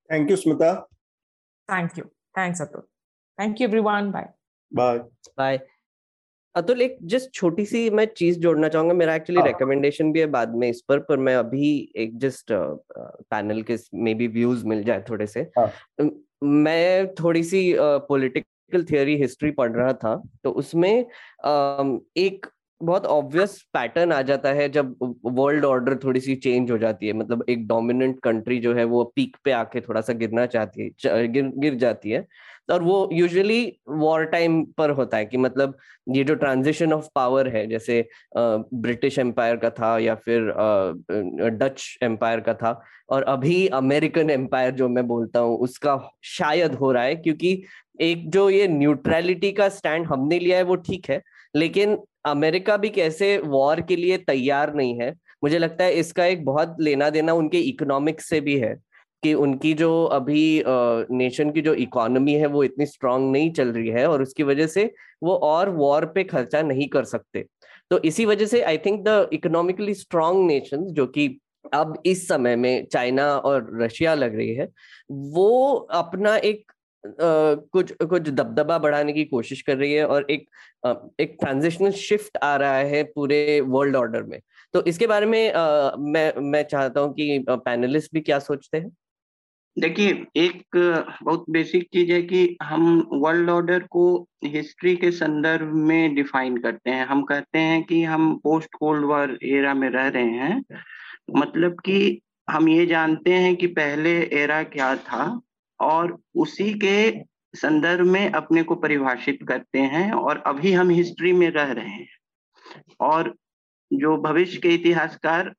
thank 0.09 0.31
you 0.31 0.35
Smita 0.37 0.73
thank 1.69 1.97
you 1.97 2.03
thanks 2.37 2.61
Atul 2.61 2.81
thank 3.39 3.61
you 3.61 3.67
everyone 3.67 4.11
bye 4.11 4.29
bye 4.71 4.97
bye 5.37 5.59
Atul 6.55 6.81
एक 6.81 6.97
जस्ट 7.03 7.31
छोटी 7.33 7.65
सी 7.65 7.89
मैं 7.89 8.05
चीज़ 8.07 8.39
जोड़ना 8.39 8.67
चाहूँगा। 8.67 8.93
मेरा 8.93 9.15
एक्चुअली 9.15 9.41
रिकमेंडेशन 9.41 10.11
भी 10.11 10.19
है 10.19 10.25
बाद 10.35 10.55
में 10.55 10.67
इस 10.69 10.81
पर 10.81 10.99
पर 10.99 11.17
मैं 11.17 11.35
अभी 11.35 11.71
एक 11.95 12.17
जस्ट 12.19 12.51
पैनल 12.51 13.61
के 13.61 13.77
मे 13.93 14.13
बी 14.13 14.27
व्यूज़ 14.27 14.65
मिल 14.65 14.83
जाए 14.83 15.03
थोड़े 15.09 15.27
से। 15.27 15.41
हाँ. 15.57 15.71
मैं 16.43 17.13
थोड़ी 17.15 17.43
सी 17.43 17.73
पॉलिटिकल 17.79 18.83
थियोरी 18.83 19.15
हिस्ट्री 19.17 19.51
पढ़ 19.51 19.71
रहा 19.71 19.93
था 19.93 20.15
तो 20.43 20.51
उसमें 20.51 20.91
एक 20.91 22.45
बहुत 22.81 23.05
ऑब्वियस 23.05 23.61
पैटर्न 23.73 24.11
आ 24.11 24.21
जाता 24.21 24.49
है 24.53 24.67
जब 24.69 24.95
वर्ल्ड 25.25 25.65
ऑर्डर 25.65 25.95
थोड़ी 26.03 26.19
सी 26.19 26.35
चेंज 26.35 26.71
हो 26.71 26.77
जाती 26.77 27.07
है। 27.07 27.13
मतलब 27.13 27.43
एक 27.49 27.67
डोमिनेंट 27.67 28.19
कंट्री 28.23 28.57
जो 28.59 28.73
है 28.75 28.83
वो 28.85 29.03
पीक 29.15 29.37
पे 29.45 29.51
आके 29.51 29.81
थोड़ा 29.81 30.01
सा 30.01 30.13
गिरना 30.13 30.45
चाहती 30.45 30.83
है 30.83 31.27
गिर 31.27 31.51
गिर 31.57 31.75
जाती 31.75 32.11
है। 32.11 32.25
और 32.71 32.83
वो 32.83 33.09
यूजुअली 33.13 33.61
वॉर 33.89 34.23
टाइम 34.25 34.63
पर 34.77 34.89
होता 34.89 35.17
है 35.17 35.25
कि 35.25 35.37
मतलब 35.37 35.77
ये 36.07 36.23
जो 36.23 36.35
ट्रांजिशन 36.35 36.93
ऑफ़ 36.93 37.07
पावर 37.15 37.47
है, 37.47 37.65
जैसे 37.67 38.07
ब्रिटिश 38.37 39.19
एम्पायर 39.19 39.55
का 39.55 39.69
था 39.69 39.97
या 39.99 40.15
फिर 40.15 40.51
डच 41.59 41.97
एम्पायर 42.03 42.39
का 42.39 42.53
था। 42.53 42.79
और 43.09 43.23
अभी 43.23 43.67
अमेरिकन 43.69 44.29
एम्पायर 44.29 44.71
जो 44.73 44.89
मैं 44.89 45.05
बोलता 45.07 45.39
हूँ, 45.39 45.57
उसका 45.57 45.99
शायद 46.23 46.73
हो 46.73 46.91
रहा 46.91 47.03
है 47.03 47.15
क्योंकि 47.15 47.61
एक 48.01 48.29
जो 48.29 48.49
ये 48.49 48.67
न्यूट्रलिटी 48.67 49.51
का 49.51 49.69
स्टैंड 49.69 50.05
हमने 50.07 50.39
लिया 50.39 50.57
है 50.57 50.63
वो 50.63 50.75
ठीक 50.77 51.09
है, 51.09 51.21
लेकिन 51.55 51.97
अमेरिका 52.25 52.77
भी 52.77 52.89
कैसे 52.89 53.37
वॉर 53.37 53.81
के 53.81 53.95
लिए 53.95 54.17
तैयार 54.17 54.73
नहीं 54.75 54.99
है? 55.01 55.13
मुझे 55.43 55.57
लगता 55.59 55.83
है 55.83 55.93
इसका 55.93 56.25
एक 56.25 56.43
बहुत 56.45 56.75
लेना 56.81 57.09
देना 57.09 57.33
उनके 57.33 57.59
इकोनॉमिक्स 57.59 58.29
से 58.29 58.41
भी 58.41 58.57
है 58.59 58.75
कि 59.23 59.33
उनकी 59.33 59.73
जो 59.73 60.03
अभी 60.05 60.63
नेशन 60.67 61.51
की 61.51 61.61
जो 61.61 61.73
इकोनॉमी 61.73 62.33
है 62.33 62.47
वो 62.47 62.63
इतनी 62.63 62.85
स्ट्रांग 62.85 63.31
नहीं 63.31 63.51
चल 63.51 63.71
रही 63.71 63.89
है 63.89 64.07
और 64.07 64.21
उसकी 64.21 64.43
वजह 64.43 64.67
से 64.67 64.83
वो 65.23 65.35
और 65.35 65.69
वॉर 65.69 66.05
पे 66.05 66.23
खर्चा 66.23 66.61
नहीं 66.61 66.87
कर 66.89 67.03
सकते। 67.03 67.45
तो 67.91 67.99
इसी 67.99 68.25
वजह 68.25 68.45
से 68.45 68.61
I 68.61 68.77
think 68.77 69.03
the 69.07 69.29
economically 69.33 69.93
strong 69.93 70.45
nation 70.47 70.85
जो 70.93 71.05
कि 71.07 71.27
अब 71.73 72.01
इस 72.05 72.27
समय 72.27 72.55
में 72.55 72.85
चाइना 72.85 73.25
और 73.37 73.69
रशिया 73.81 74.13
लग 74.13 74.35
रही 74.35 74.53
है, 74.55 74.67
वो 75.11 75.73
अपना 75.91 76.35
एक 76.37 76.71
कुछ 77.19 77.91
कुछ 78.03 78.29
दबदबा 78.29 78.77
बढ़ाने 78.77 79.13
की 79.13 79.23
कोशिश 79.25 79.61
कर 79.61 79.77
रही 79.77 79.93
है 79.93 80.05
और 80.07 80.25
एक 80.31 80.45
एक 81.21 81.35
ट्रांजिशनल 81.39 81.91
शिफ्ट 81.91 82.37
आ 82.43 82.55
रहा 82.55 82.77
है 82.91 83.03
पूरे 83.15 83.59
वर्ल्ड 83.61 83.95
ऑर्डर 83.95 84.23
में। 84.23 84.39
तो 84.73 84.83
इसके 84.85 85.07
बारे 85.07 85.25
में 85.25 85.53
मैं 86.11 86.31
मैं 86.41 86.63
चाहता 86.63 87.01
हूँ 87.01 87.13
कि 87.13 87.43
पैनलिस्ट 87.49 88.13
भी 88.13 88.21
क्या 88.21 88.39
सोचते 88.39 88.77
हैं? 88.77 88.91
देखिए 89.77 90.25
एक 90.37 90.61
बहुत 90.75 91.45
बेसिक 91.49 91.87
चीज़ 91.93 92.11
है 92.11 92.21
कि 92.21 92.57
हम 92.63 93.07
वर्ल्ड 93.13 93.49
ऑर्डर 93.49 93.79
को 93.91 94.05
हिस्ट्री 94.45 94.95
के 94.95 95.11
संदर्भ 95.11 95.73
में 95.87 96.15
डिफाइन 96.15 96.57
करते 96.57 96.89
हैं। 96.89 97.05
हम 97.05 97.23
कहते 97.23 97.59
हैं 97.59 97.83
कि 97.83 98.03
हम 98.03 98.35
पोस्ट 98.43 98.75
कोल्ड 98.79 99.05
वॉर 99.05 99.37
एरा 99.43 99.73
में 99.73 99.89
रह 99.89 100.07
रहे 100.07 100.23
हैं। 100.23 100.63
मतलब 101.37 101.79
कि 101.85 102.21
हम 102.49 102.69
ये 102.69 102.85
जानते 102.85 103.33
हैं 103.33 103.55
कि 103.55 103.67
पहले 103.67 104.11
एरा 104.33 104.61
क्या 104.63 104.95
था। 104.95 105.25
और 105.79 106.17
उसी 106.35 106.73
के 106.73 107.11
संदर्भ 107.53 108.05
में 108.05 108.31
अपने 108.31 108.63
को 108.63 108.75
परिभाषित 108.75 109.39
करते 109.47 109.79
हैं 109.79 110.11
और 110.11 110.37
अभी 110.47 110.71
हम 110.71 110.89
हिस्ट्री 110.89 111.33
में 111.33 111.49
रह 111.49 111.71
रहे 111.71 111.89
हैं। 111.89 112.07
और 112.99 113.35
जो 113.91 114.17
भविष्य 114.17 114.59
के 114.59 114.69
इतिहासकार 114.69 115.53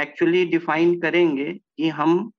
एक्चुअली 0.00 0.44
डिफाइन 0.44 1.00
करेंगे 1.00 1.52
कि 1.52 1.88
हम 1.88 2.30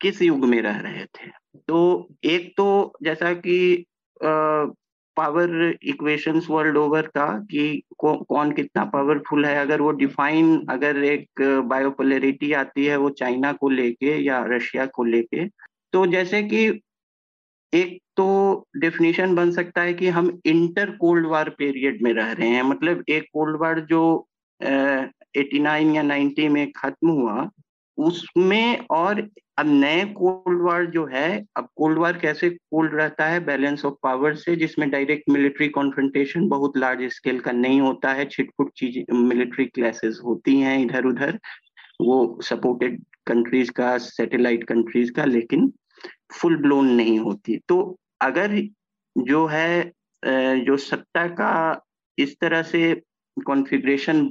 किस 0.00 0.22
युग 0.22 0.44
में 0.44 0.60
रह 0.62 0.78
रहे 0.80 1.04
थे। 1.04 1.30
तो 1.68 2.08
एक 2.24 2.52
तो 2.56 2.92
जैसा 3.02 3.32
कि 3.34 3.84
पावर 4.22 5.76
इक्वेशंस 5.82 6.46
वर्ल्ड 6.50 6.76
ओवर 6.76 7.06
का 7.06 7.26
कि, 7.50 7.82
कौन 7.98 8.52
कितना 8.52 8.84
पावरफुल 8.84 9.44
है। 9.46 9.56
अगर 9.56 9.80
वो 9.80 9.90
डिफाइन 9.92 10.66
अगर 10.70 11.02
एक 11.04 11.42
बायोपोलरिटी 11.64 12.52
आती 12.52 12.84
है 12.86 12.96
वो 12.96 13.10
चाइना 13.10 13.52
को 13.52 13.68
लेके 13.68 14.16
या 14.16 14.44
रशिया 14.48 14.86
को 14.86 15.04
लेके 15.04 15.46
तो 15.92 16.06
जैसे 16.06 16.42
कि 16.42 16.66
एक 17.72 17.98
तो 18.16 18.26
डेफिनेशन 18.76 19.34
बन 19.34 19.50
सकता 19.52 19.80
है 19.80 19.94
कि 19.94 20.08
हम 20.08 20.40
इंटर 20.46 20.90
कोल्ड 20.90 21.26
वार 21.26 21.48
पीरियड 21.48 22.02
में 22.02 22.12
रह 22.14 22.32
रहे 22.32 22.48
हैं। 22.48 22.62
मतलब 22.62 23.04
एक 23.08 23.26
कोल्ड 23.32 23.56
वार 23.60 23.80
जो 23.80 24.02
एटी 24.60 25.58
नाइन 25.58 25.94
या 25.94 26.02
नाइन्टी 26.02 26.48
में 26.48 26.70
खत्म 26.72 27.08
हुआ, 27.08 27.48
उसमें 27.98 28.86
और 28.90 29.28
अब 29.58 29.66
नए 29.66 30.04
कोल्ड 30.04 30.62
वार 30.62 30.84
जो 30.86 31.04
है, 31.06 31.44
अब 31.56 31.68
कोल्ड 31.76 31.98
वार 31.98 32.18
कैसे 32.18 32.50
कोल्ड 32.50 32.94
रहता 32.94 33.26
है? 33.26 33.40
बैलेंस 33.44 33.84
ऑफ़ 33.84 33.94
पावर 34.02 34.34
से, 34.34 34.56
जिसमें 34.56 34.88
डायरेक्ट 34.90 35.30
मिलिट्री 35.30 35.68
कॉन्फ्रंटेशन 35.68 36.48
बहुत 36.48 36.76
लार्ज 36.76 37.02
स्केल 37.12 37.40
का 37.40 37.52
नहीं 37.52 37.80
होता 37.80 38.12
है। 38.12 38.24
छिटपुट 38.24 38.70
चीज़ 38.76 39.12
मिलिट्री 39.14 39.64
क्लासेस 39.66 40.20
होती 40.24 40.58
हैं 40.60 40.78
इधर 40.78 41.06
उधर 41.06 41.38
वो 42.00 42.38
सपोर्टेड 42.42 43.02
कंट्रीज़ 43.28 43.70
का 43.72 43.96
सैटेलाइट 43.98 44.64
कंट्रीज़ 44.64 45.12
का, 45.12 45.24
लेकिन 45.24 45.72
फुल 46.32 46.56
ब्लोन 46.56 46.90
नहीं 46.92 47.18
होती। 47.20 47.58
तो 47.68 47.96
अगर 48.20 48.56
जो 49.16 49.46
है 49.46 49.92
जो 50.64 50.76
सत्ता 50.78 51.26
का 51.34 51.84
इस 52.18 52.36
तरह 52.40 52.62
से 52.64 52.94
कॉन्फ़िगरेशन 53.36 54.28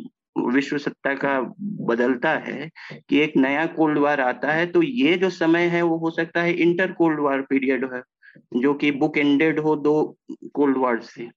विश्व 0.47 0.77
सत्ता 0.77 1.13
का 1.15 1.39
बदलता 1.87 2.31
है 2.39 2.69
कि 3.09 3.19
एक 3.19 3.37
नया 3.37 3.65
कोल्ड 3.75 3.97
वार 3.97 4.21
आता 4.21 4.51
है 4.51 4.65
तो 4.67 4.81
ये 4.81 5.15
जो 5.17 5.29
समय 5.29 5.67
है, 5.67 5.81
वो 5.81 5.97
हो 5.97 6.09
सकता 6.11 6.41
है 6.41 6.53
इंटर 6.53 6.91
कोल्ड 6.91 7.19
वार 7.19 7.41
पीरियड 7.41 7.85
है, 7.93 8.01
जो 8.55 8.73
कि 8.73 8.91
बुक 8.93 9.17
एंडेड 9.17 9.59
हो 9.59 9.75
दो 9.77 9.95
कोल्ड 10.53 10.77
वार 10.77 10.99
से। 11.03 11.27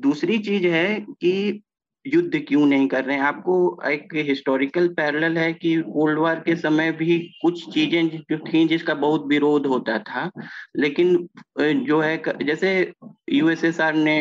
दूसरी 0.00 0.38
चीज़ 0.38 0.66
है 0.66 1.00
कि 1.00 1.62
युद्ध 2.06 2.40
क्यों 2.48 2.66
नहीं 2.66 2.86
कर 2.88 3.04
रहे 3.04 3.16
हैं? 3.16 3.22
आपको 3.22 3.56
एक 3.86 4.14
हिस्टोरिकल 4.28 4.88
पैरेलल 4.88 5.38
है 5.38 5.52
कि 5.52 5.74
कोल्ड 5.84 6.18
वार 6.18 6.40
के 6.40 6.56
समय 6.56 6.92
भी 6.92 7.18
कुछ 7.42 7.68
चीज़ें 7.74 8.08
जो 8.08 8.38
थी 8.46 8.66
जिसका 8.68 8.94
बहुत 8.96 9.26
विरोध 9.28 9.66
होता 9.66 9.98
था, 10.00 10.30
लेकिन 10.76 11.16
जो 11.60 12.00
है 12.00 12.22
जैसे 12.42 12.92
यूएसएसआर 13.32 13.94
ने 13.94 14.16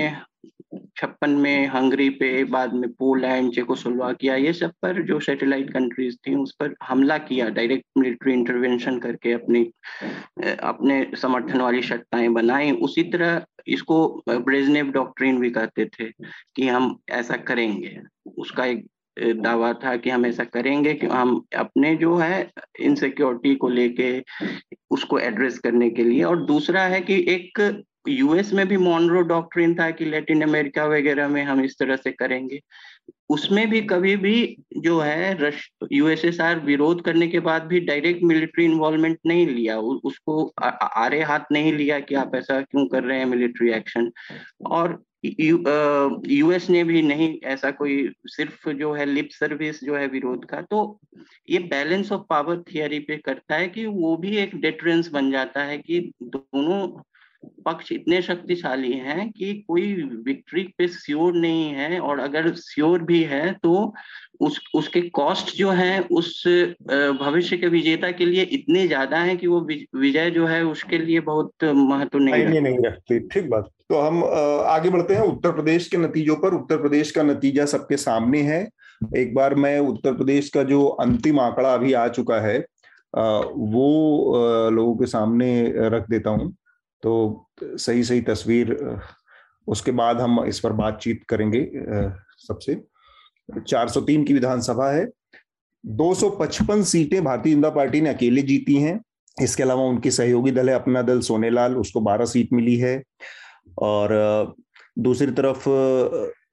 छप्पन 0.98 1.30
में 1.30 1.68
हंगरी 1.68 2.10
पे, 2.10 2.44
बाद 2.44 2.74
में 2.74 2.90
पोलैंड, 2.92 3.52
चेकोस्लोवाकिया, 3.54 4.36
ये 4.36 4.54
सब 4.54 4.72
पर 4.82 5.02
जो 5.06 5.20
सैटेलाइट 5.20 5.70
कंट्रीज़ 5.74 6.16
थी, 6.18 6.36
उस 6.36 6.54
पर 6.60 6.74
हमला 6.84 7.18
किया 7.20 7.50
डायरेक्ट 7.50 7.86
मिलिट्री 7.98 8.34
इंटरवेंशन 8.34 9.00
करके 9.00 9.34
अपनी 9.34 9.64
अपने 10.44 11.06
समर्थन 11.16 11.62
वाली 11.62 11.82
सत्ताएँ 11.82 12.30
बनाई। 12.30 12.72
उसी 12.72 13.04
तरह 13.04 13.42
इसको 13.68 14.24
ब्रेजनेव 14.30 14.91
डॉक्ट्रिन 14.91 15.39
भी 15.39 15.49
कहते 15.49 15.86
थे 15.86 16.09
कि 16.55 16.68
हम 16.68 16.97
ऐसा 17.09 17.38
करेंगे। 17.38 17.99
उसका 18.38 18.66
एक 18.66 18.86
दावा 19.20 19.74
था 19.74 19.95
कि 19.97 20.09
हम 20.09 20.26
ऐसा 20.26 20.43
करेंगे 20.43 20.93
कि 20.93 21.07
हम 21.07 21.45
अपने 21.57 21.95
जो 21.95 22.16
है 22.16 22.51
इनसिक्योरिटी 22.80 23.55
को 23.55 23.70
लेके, 23.70 24.24
उसको 24.91 25.20
एड्रेस 25.20 25.59
करने 25.59 25.89
के 25.89 26.03
लिए। 26.03 26.24
और 26.24 26.45
दूसरा 26.45 26.82
है 26.82 27.01
कि 27.01 27.26
एक 27.28 27.84
यूएस 28.07 28.53
में 28.53 28.68
भी 28.68 28.78
मॉनरो 28.78 29.22
डॉक्ट्रिन 29.22 29.76
था 29.76 29.91
कि 29.91 30.05
लैटिन 30.05 30.41
अमेरिका 30.41 30.86
वगैरह 30.86 31.28
में 31.28 31.43
हम 31.43 31.61
इस 31.61 31.76
तरह 31.80 31.95
से 31.95 32.11
करेंगे। 32.11 32.61
उसमें 33.30 33.70
भी 33.70 33.82
कभी 33.82 34.16
भी 34.18 34.58
जो 34.78 34.99
है 34.99 35.34
रश 35.41 35.70
यूएसएसआर 35.91 36.60
विरोध 36.60 37.01
करने 37.01 37.28
के 37.28 37.39
बाद 37.39 37.64
भी 37.64 37.80
डायरेक्ट 37.80 38.24
मिलिट्री 38.24 38.66
इन्वॉल्वमेंट 38.66 39.20
नहीं 39.26 39.47
लिया। 39.47 39.78
उ, 39.80 39.99
उसको 40.03 40.53
आरे 40.64 41.22
हाथ 41.24 41.51
नहीं 41.51 41.74
लिया 41.74 41.99
कि 41.99 42.16
आप 42.16 42.36
ऐसा 42.36 42.62
क्यों 42.62 42.86
कर 42.88 43.03
रहे 43.03 43.20
हैं 43.20 43.26
मिलिट्री 43.26 43.72
एक्शन 43.72 44.12
और 44.72 45.03
यूएस 45.26 46.70
ने 46.70 46.84
भी 46.84 47.01
नहीं 47.01 47.39
ऐसा 47.43 47.72
कोई 47.72 48.10
सिर्फ़ 48.26 48.70
जो 48.70 48.93
है 48.93 49.06
लिप 49.06 49.30
सर्विस 49.32 49.84
जो 49.84 49.95
है 49.95 50.08
विरोध 50.08 50.45
का। 50.45 50.62
तो 50.62 50.99
ये 51.49 51.60
बैलेंस 51.60 52.12
ऑफ़ 52.12 52.22
पावर 52.30 52.62
थियरी 52.62 52.99
पे 52.99 53.18
करता 53.18 53.56
है 53.56 53.68
कि 53.68 53.86
वो 53.86 54.16
भी 54.18 54.38
एक 54.38 54.56
डेटरेंस 54.56 55.10
बन 55.10 55.32
जाता 55.32 55.64
है 55.64 55.78
कि 55.78 55.99
दोनों 56.24 56.88
पक्ष 57.66 57.91
इतने 57.91 58.22
शक्तिशाली 58.22 58.91
हैं 58.91 59.30
कि 59.32 59.54
कोई 59.68 59.93
विक्ट्री 60.26 60.64
पे 60.78 60.88
श्योर 60.88 61.34
नहीं 61.34 61.70
है 61.70 62.00
और 62.00 62.20
अगर 62.20 62.54
श्योर 62.56 63.02
भी 63.04 63.22
है 63.24 63.52
तो 63.64 63.93
उस 64.39 64.60
उसके 64.76 65.02
कॉस्ट 65.10 65.56
जो 65.58 65.70
है 65.72 66.00
उस 66.12 66.43
भविष्य 67.22 67.58
के 67.58 67.68
विजेता 67.68 68.12
के 68.12 68.26
लिए 68.26 68.43
इतने 68.43 68.86
ज़्यादा 68.88 69.18
है 69.18 69.36
कि 69.36 69.48
वो 69.48 69.60
विजय 69.62 70.30
जो 70.32 70.46
है 70.48 70.64
उसके 70.66 70.98
लिए 70.98 71.20
बहुत 71.22 71.64
महत्व 71.64 72.20
नहीं 72.20 72.46
नहीं, 72.46 72.62
नहीं 72.62 72.78
रखती। 72.86 73.20
ठीक 73.20 73.50
बात। 73.50 73.70
तो 73.89 74.00
हम 74.00 74.24
आगे 74.24 74.89
बढ़ते 74.89 75.14
हैं। 75.14 75.22
उत्तर 75.22 75.52
प्रदेश 75.52 75.88
के 75.88 75.98
नतीजों 75.98 76.36
पर। 76.36 76.54
उत्तर 76.54 76.82
प्रदेश 76.82 77.12
का 77.12 77.24
नतीजा 77.24 77.66
सबके 77.66 77.98
सामने 77.98 78.41
है। 78.41 78.68
एक 79.18 79.34
बार 79.36 79.56
मैं 79.56 79.78
उत्तर 79.80 80.14
प्रदेश 80.14 80.50
का 80.50 80.64
जो 80.64 80.86
अंतिम 80.86 81.39
आंकड़ा 81.39 81.74
अभी 81.74 81.93
आ 81.93 82.08
चुका 82.10 82.39
है 82.41 82.58
वो 83.14 84.70
लोगों 84.70 84.96
के 84.96 85.06
सामने 85.06 85.50
रख 85.89 86.10
देता 86.10 86.30
हूँ। 86.30 86.54
तो 87.06 87.49
सही 87.62 88.03
सही 88.03 88.22
तस्वीर 88.22 88.99
उसके 89.68 89.91
बाद 89.91 90.22
हम 90.22 90.43
इस 90.45 90.60
पर 90.60 90.74
बातचीत 90.74 91.24
करेंगे 91.30 91.62
सबसे। 92.38 92.76
403 93.60 94.24
की 94.24 94.34
विधानसभा 94.34 94.89
है। 94.91 95.08
255 95.86 96.84
सीटें 96.84 97.24
भारतीय 97.24 97.56
जनता 97.56 97.70
पार्टी 97.70 98.01
ने 98.01 98.10
अकेले 98.10 98.41
जीती 98.41 98.76
हैं। 98.76 98.99
इसके 99.41 99.64
अलावा 99.64 99.84
उनकी 99.84 100.12
सहयोगी 100.12 100.51
दल 100.51 100.70
है 100.70 100.76
अपना 100.76 101.01
दल 101.01 101.20
सोनेलाल, 101.20 101.76
उसको 101.78 102.01
12 102.01 102.26
सीट 102.26 102.53
मिली 102.53 102.76
है। 102.78 103.03
और 103.80 104.56
दूसरी 104.99 105.32
तरफ़ 105.32 105.70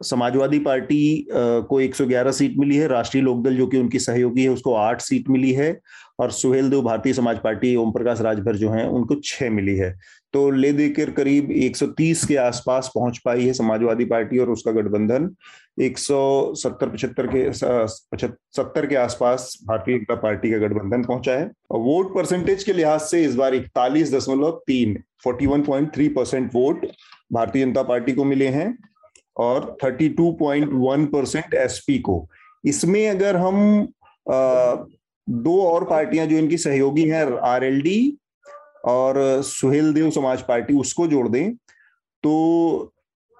समाजवादी 0.02 0.58
पार्टी 0.58 1.26
को 1.30 1.80
111 1.80 2.32
सीट 2.32 2.56
मिली 2.58 2.76
है, 2.76 2.86
राष्ट्रीय 2.88 3.22
लोकदल 3.24 3.56
जो 3.56 3.66
कि 3.66 3.78
उनकी 3.78 3.98
सहयोगी 3.98 4.42
है, 4.42 4.48
उसको 4.48 4.74
आठ 4.74 5.00
सीट 5.00 5.28
मिली 5.28 5.52
है, 5.52 5.78
और 6.20 6.30
सुहेल 6.30 6.70
देव 6.70 6.82
भारतीय 6.82 7.12
समाज 7.12 7.38
पार्टी 7.38 7.74
ओम 7.76 7.92
प्रकाश 7.92 8.20
राजभर 8.20 8.56
जो 8.56 8.70
हैं, 8.70 8.84
उनको 8.86 9.14
छह 9.24 9.50
मिली 9.50 9.76
है। 9.76 9.94
तो 10.32 10.50
ले 10.50 10.72
देकर 10.72 11.10
करीब 11.10 11.50
130 11.52 12.24
के 12.24 12.36
आसपास 12.36 12.90
पहुँच 12.94 13.18
पाई 13.24 13.46
है 13.46 13.52
समाजवादी 13.52 14.04
पार्टी 14.04 14.38
और 14.38 14.50
उसका 14.50 14.72
गठबंधन। 14.72 15.28
170 15.80 16.88
पचहत्तर 16.88 17.26
के 17.26 17.50
सत्तर 17.52 18.86
के 18.86 18.96
आसपास 18.96 19.58
भारतीय 19.68 19.98
जनता 19.98 20.14
पार्टी 20.14 20.50
का 20.50 20.58
गठबंधन 20.58 21.02
पहुँचा 21.04 21.32
है। 21.32 21.50
और 21.70 21.80
वोट 21.80 22.14
परसेंटेज 22.14 22.64
के 22.64 22.72
लिहाज 22.72 23.00
से 23.00 23.24
इस 23.24 23.34
बार 23.34 23.54
इकतालीस 23.54 24.14
दशमलव 24.14 24.62
तीन, 24.66 24.98
forty 25.24 25.46
one 25.46 25.62
point 25.62 25.92
three 25.94 26.08
percent 26.10 26.50
vote 26.54 26.86
Bharatiya 27.32 27.64
Janata 27.64 27.82
Party 27.82 28.12
को 28.12 28.24
मिले 28.24 28.48
हैं। 28.48 28.76
और 29.36 29.76
32.1 29.84 31.06
परसेंट 31.06 31.54
एसपी 31.54 31.98
को। 31.98 32.26
इसमें 32.64 33.08
अगर 33.08 33.36
हम 33.36 33.82
आ, 34.32 34.74
दो 35.28 35.60
और 35.62 35.84
पार्टियाँ 35.84 36.26
जो 36.26 36.36
इनकी 36.36 36.56
सहयोगी 36.58 37.08
हैं 37.08 37.24
आरएलडी 37.44 38.16
और 38.84 39.20
सुहेल 39.42 39.92
देव 39.92 40.10
समाज 40.10 40.42
पार्टी 40.42 40.74
उसको 40.74 41.06
जोड़ 41.06 41.28
दें 41.28 41.54
तो 42.24 42.34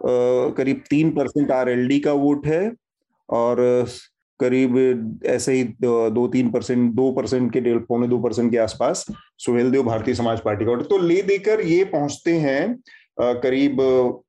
आ, 0.00 0.54
करीब 0.56 0.82
तीन 0.90 1.10
परसेंट 1.10 1.50
आरएलडी 1.50 2.00
का 2.00 2.12
वोट 2.12 2.46
है 2.46 2.72
और 3.28 3.86
करीब 4.40 5.20
ऐसे 5.26 5.52
ही 5.52 5.64
दो 5.82 6.26
तीन 6.28 6.50
परसेंट 6.50 6.92
दो 6.94 7.10
परसेंट 7.12 7.52
के 7.52 7.60
डेढ़ 7.60 7.78
पौने 7.78 8.08
दो 8.08 8.18
परसेंट 8.18 8.50
के 8.52 8.58
आसपास 8.58 9.04
सुहेल 9.38 9.70
देव 9.70 9.82
भारतीय 9.82 10.14
समाज 10.14 10.40
पार्टी 10.40 10.64
का 10.64 10.70
वोट 10.70 10.88
तो 10.88 10.98
ले 10.98 11.20
देकर 11.22 11.60
ये 11.60 11.84
पहुँचते 11.84 12.32
हैं 12.38 12.62
करीब 13.16 13.80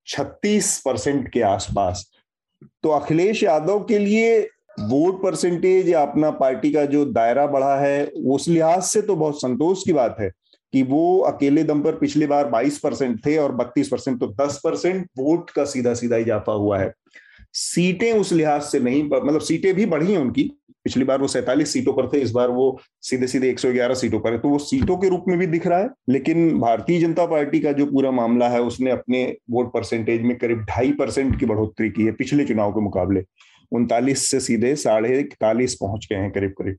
36 0.07 0.77
परसेंट 0.85 1.27
के 1.31 1.41
आसपास। 1.41 2.05
तो 2.83 2.89
अखिलेश 2.89 3.43
यादव 3.43 3.79
के 3.79 3.97
लिए 3.99 4.39
वोट 4.79 5.21
परसेंटेज 5.23 5.89
या 5.89 6.01
अपना 6.01 6.29
पार्टी 6.31 6.71
का 6.71 6.85
जो 6.85 7.05
दायरा 7.05 7.45
बढ़ा 7.47 7.75
है, 7.79 8.05
उस 8.05 8.47
लिहाज 8.47 8.83
से 8.83 9.01
तो 9.01 9.15
बहुत 9.15 9.41
संतोष 9.41 9.83
की 9.83 9.93
बात 9.93 10.15
है 10.19 10.29
कि 10.73 10.81
वो 10.83 11.19
अकेले 11.19 11.63
दम 11.63 11.81
पर 11.81 11.95
पिछली 11.95 12.25
बार 12.25 12.49
22 12.51 12.77
परसेंट 12.77 13.25
थे 13.25 13.37
और 13.37 13.55
32 13.57 13.87
परसेंट 13.87 14.19
तो 14.19 14.27
10 14.39 14.57
परसेंट 14.63 15.05
वोट 15.17 15.49
का 15.49 15.65
सीधा 15.65 15.93
सीधा 15.93 16.17
इजाफा 16.17 16.53
हुआ 16.53 16.79
है। 16.79 16.91
सीटें 17.53 18.11
उस 18.13 18.31
लिहाज 18.33 18.61
से 18.61 18.79
नहीं 18.79 19.03
मतलब 19.03 19.39
सीटें 19.41 19.73
भी 19.73 19.85
बढ़ी 19.85 20.11
हैं 20.11 20.19
उनकी 20.19 20.49
पिछली 20.85 21.03
बार 21.03 21.21
वो 21.21 21.27
सैंतालीस 21.27 21.73
सीटों 21.73 21.93
पर 21.93 22.07
थे 22.07 22.19
इस 22.21 22.31
बार 22.31 22.49
वो 22.49 22.79
सीधे 23.01 23.27
सीधे 23.27 23.49
111 23.49 23.93
सीटों 23.93 24.19
पर 24.19 24.31
है। 24.31 24.37
तो 24.39 24.49
वो 24.49 24.57
सीटों 24.59 24.97
के 24.97 25.09
रूप 25.09 25.25
में 25.27 25.37
भी 25.39 25.47
दिख 25.47 25.67
रहा 25.67 25.79
है 25.79 25.89
लेकिन 26.09 26.59
भारतीय 26.59 26.99
जनता 26.99 27.25
पार्टी 27.25 27.59
का 27.59 27.71
जो 27.71 27.85
पूरा 27.85 28.11
मामला 28.11 28.49
है 28.49 28.61
उसने 28.61 28.91
अपने 28.91 29.23
वोट 29.49 29.73
परसेंटेज 29.73 30.21
में 30.21 30.37
करीब 30.37 30.65
ढाई 30.69 30.91
परसेंट 30.91 31.39
की 31.39 31.45
बढ़ोतरी 31.45 31.89
की 31.89 32.03
है 32.03 32.11
पिछले 32.11 32.45
चुनाव 32.45 32.71
के 32.71 32.81
मुकाबले। 32.81 33.23
उनतालीस 33.71 34.29
से 34.31 34.39
सीधे 34.39 34.75
साढ़े 34.75 35.19
इकतालीस 35.19 35.75
पहुँच 35.75 36.07
गए 36.11 36.17
हैं 36.17 36.31
करीब 36.31 36.51
करीब। 36.51 36.77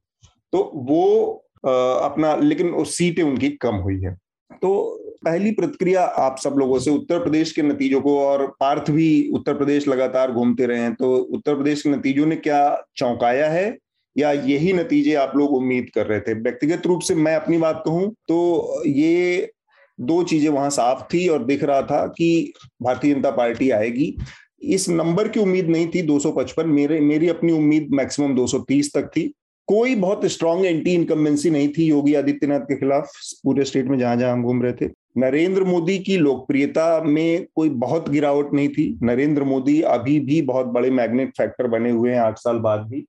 तो 0.53 0.71
वो 0.75 1.41
आ, 1.67 1.71
अपना 2.05 2.35
लेकिन 2.37 2.85
सीटें 2.85 3.23
उनकी 3.23 3.49
कम 3.49 3.75
हुई 3.75 4.01
है। 4.01 4.15
तो 4.63 5.01
पहली 5.25 5.51
प्रतिक्रिया 5.51 6.03
आप 6.05 6.37
सब 6.39 6.55
लोगों 6.59 6.79
से 6.79 6.91
उत्तर 6.91 7.19
प्रदेश 7.19 7.53
के 7.53 7.63
नतीजों 7.63 8.01
को 8.01 8.19
और 8.21 8.47
पार्थ 8.61 8.91
भी 8.91 9.31
उत्तर 9.35 9.55
प्रदेश 9.55 9.89
लगातार 9.89 10.33
घूमते 10.33 10.67
रहे 10.67 10.81
हैं 10.81 10.95
तो 10.95 11.17
उत्तर 11.17 11.55
प्रदेश 11.55 11.83
के 11.83 11.91
नतीजों 11.91 12.27
ने 12.27 12.37
क्या 12.37 12.61
चौंकाया 12.97 13.49
है? 13.51 13.79
या 14.17 14.33
यही 14.33 14.73
नतीजे 14.73 15.15
आप 15.15 15.33
लोग 15.37 15.55
उम्मीद 15.55 15.91
कर 15.95 16.07
रहे 16.07 16.21
थे? 16.21 16.35
व्यक्तिगत 16.35 16.87
रूप 16.87 17.01
से 17.01 17.15
मैं 17.15 17.35
अपनी 17.37 17.59
बात 17.59 17.83
कहूँ 17.85 18.15
तो 18.29 18.83
ये 18.87 19.51
दो 19.99 20.23
चीज़ें 20.23 20.49
वहाँ 20.51 20.71
साफ़ 20.71 21.03
थी 21.15 21.29
और 21.29 21.45
दिख 21.45 21.63
रहा 21.65 21.83
था 21.83 22.07
कि 22.07 22.53
भारतीय 22.83 23.15
जनता 23.15 23.31
पार्टी 23.31 23.71
आएगी। 23.71 24.17
इस 24.63 24.89
नंबर 24.89 25.29
की 25.29 25.41
उम्मीद 25.41 25.69
नहीं 25.69 25.87
थी 25.87 26.03
255 26.03 26.67
मेरे, 26.67 27.01
मेरी 27.01 27.29
अपनी 27.29 27.53
उम्मीद 27.53 27.89
मैक्सिमम 27.91 28.35
230 28.35 28.93
तक 28.95 29.07
थी। 29.07 29.33
कोई 29.69 29.95
बहुत 29.95 30.25
स्ट्रांग 30.25 30.65
एंटी 30.67 30.95
इनकम्बेंसी 30.95 31.51
नहीं 31.51 31.69
थी 31.69 31.85
योगी 31.85 32.15
आदित्यनाथ 32.15 32.61
के 32.61 32.77
खिलाफ, 32.77 33.11
पूरे 33.45 33.65
स्टेट 33.65 33.87
में 33.87 33.99
जहाँ 33.99 34.17
जहाँ 34.17 34.33
हम 34.33 34.43
घूम 34.43 34.63
रहे 34.63 34.73
थे। 34.73 34.91
नरेंद्र 35.19 35.65
मोदी 35.65 35.99
की 35.99 36.17
लोकप्रियता 36.17 37.03
में 37.03 37.47
कोई 37.55 37.69
बहुत 37.69 38.09
गिरावट 38.09 38.53
नहीं 38.55 38.69
थी। 38.69 38.99
नरेंद्र 39.03 39.45
मोदी 39.45 39.81
अभी 39.81 40.21
भी 40.21 40.43
बहुत 40.43 40.67
बड़े 40.67 40.91
मैग्नेट 40.91 41.29
फैक्टर 41.29 41.67
बने 41.67 41.91
हुए 41.91 42.11
हैं 42.11 42.19
आठ 42.19 42.39
साल 42.39 42.59
बाद 42.59 42.81
भी। 42.81 43.05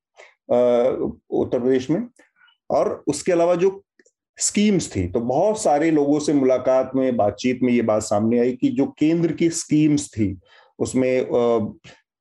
उत्तर 0.50 1.60
प्रदेश 1.60 1.90
में। 1.90 2.08
और 2.70 3.04
उसके 3.08 3.32
अलावा 3.32 3.56
जो 3.56 3.82
स्कीम्स 4.38 4.90
थी 4.96 5.08
तो 5.08 5.20
बहुत 5.22 5.62
सारे 5.62 5.90
लोगों 5.92 6.20
से 6.20 6.34
मुलाकात 6.34 6.92
में, 6.96 7.16
बातचीत 7.18 7.60
में 7.64 7.72
ये 7.74 7.82
बात 7.82 8.02
सामने 8.04 8.40
आई 8.40 8.52
कि 8.52 8.70
जो 8.70 8.86
केंद्र 9.00 9.32
की 9.32 9.50
स्कीम्स 9.52 10.08
थी, 10.10 10.38
उसमें 10.80 11.20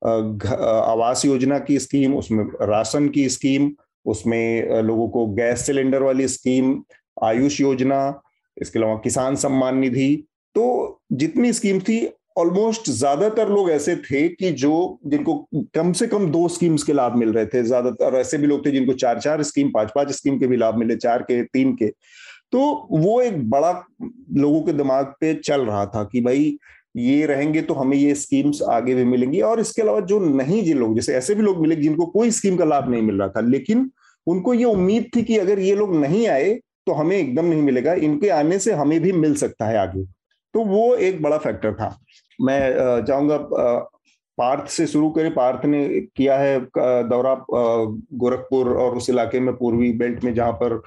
आवास 0.02 1.24
योजना 1.24 1.58
की 1.58 1.78
स्कीम, 1.78 2.16
उसमें 2.16 2.44
राशन 2.62 3.08
की 3.08 3.28
स्कीम, 3.28 3.70
उसमें 4.06 4.82
लोगों 4.82 5.08
को 5.08 5.26
गैस 5.34 5.66
सिलेंडर 5.66 6.02
वाली 6.02 6.28
स्कीम, 6.28 6.82
आयुष 7.24 7.60
योजना, 7.60 8.22
इसके 8.56 8.78
अलावा 8.78 8.96
किसान 9.04 9.36
सम्मान 9.36 9.78
निधि। 9.78 10.16
तो 10.54 11.00
जितनी 11.12 11.52
स्कीम 11.52 11.80
थी 11.80 12.06
ऑलमोस्ट 12.36 12.88
ज़्यादातर 12.90 13.48
लोग 13.48 13.70
ऐसे 13.70 13.94
थे 13.96 14.28
कि 14.28 14.50
जो, 14.52 14.98
जिनको 15.06 15.34
कम 15.74 15.92
से 15.92 16.06
कम 16.06 16.26
दो 16.30 16.46
स्कीम्स 16.48 16.82
के 16.82 16.92
लाभ 16.92 17.16
मिल 17.16 17.32
रहे 17.32 17.46
थे, 17.46 17.62
ज़्यादातर 17.62 18.14
ऐसे 18.16 18.38
भी 18.38 18.46
लोग 18.46 18.64
थे 18.66 18.70
जिनको 18.70 18.92
चार 18.94 19.20
चार 19.20 19.42
स्कीम 19.42 19.70
पाँच 19.70 19.90
पाँच 19.94 20.10
स्कीम 20.12 20.38
के 20.38 20.46
भी 20.46 20.56
लाभ 20.56 20.76
मिले, 20.78 20.96
चार 20.96 21.22
के, 21.22 21.42
तीन 21.44 21.74
के। 21.74 21.88
तो 22.52 22.60
वो 22.92 23.20
एक 23.22 23.48
बड़ा 23.50 23.70
लोगों 24.36 24.62
के 24.62 24.72
दिमाग 24.72 25.14
पे 25.20 25.34
चल 25.36 25.60
रहा 25.60 25.84
था 25.86 26.02
कि 26.04 26.20
भाई, 26.20 26.56
ये 26.96 27.24
रहेंगे 27.26 27.62
तो 27.62 27.74
हमें 27.74 27.96
ये 27.96 28.14
स्कीम्स 28.14 28.62
आगे 28.70 28.94
भी 28.94 29.04
मिलेंगी। 29.04 29.40
और 29.42 29.60
इसके 29.60 29.82
अलावा 29.82 30.00
जो 30.02 30.18
नहीं 30.20 30.62
जिन 30.64 30.78
लोग, 30.78 30.94
जैसे 30.96 31.14
ऐसे 31.14 31.34
भी 31.34 31.42
लोग 31.42 31.60
मिले 31.60 31.76
जिनको 31.76 32.06
कोई 32.08 32.30
स्कीम 32.30 32.56
का 32.56 32.64
लाभ 32.64 32.90
नहीं 32.90 33.02
मिल 33.02 33.18
रहा 33.18 33.28
था, 33.28 33.40
लेकिन 33.42 33.90
उनको 34.26 34.54
ये 34.54 34.64
उम्मीद 34.64 35.10
थी 35.16 35.22
कि 35.22 35.36
अगर 35.38 35.58
ये 35.58 35.74
लोग 35.74 35.94
नहीं 35.96 36.26
आए 36.28 36.52
तो 36.86 36.92
हमें 36.92 37.16
एकदम 37.16 37.46
नहीं 37.46 37.62
मिलेगा। 37.62 37.92
इनके 37.94 38.28
आने 38.30 38.58
से 38.58 38.72
हमें 38.74 39.00
भी 39.00 39.12
मिल 39.14 39.34
सकता 39.36 39.66
है 39.66 39.78
आगे। 39.78 40.04
तो 40.54 40.64
वो 40.64 40.94
एक 40.96 41.22
बड़ा 41.22 41.38
फैक्टर 41.38 41.72
था। 41.74 41.96
मैं 42.40 43.04
चाहूँगा 43.04 43.36
पार्थ 44.38 44.68
से 44.70 44.86
शुरू 44.86 45.10
करें। 45.10 45.32
पार्थ 45.34 45.64
ने 45.66 45.86
किया 46.16 46.36
है 46.38 46.58
दौरा 47.08 47.34
गोरखपुर 47.50 48.68
और 48.76 48.96
उस 48.96 49.10
इलाके 49.10 49.40
में 49.40 49.54
पूर्वी 49.56 49.92
बेल्ट 49.94 50.24
में, 50.24 50.32
जहाँ 50.34 50.52
पर 50.62 50.82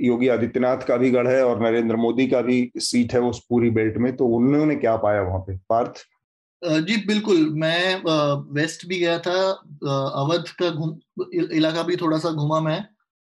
योगी 0.00 0.28
आदित्यनाथ 0.28 0.86
का 0.86 0.96
भी 0.96 1.10
गढ़ 1.10 1.28
है 1.28 1.44
और 1.44 1.62
नरेंद्र 1.62 1.96
मोदी 1.96 2.26
का 2.26 2.40
भी 2.42 2.70
सीट 2.78 3.12
है 3.14 3.20
उस 3.20 3.44
पूरी 3.50 3.70
बेल्ट 3.70 3.96
में। 3.96 4.14
तो 4.16 4.26
उन्होंने 4.28 4.76
क्या 4.76 4.96
पाया 4.96 5.22
वहाँ 5.22 5.38
पे? 5.40 5.56
पार्थ? 5.68 6.04
जी, 6.62 6.96
बिल्कुल। 7.06 7.48
मैं 7.52 8.02
वेस्ट 8.54 8.86
भी 8.88 8.98
गया 8.98 9.18
था 9.18 9.40
अवध 10.16 10.44
का 10.62 10.66
इलाका 11.56 11.82
भी 11.82 11.96
थोड़ा 11.96 12.18
सा 12.18 12.30
घूमा 12.30 12.60
मैं 12.60 12.84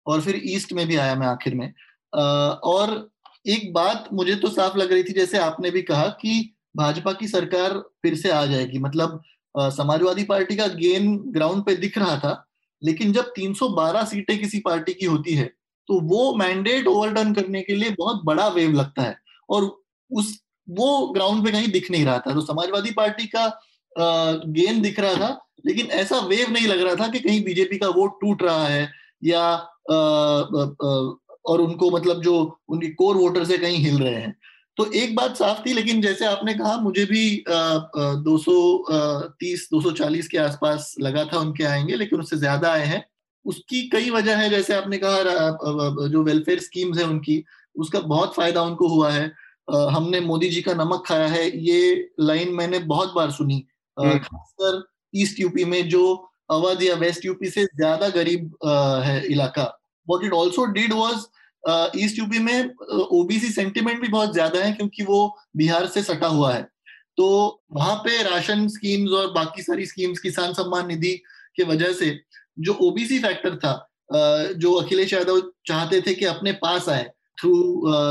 और 0.05 0.21
फिर 0.21 0.41
ईस्ट 0.45 0.73
में 0.73 0.85
भी 0.87 0.95
आया 0.95 1.15
मैं 1.15 1.27
आखिर 1.27 1.55
में। 1.55 1.71
और 2.13 3.09
एक 3.47 3.71
बात 3.73 4.09
मुझे 4.13 4.35
तो 4.35 4.49
साफ़ 4.49 4.77
लग 4.77 4.91
रही 4.91 5.03
थी, 5.03 5.13
जैसे 5.13 5.37
आपने 5.37 5.71
भी 5.71 5.81
कहा 5.81 6.07
कि 6.21 6.54
भाजपा 6.75 7.11
की 7.13 7.27
सरकार 7.27 7.77
फिर 8.01 8.15
से 8.15 8.29
आ 8.29 8.45
जाएगी। 8.45 8.79
मतलब 8.79 9.21
समाजवादी 9.55 10.23
पार्टी 10.23 10.55
का 10.55 10.67
गेन 10.77 11.17
ग्राउंड 11.27 11.63
पे 11.65 11.75
दिख 11.75 11.97
रहा 11.97 12.17
था 12.19 12.41
लेकिन 12.81 13.11
जब 13.13 13.31
312 13.35 14.03
सीटें 14.05 14.37
किसी 14.39 14.59
पार्टी 14.59 14.93
की 14.93 15.05
होती 15.05 15.35
है 15.35 15.45
तो 15.89 15.99
वो 16.07 16.33
मैंडेट 16.35 16.87
ओवरटर्न 16.87 17.33
करने 17.33 17.61
के 17.61 17.75
लिए 17.75 17.89
बहुत 17.89 18.21
बड़ा 18.25 18.47
वेव 18.47 18.71
लगता 18.71 19.01
है 19.01 19.17
और 19.49 19.63
उस 20.11 20.37
वो 20.69 21.07
ग्राउंड 21.07 21.45
पे 21.45 21.51
कहीं 21.51 21.67
दिख 21.67 21.89
नहीं 21.91 22.05
रहा 22.05 22.17
था। 22.19 22.33
तो 22.33 22.41
समाजवादी 22.41 22.91
पार्टी 22.91 23.25
का 23.25 23.47
गेन 23.95 24.81
दिख 24.81 24.99
रहा 24.99 25.13
था 25.15 25.39
लेकिन 25.65 25.85
ऐसा 25.93 26.19
वेव 26.19 26.51
नहीं 26.51 26.67
लग 26.67 26.81
रहा 26.81 26.95
था 26.95 27.07
कि 27.07 27.19
कहीं 27.19 27.43
बीजेपी 27.43 27.77
का 27.77 27.87
वोट 27.89 28.19
टूट 28.21 28.43
रहा 28.43 28.67
है 28.67 28.89
या 29.23 29.41
आ, 29.41 29.95
आ, 29.95 30.63
आ, 30.63 31.13
और 31.45 31.61
उनको 31.61 31.89
मतलब 31.91 32.21
जो 32.21 32.35
उनकी 32.69 32.87
कोर 32.93 33.17
वोटर 33.17 33.43
से 33.45 33.57
कहीं 33.57 33.77
हिल 33.77 33.97
रहे 33.99 34.13
हैं। 34.13 34.35
तो 34.77 34.85
एक 34.93 35.15
बात 35.15 35.35
साफ़ 35.37 35.59
थी 35.65 35.73
लेकिन 35.73 36.01
जैसे 36.01 36.25
आपने 36.25 36.53
कहा 36.53 36.75
मुझे 36.77 37.05
भी 37.05 37.43
दो 37.47 38.37
सौ 38.37 38.55
तीस 39.39 39.67
दो 39.71 39.81
सौ 39.81 39.91
चालीस 39.91 40.27
के 40.27 40.37
आसपास 40.37 40.93
लगा 41.01 41.23
था 41.25 41.39
उनके 41.39 41.63
आएँगे 41.63 41.95
लेकिन 41.95 42.19
उससे 42.19 42.37
ज़्यादा 42.37 42.71
आए 42.71 42.85
हैं। 42.85 43.03
उसकी 43.45 43.81
कई 43.89 44.09
वजह 44.09 44.37
है 44.37 44.49
जैसे 44.49 44.73
आपने 44.73 44.97
कहा 44.97 46.07
जो 46.07 46.23
वेलफेयर 46.23 46.59
स्कीम्स 46.59 46.97
है 46.97 47.03
उनकी 47.03 47.43
उसका 47.75 47.99
बहुत 48.01 48.35
फ़ायदा 48.35 48.61
उनको 48.61 48.87
हुआ 48.87 49.11
है। 49.11 49.25
हमने 49.93 50.19
मोदी 50.21 50.49
जी 50.49 50.61
का 50.61 50.73
नमक 50.73 51.03
खाया 51.07 51.27
है 51.27 51.45
ये 51.59 52.09
लाइन 52.19 52.53
मैंने 52.55 52.79
बहुत 52.85 53.13
बार 53.13 53.31
सुनी। 53.31 53.63
हम्म। 53.97 54.17
खासकर 54.19 54.83
ईस्ट 55.13 55.39
यूपी 55.39 55.65
में 55.65 55.87
जो 55.89 56.03
अवध 56.51 56.83
या 56.83 56.95
वेस्ट 56.95 57.25
यूपी 57.25 57.49
से 57.49 57.63
ज़्यादा 57.65 58.09
गरीब 58.09 58.51
है 59.05 59.25
इलाका। 59.27 59.63
What 60.07 60.23
it 60.23 60.33
also 60.33 60.65
did 60.73 60.93
was 60.93 61.25
east 61.97 62.19
UP 62.19 62.39
में 62.39 62.69
ओबीसी 63.11 63.49
सेंटिमेंट 63.49 64.01
भी 64.01 64.07
बहुत 64.07 64.33
ज़्यादा 64.33 64.59
है 64.59 64.71
क्योंकि 64.71 65.03
वो 65.03 65.37
बिहार 65.57 65.85
से 65.87 66.01
सटा 66.03 66.27
हुआ 66.27 66.53
है। 66.53 66.61
तो 67.17 67.27
वहाँ 67.73 67.95
पे 67.97 68.21
राशन 68.23 68.67
स्कीम्स 68.67 69.11
और 69.11 69.31
बाकी 69.33 69.61
सारी 69.61 69.85
स्कीम्स 69.85 70.19
किसान 70.19 70.53
सम्मान 70.53 70.87
निधि 70.87 71.11
के 71.57 71.63
वजह 71.63 71.93
से 71.93 72.19
जो 72.59 72.73
ओबीसी 72.81 73.19
फैक्टर 73.19 73.55
था 73.55 74.53
जो 74.57 74.73
अखिलेश 74.73 75.13
यादव 75.13 75.39
चाहते 75.67 76.01
थे 76.01 76.13
कि 76.13 76.25
अपने 76.25 76.51
पास 76.61 76.89
आए 76.89 77.03
थ्रू 77.37 77.53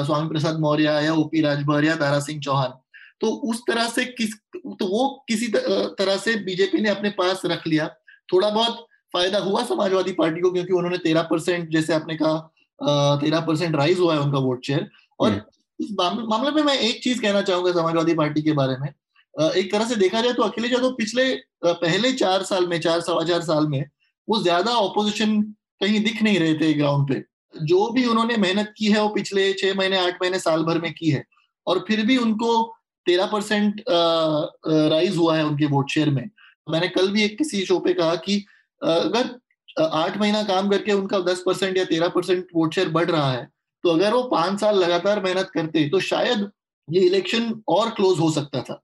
स्वामी 0.07 0.29
प्रसाद 0.29 0.59
मौर्य 0.61 0.85
या 1.05 1.13
ओपी 1.15 1.41
राजभर 1.41 1.85
या 1.85 1.95
दारा 1.97 2.21
सिंह 2.21 2.41
चौहान 2.41 2.73
तो 3.21 3.29
उस 3.51 3.61
तरह 3.69 3.89
से 3.89 4.05
किस 4.05 4.35
तो 4.57 4.87
वो 4.87 5.09
किसी 5.29 5.49
तरह 5.49 6.17
से 6.17 6.35
बीजेपी 6.45 6.81
ने 6.81 6.89
अपने 6.89 7.11
पास 7.11 7.43
रख 7.47 7.67
लिया। 7.67 7.89
थोड़ा 8.33 8.49
बहुत 8.51 8.87
फ़ायदा 9.15 9.39
हुआ 9.39 9.63
समाजवादी 9.65 10.13
पार्टी 10.13 10.41
को 10.41 10.51
क्योंकि 10.51 10.73
उन्होंने 10.73 10.99
तेरह 10.99 11.23
परसेंट 11.23 11.69
जैसे 11.71 11.93
आपने 11.95 12.17
कहा 12.17 12.54
तेरह 12.79 13.41
परसेंट 13.41 13.77
राइज 13.77 13.99
हुआ 13.99 14.15
है 14.15 14.21
उनका 14.21 14.39
वोट 14.41 14.67
शेयर 14.67 14.89
और 15.21 15.31
हम्म। 15.31 15.41
इस 15.81 15.91
मामले 16.29 16.51
में 16.51 16.63
मैं 16.63 16.79
एक 16.79 17.03
चीज़ 17.05 17.21
कहना 17.23 17.43
चाहूँगा 17.43 17.73
समाजवादी 17.73 18.15
पार्टी 18.15 18.43
के 18.43 18.53
बारे 18.55 18.77
में। 18.79 18.89
एक 19.35 19.71
तरह 19.73 19.85
से 19.85 19.97
देखा 19.97 20.21
जाए 20.21 20.33
तो 20.33 20.43
अखिलेश 20.43 20.73
यादव 20.73 20.93
पिछले 20.95 21.25
पहले 21.65 22.13
चार 22.15 22.43
साल 22.45 22.67
में 22.69 22.79
चार 22.81 23.01
सवा 23.03 23.25
चार 23.25 23.43
साल 23.43 23.67
में 23.69 23.85
वो 24.29 24.41
ज़्यादा 24.43 24.73
ऑपोजिशन 24.79 25.41
कहीं 25.81 26.03
दिख 26.05 26.23
नहीं 26.23 26.39
रहे 26.39 26.55
थे 26.55 26.73
ग्राउंड 26.75 27.09
पे। 27.09 27.23
जो 27.55 27.89
भी 27.93 28.05
उन्होंने 28.07 28.37
मेहनत 28.37 28.73
की 28.77 28.87
है 28.87 29.01
वो 29.03 29.09
पिछले 29.11 29.53
छह 29.55 29.75
महीने 29.75 29.99
आठ 29.99 30.23
महीने 30.23 30.39
साल 30.39 30.63
भर 30.65 30.81
में 30.81 30.93
की 30.93 31.11
है। 31.11 31.25
और 31.67 31.85
फिर 31.89 32.05
भी 32.07 32.17
उनको 32.17 32.63
तेरह 33.07 33.27
परसेंट 33.27 33.83
राइज 33.89 35.17
हुआ 35.17 35.37
है 35.37 35.45
उनके 35.47 35.67
वोट 35.67 35.91
शेयर 35.91 36.11
में। 36.11 36.29
मैंने 36.67 36.89
कल 36.89 37.11
भी 37.11 37.23
एक 37.25 37.37
किसी 37.39 37.65
शो 37.67 37.79
पे 37.79 37.93
कहा 37.95 38.15
कि 38.19 38.37
अगर 38.83 39.29
आठ 39.77 40.17
महीना 40.19 40.43
काम 40.43 40.69
करके 40.69 40.93
उनका 40.93 41.19
दस 41.23 41.43
परसेंट 41.47 41.77
या 41.77 41.85
तेरह 41.85 42.09
परसेंट 42.09 42.47
वोट 42.57 42.75
शेयर 42.75 42.89
बढ़ 42.89 43.11
रहा 43.11 43.31
है 43.33 43.49
तो 43.85 43.91
अगर 43.91 44.15
वो 44.15 44.23
पाँच 44.29 44.61
साल 44.61 44.79
लगातार 44.79 45.23
मेहनत 45.23 45.51
करते 45.55 45.89
तो 45.91 46.01
शायद 46.01 46.51
ये 46.89 47.01
इलेक्शन 47.01 47.53
और 47.69 47.91
क्लोज 47.91 48.19
हो 48.21 48.31
सकता 48.31 48.61
था। 48.63 48.83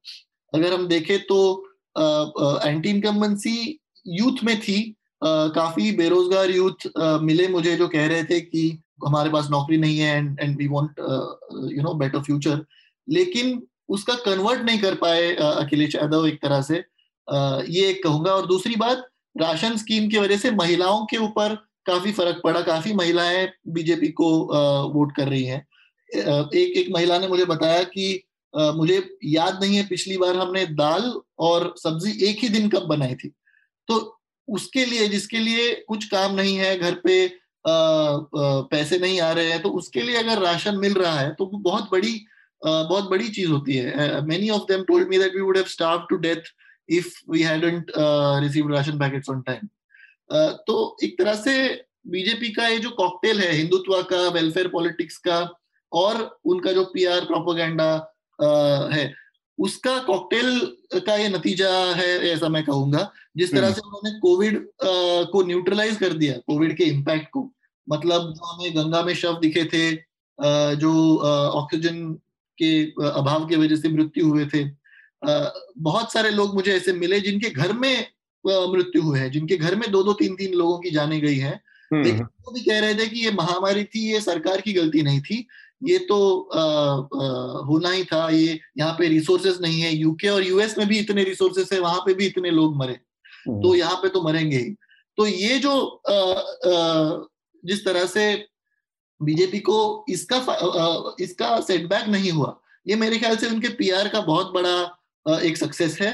अगर 0.53 0.73
हम 0.73 0.87
देखें 0.89 1.19
तो 1.27 1.39
एंटी 1.97 2.91
इनकम्बेंसी 2.91 3.79
यूथ 4.07 4.45
में 4.45 4.61
थी 4.61 4.79
आ, 5.23 5.49
काफ़ी 5.49 5.91
बेरोजगार 5.97 6.51
यूथ 6.51 6.87
आ, 6.99 7.19
मिले 7.19 7.49
मुझे 7.49 7.77
जो 7.77 7.89
कह 7.89 8.07
रहे 8.09 8.25
थे 8.25 8.41
कि 8.41 8.63
हमारे 9.07 9.31
पास 9.31 9.49
नौकरी 9.51 9.77
नहीं 9.77 9.99
है 9.99 10.17
and 10.17 10.41
and 10.41 10.57
we 10.59 10.69
want 10.69 11.01
you 11.73 11.83
know 11.83 11.95
better 11.95 12.23
future 12.23 12.65
लेकिन 13.09 13.63
उसका 13.89 14.15
कन्वर्ट 14.25 14.63
नहीं 14.63 14.79
कर 14.79 14.95
पाए 14.95 15.35
अखिलेश 15.35 15.95
यादव 15.95 16.27
एक 16.27 16.41
तरह 16.43 16.63
से। 16.63 16.85
आ, 17.29 17.61
ये 17.69 17.89
एक 17.89 18.03
कहूँगा। 18.05 18.33
और 18.33 18.47
दूसरी 18.47 18.75
बात 18.77 19.07
राशन 19.35 19.77
स्कीम 19.77 20.09
की 20.09 20.19
वजह 20.19 20.37
से 20.37 20.51
महिलाओं 20.53 21.05
के 21.07 21.17
ऊपर 21.19 21.55
काफ़ी 21.87 22.13
फ़र्क 22.13 22.41
पड़ा। 22.45 22.61
काफ़ी 22.63 22.93
महिलाएँ 22.95 23.49
बीजेपी 23.69 24.09
को 24.13 24.31
वोट 24.95 25.15
कर 25.17 25.29
रही 25.29 25.45
हैं। 25.45 25.67
एक 26.11 26.77
एक 26.77 26.89
महिला 26.95 27.19
ने 27.19 27.29
मुझे 27.29 27.45
बताया 27.45 27.83
कि 27.85 28.23
मुझे 28.55 29.03
याद 29.25 29.59
नहीं 29.63 29.77
है 29.77 29.87
पिछली 29.89 30.17
बार 30.19 30.37
हमने 30.37 30.65
दाल 30.77 31.13
और 31.39 31.75
सब्ज़ी 31.79 32.13
एक 32.29 32.39
ही 32.39 32.49
दिन 32.49 32.69
कब 32.69 32.87
बनाई 32.87 33.15
थी। 33.15 33.29
तो 33.89 33.99
उसके 34.49 34.85
लिए 34.85 35.09
जिसके 35.09 35.39
लिए 35.39 35.75
कुछ 35.89 36.05
काम 36.05 36.35
नहीं 36.35 36.57
है 36.57 36.77
घर 36.79 36.95
पे 37.05 37.27
आ, 37.27 37.73
पैसे 38.71 38.99
नहीं 38.99 39.21
आ 39.21 39.31
रहे 39.33 39.51
हैं 39.51 39.61
तो 39.63 39.69
उसके 39.79 40.03
लिए 40.03 40.17
अगर 40.17 40.39
राशन 40.39 40.77
मिल 40.79 40.95
रहा 40.95 41.19
है 41.19 41.31
तो 41.35 41.47
बहुत 41.47 41.89
बड़ी 41.93 42.21
बहुत 42.63 43.09
बड़ी 43.11 43.29
चीज़ 43.29 43.51
होती 43.51 43.77
है। 43.77 44.21
Many 44.27 44.49
of 44.51 44.63
them 44.69 44.83
told 44.85 45.09
me 45.09 45.19
that 45.19 45.35
we 45.35 45.41
would 45.41 45.57
have 45.57 45.67
starve 45.69 46.07
to 46.11 46.17
death 46.19 46.51
if 46.91 47.13
we 47.31 47.43
hadn't 47.43 47.93
received 48.43 48.75
ration 48.75 48.99
packets 48.99 49.31
on 49.31 49.41
time 49.43 49.69
तो 50.67 50.77
एक 51.05 51.19
तरह 51.19 51.35
से 51.37 51.55
बीजेपी 52.09 52.53
का 52.53 52.67
ये 52.69 52.79
जो 52.79 52.91
कॉकटेल 52.97 53.41
है 53.41 53.53
हिंदुत्व 53.53 54.03
का 54.11 54.29
वेलफेयर 54.31 54.69
पॉलिटिक्स 54.69 55.17
का 55.19 55.39
और 55.93 56.21
उनका 56.47 56.73
जो 56.73 56.85
पीआर 56.95 57.25
प्रोपोगेंडा 57.25 57.91
है 58.93 59.13
उसका 59.59 59.99
कॉकटेल 60.03 60.59
का 60.99 61.17
ये 61.17 61.29
नतीजा 61.29 61.71
है 61.95 62.09
ऐसा 62.29 62.49
मैं 62.49 62.65
कहूँगा 62.65 63.11
जिस 63.37 63.53
तरह 63.53 63.67
हम्म। 63.67 63.75
से 63.75 63.81
उन्होंने 63.81 64.19
कोविड 64.19 64.67
को 65.33 65.43
न्यूट्रलाइज 65.43 65.97
कर 65.97 66.13
दिया 66.15 66.37
कोविड 66.47 66.77
के 66.77 66.85
इम्पैक्ट 66.85 67.29
को 67.33 67.51
मतलब 67.87 68.33
जो 68.33 68.47
हमें 68.47 68.77
गंगा 68.77 69.03
में 69.03 69.15
शव 69.15 69.39
दिखे 69.41 69.65
थे 69.65 69.85
जो 70.77 70.93
ऑक्सीजन 71.53 72.13
के 72.59 72.71
अभाव 73.11 73.47
की 73.47 73.57
वजह 73.57 73.77
से 73.77 73.89
मृत्यु 73.89 74.27
हुए 74.27 74.47
थे 74.47 74.65
बहुत 75.23 76.13
सारे 76.13 76.31
लोग 76.31 76.55
मुझे 76.55 76.73
ऐसे 76.73 76.93
मिले 76.93 77.21
जिनके 77.21 77.51
घर 77.51 77.73
में 77.73 78.07
मृत्यु 78.45 79.03
हुए 79.03 79.19
हैं 79.19 79.31
जिनके 79.31 79.57
घर 79.57 79.75
में 79.75 79.91
दो 79.91 80.03
दो 80.03 80.13
तीन 80.13 80.37
तीन 80.37 80.55
लोगों 80.55 80.79
की 80.79 80.91
जाने 80.91 81.21
गई 81.21 81.37
है 81.37 81.53
हम्म, 81.91 82.03
लेकिन। 82.03 82.23
वो 82.23 82.53
भी 82.53 82.61
कह 82.61 82.79
रहे 82.81 82.95
थे 82.95 83.07
कि 83.07 83.25
ये 83.25 83.31
महामारी 83.33 83.85
थी 83.85 84.07
ये 84.13 84.21
सरकार 84.21 84.61
की 84.61 84.73
गलती 84.73 85.03
नहीं 85.03 85.21
थी 85.21 85.47
ये 85.83 85.99
तो 85.99 86.19
आ, 86.41 86.61
आ, 86.61 87.65
होना 87.67 87.91
ही 87.91 88.05
था 88.05 88.29
ये 88.31 88.59
यहाँ 88.79 88.93
पे 88.99 89.09
रिसोर्सेस 89.09 89.59
नहीं 89.61 89.81
है 89.81 89.95
यूके 89.95 90.29
और 90.29 90.43
यूएस 90.43 90.77
में 90.79 90.87
भी 90.89 90.99
इतने 90.99 91.25
रिसोर्सेस 91.25 91.73
है 91.73 91.79
वहाँ 91.81 92.01
पे 92.07 92.15
भी 92.15 92.27
इतने 92.27 92.51
लोग 92.51 92.77
मरे 92.77 92.95
तो 92.95 93.53
हम्म। 93.53 93.75
यहाँ 93.75 93.97
पे 93.97 94.09
तो 94.09 94.23
मरेंगे 94.23 94.57
ही 94.57 94.75
तो 95.19 95.27
ये 95.27 95.59
जो 95.59 95.77
आ, 96.09 96.13
आ, 96.13 97.27
जिस 97.65 97.85
तरह 97.85 98.07
से 98.07 98.25
बीजेपी 99.21 99.59
को 99.61 100.05
इसका 100.09 100.37
आ, 100.37 101.15
इसका 101.21 101.61
सेटबैक 101.61 102.09
नहीं 102.09 102.31
हुआ 102.31 102.57
ये 102.87 102.97
मेरे 102.97 103.19
ख्याल 103.19 103.37
से 103.37 103.49
उनके 103.49 103.69
पीआर 103.75 104.09
का 104.09 104.21
बहुत 104.23 104.53
बड़ा 104.53 104.77
एक 105.27 105.57
सक्सेस 105.57 106.01
है। 106.01 106.11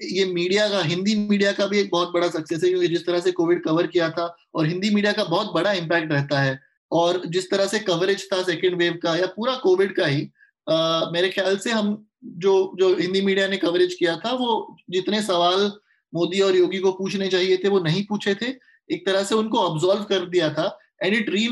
ये 0.00 0.24
मीडिया 0.24 0.68
का 0.68 0.82
हिंदी 0.82 1.14
मीडिया 1.14 1.52
का 1.52 1.66
भी 1.66 1.78
एक 1.78 1.90
बहुत 1.90 2.12
बड़ा 2.12 2.28
सक्सेस 2.28 2.64
है 2.64 2.70
क्योंकि 2.70 2.88
जिस 2.88 3.06
तरह 3.06 3.20
से 3.20 3.32
कोविड 3.32 3.62
कवर 3.64 3.86
किया 3.86 4.10
था 4.10 4.34
और 4.54 4.66
हिंदी 4.66 4.90
मीडिया 4.90 5.12
का 5.12 5.24
बहुत 5.24 5.52
बड़ा 5.54 5.72
इम्पैक्ट 5.72 6.12
रहता 6.12 6.40
है 6.40 6.58
और 6.92 7.22
जिस 7.26 7.50
तरह 7.50 7.66
से 7.66 7.78
कवरेज 7.78 8.28
था 8.32 8.42
सेकेंड 8.42 8.76
वेव 8.78 8.98
का 9.02 9.16
या 9.16 9.26
पूरा 9.26 9.54
कोविड 9.56 9.96
का 9.96 10.06
ही 10.06 10.28
आ, 10.66 11.10
मेरे 11.10 11.28
ख्याल 11.28 11.56
से 11.58 11.70
हम 11.70 12.06
जो 12.24 12.52
जो 12.78 12.94
हिंदी 12.96 13.20
मीडिया 13.20 13.48
ने 13.48 13.56
कवरेज 13.56 13.94
किया 13.94 14.16
था 14.16 14.32
वो 14.32 14.76
जितने 14.90 15.22
सवाल 15.22 15.72
मोदी 16.12 16.40
और 16.40 16.56
योगी 16.56 16.78
को 16.78 16.92
पूछने 16.92 17.28
चाहिए 17.28 17.56
थे 17.56 17.68
वो 17.68 17.80
नहीं 17.80 18.04
पूछे 18.06 18.34
थे। 18.34 18.46
एक 18.90 19.06
तरह 19.06 19.24
से 19.24 19.34
उनको 19.34 19.58
ऑब्जॉल्व 19.58 20.04
कर 20.04 20.24
दिया 20.28 20.48
था 20.54 20.66
and 21.02 21.14
it 21.14 21.30
re 21.30 21.48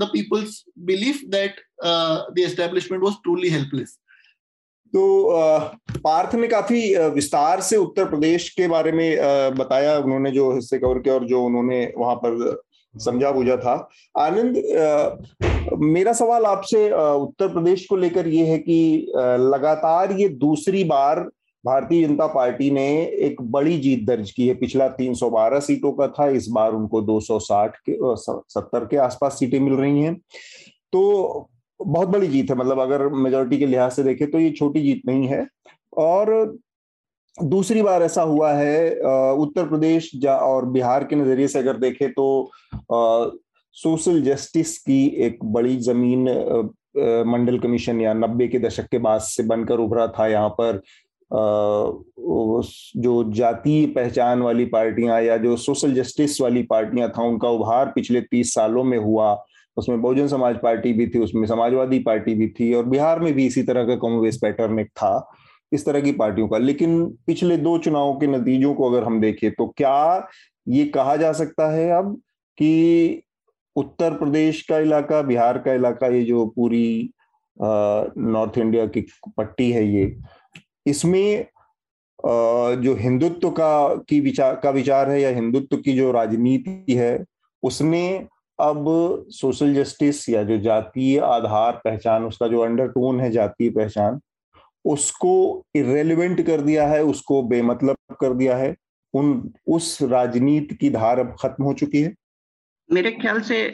the 0.00 0.08
people's 0.12 0.64
belief 0.78 1.20
that 1.24 1.60
the 1.84 2.34
establishment 2.38 3.02
was 3.04 3.14
truly 3.14 3.48
helpless 3.48 3.98
तो 4.92 5.30
पार्थ 5.96 6.34
ने 6.34 6.48
काफ़ी 6.48 6.80
विस्तार 7.14 7.60
से 7.60 7.76
उत्तर 7.76 8.04
प्रदेश 8.04 8.48
के 8.50 8.68
बारे 8.68 8.92
में 8.92 9.54
बताया 9.56 9.98
उन्होंने 9.98 10.30
जो 10.30 10.52
हिस्से 10.52 10.78
कवर 10.78 10.98
किया 10.98 11.14
और 11.14 11.26
जो 11.26 11.42
उन्होंने 11.44 11.92
वहाँ 11.98 12.14
पर 12.16 12.60
समझा 12.94 13.30
बुझा 13.30 13.56
था। 13.56 13.88
आनंद 14.18 14.56
मेरा 15.78 16.12
सवाल 16.12 16.44
आपसे 16.44 16.90
उत्तर 16.92 17.48
प्रदेश 17.48 17.86
को 17.86 17.96
लेकर 17.96 18.28
ये 18.28 18.46
है 18.46 18.58
कि 18.58 19.12
लगातार 19.16 20.12
ये 20.12 20.28
दूसरी 20.28 20.82
बार 20.84 21.20
भारतीय 21.64 22.06
जनता 22.06 22.26
पार्टी 22.26 22.70
ने 22.70 22.88
एक 23.20 23.40
बड़ी 23.42 23.78
जीत 23.78 24.04
दर्ज 24.06 24.30
की 24.30 24.46
है। 24.48 24.54
पिछला 24.54 24.88
312 24.90 25.60
सीटों 25.60 25.92
का 25.92 26.06
था, 26.08 26.28
इस 26.28 26.48
बार 26.48 26.72
उनको 26.72 27.00
260 27.02 27.76
के 27.88 27.96
सत्तर 28.16 28.84
के 28.84 28.96
आसपास 28.96 29.38
सीटें 29.38 29.58
मिल 29.60 29.74
रही 29.74 30.00
हैं। 30.00 30.14
तो 30.92 31.49
बहुत 31.80 32.08
बड़ी 32.08 32.26
जीत 32.28 32.50
है 32.50 32.56
मतलब 32.56 32.80
अगर 32.80 33.06
मेजोरिटी 33.08 33.58
के 33.58 33.66
लिहाज 33.66 33.92
से 33.92 34.02
देखें 34.02 34.30
तो 34.30 34.38
ये 34.38 34.50
छोटी 34.50 34.80
जीत 34.82 35.02
नहीं 35.06 35.28
है। 35.28 35.46
और 35.98 36.58
दूसरी 37.38 37.82
बार 37.82 38.02
ऐसा 38.02 38.22
हुआ 38.22 38.52
है 38.52 38.90
उत्तर 39.34 39.68
प्रदेश 39.68 40.10
और 40.26 40.66
बिहार 40.70 41.04
के 41.04 41.16
नज़रिए 41.16 41.48
से 41.48 41.58
अगर 41.58 41.76
देखें 41.78 42.10
तो 42.12 42.26
सोशल 43.76 44.20
जस्टिस 44.22 44.76
की 44.78 45.06
एक 45.26 45.44
बड़ी 45.46 45.76
ज़मीन 45.80 46.28
मंडल 47.26 47.58
कमीशन 47.58 48.00
या 48.00 48.12
नब्बे 48.14 48.48
के 48.48 48.58
दशक 48.58 48.86
के 48.90 48.98
बाद 48.98 49.20
से 49.20 49.42
बनकर 49.42 49.78
उभरा 49.78 50.06
था। 50.08 50.26
यहाँ 50.26 50.48
पर 50.60 50.80
जो 52.96 53.22
जातीय 53.32 53.86
पहचान 53.86 54.42
वाली 54.42 54.64
पार्टियाँ 54.66 55.20
या 55.22 55.36
जो 55.36 55.56
सोशल 55.56 55.94
जस्टिस 55.94 56.40
वाली 56.40 56.62
पार्टियाँ 56.62 57.08
था, 57.08 57.22
उनका 57.22 57.48
उभार 57.48 57.92
पिछले 57.94 58.20
तीस 58.20 58.54
सालों 58.54 58.84
में 58.84 58.98
हुआ। 58.98 59.32
उसमें 59.76 60.00
बहुजन 60.00 60.26
समाज 60.28 60.56
पार्टी 60.62 60.92
भी 60.92 61.06
थी, 61.06 61.18
उसमें 61.18 61.46
समाजवादी 61.46 61.98
पार्टी 62.00 62.34
भी 62.34 62.48
थी 62.50 62.72
और 62.74 62.84
बिहार 62.86 63.20
में 63.20 63.32
भी 63.34 63.46
इसी 63.46 63.62
तरह 63.62 63.86
का 63.86 63.96
कॉन्ग्रेस 63.98 64.38
पैटर्न 64.42 64.78
एक 64.78 64.88
था, 64.88 65.30
इस 65.72 65.84
तरह 65.86 66.00
की 66.00 66.12
पार्टियों 66.12 66.48
का। 66.48 66.58
लेकिन 66.58 67.04
पिछले 67.26 67.56
दो 67.58 67.76
चुनावों 67.78 68.14
के 68.14 68.26
नतीजों 68.26 68.74
को 68.74 68.90
अगर 68.90 69.04
हम 69.04 69.20
देखें 69.20 69.50
तो 69.50 69.66
क्या 69.76 70.28
ये 70.66 70.84
कहा 70.94 71.16
जा 71.16 71.32
सकता 71.32 71.70
है 71.72 71.90
अब 71.92 72.14
कि 72.58 73.22
उत्तर 73.76 74.14
प्रदेश 74.14 74.62
का 74.62 74.78
इलाका, 74.78 75.22
बिहार 75.22 75.58
का 75.58 75.72
इलाका, 75.72 76.06
ये 76.06 76.22
जो 76.24 76.46
पूरी 76.56 77.10
नॉर्थ 77.56 78.58
इंडिया 78.58 78.86
की 78.86 79.06
पट्टी 79.36 79.70
है 79.72 79.86
ये, 79.86 80.16
इसमें 80.86 81.46
जो 82.18 82.94
हिंदुत्व 82.94 83.50
का, 83.50 83.94
की 84.08 84.20
विचार, 84.20 84.54
का 84.54 84.70
विचार 84.70 85.10
है 85.10 85.20
या 85.20 85.28
हिंदुत्व 85.30 85.76
की 85.76 85.92
जो 85.96 86.10
राजनीति 86.12 86.94
है, 86.94 87.24
उसने 87.62 88.26
अब 88.60 88.84
सोशल 89.30 89.74
जस्टिस 89.74 90.28
या 90.28 90.42
जो 90.42 90.58
जातीय 90.58 91.18
आधार 91.18 91.80
पहचान, 91.84 92.24
उसका 92.24 92.46
जो 92.46 92.60
अंडरटोन 92.60 93.20
है 93.20 93.30
जातीय 93.30 93.70
पहचान, 93.70 94.20
उसको 94.84 95.64
इरेलीवेंट 95.74 96.46
कर 96.46 96.60
दिया 96.60 96.86
है, 96.88 97.02
उसको 97.04 97.42
बेमतलब 97.42 97.96
कर 98.20 98.34
दिया 98.34 98.56
है, 98.56 98.76
उन, 99.14 99.52
उस 99.66 99.98
राजनीति 100.02 100.74
की 100.74 100.90
धार 100.90 101.18
अब 101.18 101.36
खत्म 101.40 101.64
हो 101.64 101.72
चुकी 101.72 102.00
है। 102.00 102.14
मेरे 102.92 103.10
ख्याल 103.10 103.40
से 103.40 103.64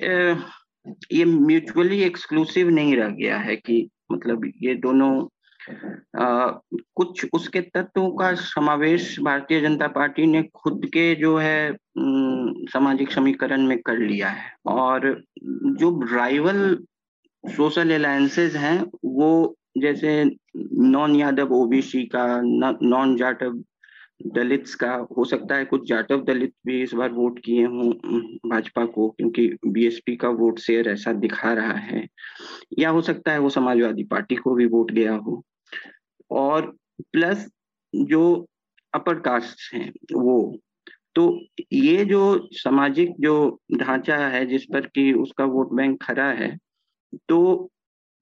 ये 1.13 1.25
म्यूचुअली 1.25 2.03
एक्सक्लूसिव 2.03 2.69
नहीं 2.69 2.97
रह 2.97 3.09
गया 3.09 3.39
है 3.39 3.57
कि 3.57 3.91
मतलब 4.13 4.53
ये 4.63 4.75
दोनों 4.75 5.29
आ, 5.69 6.51
कुछ 6.97 7.27
उसके 7.33 7.61
तत्वों 7.61 8.11
का 8.11 8.33
समावेश 8.35 9.19
भारतीय 9.21 9.61
जनता 9.61 9.87
पार्टी 9.89 10.27
ने 10.27 10.43
खुद 10.55 10.87
के 10.87 11.15
जो 11.15 11.37
है 11.37 11.77
सामाजिक 12.73 13.13
समीकरण 13.13 13.67
में 13.67 13.79
कर 13.79 13.99
लिया 13.99 14.29
है। 14.29 14.53
और 14.67 15.23
जो 15.79 15.91
राइवल 16.15 16.79
सोशल 17.45 17.95
अलायंसेज 17.95 18.57
हैं 18.57 18.83
वो 19.05 19.57
जैसे 19.79 20.25
नॉन 20.73 21.17
यादव 21.17 21.53
ओबीसी 21.53 22.05
का 22.05 22.27
नॉन 22.83 23.17
जाटव 23.17 23.63
दलित्स 24.27 24.75
का 24.75 24.93
हो 25.19 25.25
सकता 25.25 25.55
है 25.55 25.65
कुछ 25.65 25.89
जाटव 25.89 26.23
दलित 26.25 26.53
भी 26.67 26.83
इस 26.83 26.95
बार 26.95 27.11
वोट 27.13 27.39
किए 27.39 27.65
हों 27.65 27.91
भाजपा 28.51 28.85
को 28.85 29.09
क्योंकि 29.11 29.49
बीएसपी 29.67 30.17
का 30.17 30.29
वोट 30.29 30.59
शेयर 30.59 30.89
ऐसा 30.89 31.13
दिखा 31.13 31.53
रहा 31.53 31.73
है। 31.73 32.07
या 32.79 32.91
हो 32.91 33.01
सकता 33.01 33.33
है 33.33 33.39
वो 33.39 33.49
समाजवादी 33.49 34.05
पार्टी 34.05 34.35
को 34.35 34.55
भी 34.55 34.67
वोट 34.67 34.93
गया 34.93 35.15
हो। 35.15 35.43
और 36.31 36.75
प्लस 37.13 37.47
जो 37.95 38.47
अपर 38.95 39.19
कास्ट 39.21 39.75
हैं, 39.75 39.93
वो 40.15 40.59
तो 41.17 41.41
ये 41.73 42.05
जो 42.05 42.49
सामाजिक 42.55 43.15
जो 43.21 43.35
ढांचा 43.75 44.17
है, 44.19 44.45
जिस 44.47 44.65
पर 44.73 44.87
कि 44.87 45.13
उसका 45.15 45.45
वोट 45.47 45.73
बैंक 45.75 46.03
खड़ा 46.03 46.31
है 46.33 46.57
तो 47.29 47.71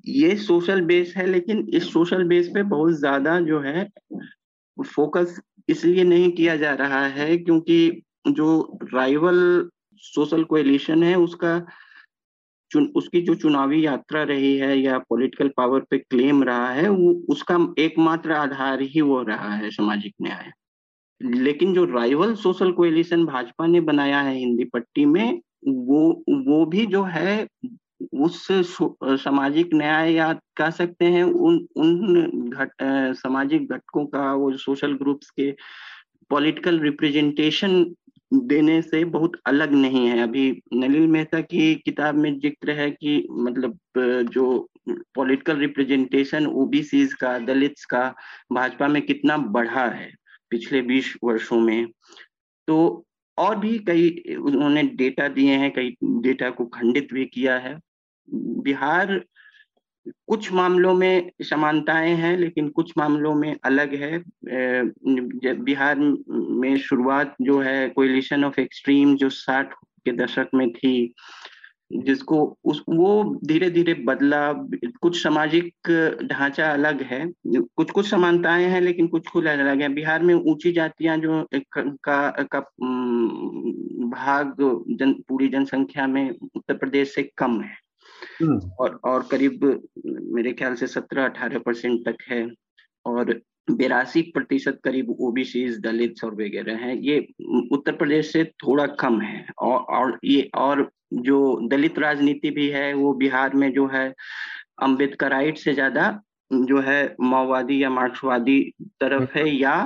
ये 0.05 0.37
सोशल 0.37 0.81
बेस 0.83 1.15
है, 1.17 1.27
लेकिन 1.27 1.67
इस 1.75 1.93
सोशल 1.93 2.25
बेस 2.29 2.49
पे 2.55 2.63
बहुत 2.65 2.93
ज़्यादा 2.95 3.39
जो 3.41 3.61
है 3.61 3.89
फोकस 4.77 5.41
इसलिए 5.69 6.05
नहीं 6.05 6.31
किया 6.33 6.57
जा 6.57 6.73
रहा 6.75 7.07
है, 7.09 7.37
क्योंकि 7.39 8.03
जो 8.29 8.79
राइवल 8.95 9.69
सोशल 10.05 10.45
कोएलिशन 10.45 11.03
है, 11.03 11.15
उसका 11.17 11.57
चुन, 12.75 12.93
उसकी 12.97 13.21
जो 13.23 13.35
चुनावी 13.35 13.87
यात्रा 13.87 14.23
रही 14.23 14.57
है 14.59 14.79
या 14.81 14.99
पॉलिटिकल 14.99 15.51
पावर 15.57 15.81
पे 15.91 15.99
क्लेम 15.99 16.43
रहा 16.43 16.71
है, 16.71 16.89
वो 16.89 17.13
उसका 17.31 17.59
एकमात्र 17.79 18.33
आधार 18.33 18.81
ही 18.83 19.01
वो 19.01 19.23
रहा 19.23 19.55
है 19.55 19.71
सामाजिक 19.71 20.15
न्याय। 20.23 20.53
लेकिन 21.21 21.75
जो 21.75 21.85
राइवल 21.85 22.35
सोशल 22.35 22.73
कोएलिशन 22.73 23.25
भाजपा 23.27 23.67
ने 23.67 23.81
बनाया 23.81 24.21
है 24.21 24.37
हिंदी 24.37 24.65
पट्टी 24.65 25.05
में, 25.05 25.41
वो 25.67 26.25
वो 26.49 26.67
भी 26.67 26.87
जो 26.87 27.03
है, 27.05 27.47
उस 28.15 28.47
सामाजिक 29.05 29.75
न्याय 29.75 30.13
या 30.13 30.33
कह 30.57 30.71
सकते 30.71 31.05
हैं, 31.05 31.25
उन 31.25 31.67
उन 31.77 32.51
घट 32.51 32.71
सामाजिक 33.17 33.69
घटकों 33.73 34.07
का, 34.07 34.33
वो 34.35 34.57
सोशल 34.57 34.93
ग्रुप्स 34.93 35.31
के 35.31 35.55
पॉलिटिकल 36.31 36.81
रिप्रेजेंटेशन 36.81 37.85
देने 38.33 38.81
से 38.83 39.05
बहुत 39.07 39.33
अलग 39.47 39.73
नहीं 39.73 40.07
है। 40.09 40.19
अभी 40.23 40.51
नलिल 40.75 41.07
मेहता 41.07 41.41
की 41.41 41.75
किताब 41.75 42.15
में 42.15 42.39
ज़िक्र 42.41 42.71
है 42.71 42.91
कि 42.91 43.27
मतलब 43.31 43.79
जो 44.33 44.69
पॉलिटिकल 45.15 45.59
रिप्रेजेंटेशन 45.59 46.47
ओबीसी 46.47 47.07
का 47.21 47.39
दलित 47.39 47.75
का 47.91 48.09
भाजपा 48.53 48.89
में 48.89 49.01
कितना 49.03 49.37
बढ़ा 49.37 49.87
है 49.89 50.11
पिछले 50.51 50.83
20 50.83 51.15
वर्षों 51.25 51.61
में 51.61 51.87
तो 52.69 53.05
और 53.39 53.59
भी 53.59 53.79
कई 53.79 54.37
उन्होंने 54.37 54.83
डेटा 54.83 55.29
दिए 55.29 55.55
हैं, 55.57 55.73
कई 55.73 55.97
डेटा 56.05 56.51
को 56.51 56.65
खंडित 56.67 57.13
भी 57.13 57.25
किया 57.27 57.59
है। 57.59 57.79
बिहार 58.29 59.21
कुछ 60.09 60.53
मामलों 60.53 60.95
में 60.95 61.31
समानताएँ 61.43 62.15
हैं 62.15 62.37
लेकिन 62.37 62.69
कुछ 62.69 62.93
मामलों 62.99 63.35
में 63.35 63.57
अलग 63.65 63.95
है। 63.95 64.19
बिहार 65.55 65.99
में 66.29 66.77
शुरुआत 66.79 67.37
जो 67.43 67.61
है 67.61 67.89
कोलिशन 67.89 68.45
ऑफ़ 68.45 68.61
एक्सट्रीम 68.61 69.17
जो 69.17 69.29
साठ 69.29 69.73
के 70.05 70.13
दशक 70.13 70.49
में 70.55 70.73
थी 70.73 71.15
जिसको 71.93 72.59
उस 72.65 72.83
वो 72.89 73.39
धीरे 73.45 73.71
धीरे 73.71 73.95
बदला 73.95 74.53
कुछ 75.03 75.23
सामाजिक 75.23 75.91
ढांचा 76.25 76.73
अलग 76.73 77.03
है। 77.03 77.33
कुछ 77.47 77.91
कुछ 77.91 78.11
समानताएँ 78.11 78.65
हैं 78.65 78.81
लेकिन 78.81 79.07
कुछ 79.07 79.29
कुछ 79.29 79.45
अलग 79.47 79.83
है। 79.83 79.89
बिहार 79.89 80.23
में 80.23 80.35
ऊँची 80.35 80.73
जातियाँ 80.73 81.17
जो 81.19 81.49
का, 81.55 82.31
का 82.31 82.61
भाग 84.11 84.57
जन 84.91 85.13
पूरी 85.29 85.49
जनसंख्या 85.49 86.07
में 86.07 86.31
उत्तर 86.31 86.75
प्रदेश 86.75 87.15
से 87.15 87.23
कम 87.37 87.61
है। 87.61 87.84
और 88.81 89.01
और 89.05 89.27
करीब 89.31 89.65
मेरे 90.07 90.53
ख्याल 90.53 90.75
से 90.75 90.87
सत्रह 90.87 91.25
अठारह 91.25 91.59
परसेंट 91.59 92.05
तक 92.09 92.17
है 92.29 92.47
और 93.07 93.41
बेरासी 93.71 94.23
प्रतिशत 94.23 94.81
करीब 94.85 95.11
ओबीसी 95.21 95.65
दलित 95.81 96.25
और 96.25 96.35
वगैरह 96.35 96.77
हैं। 96.77 96.95
ये 96.95 97.19
उत्तर 97.73 97.93
प्रदेश 97.93 98.33
से 98.33 98.45
थोड़ा 98.45 98.87
कम 99.01 99.21
है 99.21 99.47
और 99.59 99.79
और 99.91 100.19
ये 100.25 100.51
और 100.55 100.91
जो 101.15 101.69
दलित 101.69 101.99
राजनीति 101.99 102.51
भी 102.51 102.69
है 102.69 102.93
वो 102.95 103.13
बिहार 103.15 103.55
में 103.55 103.73
जो 103.73 103.87
है 103.87 104.13
अम्बेडकराइट 104.83 105.59
से 105.59 105.75
ज़्यादा 105.75 106.09
जो 106.51 106.81
है 106.81 107.17
माओवादी 107.21 107.83
या 107.83 107.91
मार्क्सवादी 107.91 108.61
तरफ़ 109.01 109.39
है 109.39 109.49
या 109.51 109.77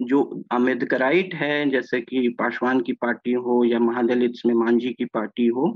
जो 0.00 0.22
अम्बेडकराइट 0.52 1.34
है 1.34 1.70
जैसे 1.70 2.00
कि 2.00 2.28
पासवान 2.38 2.80
की 2.80 2.92
पार्टी 2.92 3.32
हो 3.38 3.62
या 3.64 3.78
महादलित 3.78 4.40
में 4.46 4.54
मांझी 4.54 4.92
की 4.92 5.04
पार्टी 5.04 5.46
हो 5.46 5.66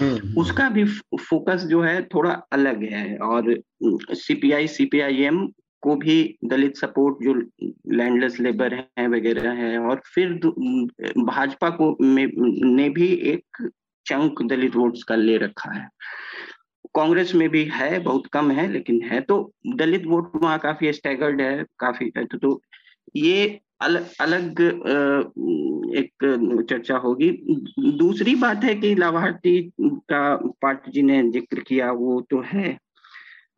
हम्म। 0.00 0.40
उसका 0.40 0.68
भी 0.68 0.84
फोकस 1.20 1.64
जो 1.64 1.80
है 1.82 2.02
थोड़ा 2.04 2.30
अलग 2.52 2.82
है 2.82 3.16
और 3.18 3.54
सीपीआई 4.16 4.66
सीपीआईएम 4.66 5.46
को 5.82 5.94
भी 5.96 6.38
दलित 6.44 6.76
सपोर्ट 6.76 7.22
जो 7.24 7.34
लैंडलेस 7.92 8.40
लेबर 8.40 8.74
है 8.74 9.06
वगैरह 9.08 9.50
है 9.52 9.78
और 9.78 10.00
फिर 10.14 10.32
भाजपा 11.18 11.70
को 11.70 11.96
ने 12.00 12.88
भी 12.88 13.12
एक 13.32 13.68
चंक 14.06 14.42
दलित 14.42 14.76
वोट्स 14.76 15.02
का 15.02 15.14
ले 15.14 15.36
रखा 15.36 15.72
है 15.72 15.88
कांग्रेस 16.94 17.34
में 17.34 17.48
भी 17.48 17.64
है 17.64 17.98
बहुत 17.98 18.26
कम 18.26 18.50
है 18.50 18.66
लेकिन 18.72 19.02
है 19.02 19.20
तो 19.20 19.36
दलित 19.76 20.06
वोट 20.06 20.30
वहाँ 20.42 20.58
काफ़ी 20.58 20.92
स्टैगर्ड 20.92 21.40
है 21.40 21.64
काफ़ी 21.78 22.10
है 22.16 22.24
तो, 22.24 22.38
तो 22.38 22.62
ये 23.16 23.60
अलग 23.82 24.06
अलग 24.20 24.60
एक 25.96 26.64
चर्चा 26.70 26.96
होगी। 26.96 27.30
दूसरी 27.98 28.34
बात 28.34 28.64
है 28.64 28.74
कि 28.74 28.94
लाभार्थी 28.94 29.60
का 29.80 30.36
पार्टी 30.62 30.90
जी 30.92 31.02
ने 31.02 31.22
ज़िक्र 31.30 31.60
किया 31.68 31.90
वो 31.92 32.20
तो 32.30 32.42
है। 32.46 32.76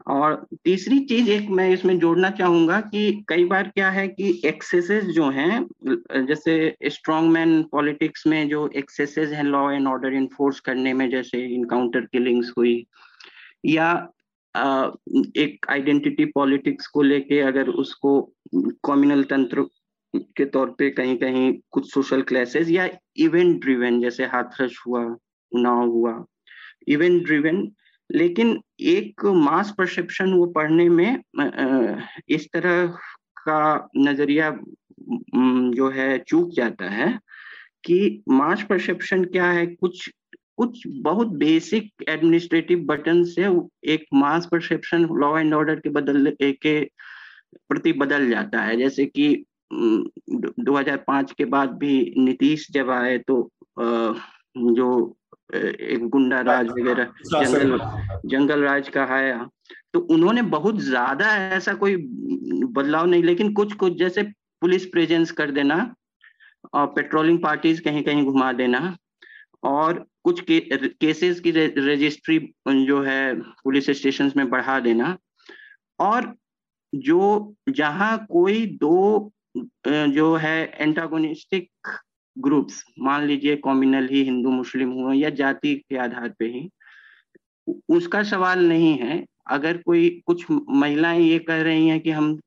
और 0.06 0.46
तीसरी 0.64 0.98
चीज़ 1.00 1.28
एक 1.30 1.48
मैं 1.50 1.68
इसमें 1.70 1.98
जोड़ना 1.98 2.30
चाहूँगा 2.30 2.80
कि 2.82 3.24
कई 3.28 3.44
बार 3.44 3.68
क्या 3.68 3.90
है 3.90 4.06
कि 4.08 4.40
एक्सेसेस 4.46 5.04
जो 5.14 5.28
हैं, 5.30 5.66
जैसे 6.26 6.76
स्ट्रॉन्ग 6.88 7.30
मैन 7.32 7.62
पॉलिटिक्स 7.62 8.26
में 8.26 8.48
जो 8.48 8.68
एक्सेसेस 8.76 9.30
हैं 9.30 9.44
लॉ 9.44 9.70
एंड 9.70 9.86
ऑर्डर 9.88 10.14
इन्फोर्स 10.14 10.60
करने 10.60 10.92
में, 10.94 11.08
जैसे 11.10 11.44
इनकाउंटर 11.46 12.06
किलिंग्स 12.12 12.52
हुई, 12.58 12.86
या 13.66 13.92
एक 14.54 15.66
आइडेंटिटी 15.70 16.24
पॉलिटिक्स 16.34 16.86
को 16.94 17.02
लेके 17.02 17.40
अगर 17.40 17.68
उसको 17.68 18.20
कॉम्युनल 18.84 19.22
तंत्र 19.30 19.62
के 20.36 20.44
तौर 20.44 20.70
पे 20.78 20.90
कहीं 20.90 21.16
कहीं 21.18 21.52
कुछ 21.70 21.92
सोशल 21.92 22.22
क्लासेस 22.30 22.70
या 22.70 22.88
इवेंट 23.24 23.60
ड्रिवन 23.62 24.00
जैसे 24.02 24.24
हाथरस 24.26 24.82
हुआ, 24.86 25.04
उनाव 25.52 25.88
हुआ 25.90 26.24
इवेंट 26.88 27.22
ड्रिवेन 27.24 27.70
लेकिन 28.10 28.58
एक 28.90 29.24
मास 29.26 29.74
परसेप्शन 29.78 30.32
वो 30.32 30.46
पढ़ने 30.52 30.88
में 30.88 31.22
इस 32.28 32.48
तरह 32.52 32.86
का 33.46 33.88
नज़रिया 33.96 34.50
जो 35.74 35.88
है, 35.90 36.18
चूक 36.18 36.50
जाता 36.54 36.88
है 36.90 37.18
कि 37.84 38.22
मास 38.28 38.62
परसेप्शन 38.70 39.24
क्या 39.24 39.50
है, 39.50 39.66
कुछ 39.66 40.10
कुछ 40.60 40.82
बहुत 41.02 41.28
बेसिक 41.38 41.90
एडमिनिस्ट्रेटिव 42.08 42.84
बटन 42.86 43.22
से 43.24 43.46
एक 43.92 44.04
mass 44.14 44.48
perception 44.52 45.08
law 45.20 45.38
and 45.38 45.54
order 45.54 45.80
के 45.80 45.90
बदल 45.90 46.34
के 46.42 46.80
प्रति 47.68 47.92
बदल 47.92 48.28
जाता 48.30 48.60
है। 48.62 48.76
जैसे 48.76 49.06
कि 49.06 49.44
2005 49.72 51.32
के 51.32 51.44
बाद 51.44 51.70
भी 51.78 51.94
नीतीश 52.18 52.66
जब 52.72 52.90
आए 52.90 53.16
तो 53.30 53.36
जो 53.78 55.16
एक 55.54 56.08
गुंडा 56.08 56.40
राज 56.40 56.68
वगैरह 56.68 57.12
जंगल 57.26 57.78
जंगल 58.26 58.62
राज 58.62 58.88
का 58.88 59.04
है 59.04 59.46
तो 59.92 60.00
उन्होंने 60.14 60.42
बहुत 60.50 60.78
ज़्यादा 60.80 61.26
ऐसा 61.54 61.74
कोई 61.74 61.96
बदलाव 62.76 63.06
नहीं 63.06 63.22
लेकिन 63.22 63.52
कुछ 63.52 63.72
कुछ 63.74 63.98
जैसे 63.98 64.22
पुलिस 64.62 64.86
प्रेजेंस 64.86 65.30
कर 65.40 65.50
देना 65.50 65.76
और 66.74 66.86
पेट्रोलिंग 66.96 67.38
पार्टीज़ 67.42 67.80
कहीं 67.82 68.02
कहीं 68.02 68.24
घुमा 68.24 68.52
देना 68.52 68.80
और 69.62 70.06
कुछ 70.24 70.40
के, 70.40 70.60
केसेस 71.00 71.40
की 71.40 71.50
रजिस्ट्री 71.50 72.38
जो 72.68 73.02
है 73.02 73.34
पुलिस 73.40 73.90
स्टेशन 73.90 74.32
में 74.36 74.48
बढ़ा 74.50 74.80
देना। 74.80 75.16
और 75.98 76.34
जो 76.94 77.54
जहाँ 77.68 78.26
कोई 78.30 78.66
दो 78.66 79.32
जो 79.86 80.34
है 80.36 80.72
एंटागोनिस्टिक 80.80 81.70
ग्रुप्स 82.38 82.84
मान 82.98 83.26
लीजिए 83.26 83.56
कॉम्युनल 83.56 84.08
ही 84.08 84.22
हिंदू 84.24 84.50
मुस्लिम 84.50 84.90
हुआ 84.90 85.12
या 85.14 85.30
जाति 85.30 85.74
के 85.90 85.96
आधार 85.96 86.28
पे 86.28 86.44
ही 86.44 86.68
उसका 87.88 88.22
सवाल 88.22 88.66
नहीं 88.68 88.96
है। 88.98 89.24
अगर 89.50 89.76
कोई 89.78 90.22
कुछ 90.26 90.44
महिलाएँ 90.50 91.20
ये 91.20 91.38
कह 91.38 91.62
रही 91.62 91.88
हैं 91.88 92.00
कि 92.00 92.10
हम 92.10 92.40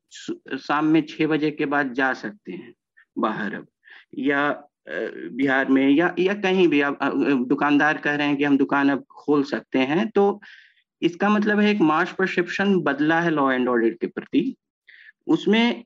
शाम 0.58 0.84
में 0.84 1.00
छह 1.02 1.26
बजे 1.26 1.50
के 1.50 1.66
बाद 1.66 1.92
जा 1.92 2.12
सकते 2.14 2.52
हैं 2.52 2.74
बाहर 3.18 3.54
अब 3.54 3.66
या 4.18 4.50
बिहार 4.88 5.68
में 5.68 5.88
या 5.88 6.14
या 6.18 6.34
कहीं 6.34 6.68
भी 6.68 6.80
अब 6.80 6.98
दुकानदार 7.48 7.98
कह 7.98 8.14
रहे 8.14 8.26
हैं 8.26 8.36
कि 8.36 8.44
हम 8.44 8.56
दुकान 8.58 8.88
अब 8.88 9.04
खोल 9.10 9.42
सकते 9.42 9.78
हैं 9.78 10.08
तो 10.10 10.40
इसका 11.02 11.28
मतलब 11.28 11.60
है 11.60 11.70
एक 11.70 11.80
मार्च 11.80 12.10
परसेप्शन 12.10 12.78
बदला 12.80 13.20
है 13.20 13.30
लॉ 13.30 13.50
एंड 13.52 13.68
ऑर्डर 13.68 13.90
के 13.90 14.06
प्रति 14.06 14.54
उसमें 15.26 15.84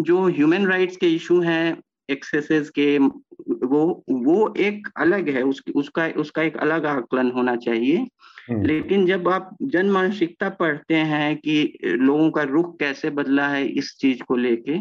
जो 0.00 0.26
ह्यूमन 0.28 0.66
राइट्स 0.66 0.96
के 0.96 1.06
इशू 1.06 1.40
हैं 1.40 1.76
एक्सेसेस 2.10 2.70
के 2.70 2.98
वो 2.98 4.04
वो 4.10 4.54
एक 4.54 4.88
अलग 4.96 5.28
है 5.28 5.42
उस, 5.42 5.62
उसका 5.74 6.08
उसका 6.08 6.42
एक 6.42 6.56
अलग 6.56 6.86
आकलन 6.86 7.30
होना 7.30 7.56
चाहिए 7.56 8.06
हम्म। 8.50 8.64
लेकिन 8.64 9.06
जब 9.06 9.28
आप 9.28 9.56
जन 9.62 9.90
मानसिकता 9.90 10.48
पढ़ते 10.48 10.94
हैं 10.94 11.36
कि 11.36 11.78
लोगों 11.84 12.30
का 12.30 12.42
रुख 12.42 12.78
कैसे 12.78 13.10
बदला 13.10 13.48
है 13.48 13.66
इस 13.66 13.96
चीज़ 14.00 14.22
को 14.22 14.36
लेके 14.36 14.78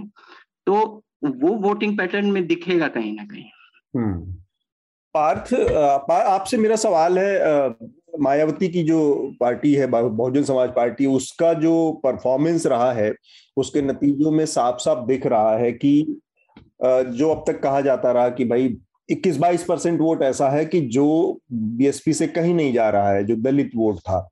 तो 0.65 1.03
वो 1.23 1.49
वोटिंग 1.57 1.97
पैटर्न 1.97 2.31
में 2.31 2.47
दिखेगा 2.47 2.87
कहीं 2.87 3.13
ना 3.15 3.23
कहीं। 3.23 3.45
पार्थ 5.15 5.53
आपसे 6.11 6.57
मेरा 6.57 6.75
सवाल 6.75 7.19
है 7.19 7.69
मायावती 8.21 8.67
की 8.69 8.83
जो 8.83 8.99
पार्टी 9.39 9.73
है 9.73 9.87
बहुजन 9.87 10.43
समाज 10.43 10.69
पार्टी, 10.75 11.05
उसका 11.05 11.53
जो 11.55 11.91
परफॉर्मेंस 12.03 12.65
रहा 12.65 12.91
है, 12.93 13.13
उसके 13.57 13.81
नतीजों 13.81 14.31
में 14.31 14.45
साफ़ 14.45 14.77
साफ़ 14.79 15.05
दिख 15.07 15.25
रहा 15.27 15.55
है 15.57 15.71
कि 15.73 16.21
जो 16.81 17.29
अब 17.29 17.43
तक 17.47 17.61
कहा 17.63 17.81
जाता 17.81 18.11
रहा 18.11 18.29
कि 18.29 18.45
भाई 18.45 18.75
21-22 19.09 19.63
परसेंट 19.63 19.99
वोट 20.01 20.21
ऐसा 20.23 20.49
है 20.49 20.65
कि 20.65 20.81
जो 20.89 21.07
बीएसपी 21.51 22.13
से 22.13 22.27
कहीं 22.27 22.53
नहीं 22.53 22.73
जा 22.73 22.89
रहा 22.89 23.11
है, 23.11 23.23
जो 23.23 23.35
दलित 23.35 23.71
वोट 23.75 23.99
था 23.99 24.27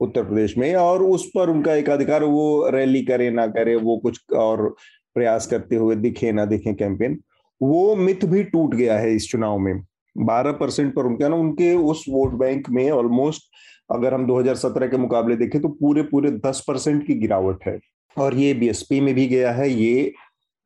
उत्तर 0.00 0.24
प्रदेश 0.24 0.56
में, 0.58 0.74
और 0.74 1.02
उस 1.04 1.26
पर 1.34 1.50
उनका 1.50 1.74
एक 1.74 1.90
अधिकार, 1.90 2.24
वो 2.24 2.68
रैली 2.70 3.02
करे 3.04 3.30
ना 3.30 3.46
करे, 3.48 3.74
वो 3.76 3.96
कुछ 3.98 4.20
और 4.36 4.68
प्रयास 5.16 5.46
करते 5.46 5.76
हुए 5.76 5.96
दिखे 5.96 6.32
ना 6.32 6.44
दिखे 6.44 6.72
कैंपेन। 6.74 7.18
वो 7.60 7.94
मिथ 7.96 8.24
भी 8.24 8.42
टूट 8.44 8.74
गया 8.74 8.98
है 8.98 9.14
इस 9.14 9.30
चुनाव 9.30 9.58
में। 9.58 9.82
12 10.16 10.52
परसेंट 10.52 10.94
पर 10.94 11.06
उनके 11.06 11.28
ना, 11.28 11.36
उनके 11.36 11.74
उस 11.74 12.04
वोट 12.08 12.32
बैंक 12.34 12.70
में 12.70 12.90
ऑलमोस्ट 12.90 13.48
अगर 13.90 14.14
हम 14.14 14.26
2017 14.26 14.88
के 14.88 14.96
मुकाबले 14.96 15.36
देखें 15.36 15.60
तो 15.60 15.68
पूरे 15.70 16.02
पूरे 16.04 16.30
10 16.40 16.64
परसेंट 16.68 17.06
की 17.06 17.14
गिरावट 17.14 17.66
है। 17.66 17.78
और 18.16 18.34
ये 18.34 18.52
बीएसपी 18.54 19.00
में 19.00 19.14
भी 19.14 19.26
गया 19.28 19.52
है, 19.52 19.70
ये 19.70 20.12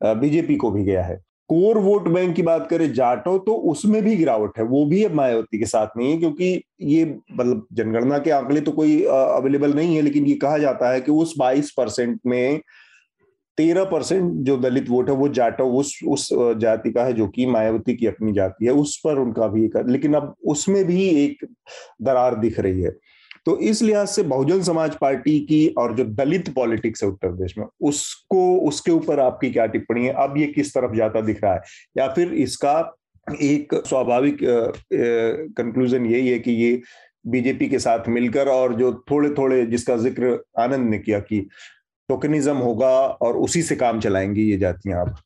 बीजेपी 0.01 0.55
को 0.55 0.71
भी 0.71 0.83
गया 0.83 1.03
है। 1.03 1.19
कोर 1.49 1.77
वोट 1.77 2.07
बैंक 2.07 2.35
की 2.35 2.41
बात 2.41 2.67
करें, 2.69 2.91
जाटो 2.93 3.37
तो 3.37 3.53
उसमें 3.71 4.01
भी 4.03 4.15
गिरावट 4.15 4.57
है। 4.57 4.63
वो 4.63 4.85
भी 4.85 5.03
अब 5.03 5.13
मायावती 5.13 5.59
के 5.59 5.65
साथ 5.65 5.97
नहीं 5.97 6.11
है, 6.11 6.17
क्योंकि 6.19 6.63
ये 6.81 7.05
मतलब 7.31 7.65
जनगणना 7.73 8.17
के 8.19 8.31
आंकड़े 8.31 8.61
तो 8.61 8.71
कोई 8.71 9.03
अवेलेबल 9.05 9.73
नहीं 9.73 9.95
है, 9.95 10.01
लेकिन 10.01 10.25
ये 10.25 10.35
कहा 10.35 10.57
जाता 10.57 10.91
है 10.91 11.01
कि 11.01 11.11
उस 11.11 11.33
22 11.39 11.71
परसेंट 11.71 12.19
में 12.25 12.59
तेरह 13.57 13.83
परसेंट 13.83 14.31
जो 14.45 14.57
दलित 14.57 14.89
वोट 14.89 15.09
है, 15.09 15.15
वो 15.15 15.27
जाटो 15.29 15.65
उस 15.71 15.99
उस 16.07 16.29
जाति 16.59 16.91
का 16.91 17.03
है, 17.03 17.13
जो 17.13 17.27
कि 17.27 17.45
मायावती 17.45 17.95
की 17.95 18.07
अपनी 18.07 18.33
जाति 18.33 18.65
है, 18.65 18.71
उस 18.71 18.99
पर 19.05 19.19
उनका 19.19 19.47
भी 19.47 19.65
एक, 19.65 19.77
लेकिन 19.87 20.13
अब 20.13 20.33
उसमें 20.45 20.83
भी 20.85 21.07
एक 21.25 21.45
दरार 22.01 22.35
दिख 22.35 22.59
रही 22.59 22.81
है। 22.81 22.95
तो 23.45 23.57
इस 23.59 23.81
लिहाज 23.81 24.07
से 24.07 24.23
बहुजन 24.23 24.61
समाज 24.63 24.95
पार्टी 24.95 25.39
की 25.39 25.67
और 25.77 25.95
जो 25.95 26.03
दलित 26.03 26.53
पॉलिटिक्स 26.53 27.03
है 27.03 27.09
उत्तर 27.09 27.27
प्रदेश 27.27 27.57
में, 27.57 27.65
उसको, 27.81 28.57
उसके 28.67 28.91
ऊपर 28.91 29.19
आपकी 29.19 29.51
क्या 29.51 29.65
टिप्पणी 29.65 30.05
है? 30.05 30.13
अब 30.13 30.37
ये 30.37 30.45
किस 30.47 30.73
तरफ़ 30.73 30.95
जाता 30.95 31.21
दिख 31.21 31.43
रहा 31.43 31.53
है? 31.53 31.61
या 31.97 32.07
फिर 32.07 32.33
इसका 32.33 32.79
एक 33.41 33.75
स्वाभाविक 33.87 34.37
कंक्लूजन 34.93 36.05
यही 36.05 36.27
है 36.27 36.39
कि 36.39 36.51
ये 36.51 36.81
बीजेपी 37.27 37.67
के 37.67 37.79
साथ 37.79 38.07
मिलकर 38.07 38.47
और 38.47 38.73
जो 38.75 38.91
थोड़े 39.11 39.29
थोड़े 39.29 39.65
जिसका 39.65 39.95
ज़िक्र 39.97 40.37
आनंद 40.59 40.89
ने 40.89 40.97
किया 40.99 41.19
कि 41.19 41.39
टोकनिज्म 42.09 42.57
होगा 42.57 42.95
और 43.25 43.37
उसी 43.37 43.61
से 43.63 43.75
काम 43.75 43.99
चलाएँगी 43.99 44.49
ये 44.51 44.57
जातियाँ 44.57 45.01
आप 45.01 45.21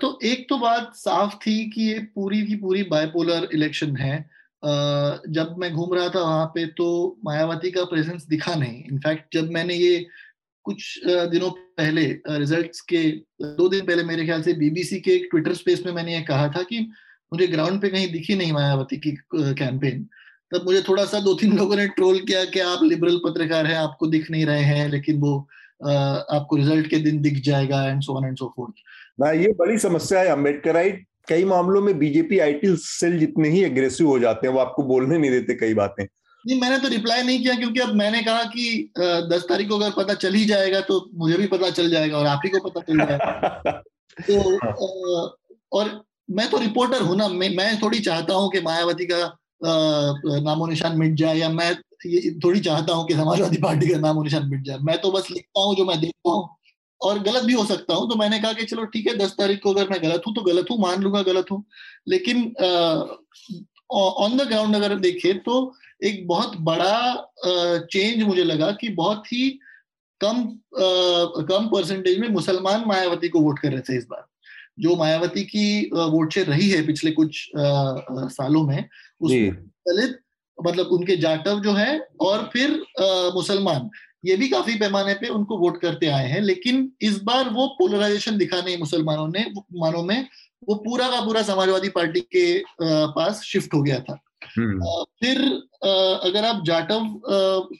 तो 0.00 0.18
एक 0.24 0.46
तो 0.48 0.56
बात 0.58 0.92
साफ़ 0.94 1.34
थी 1.36 1.70
कि 1.70 1.82
ये 1.82 1.98
पूरी 2.14 2.42
की 2.46 2.56
पूरी 2.56 2.82
बायपोलर 2.84 3.48
इलेक्शन 3.54 3.96
है। 3.96 4.18
जब 5.28 5.54
मैं 5.58 5.72
घूम 5.72 5.94
रहा 5.94 6.08
था 6.08 6.20
वहाँ 6.20 6.46
पे 6.54 6.64
तो 6.78 6.86
मायावती 7.24 7.70
का 7.70 7.84
प्रेजेंस 7.84 8.26
दिखा 8.28 8.54
नहीं। 8.54 8.82
इनफैक्ट 8.84 9.34
जब 9.34 9.50
मैंने 9.50 9.74
ये 9.74 10.06
कुछ 10.66 11.00
दिनों 11.06 11.50
पहले 11.50 12.04
रिजल्ट्स 12.28 12.80
के, 12.80 13.10
दो 13.42 13.68
दिन 13.68 13.86
पहले 13.86 14.02
मेरे 14.04 14.24
ख्याल 14.24 14.42
से 14.42 14.52
बीबीसी 14.54 15.00
के 15.00 15.10
एक 15.10 15.28
ट्विटर 15.30 15.54
स्पेस 15.54 15.82
में 15.86 15.92
मैंने 15.92 16.14
ये 16.14 16.22
कहा 16.22 16.48
था 16.48 16.62
कि 16.62 16.80
मुझे 17.32 17.46
ग्राउंड 17.46 17.80
पे 17.82 17.88
कहीं 17.88 18.12
दिखी 18.12 18.34
नहीं 18.34 18.52
मायावती 18.52 18.96
की 18.96 19.12
कैंपेन 19.34 20.06
तब 20.54 20.64
मुझे 20.64 20.82
थोड़ा 20.82 21.04
सा 21.04 21.20
दो 21.20 21.34
तीन 21.34 21.56
लोगों 21.58 21.76
ने 21.76 21.86
ट्रोल 21.88 22.18
किया 22.18 22.44
कि 22.44 22.60
आप 22.60 22.82
लिबरल 22.82 23.16
पत्रकार 23.16 23.66
हैं 23.66 23.76
आपको 23.76 24.06
दिख 24.06 24.30
नहीं 24.30 24.46
रहे 24.46 24.62
हैं 24.62 24.88
लेकिन 24.88 25.20
वो 25.20 25.48
आपको 26.30 26.56
रिज़ल्ट 26.56 26.86
के 26.86 26.96
दिन 26.96 27.20
दिख 27.22 27.40
जाएगा 27.40 27.84
and 27.84 28.02
so 28.02 28.12
on 28.12 28.24
and 28.24 28.36
so 28.36 28.52
forth 28.56 28.74
ना 29.20 29.30
ये 29.30 29.52
बड़ी 29.52 29.78
समस्या 29.78 30.20
है 30.20 30.28
अम्बेडकराइट 30.28 31.06
कई 31.28 31.44
मामलों 31.44 31.82
में 31.82 31.98
बीजेपी 31.98 32.38
आईटी 32.38 32.76
सेल 32.76 33.18
जितने 33.18 33.48
ही 33.48 33.64
एग्रेसिव 33.64 34.06
हो 34.06 34.18
जाते 34.18 34.46
हैं 34.46 34.54
वो 34.54 34.60
आपको 34.60 34.82
बोलने 34.82 35.18
नहीं 35.18 35.30
देते 35.30 35.54
कई 35.54 35.74
बातें। 35.74 36.04
नहीं 36.46 36.60
मैंने 36.60 36.78
तो 36.78 36.88
रिप्लाई 36.88 37.22
नहीं 37.22 37.42
किया 37.42 37.54
क्योंकि 37.54 37.80
अब 37.80 37.94
मैंने 37.94 38.22
कहा 38.22 38.42
कि 38.42 38.92
दस 39.00 39.46
तारीख 39.48 39.68
को 39.68 39.78
अगर 39.78 39.90
पता 39.90 40.14
चल 40.14 40.34
ही 40.34 40.44
जाएगा 40.44 40.80
तो 40.80 41.10
मुझे 41.14 41.36
भी 41.36 41.46
पता 41.46 41.70
चल 41.70 41.90
जाएगा 41.90 42.18
और 42.18 42.26
आप 42.26 42.40
ही 42.44 42.50
को 42.50 42.68
पता 42.68 42.80
चल 42.80 42.98
जाएगा। 42.98 43.82
तो 44.30 45.28
और 45.72 46.04
मैं 46.30 46.50
तो 46.50 46.58
रिपोर्टर 46.58 47.02
हूँ 47.02 47.16
ना 47.16 47.28
मैं, 47.28 47.56
मैं 47.56 47.82
थोड़ी 47.82 48.00
चाहता 48.00 48.34
हूँ 48.34 48.50
कि 48.50 48.60
मायावती 48.60 49.04
का 49.04 49.36
नामो 49.62 50.66
निशान 50.66 50.98
मिट 50.98 51.14
जाए 51.14 51.38
या 51.38 51.48
मैं 51.50 51.70
ये 52.06 52.30
थोड़ी 52.44 52.60
चाहता 52.60 52.94
हूँ 52.94 53.06
कि 53.08 53.14
समाजवादी 53.14 53.58
पार्टी 53.58 53.86
का 53.86 53.98
नामो 53.98 54.22
निशान 54.22 54.48
मिट 54.50 54.62
जाए। 54.64 54.78
मैं 54.82 54.96
तो 55.00 55.10
बस 55.12 55.30
लिखता 55.30 55.60
हूँ 55.60 55.74
जो 55.76 55.84
मैं 55.84 56.00
देखता 56.00 56.30
हूँ। 56.30 56.48
और 57.00 57.18
गलत 57.18 57.42
भी 57.42 57.52
हो 57.52 57.64
सकता 57.64 57.94
हूँ। 57.94 58.08
तो 58.10 58.16
मैंने 58.16 58.38
कहा 58.40 58.52
कि 58.52 58.64
चलो 58.64 58.84
ठीक 58.84 59.06
है 59.06 59.16
दस 59.18 59.34
तारीख 59.38 59.60
को 59.62 59.72
अगर 59.72 59.88
मैं 59.88 60.02
गलत 60.02 60.22
हूँ 60.26 60.34
तो 60.34 60.42
गलत 60.42 60.66
हूँ 60.70 60.78
मान 60.78 61.02
लूँगा 61.02 61.22
गलत 61.22 61.50
हूँ। 61.50 61.64
लेकिन 62.08 62.42
ऑन 63.90 64.36
द 64.36 64.46
ग्राउंड 64.48 64.76
अगर 64.76 64.94
देखें 64.98 65.38
तो 65.38 65.54
एक 66.04 66.26
बहुत 66.26 66.56
बड़ा 66.60 67.30
चेंज 67.46 68.22
मुझे 68.22 68.44
लगा 68.44 68.70
कि 68.72 68.88
बहुत 68.88 69.32
ही 69.32 69.48
कम 70.20 70.36
आ, 70.36 71.44
कम 71.44 71.68
परसेंटेज 71.68 72.18
में 72.18 72.28
मुसलमान 72.28 72.84
मायावती 72.86 73.28
को 73.28 73.40
वोट 73.40 73.58
कर 73.58 73.72
रहे 73.72 73.80
थे 73.80 73.96
इस 73.98 74.06
बार। 74.10 74.26
जो 74.80 74.96
मायावती 74.96 75.42
की 75.44 75.90
वोट 75.94 76.32
शेयर 76.32 76.46
रही 76.46 76.68
है 76.70 76.86
पिछले 76.86 77.10
कुछ 77.10 77.48
आ, 77.56 77.94
सालों 78.28 78.62
में 78.66 78.88
उसमें 79.20 79.54
दलित 79.88 80.18
मतलब 80.58 80.86
उनके 80.86 81.16
जाटव 81.16 81.60
जो 81.60 81.72
है 81.72 81.98
और 82.20 82.48
फिर 82.52 82.70
मुसलमान। 83.34 83.88
ये 84.24 84.36
भी 84.36 84.48
काफ़ी 84.48 84.74
पैमाने 84.78 85.14
पे 85.14 85.28
उनको 85.28 85.58
वोट 85.58 85.80
करते 85.80 86.06
आए 86.08 86.26
हैं 86.28 86.40
लेकिन 86.40 86.90
इस 87.02 87.22
बार 87.22 87.48
वो 87.48 87.66
पोलराइजेशन 87.78 88.36
दिखा 88.38 88.60
नहीं 88.60 88.78
मुसलमानों 88.78 89.28
ने 89.28 89.44
मानों 89.80 90.02
में 90.02 90.26
वो 90.68 90.74
पूरा 90.74 91.08
का 91.10 91.20
पूरा 91.20 91.42
समाजवादी 91.42 91.88
पार्टी 91.88 92.20
के 92.20 92.62
पास 92.82 93.42
शिफ्ट 93.42 93.74
हो 93.74 93.82
गया 93.82 93.98
था। 94.00 94.18
हम्म। 94.56 95.04
फिर 95.20 95.40
अगर 96.24 96.44
आप 96.44 96.62
जाटव 96.66 97.20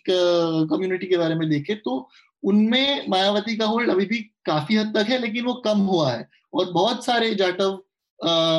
कम्युनिटी 0.08 1.06
के 1.06 1.16
बारे 1.16 1.34
में 1.34 1.48
देखें 1.50 1.76
तो 1.76 2.08
उनमें 2.42 3.06
मायावती 3.08 3.56
का 3.56 3.66
होल्ड 3.66 3.90
अभी 3.90 4.04
भी 4.06 4.18
काफ़ी 4.46 4.76
हद 4.76 4.96
तक 4.96 5.10
है 5.10 5.18
लेकिन 5.18 5.44
वो 5.44 5.54
कम 5.64 5.78
हुआ 5.86 6.10
है। 6.10 6.28
और 6.54 6.70
बहुत 6.72 7.04
सारे 7.04 7.34
जाटव 7.34 7.78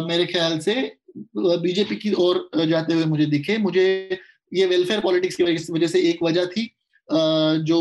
मेरे 0.07 0.25
ख्याल 0.25 0.59
से 0.59 0.73
बीजेपी 1.37 1.95
की 1.95 2.13
ओर 2.15 2.49
जाते 2.67 2.93
हुए 2.93 3.05
मुझे 3.05 3.25
दिखे। 3.27 3.57
मुझे 3.59 3.85
ये 4.51 4.65
वेलफेयर 4.67 4.99
पॉलिटिक्स 5.01 5.35
की 5.35 5.43
वजह 5.73 5.87
से 5.87 6.01
एक 6.09 6.23
वजह 6.23 6.45
थी 6.47 6.65
जो 7.65 7.79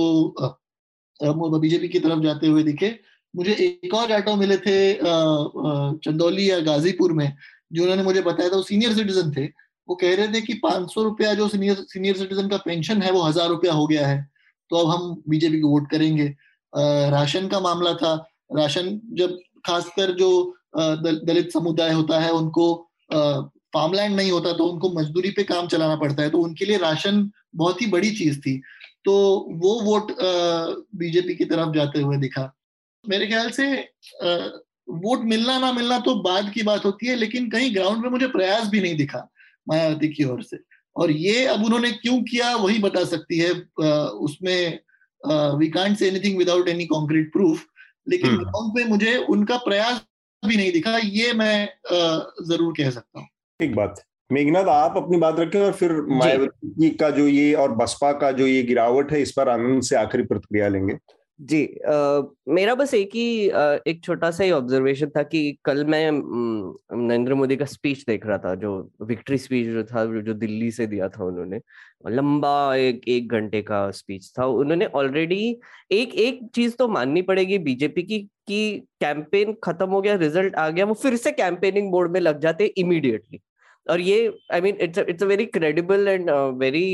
बीजेपी 1.21 1.89
की 1.89 1.99
तरफ़ 2.01 2.21
जाते 2.23 2.47
हुए 2.47 2.63
दिखे। 2.63 2.99
मुझे 3.35 3.53
एक 3.55 3.95
और 3.95 4.13
ऑटो 4.13 4.35
मिले 4.37 4.57
थे 4.59 4.77
चंदौली 4.95 6.51
या 6.51 6.59
गाजीपुर 6.61 7.13
में, 7.13 7.33
जो 7.73 7.83
उन्होंने 7.83 8.03
मुझे 8.03 8.21
बताया 8.23 8.49
था, 8.51 8.57
वो 8.57 8.63
सीनियर 8.63 8.95
सिटीजन 8.95 9.31
थे। 9.33 9.45
वो 9.89 9.95
कह 9.97 10.15
रहे 10.17 10.29
थे 10.29 10.41
कि 10.41 10.55
पाँच 10.63 10.93
सौ 10.93 11.03
रुपया 11.03 11.35
जो 11.35 11.49
सीनियर 11.49 11.77
सीनियर 11.89 12.17
सिटीजन 12.17 12.49
का 12.49 12.57
पेंशन 12.59 13.03
है, 13.03 13.11
वो 13.13 13.23
हज़ार 13.23 13.49
रुपया 13.49 13.73
हो 13.73 13.87
गया 13.87 14.07
है। 14.07 14.29
तो 14.71 14.77
अब 14.77 14.91
हम 14.91 15.23
बीजेपी 15.29 15.61
को 15.61 15.69
वोट 15.69 15.91
करेंगे। 15.91 16.27
राशन 17.11 17.49
का 17.49 17.61
मामला 17.61 17.95
था। 17.95 18.15
राशन 18.57 19.01
जब 19.13 19.39
खासकर 19.67 20.11
जो 20.17 20.31
दलित 20.77 21.53
समुदाय 21.53 21.93
होता 21.93 22.21
है, 22.21 22.31
उनको 22.33 22.90
फार्मलैंड 23.13 24.17
नहीं 24.17 24.31
होता 24.31 24.53
तो 24.53 24.65
उनको 24.67 24.91
मजदूरी 24.93 25.31
पे 25.31 25.43
काम 25.45 25.67
चलाना 25.69 25.97
पड़ता 25.97 26.23
है 26.23 26.31
तो 26.31 26.39
उनके 26.39 26.65
लिए 26.65 26.79
राशन 26.79 27.31
बहुत 27.57 27.83
ही 27.83 27.87
बड़ी 27.89 28.11
चीज़ 28.17 28.39
थी। 28.41 28.61
तो 29.05 29.13
वो 29.61 29.81
वोट 29.83 30.13
बीजेपी 30.99 31.35
की 31.35 31.45
तरफ़ 31.45 31.75
जाते 31.75 32.01
हुए 32.01 32.17
दिखा। 32.19 32.53
मेरे 33.05 33.27
ख्याल 33.27 33.51
से 33.51 33.67
वोट 34.89 35.21
मिलना 35.25 35.59
ना 35.59 35.73
मिलना 35.73 35.99
तो 36.01 36.15
बाद 36.23 36.51
की 36.55 36.63
बात 36.63 36.85
होती 36.85 37.07
है 37.07 37.15
लेकिन 37.17 37.49
कहीं 37.51 37.75
ग्राउंड 37.75 38.03
में 38.03 38.11
मुझे 38.11 38.27
प्रयास 38.29 38.69
भी 38.69 38.81
नहीं 38.81 38.97
दिखा 38.97 39.29
मायावती 39.69 40.09
की 40.09 40.25
ओर 40.25 40.43
से। 40.43 40.59
और 40.97 41.11
ये 41.11 41.45
अब 41.47 41.65
उन्होंने 41.65 41.91
क्यों 41.93 42.21
किया 42.23 42.55
वही 42.57 42.79
बता 42.79 43.05
सकती 43.05 43.39
है 43.39 43.51
उसमें 44.21 44.79
we 45.59 45.69
can't 45.71 45.97
say 45.99 46.09
anything 46.09 46.39
without 46.39 46.69
any 46.69 46.87
concrete 46.87 47.33
proof 47.33 47.65
लेकिन 48.07 48.37
ग्राउंड 48.37 48.57
हम्म। 48.57 48.75
पे 48.75 48.85
मुझे 48.85 49.17
उनका 49.31 49.57
प्रयास 49.65 50.05
भी 50.43 50.57
नहीं 50.57 50.73
दिखा 50.73 50.97
ये 50.99 51.33
मैं 51.33 51.69
ज़रूर 51.91 52.73
कह 52.77 52.91
सकता 52.91 53.21
हूँ। 53.21 53.29
एक 53.61 53.75
बात 53.77 54.03
मेघनाथ 54.31 54.69
आप 54.71 54.97
अपनी 54.97 55.17
बात 55.19 55.41
रखें 55.41 55.61
और 55.61 55.73
फिर 55.73 55.93
मायावती 56.11 56.91
का 56.97 57.11
जो 57.11 57.27
ये 57.29 57.53
और 57.55 57.75
बसपा 57.77 58.13
का 58.19 58.31
जो 58.33 58.47
ये 58.47 58.63
गिरावट 58.63 59.13
है 59.13 59.21
इस 59.23 59.33
पर 59.33 59.49
आनंद 59.49 59.83
से 59.83 59.97
आखिरी 59.97 60.23
प्रतिक्रिया 60.23 60.69
लेंगे। 60.69 60.97
जी 61.41 61.63
आ, 61.89 62.23
मेरा 62.49 62.75
बस 62.75 62.93
एक 62.95 63.11
ही 63.15 63.49
आ, 63.51 63.77
एक 63.87 64.03
छोटा 64.05 64.31
सा 64.31 64.45
ही 64.45 64.51
ऑब्जर्वेशन 64.51 65.11
था 65.17 65.23
कि 65.23 65.59
कल 65.65 65.85
मैं 65.85 66.11
नरेंद्र 66.13 67.35
मोदी 67.35 67.57
का 67.57 67.65
स्पीच 67.65 68.05
देख 68.07 68.27
रहा 68.27 68.39
था 68.39 68.55
जो 68.55 68.73
विक्ट्री 69.03 69.39
स्पीच 69.39 69.67
जो 69.67 69.85
था 69.85 70.05
जो 70.23 70.35
दिल्ली 70.35 70.71
से 70.71 70.87
दिया 70.87 71.09
था 71.09 71.25
उन्होंने। 71.25 71.61
लंबा 72.09 72.75
एक 72.77 73.09
एक 73.09 73.33
घंटे 73.33 73.63
का 73.63 73.91
स्पीच 73.91 74.31
था। 74.39 74.47
उन्होंने 74.47 74.87
ऑलरेडी 74.87 75.57
एक 75.93 76.15
एक 76.17 76.41
चीज़ 76.55 76.77
तो 76.77 76.89
माननी 76.89 77.23
पड़ेगी 77.23 77.59
बीजेपी 77.61 78.03
की 78.03 78.19
कि 78.51 78.83
कैंपेन 79.01 79.55
खत्म 79.65 79.89
हो 79.91 80.01
गया 80.03 80.15
रिज़ल्ट 80.17 80.55
आ 80.55 80.69
गया, 80.69 80.85
वो 80.85 80.95
फिर 80.97 81.17
से 81.17 81.33
कैंपेनिंग 81.33 81.91
बोर्ड 81.91 82.13
में 82.13 82.21
लग 82.21 82.41
जाते 82.41 82.67
इमीडिएटली 82.79 83.41
और 83.87 84.01
ये 84.01 84.33
I 84.53 84.61
mean 84.61 84.77
it's 84.81 84.99
it's 85.01 85.23
a 85.23 85.27
very 85.27 85.45
credible 85.49 86.09
and 86.09 86.31
very 86.59 86.87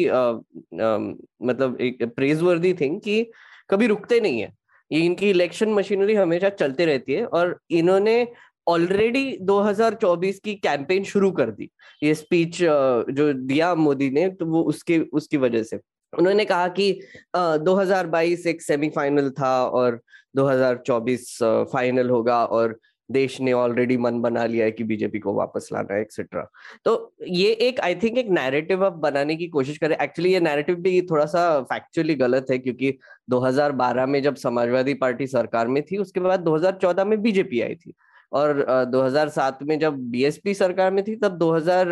मतलब 1.43 1.77
एक 1.81 2.05
प्रेज 2.16 2.43
वर्दी 2.43 2.73
थिंग 2.74 3.01
कि 3.01 3.23
कभी 3.70 3.87
रुकते 3.87 4.20
नहीं 4.20 4.41
है। 4.41 4.53
ये 4.91 5.01
इनकी 5.01 5.31
इलेक्शन 5.31 5.73
मशीनरी 5.74 6.15
हमेशा 6.15 6.49
चलते 6.51 6.85
रहती 6.87 7.12
है 7.12 7.24
और 7.27 7.59
इन्होंने 7.73 8.27
ऑलरेडी 8.66 9.37
2024 9.43 10.39
की 10.45 10.55
कैंपेन 10.57 11.05
शुरू 11.05 11.31
कर 11.33 11.51
दी। 11.51 11.69
ये 12.03 12.15
स्पीच 12.15 12.59
जो 12.59 13.33
दिया 13.33 13.74
मोदी 13.74 14.11
ने 14.11 14.28
तो 14.31 14.47
वो 14.47 14.62
उसके, 14.65 14.99
उसकी 14.99 15.37
वजह 15.37 15.62
से। 15.62 15.81
उन्होंने 16.12 16.45
कहा 16.45 16.69
कि 16.78 16.93
2022 17.37 18.47
एक 18.47 18.62
सेमीफाइनल 18.62 19.31
था 19.39 19.55
और 19.69 20.01
2024 20.36 21.38
फाइनल 21.72 22.10
होगा 22.10 22.44
और 22.44 22.78
देश 23.10 23.40
ने 23.40 23.52
ऑलरेडी 23.52 23.96
मन 23.96 24.20
बना 24.20 24.44
लिया 24.46 24.64
है 24.64 24.70
कि 24.70 24.84
बीजेपी 24.84 25.18
को 25.18 25.34
वापस 25.34 25.68
लाना 25.72 25.94
है 25.94 26.00
एक्सेट्रा 26.00 26.42
तो 26.84 27.14
ये 27.26 27.50
एक 27.50 27.80
आई 27.80 27.94
थिंक 27.94 28.18
एक 28.18 28.28
नैरेटिव 28.28 28.84
अब 28.86 28.92
बनाने 28.92 29.36
की 29.36 29.46
कोशिश 29.48 29.78
करें. 29.78 29.96
एक्चुअली 29.96 30.32
ये 30.32 30.40
नैरेटिव 30.40 30.76
भी 30.76 31.00
थोड़ा 31.02 31.26
सा 31.26 31.60
फैक्चुअली 31.62 32.14
गलत 32.14 32.46
है 32.50 32.58
क्योंकि 32.58 32.92
2012 33.30 34.06
में 34.06 34.22
जब 34.22 34.34
समाजवादी 34.34 34.94
पार्टी 34.94 35.26
सरकार 35.26 35.68
में 35.68 35.82
थी, 35.82 35.96
उसके 35.96 36.20
बाद 36.20 36.40
2014 36.40 37.04
में 37.04 37.20
बीजेपी 37.22 37.60
आई 37.60 37.74
थी. 37.74 37.94
और 38.36 38.62
2007 38.90 39.62
में 39.62 39.78
जब 39.78 39.98
बीएसपी 40.10 40.54
सरकार 40.54 40.90
में 40.92 41.02
थी, 41.04 41.14
तब 41.16 41.36
2000 41.38 41.88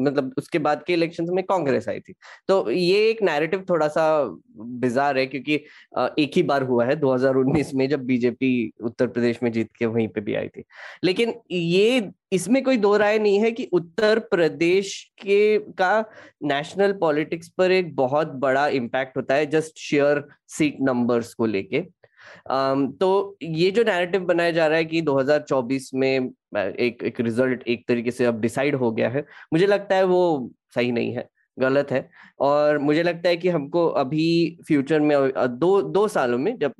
मतलब 0.00 0.32
उसके 0.38 0.58
बाद 0.58 0.82
के 0.86 0.92
इलेक्शंस 0.92 1.28
में 1.32 1.42
कांग्रेस 1.44 1.88
आई 1.88 2.00
थी। 2.00 2.14
तो 2.48 2.70
ये 2.70 3.08
एक 3.10 3.22
नैरेटिव 3.22 3.64
थोड़ा 3.70 3.88
सा 3.88 4.04
बिजार 4.56 5.18
है 5.18 5.26
क्योंकि 5.26 5.54
एक 6.22 6.36
ही 6.36 6.42
बार 6.42 6.62
हुआ 6.62 6.84
है 6.84 6.96
2019 7.00 7.74
में 7.74 7.88
जब 7.88 8.04
बीजेपी 8.06 8.52
उत्तर 8.82 9.06
प्रदेश 9.06 9.42
में 9.42 9.50
जीत 9.52 9.70
के 9.78 9.86
वहीं 9.86 10.08
पे 10.08 10.20
भी 10.20 10.34
आई 10.34 10.48
थी। 10.48 10.64
लेकिन 11.04 11.34
ये, 11.50 12.10
इसमें 12.32 12.62
कोई 12.64 12.76
दो 12.76 12.96
राय 12.96 13.18
नहीं 13.18 13.38
है 13.40 13.50
कि 13.52 13.68
उत्तर 13.72 14.18
प्रदेश 14.30 15.02
के, 15.22 15.58
का 15.58 16.04
नेशनल 16.44 16.92
पॉलिटिक्स 17.00 17.48
पर 17.58 17.72
एक 17.72 17.94
बहुत 17.96 18.28
बड़ा 18.38 18.66
इम्पैक्ट 18.68 19.16
होता 19.16 19.34
है 19.34 19.46
जस्ट 19.46 19.78
शेयर 19.78 20.24
सीट 20.48 20.76
नंबर्स 20.80 21.34
को 21.34 21.46
लेके। 21.46 21.84
तो 22.50 23.36
ये 23.42 23.70
जो 23.70 23.84
नैरेटिव 23.84 24.24
बनाया 24.24 24.50
जा 24.52 24.66
रहा 24.66 24.78
है 24.78 24.84
कि 24.84 25.00
2024 25.02 25.90
में 25.94 26.30
एक 26.56 27.02
एक 27.04 27.20
रिज़ल्ट 27.20 27.62
एक 27.68 27.84
तरीके 27.88 28.10
से 28.10 28.24
अब 28.24 28.40
डिसाइड 28.40 28.74
हो 28.76 28.90
गया 28.92 29.08
है, 29.10 29.24
मुझे 29.52 29.66
लगता 29.66 29.96
है 29.96 30.04
वो 30.06 30.50
सही 30.74 30.92
नहीं 30.92 31.12
है, 31.14 31.28
गलत 31.56 31.90
है। 31.92 32.08
और 32.40 32.78
मुझे 32.78 33.02
लगता 33.02 33.28
है 33.28 33.36
कि 33.36 33.48
हमको 33.48 33.86
अभी 33.88 34.58
फ्यूचर 34.68 35.00
में 35.00 35.16
दो 35.50 35.80
दो 35.82 36.06
सालों 36.08 36.38
में 36.38 36.56
जब 36.58 36.72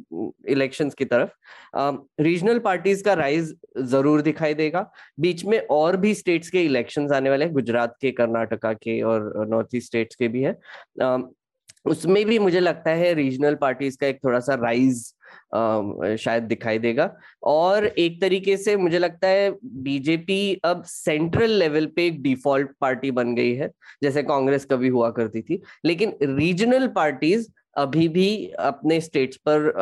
इलेक्शंस 0.49 0.95
की 0.95 1.05
तरफ़ 1.05 1.31
रीजनल 2.21 2.59
पार्टीज़ 2.61 3.05
का 3.05 3.15
राइज 3.15 3.55
ज़रूर 3.79 4.23
दिखाई 4.23 4.55
देगा। 4.55 4.91
बीच 5.21 5.45
में 5.45 5.59
और 5.61 5.97
भी 5.97 6.15
स्टेट्स 6.15 6.51
के 6.51 6.63
इलेक्शंस 6.65 7.13
आने 7.13 7.31
वाले 7.31 7.45
हैं, 7.45 7.55
गुजरात 7.55 7.97
के, 8.01 8.11
कर्नाटका 8.13 8.73
के 8.75 9.01
और 9.03 9.47
नॉर्थ 9.49 9.75
ईस्ट 9.75 9.87
स्टेट्स 9.87 10.17
के 10.17 10.29
भी 10.29 10.43
है। 10.43 10.57
उसमें 11.87 12.25
भी 12.27 12.39
मुझे 12.39 12.61
लगता 12.61 12.91
है 12.93 13.13
रीजनल 13.15 13.55
पार्टीज़ 13.57 13.99
का 13.99 14.07
एक 14.07 14.19
थोड़ा 14.25 14.41
सा 14.41 14.55
राइज 14.57 15.14
शायद 16.17 16.43
दिखाई 16.43 16.79
देगा। 16.79 17.11
और 17.43 17.87
एक 17.87 18.21
तरीके 18.21 18.57
से 18.57 18.77
मुझे 18.77 18.99
लगता 18.99 19.29
है 19.29 19.51
बीजेपी 19.65 20.61
अब 20.65 20.83
सेंट्रल 20.85 21.51
लेवल 21.53 21.87
पे 21.87 22.07
एक 22.07 22.23
डिफ़ॉल्ट 22.23 22.71
पार्टी 22.81 23.11
बन 23.11 23.35
गई 23.35 23.55
है, 23.55 23.71
जैसे 24.03 24.23
कांग्रेस 24.23 24.65
कभी 24.65 24.89
हुआ 24.89 25.11
करती 25.11 25.43
थी। 25.43 25.63
लेकिन 25.85 26.17
रीजनल 26.23 26.87
पार्टीज़ 26.97 27.49
अभी 27.77 28.09
भी 28.09 28.47
अपने 28.61 29.01
स्टेट्स 29.01 29.37
पर 29.49 29.73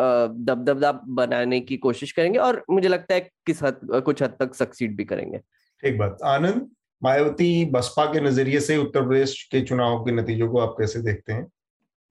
दबदबा 0.40 0.92
बनाने 1.06 1.60
की 1.60 1.76
कोशिश 1.76 2.12
करेंगे 2.12 2.38
और 2.38 2.62
मुझे 2.70 2.88
लगता 2.88 3.14
है 3.14 3.20
किस 3.46 3.62
हद, 3.62 3.80
कुछ 3.84 4.22
हद 4.22 4.36
तक 4.40 4.54
सक्सीड 4.54 4.96
भी 4.96 5.04
करेंगे। 5.04 5.38
ठीक 5.38 5.98
बात। 5.98 6.18
आनंद, 6.24 6.68
मायावती 7.02 7.64
बसपा 7.64 8.04
के 8.04 8.20
नज़रिए 8.20 8.60
से 8.60 8.76
उत्तर 8.76 9.02
प्रदेश 9.02 9.42
के 9.52 9.60
चुनाव 9.60 9.98
के 10.04 10.12
नतीजों 10.12 10.48
को 10.48 10.58
आप 10.58 10.74
कैसे 10.78 11.02
देखते 11.02 11.32
हैं? 11.32 11.46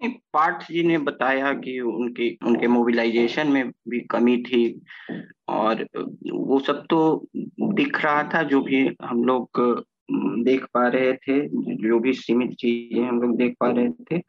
पाठ 0.03 0.71
जी 0.71 0.83
ने 0.83 0.97
बताया 0.97 1.53
कि 1.53 1.79
उनके 1.79 2.37
उनके 2.45 2.67
मोबिलाइजेशन 2.67 3.47
में 3.47 3.71
भी 3.89 3.99
कमी 3.99 4.37
थी 4.37 4.81
और 5.49 5.85
वो 6.31 6.59
सब 6.59 6.85
तो 6.89 7.27
दिख 7.61 8.03
रहा 8.05 8.23
था 8.23 8.43
जो 8.43 8.61
भी 8.61 8.89
हम 9.03 9.23
लोग 9.23 9.49
देख 10.43 10.65
पा 10.73 10.87
रहे 10.87 11.13
थे, 11.13 11.47
जो 11.87 11.99
भी 11.99 12.13
सीमित 12.13 12.51
चीज़ें 12.51 13.03
हम 13.05 13.21
लोग 13.21 13.37
देख 13.37 13.55
पा 13.59 13.71
रहे 13.71 13.89
थे। 13.89 14.21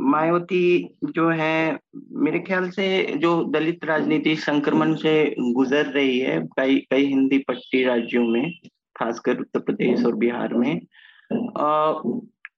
मायावती 0.00 0.96
जो 1.04 1.28
है, 1.28 1.78
मेरे 2.12 2.38
ख्याल 2.38 2.70
से 2.70 3.16
जो 3.16 3.44
दलित 3.44 3.84
राजनीति 3.84 4.36
संक्रमण 4.36 4.94
से 4.94 5.34
गुजर 5.40 5.86
रही 5.86 6.18
है, 6.18 6.40
कई 6.56 6.86
कई 6.90 7.06
हिंदी 7.06 7.38
पट्टी 7.38 7.84
राज्यों 7.84 8.26
में, 8.28 8.52
खासकर 8.96 9.40
उत्तर 9.40 9.60
प्रदेश 9.60 10.04
और 10.04 10.14
बिहार 10.14 10.54
में 10.54 10.80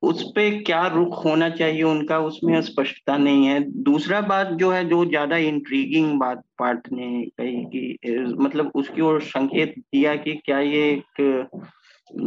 उस 0.06 0.22
पे 0.34 0.50
क्या 0.60 0.86
रुख 0.86 1.24
होना 1.24 1.48
चाहिए 1.50 1.82
उनका, 1.82 2.18
उसमें 2.20 2.60
स्पष्टता 2.62 3.16
नहीं 3.16 3.46
है। 3.46 3.60
दूसरा 3.82 4.20
बात 4.22 4.50
जो 4.52 4.70
है, 4.70 4.84
जो 4.84 5.04
ज़्यादा 5.04 5.36
इंट्रीगिंग 5.36 6.18
बात 6.20 6.42
पार्ट 6.58 6.88
ने 6.92 7.08
कही 7.40 7.64
कि 7.64 8.34
मतलब 8.40 8.70
उसकी 8.74 9.00
ओर 9.02 9.20
संकेत 9.22 9.74
दिया 9.78 10.14
कि 10.16 10.34
क्या 10.44 10.58
ये 10.60 10.90
एक 10.90 11.48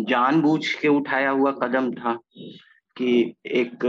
जानबूझ 0.10 0.65
के 0.72 0.88
उठाया 0.88 1.30
हुआ 1.31 1.51
कदम 1.64 1.91
था 1.93 2.14
कि 2.97 3.34
एक 3.45 3.85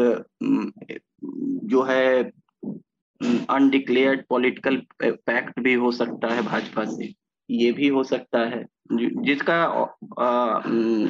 जो 1.65 1.83
है 1.83 2.23
अनडिक्लेयर्ड 3.51 4.21
पॉलिटिकल 4.29 4.77
पैक्ट 5.03 5.59
भी 5.61 5.75
हो 5.75 5.91
सकता 5.93 6.35
है 6.35 6.43
भाजपा 6.43 6.85
से। 6.85 7.13
ये 7.51 7.71
भी 7.73 7.89
हो 7.89 8.03
सकता 8.05 8.41
है। 8.49 8.65
जिसका 8.93 9.59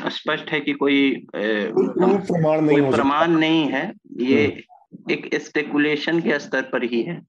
स्पष्ट 0.09 0.51
है 0.51 0.61
कि 0.61 0.73
कोई 0.73 1.27
प्रमाण 1.35 2.61
नहीं 2.61 2.81
कोई 2.81 2.91
प्रमाण 2.91 3.31
नहीं 3.31 3.67
है 3.69 3.93
ये 4.21 4.47
हम्म। 4.47 5.11
एक 5.11 5.35
स्पेकुलेशन 5.35 6.21
के 6.21 6.39
स्तर 6.39 6.62
पर 6.62 6.85
ही 6.85 7.03
है। 7.03 7.21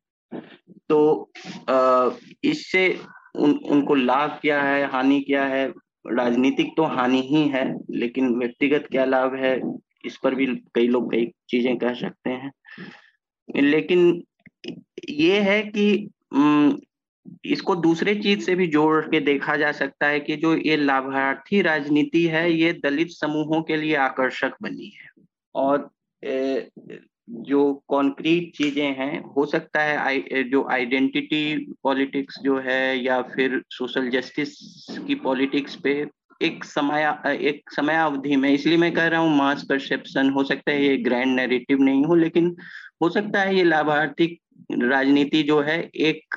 तो 0.90 1.32
इससे 2.44 3.00
उन, 3.36 3.52
उनको 3.52 3.96
लाभ 3.96 4.38
क्या 4.42 4.62
है 4.62 4.86
हानि 4.92 5.20
क्या 5.22 5.46
है? 5.46 5.68
राजनीतिक 6.08 6.74
तो 6.78 6.84
हानि 6.84 7.22
ही 7.22 7.48
है 7.48 7.64
लेकिन 7.92 8.36
व्यक्तिगत 8.36 8.88
क्या 8.92 9.06
लाभ 9.06 9.36
है 9.36 9.60
इस 10.06 10.18
पर 10.24 10.36
भी 10.36 10.46
कई 10.76 10.88
लोग 10.88 11.12
कई 11.12 11.32
चीज़ें 11.50 11.78
कह 11.78 11.94
सकते 11.94 12.30
हैं। 12.30 12.52
लेकिन 13.56 14.24
ये 15.10 15.40
है 15.40 15.62
कि 15.64 16.10
इसको 17.46 17.76
दूसरे 17.76 18.14
चीज़ 18.16 18.40
से 18.42 18.56
भी 18.56 18.68
जोड़ 18.68 19.02
के 19.06 19.20
देखा 19.22 19.56
जा 19.58 19.72
सकता 19.72 20.08
है 20.08 20.20
कि 20.20 20.36
जो 20.38 20.56
ये 20.58 20.78
लाभार्थी 20.78 21.62
राजनीति 21.62 22.26
है, 22.28 22.52
ये 22.52 22.74
दलित 22.84 23.12
समूहों 23.12 23.62
के 23.62 23.78
लिए 23.78 23.96
आकर्षक 23.98 24.54
बनी 24.62 24.92
है। 24.96 25.10
और 25.56 25.90
जो 27.30 27.62
कॉन्क्रीट 27.88 28.52
चीज़ें 28.56 28.96
हैं, 28.96 29.20
हो 29.26 29.46
सकता 29.46 29.82
है 29.82 30.44
जो 30.44 30.68
आइडेंटिटी 30.72 31.74
पॉलिटिक्स 31.84 32.40
जो 32.44 32.58
है 32.60 33.04
या 33.04 33.22
फिर 33.26 33.62
सोशल 33.70 34.10
जस्टिस 34.10 34.56
की 35.08 35.16
पॉलिटिक्स 35.18 35.76
पे 35.76 35.94
एक 36.42 36.64
समय 36.66 37.04
एक 37.48 37.72
समय 37.72 37.96
अवधि 37.96 38.36
में, 38.36 38.50
इसलिए 38.50 38.78
मैं 38.78 38.92
कह 38.94 39.08
रहा 39.08 39.20
हूँ 39.22 39.36
मास 39.38 39.66
परसेप्शन, 39.70 40.30
हो 40.30 40.44
सकता 40.44 40.72
है 40.72 40.84
ये 40.84 40.98
ग्रैंड 40.98 41.36
नैरेटिव 41.36 41.82
नहीं 41.82 42.04
हो, 42.06 42.16
लेकिन 42.16 42.56
हो 43.02 43.10
सकता 43.10 43.42
है 43.42 43.56
ये 43.56 43.64
लाभार्थी 43.64 44.28
राजनीति 44.82 45.42
जो 45.44 45.60
है, 45.62 45.80
एक 45.96 46.36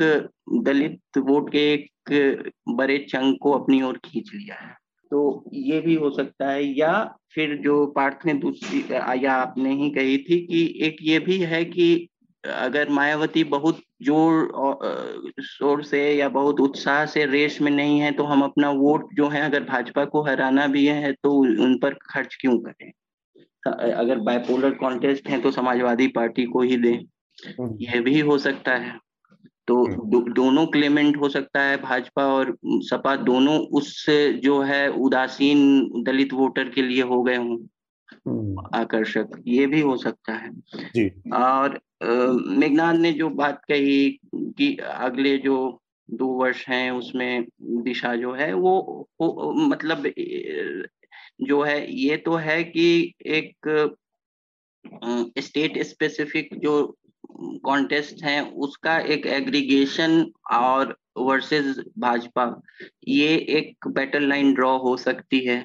दलित 0.64 1.18
वोट 1.20 1.50
के 1.52 1.72
एक 1.72 2.42
बड़े 2.70 2.98
चंग 3.10 3.36
को 3.42 3.52
अपनी 3.52 3.82
ओर 3.82 3.98
खींच 4.04 4.30
लिया 4.34 4.56
है। 4.56 4.72
तो 5.12 5.44
ये 5.54 5.80
भी 5.80 5.94
हो 5.94 6.10
सकता 6.10 6.50
है, 6.50 6.64
या 6.78 6.92
फिर 7.34 7.56
जो 7.58 7.84
पार्थ 7.86 8.26
ने 8.26 8.34
दूसरी, 8.36 8.84
या 9.24 9.32
आपने 9.34 9.74
ही 9.74 9.90
कही 9.90 10.18
थी 10.20 10.40
कि 10.46 10.64
एक 10.86 10.96
ये 11.02 11.18
भी 11.20 11.38
है 11.42 11.64
कि 11.66 12.08
अगर 12.44 12.88
मायावती 12.90 13.42
बहुत 13.46 13.80
ज़ोर 14.02 15.42
शोर 15.42 15.82
से 15.84 16.00
या 16.12 16.28
बहुत 16.30 16.60
उत्साह 16.60 17.04
से 17.06 17.24
रेस 17.26 17.58
में 17.62 17.70
नहीं 17.72 17.98
है 18.00 18.10
तो 18.12 18.24
हम 18.24 18.42
अपना 18.42 18.70
वोट 18.72 19.08
जो 19.14 19.28
है, 19.28 19.40
अगर 19.42 19.62
भाजपा 19.64 20.04
को 20.06 20.22
हराना 20.22 20.66
भी 20.66 20.86
है 20.86 21.12
तो 21.14 21.32
उन 21.62 21.78
पर 21.78 21.94
खर्च 22.04 22.36
क्यों 22.40 22.58
करें? 22.60 22.90
अगर 23.92 24.18
बायपोलर 24.20 24.70
कॉन्टेस्ट 24.74 25.28
है 25.28 25.40
तो 25.42 25.50
समाजवादी 25.50 26.06
पार्टी 26.10 26.44
को 26.46 26.62
ही 26.62 26.76
दें। 26.76 26.98
हम्म। 27.38 27.76
ये 27.80 28.00
भी 28.00 28.20
हो 28.20 28.38
सकता 28.38 28.76
है 28.76 28.98
तो 29.68 29.84
हम्म। 29.84 30.10
दो, 30.10 30.20
दोनों 30.20 30.66
क्लेमेंट 30.66 31.16
हो 31.16 31.28
सकता 31.28 31.62
है 31.62 31.76
भाजपा 31.76 32.26
और 32.26 32.56
सपा 32.66 33.16
दोनों 33.16 33.58
उससे 33.58 34.32
जो 34.32 34.60
है 34.62 34.88
उदासीन 34.88 35.90
दलित 36.02 36.32
वोटर 36.32 36.68
के 36.68 36.82
लिए 36.82 37.02
हो 37.02 37.22
गए 37.22 37.36
हों 37.36 37.56
हम्म। 38.26 38.66
आकर्षक 38.74 39.42
ये 39.46 39.66
भी 39.66 39.80
हो 39.80 39.96
सकता 39.96 40.32
है 40.32 40.50
जी। 40.96 41.08
और 41.32 41.80
मेघनाथ 42.48 42.94
ने 42.94 43.12
जो 43.12 43.28
बात 43.30 43.62
कही 43.68 44.20
कि 44.34 44.76
अगले 44.76 45.36
जो 45.38 45.80
दो 46.10 46.26
वर्ष 46.26 46.68
हैं 46.68 46.90
उसमें 46.90 47.46
दिशा 47.62 48.14
जो 48.16 48.32
है 48.32 48.52
वो, 48.52 49.08
वो 49.20 49.52
मतलब 49.52 50.12
जो 51.40 51.62
है 51.62 51.94
ये 51.94 52.16
तो 52.16 52.34
है 52.34 52.64
कि 52.64 53.14
एक 53.26 53.56
स्टेट 55.38 55.82
स्पेसिफिक 55.82 56.48
जो 56.58 56.96
कॉन्टेस्ट 57.64 58.22
हैं, 58.24 58.40
उसका 58.52 58.98
एक 58.98 59.26
एग्रीगेशन 59.26 60.24
और 60.52 60.96
वर्सेस 61.16 61.76
भाजपा, 61.98 62.44
ये 63.08 63.34
एक 63.58 63.88
बैटल 63.88 64.28
लाइन 64.28 64.52
ड्रॉ 64.54 64.76
हो 64.78 64.96
सकती 64.96 65.40
है। 65.40 65.64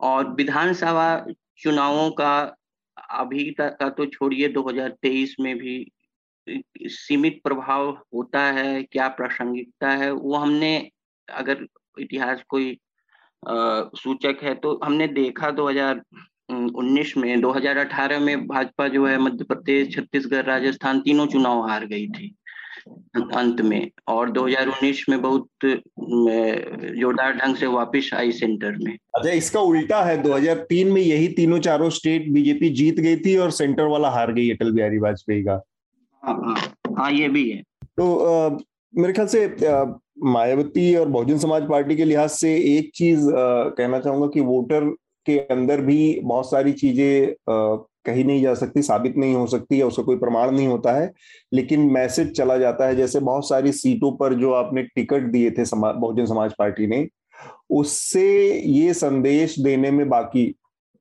और 0.00 0.28
विधानसभा 0.34 1.26
चुनावों 1.58 2.10
का 2.10 2.36
अभी 3.10 3.50
तक 3.50 3.76
का 3.80 3.88
तो 3.90 4.06
छोड़िए 4.06 4.48
2023 4.48 5.34
में 5.40 5.56
भी 5.58 5.76
सीमित 6.46 7.40
प्रभाव 7.44 7.88
होता 8.14 8.40
है, 8.42 8.82
क्या 8.82 9.08
प्रासंगिकता 9.10 9.90
है, 9.90 10.10
वो 10.10 10.34
हमने 10.36 10.90
अगर 11.28 11.66
इतिहास 11.96 12.42
कोई 12.48 12.78
सूचक 13.42 14.38
है 14.42 14.54
तो 14.54 14.78
हमने 14.84 15.06
देखा 15.08 15.50
2000 15.52 16.02
उन्नीस 16.48 17.16
में 17.16 17.40
2018 17.40 18.18
में 18.20 18.46
भाजपा 18.46 18.88
जो 18.88 19.06
है 19.06 19.18
मध्य 19.18 19.44
प्रदेश 19.44 19.94
छत्तीसगढ़ 19.94 20.44
राजस्थान 20.44 21.00
तीनों 21.00 21.26
चुनाव 21.26 21.60
हार 21.68 21.86
गई 21.86 22.06
थी 22.08 22.34
अंत 23.36 23.60
में। 23.60 23.90
और 24.08 24.30
2019 24.30 25.04
में 25.08 25.20
बहुत 25.22 25.48
जोरदार 25.64 27.36
ढंग 27.36 27.56
से 27.56 27.66
वापस 27.66 28.10
आई 28.14 28.32
सेंटर 28.32 28.76
में। 28.78 28.92
अच्छा 28.92 29.30
इसका 29.30 29.60
उल्टा 29.60 30.02
है 30.04 30.22
2003 30.22 30.90
में 30.92 31.00
यही 31.02 31.28
तीनों 31.28 31.58
चारों 31.58 31.88
स्टेट 31.90 32.28
बीजेपी 32.32 32.70
जीत 32.70 33.00
गई 33.00 33.16
थी 33.16 33.36
और 33.36 33.50
सेंटर 33.50 33.86
वाला 33.88 34.10
हार 34.10 34.32
गई 34.32 34.50
अटल 34.50 34.72
बिहारी 34.72 34.98
वाजपेयी 34.98 35.42
का। 35.42 35.60
हाँ 36.22 36.34
हाँ 36.44 36.56
हाँ 36.98 37.10
ये 37.12 37.28
भी 37.28 37.48
है। 37.50 37.62
तो 37.96 38.16
आ, 38.18 38.48
मेरे 38.94 39.12
ख्याल 39.12 39.28
से 39.28 39.44
आ, 39.66 39.84
मायावती 40.24 40.94
और 40.96 41.08
बहुजन 41.08 41.38
समाज 41.38 41.68
पार्टी 41.68 41.96
के 41.96 42.04
लिहाज 42.04 42.30
से 42.30 42.54
एक 42.76 42.90
चीज़ 42.94 43.26
कहना 43.30 44.00
चाहूँगा 44.00 44.26
कि 44.34 44.40
वोटर 44.40 44.94
के 45.26 45.38
अंदर 45.50 45.80
भी 45.80 46.20
बहुत 46.24 46.50
सारी 46.50 46.72
चीज़ें 46.74 47.34
कही 48.06 48.24
नहीं 48.24 48.42
जा 48.42 48.54
सकती, 48.54 48.82
साबित 48.82 49.16
नहीं 49.16 49.34
हो 49.34 49.46
सकती 49.46 49.80
या 49.80 49.86
उसका 49.86 50.02
कोई 50.02 50.16
प्रमाण 50.16 50.50
नहीं 50.50 50.66
होता 50.68 50.92
है। 50.92 51.10
लेकिन 51.52 51.80
मैसेज 51.92 52.32
चला 52.36 52.56
जाता 52.58 52.86
है, 52.86 52.96
जैसे 52.96 53.20
बहुत 53.20 53.48
सारी 53.48 53.72
सीटों 53.72 54.10
पर 54.16 54.34
जो 54.34 54.52
आपने 54.52 54.82
टिकट 54.84 55.30
दिए 55.32 55.50
थे 55.50 55.64
बहुजन 55.74 56.26
समाज 56.26 56.52
पार्टी 56.58 56.86
ने, 56.86 57.06
उससे 57.70 58.52
ये 58.58 58.92
संदेश 58.94 59.58
देने 59.60 59.90
में 59.90 60.08
बाकी, 60.08 60.46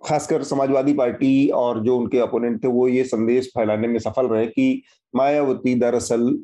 खासकर 0.02 0.44
समाजवादी 0.44 0.94
पार्टी 0.94 1.48
और 1.56 1.84
जो 1.84 1.98
उनके 1.98 2.20
अपोनेंट 2.20 2.64
थे, 2.64 2.68
वो 2.68 2.88
ये 2.88 3.04
संदेश 3.04 3.52
फैलाने 3.58 3.88
में 3.88 4.00
सफल 4.00 4.28
रहे 4.28 4.46
कि 4.48 4.82
मायावती 5.14 5.76
दरअसल 5.76 6.38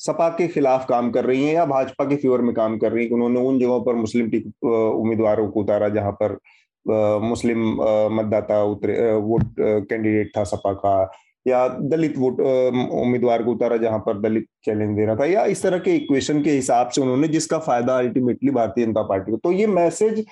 सपा 0.00 0.28
के 0.28 0.46
खिलाफ 0.48 0.86
काम 0.88 1.10
कर 1.10 1.24
रही 1.24 1.44
है 1.44 1.54
या 1.54 1.64
भाजपा 1.66 2.04
के 2.04 2.16
फेवर 2.16 2.40
में 2.40 2.54
काम 2.54 2.76
कर 2.78 2.92
रही 2.92 3.04
है। 3.06 3.12
उन्होंने 3.12 3.40
उन 3.40 3.58
जगहों 3.60 3.80
पर 3.84 3.94
मुस्लिम 3.94 4.26
उम्मीदवारों 4.64 5.48
को 5.50 5.60
उतारा 5.60 5.88
जहाँ 5.88 6.12
पर 6.12 6.38
मुस्लिम 6.86 7.66
मतदाता 8.12 8.62
उतरे 8.64 9.12
वोट 9.14 9.42
कैंडिडेट 9.58 10.30
था 10.36 10.44
सपा 10.44 10.72
का, 10.74 11.10
या 11.46 11.66
दलित 11.68 12.18
वोट 12.18 12.40
उम्मीदवार 12.40 13.42
को 13.42 13.52
उतारा 13.52 13.76
जहाँ 13.78 13.98
पर 14.06 14.20
दलित 14.20 14.46
चैलेंज 14.64 14.96
दे 14.96 15.04
रहा 15.06 15.16
था, 15.16 15.24
या 15.24 15.44
इस 15.46 15.62
तरह 15.62 15.78
के 15.78 15.96
इक्वेशन 15.96 16.42
के 16.42 16.50
हिसाब 16.50 16.88
से 16.88 17.00
उन्होंने 17.02 17.28
जिसका 17.28 17.58
फ़ायदा 17.58 17.98
अल्टीमेटली 17.98 18.50
भारतीय 18.50 18.86
जनता 18.86 19.02
पार्टी 19.02 19.32
को। 19.32 19.36
तो 19.38 19.52
ये 19.52 19.66
मैसेज 19.68 20.24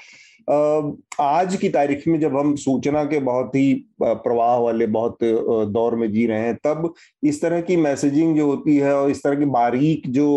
आज 1.21 1.57
की 1.57 1.69
तारीख 1.69 2.07
में 2.09 2.19
जब 2.21 2.37
हम 2.37 2.55
सूचना 2.57 3.03
के 3.05 3.19
बहुत 3.21 3.55
ही 3.55 3.73
प्रवाह 4.03 4.57
वाले 4.59 4.87
बहुत 4.89 5.19
दौर 5.23 5.95
में 5.97 6.11
जी 6.13 6.27
रहे 6.27 6.41
हैं, 6.41 6.55
तब 6.57 6.93
इस 7.23 7.41
तरह 7.43 7.61
की 7.61 7.77
मैसेजिंग 7.77 8.37
जो 8.37 8.47
होती 8.47 8.77
है 8.77 8.95
और 8.97 9.11
इस 9.11 9.23
तरह 9.23 9.37
की 9.37 9.45
बारीक 9.47 10.09
जो 10.11 10.29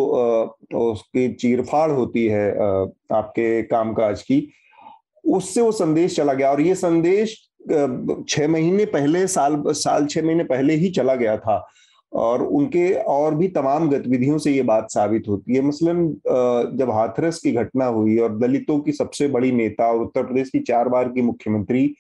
उसकी 0.74 1.28
चीरफाड़ 1.34 1.92
होती 1.92 2.26
है 2.28 2.50
आपके 2.52 3.62
कामकाज 3.64 4.22
की 4.22 4.48
उससे 5.24 5.62
वो 5.62 5.72
संदेश 5.72 6.16
चला 6.16 6.34
गया। 6.34 6.52
और 6.52 6.62
ये 6.62 6.76
संदेश 6.76 7.38
छह 8.30 8.48
महीने 8.48 8.86
पहले, 8.88 9.26
साल 9.28 9.64
साल 9.68 10.06
छह 10.06 10.24
महीने 10.24 10.44
पहले 10.44 10.74
ही 10.76 10.90
चला 10.92 11.16
गया 11.16 11.38
था। 11.38 11.66
और 12.12 12.42
उनके 12.44 12.92
और 12.94 13.36
भी 13.36 13.48
तमाम 13.48 13.90
गतिविधियों 13.90 14.38
से 14.38 14.52
ये 14.52 14.62
बात 14.64 14.88
साबित 14.92 15.28
होती 15.28 15.56
है। 15.56 15.62
मसलन 15.62 16.08
जब 16.78 16.92
हाथरस 16.92 17.40
की 17.40 17.52
घटना 17.52 17.86
हुई 17.88 18.18
और 18.18 18.38
दलितों 18.38 18.80
की 18.80 18.92
सबसे 18.92 19.28
बड़ी 19.28 19.52
नेता 19.52 19.88
और 19.88 20.02
उत्तर 20.02 20.24
प्रदेश 20.24 20.50
की 20.50 20.60
चार 20.62 20.90
बार 20.90 21.10
की 21.10 21.22
मुख्यमंत्री, 21.22 21.94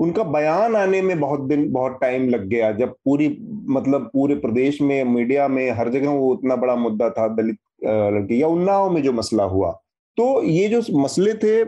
उनका 0.00 0.22
बयान 0.24 0.76
आने 0.76 1.02
में 1.02 1.18
बहुत 1.20 1.40
दिन, 1.40 1.70
बहुत 1.72 1.98
टाइम 2.00 2.28
लग 2.28 2.46
गया। 2.48 2.72
जब 2.72 2.94
पूरी 3.04 3.28
मतलब 3.68 4.10
पूरे 4.12 4.34
प्रदेश 4.36 4.80
में, 4.82 5.02
मीडिया 5.04 5.48
में, 5.48 5.70
हर 5.70 5.88
जगह 5.90 6.10
वो 6.10 6.32
उतना 6.32 6.56
बड़ा 6.56 6.76
मुद्दा 6.76 7.10
था 7.10 7.28
दलित 7.30 7.58
लड़की, 7.84 8.42
या 8.42 8.48
उन्नाव 8.48 8.90
में 8.90 9.02
जो 9.02 9.12
मसला 9.12 9.44
हुआ। 9.44 9.70
तो 10.18 10.42
ये 10.42 10.68
जो 10.68 10.82
मसले 10.98 11.34
थे 11.34 11.64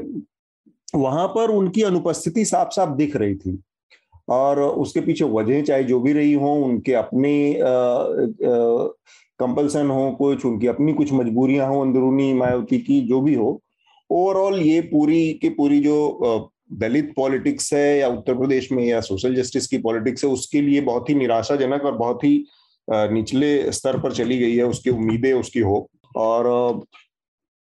वहाँ 0.95 1.27
पर 1.29 1.51
उनकी 1.51 1.83
अनुपस्थिति 1.83 2.45
साफ़ 2.45 2.69
साफ़ 2.71 2.91
दिख 2.97 3.17
रही 3.17 3.35
थी। 3.37 3.59
और 4.29 4.61
उसके 4.61 5.01
पीछे 5.01 5.25
वजह 5.25 5.63
चाहे 5.63 5.85
जो 5.85 6.01
भी 6.01 6.13
रही 6.13 6.33
हो, 6.33 6.53
उनके 6.57 6.93
अपने 6.95 7.35
कंपल्सन 9.41 9.91
हो, 9.91 10.11
कुछ, 10.13 10.45
उनकी 10.47 10.67
अपनी 10.67 10.93
कुछ 10.93 11.13
मजबूरियाँ 11.13 11.69
हो, 11.69 11.81
अंदरूनी 11.83 12.33
मायावती 12.35 12.79
की, 12.79 13.01
जो 13.01 13.21
भी 13.21 13.35
हो 13.35 13.61
ओवरऑल 14.11 14.61
ये 14.61 14.81
पूरी 14.83 15.33
की 15.33 15.49
पूरी 15.51 15.81
जो 15.81 16.51
दलित 16.73 17.13
पॉलिटिक्स 17.17 17.73
है 17.75 17.99
या 17.99 18.09
उत्तर 18.09 18.35
प्रदेश 18.35 18.71
में 18.73 18.85
या 18.85 19.01
सोशल 19.01 19.35
जस्टिस 19.35 19.67
की 19.67 19.79
पॉलिटिक्स 19.79 20.25
है, 20.25 20.31
उसके 20.31 20.61
लिए 20.61 20.81
बहुत 20.81 21.11
ही 21.11 21.15
निराशाजनक 21.15 21.85
और 21.85 21.97
बहुत 21.99 22.25
ही 22.25 22.45
निचले 22.89 23.73
स्तर 23.73 23.99
पर 24.01 24.13
चली 24.13 24.39
गई 24.39 24.57
है, 24.57 24.65
उसकी 24.65 24.91
उम्मीदें, 24.91 25.33
उसकी 25.33 25.61
हो 25.61 25.89
और 26.17 26.83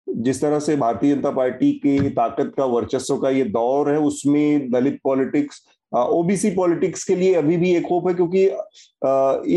जिस 0.06 0.40
तरह 0.40 0.58
से 0.58 0.76
भारतीय 0.76 1.14
जनता 1.14 1.30
पार्टी 1.30 1.70
की 1.76 1.98
ताकत 2.10 2.52
का, 2.56 2.64
वर्चस्व 2.64 3.16
का 3.16 3.30
ये 3.30 3.44
दौर 3.44 3.90
है, 3.90 3.98
उसमें 3.98 4.70
दलित 4.70 4.98
पॉलिटिक्स 5.04 5.62
ओबीसी 5.92 6.50
पॉलिटिक्स 6.50 7.04
के 7.04 7.16
लिए 7.16 7.34
अभी 7.34 7.56
भी 7.56 7.74
एक 7.74 7.86
होप 7.90 8.08
है 8.08 8.14
क्योंकि 8.14 8.44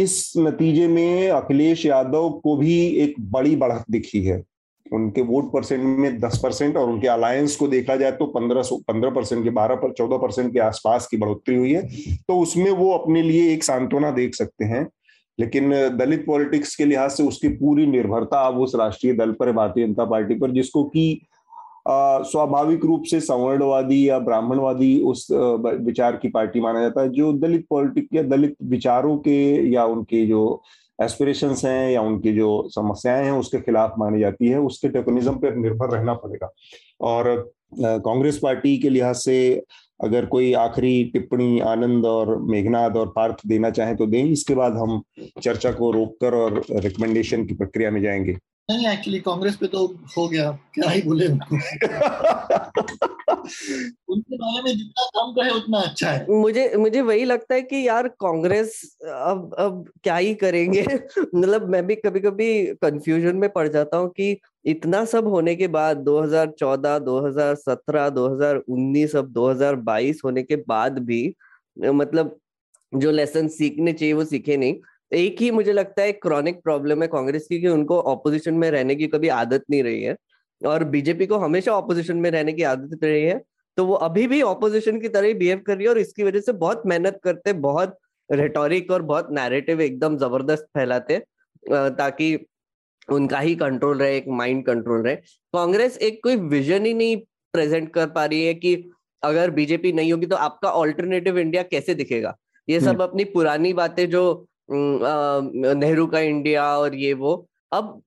इस 0.02 0.34
नतीजे 0.38 0.88
में 0.88 1.30
अखिलेश 1.30 1.86
यादव 1.86 2.30
को 2.44 2.56
भी 2.58 2.76
एक 3.04 3.16
बड़ी 3.32 3.56
बढ़त 3.56 3.86
दिखी 3.92 4.24
है। 4.24 4.44
उनके 4.86 5.22
वोट 5.22 5.52
परसेंट 5.54 5.84
में 5.84 6.20
दस 6.20 6.40
परसेंट 6.44 6.78
और 6.78 6.90
उनके 6.90 7.08
अलायंस 7.08 7.56
को 7.56 7.68
देखा 7.68 7.96
जाए 7.96 8.12
तो 8.12 8.26
पंद्रह 8.28 8.62
पंद्रह 8.88 9.10
परसेंट 9.12 9.44
के, 9.44 9.50
बारह 9.50 9.76
पर, 9.76 9.92
चौदह 9.94 10.18
परसेंट 10.18 10.54
के 10.54 10.60
आसपास 10.60 11.08
की 11.08 11.18
बढ़ोतरी 11.18 11.56
हुई 11.56 11.74
है। 11.74 11.82
तो 12.28 12.40
उसमें 12.42 12.70
वो 12.72 12.92
अपने 12.92 13.22
लिए 13.22 13.52
एक 13.54 13.64
सांत्वना 13.64 14.12
देख 14.12 14.36
सकते 14.36 14.66
हैं। 14.66 14.86
लेकिन 15.40 15.70
दलित 15.98 16.26
पॉलिटिक्स 16.26 16.76
के 16.76 16.86
लिहाज 16.86 17.12
से 17.12 17.24
उसकी 17.24 17.50
पूरी 17.50 17.86
निर्भरता 17.88 18.40
अब 18.48 18.60
उस 18.60 18.76
राष्ट्रीय 18.76 19.14
दल 19.14 19.32
पर 19.32 19.52
भारतीय 19.52 19.88
जनता 19.88 20.06
पार्टी 20.06 20.36
पर, 20.36 20.52
जिसको 20.52 20.84
कि 20.86 21.22
स्वाभाविक 21.88 22.86
रूप 22.86 23.04
से 23.04 23.20
संवर्णवादी 23.20 24.08
या 24.10 24.18
ब्राह्मणवादी 24.20 25.00
उस 25.02 25.28
विचार 25.32 26.16
की 26.22 26.30
पार्टी 26.30 26.62
माना 26.62 26.82
जाता 26.82 27.02
है। 27.02 27.10
जो 27.10 27.32
दलित 27.34 27.66
पॉलिटिक 27.70 28.08
या 28.14 28.24
दलित 28.24 28.56
विचारों 28.64 29.18
के 29.18 29.38
या 29.72 29.86
उनके 29.86 30.26
जो 30.26 30.62
एस्पिरेशंस 31.00 31.64
हैं 31.66 31.92
या 31.92 32.02
उनकी 32.02 32.34
जो 32.34 32.68
समस्याएँ 32.70 33.24
हैं, 33.26 33.32
उसके 33.32 33.58
खिलाफ 33.58 33.94
मानी 34.00 34.20
जाती 34.20 34.48
है। 34.48 34.60
उसके 34.60 34.90
टेकोनिज्म 34.90 35.36
पर 35.40 35.56
निर्भर 35.56 35.90
रहना 35.90 36.14
पड़ेगा। 36.14 36.52
और 37.02 37.52
कांग्रेस 37.80 38.40
पार्टी 38.44 38.78
के 38.78 38.90
लिहाज 38.90 39.16
से 39.16 39.64
अगर 40.04 40.26
कोई 40.26 40.54
आखिरी 40.54 41.04
टिप्पणी, 41.04 41.60
आनंद 41.60 42.06
और 42.06 42.42
मेघनाद 42.42 42.98
और 42.98 43.14
पार्थ 43.16 43.36
देना 43.48 43.70
चाहे 43.70 43.96
तो 43.96 44.06
दें। 44.06 44.24
इसके 44.26 44.56
बाद 44.56 44.74
हम 44.74 45.02
चर्चा 45.44 45.72
को 45.72 45.92
रोककर 45.92 46.34
और 46.34 46.64
रिकमेंडेशन 46.72 47.46
की 47.46 47.54
प्रक्रिया 47.54 47.92
में 47.92 48.02
जाएँगे। 48.02 48.38
नहीं 48.72 48.88
एक्चुअली 48.88 49.20
कांग्रेस 49.20 49.56
पे 49.56 49.68
तो 49.68 49.98
हो 50.18 50.28
गया। 50.28 50.60
क्या 50.74 50.90
ही 50.90 51.02
बोले 51.02 51.28
उनको। 51.28 51.56
उनके 54.10 54.38
बारे 54.38 54.64
में 54.64 54.78
जितना 54.78 55.10
कम 55.16 55.32
कहे 55.32 55.50
उतना 55.50 55.80
अच्छा 55.80 56.10
है। 56.10 56.26
मुझे 56.30 56.74
मुझे 56.78 57.02
वही 57.02 57.26
लगता 57.26 57.56
है 57.56 57.62
कि 57.62 57.88
यार 57.88 58.08
कांग्रेस 58.08 58.98
अब 59.04 59.56
अब 59.60 59.92
क्या 60.04 60.18
ही 60.18 60.36
करेंगे? 60.36 60.84
मतलब 61.36 61.70
मैं 61.70 61.88
भी 61.88 61.96
कभी 61.96 62.20
कभी 62.20 62.66
कंफ्यूजन 62.66 63.36
में 63.36 63.50
पड़ 63.50 63.68
जाता 63.68 63.98
हूँ 63.98 64.10
कि 64.10 64.40
इतना 64.66 65.06
सब 65.06 65.28
होने 65.28 65.56
के 65.56 65.68
बाद 65.68 65.98
2014, 65.98 67.00
2017, 67.00 68.10
2019 68.10 69.16
अब 69.16 69.34
2022 69.34 70.22
होने 70.26 70.44
के 70.44 70.56
बाद 70.56 71.00
भी 71.00 71.36
मतलब 71.78 72.40
जो 72.96 73.12
लेसन 73.12 73.48
सीखने 73.48 73.94
चाहिए 73.94 74.14
वो 74.14 74.26
सीखे 74.26 74.58
नहीं। 74.58 74.76
एक 75.12 75.42
ही 75.42 75.52
मुझे 75.52 75.74
लगता 75.74 76.02
है 76.02 76.12
क्रॉनिक 76.14 76.62
प्रॉब्लम 76.64 77.02
है 77.02 77.08
कांग्रेस 77.08 77.48
की 77.48 77.60
कि 77.62 77.68
उनको 77.68 78.00
ऑपोजिशन 78.04 78.54
में 78.54 78.70
रहने 78.72 78.96
की 78.96 79.08
कभी 79.08 79.28
आदत 79.30 79.64
नहीं 79.72 79.84
रही 79.84 80.04
है। 80.04 80.16
और 80.62 80.84
बीजेपी 80.84 81.26
को 81.26 81.38
हमेशा 81.38 81.72
ऑपोजिशन 81.74 82.18
में 82.18 82.30
रहने 82.32 82.54
की 82.54 82.64
आदत 82.64 83.04
रही 83.04 83.24
है। 83.24 83.42
तो 83.78 83.86
वो 83.86 83.94
अभी 83.96 84.28
भी 84.28 84.42
ऑपोजिशन 84.42 85.00
की 85.00 85.10
तरह 85.10 85.28
ही 85.28 85.34
बिहेव 85.34 85.62
कर 85.68 85.76
रही 85.76 85.86
है 85.86 85.90
और 85.90 85.98
इसकी 85.98 86.24
वजह 86.24 86.40
से 86.40 86.52
बहुत 86.54 86.84
मेहनत 86.86 87.20
करते 87.24 87.54
बहुत 87.56 87.98
रेटोरिक 88.30 88.92
और 88.92 89.02
बहुत 89.02 89.28
नैरेटिव 89.32 89.82
एकदम 89.82 90.18
ज़बरदस्त 90.18 90.68
फैलाते 90.74 91.20
ताकि 91.64 92.36
उनका 93.10 93.40
ही 93.40 93.56
कंट्रोल 93.56 93.98
रहे 93.98 94.18
एक 94.18 94.26
माइंड 94.30 94.66
कंट्रोल 94.66 95.02
रहे। 95.02 95.16
कांग्रेस 95.16 95.98
एक 96.00 96.20
कोई 96.24 96.36
विजन 96.36 96.86
ही 96.86 96.94
नहीं 96.94 97.18
प्रेजेंट 97.54 97.94
कर 97.94 98.08
पा 98.08 98.26
रही 98.26 98.46
है 98.46 98.54
कि 98.54 98.76
अगर 99.24 99.52
बीजेपी 99.52 99.92
नहीं 99.94 100.12
होगी 100.12 100.26
तो 100.26 100.36
आपका 100.38 100.72
ऑल्टरनेटिव 100.72 101.38
इंडिया 101.40 101.64
कैसे 101.64 101.96
दिखेगा? 101.96 102.36
ये 102.68 102.80
सब 102.80 102.88
हम्म। 102.88 103.04
अपनी 103.04 103.24
पुरानी 103.28 103.74
बातें 103.74 104.10
जो 104.10 104.47
नेहरू 104.70 106.06
का 106.08 106.20
इंडिया 106.22 106.66
और 106.78 106.96
ये 106.96 107.14
वो। 107.16 107.36
अब 107.72 108.02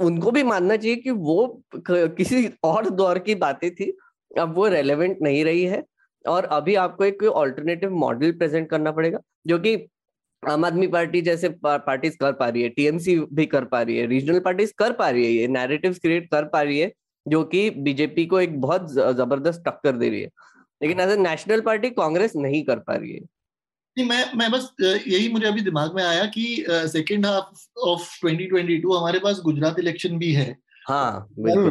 उनको 0.00 0.30
भी 0.30 0.42
मानना 0.42 0.76
चाहिए 0.76 0.96
कि 0.96 1.10
वो 1.10 1.62
किसी 1.86 2.48
और 2.64 2.88
दौर 2.90 3.18
की 3.20 3.34
बातें 3.36 3.70
थी, 3.70 3.90
अब 4.30 4.54
वो 4.54 4.66
रेलेवेंट 4.68 5.18
नहीं 5.22 5.44
रही 5.44 5.64
है 5.64 5.82
और 6.24 6.44
अभी 6.52 6.74
आपको 6.76 7.04
एक 7.04 7.22
ऑल्टरनेटिव 7.24 7.94
मॉडल 7.96 8.32
प्रेजेंट 8.32 8.68
करना 8.70 8.92
पड़ेगा, 8.92 9.18
जो 9.46 9.58
कि 9.58 9.74
आम 10.42 10.64
आदमी 10.64 10.86
पार्टी 10.88 11.20
जैसे 11.22 11.48
पार्टीज़ 11.64 12.16
कर 12.20 12.32
पा 12.32 12.48
रही 12.48 12.62
है 12.62 12.68
टीएमसी 12.70 13.18
भी 13.32 13.46
कर 13.46 13.64
पा 13.64 13.80
रही 13.82 13.96
है 13.96 14.06
रीजनल 14.06 14.38
पार्टीज़ 14.40 14.72
कर 14.78 14.92
पा 14.92 15.08
रही 15.10 15.24
है, 15.24 15.30
ये 15.32 15.48
नैरेटिव 15.48 15.92
क्रिएट 16.02 16.30
कर 16.30 16.44
पा 16.46 16.62
रही 16.62 16.78
है, 16.78 16.90
जो 17.26 17.42
कि 17.44 17.68
बीजेपी 17.78 18.26
को 18.26 18.40
एक 18.40 18.60
बहुत 18.60 18.90
ज़बरदस्त 18.92 19.62
टक्कर 19.66 19.96
दे 19.96 20.08
रही 20.08 20.20
है। 20.22 20.28
लेकिन 20.80 21.00
as 21.00 21.10
a 21.10 21.16
national 21.18 21.60
party 21.60 21.90
Congress 21.92 22.32
नहीं 22.36 22.62
कर 22.64 22.78
पा 22.80 22.94
रही 22.94 23.12
है। 23.12 23.20
नहीं 23.98 24.08
मैं 24.08 24.32
मैं 24.36 24.50
बस 24.50 24.68
यही 24.80 25.28
मुझे 25.28 25.46
अभी 25.46 25.60
दिमाग 25.60 25.94
में 25.94 26.02
आया 26.02 26.24
कि 26.26 26.64
सेकेंड 26.68 27.26
हाफ़ 27.26 27.78
ऑफ़ 27.78 28.26
2022 28.26 28.96
हमारे 28.98 29.18
पास 29.18 29.40
गुजरात 29.40 29.78
इलेक्शन 29.78 30.18
भी 30.18 30.32
है। 30.32 30.58
हाँ 30.88 31.28
बिल्कुल। 31.38 31.70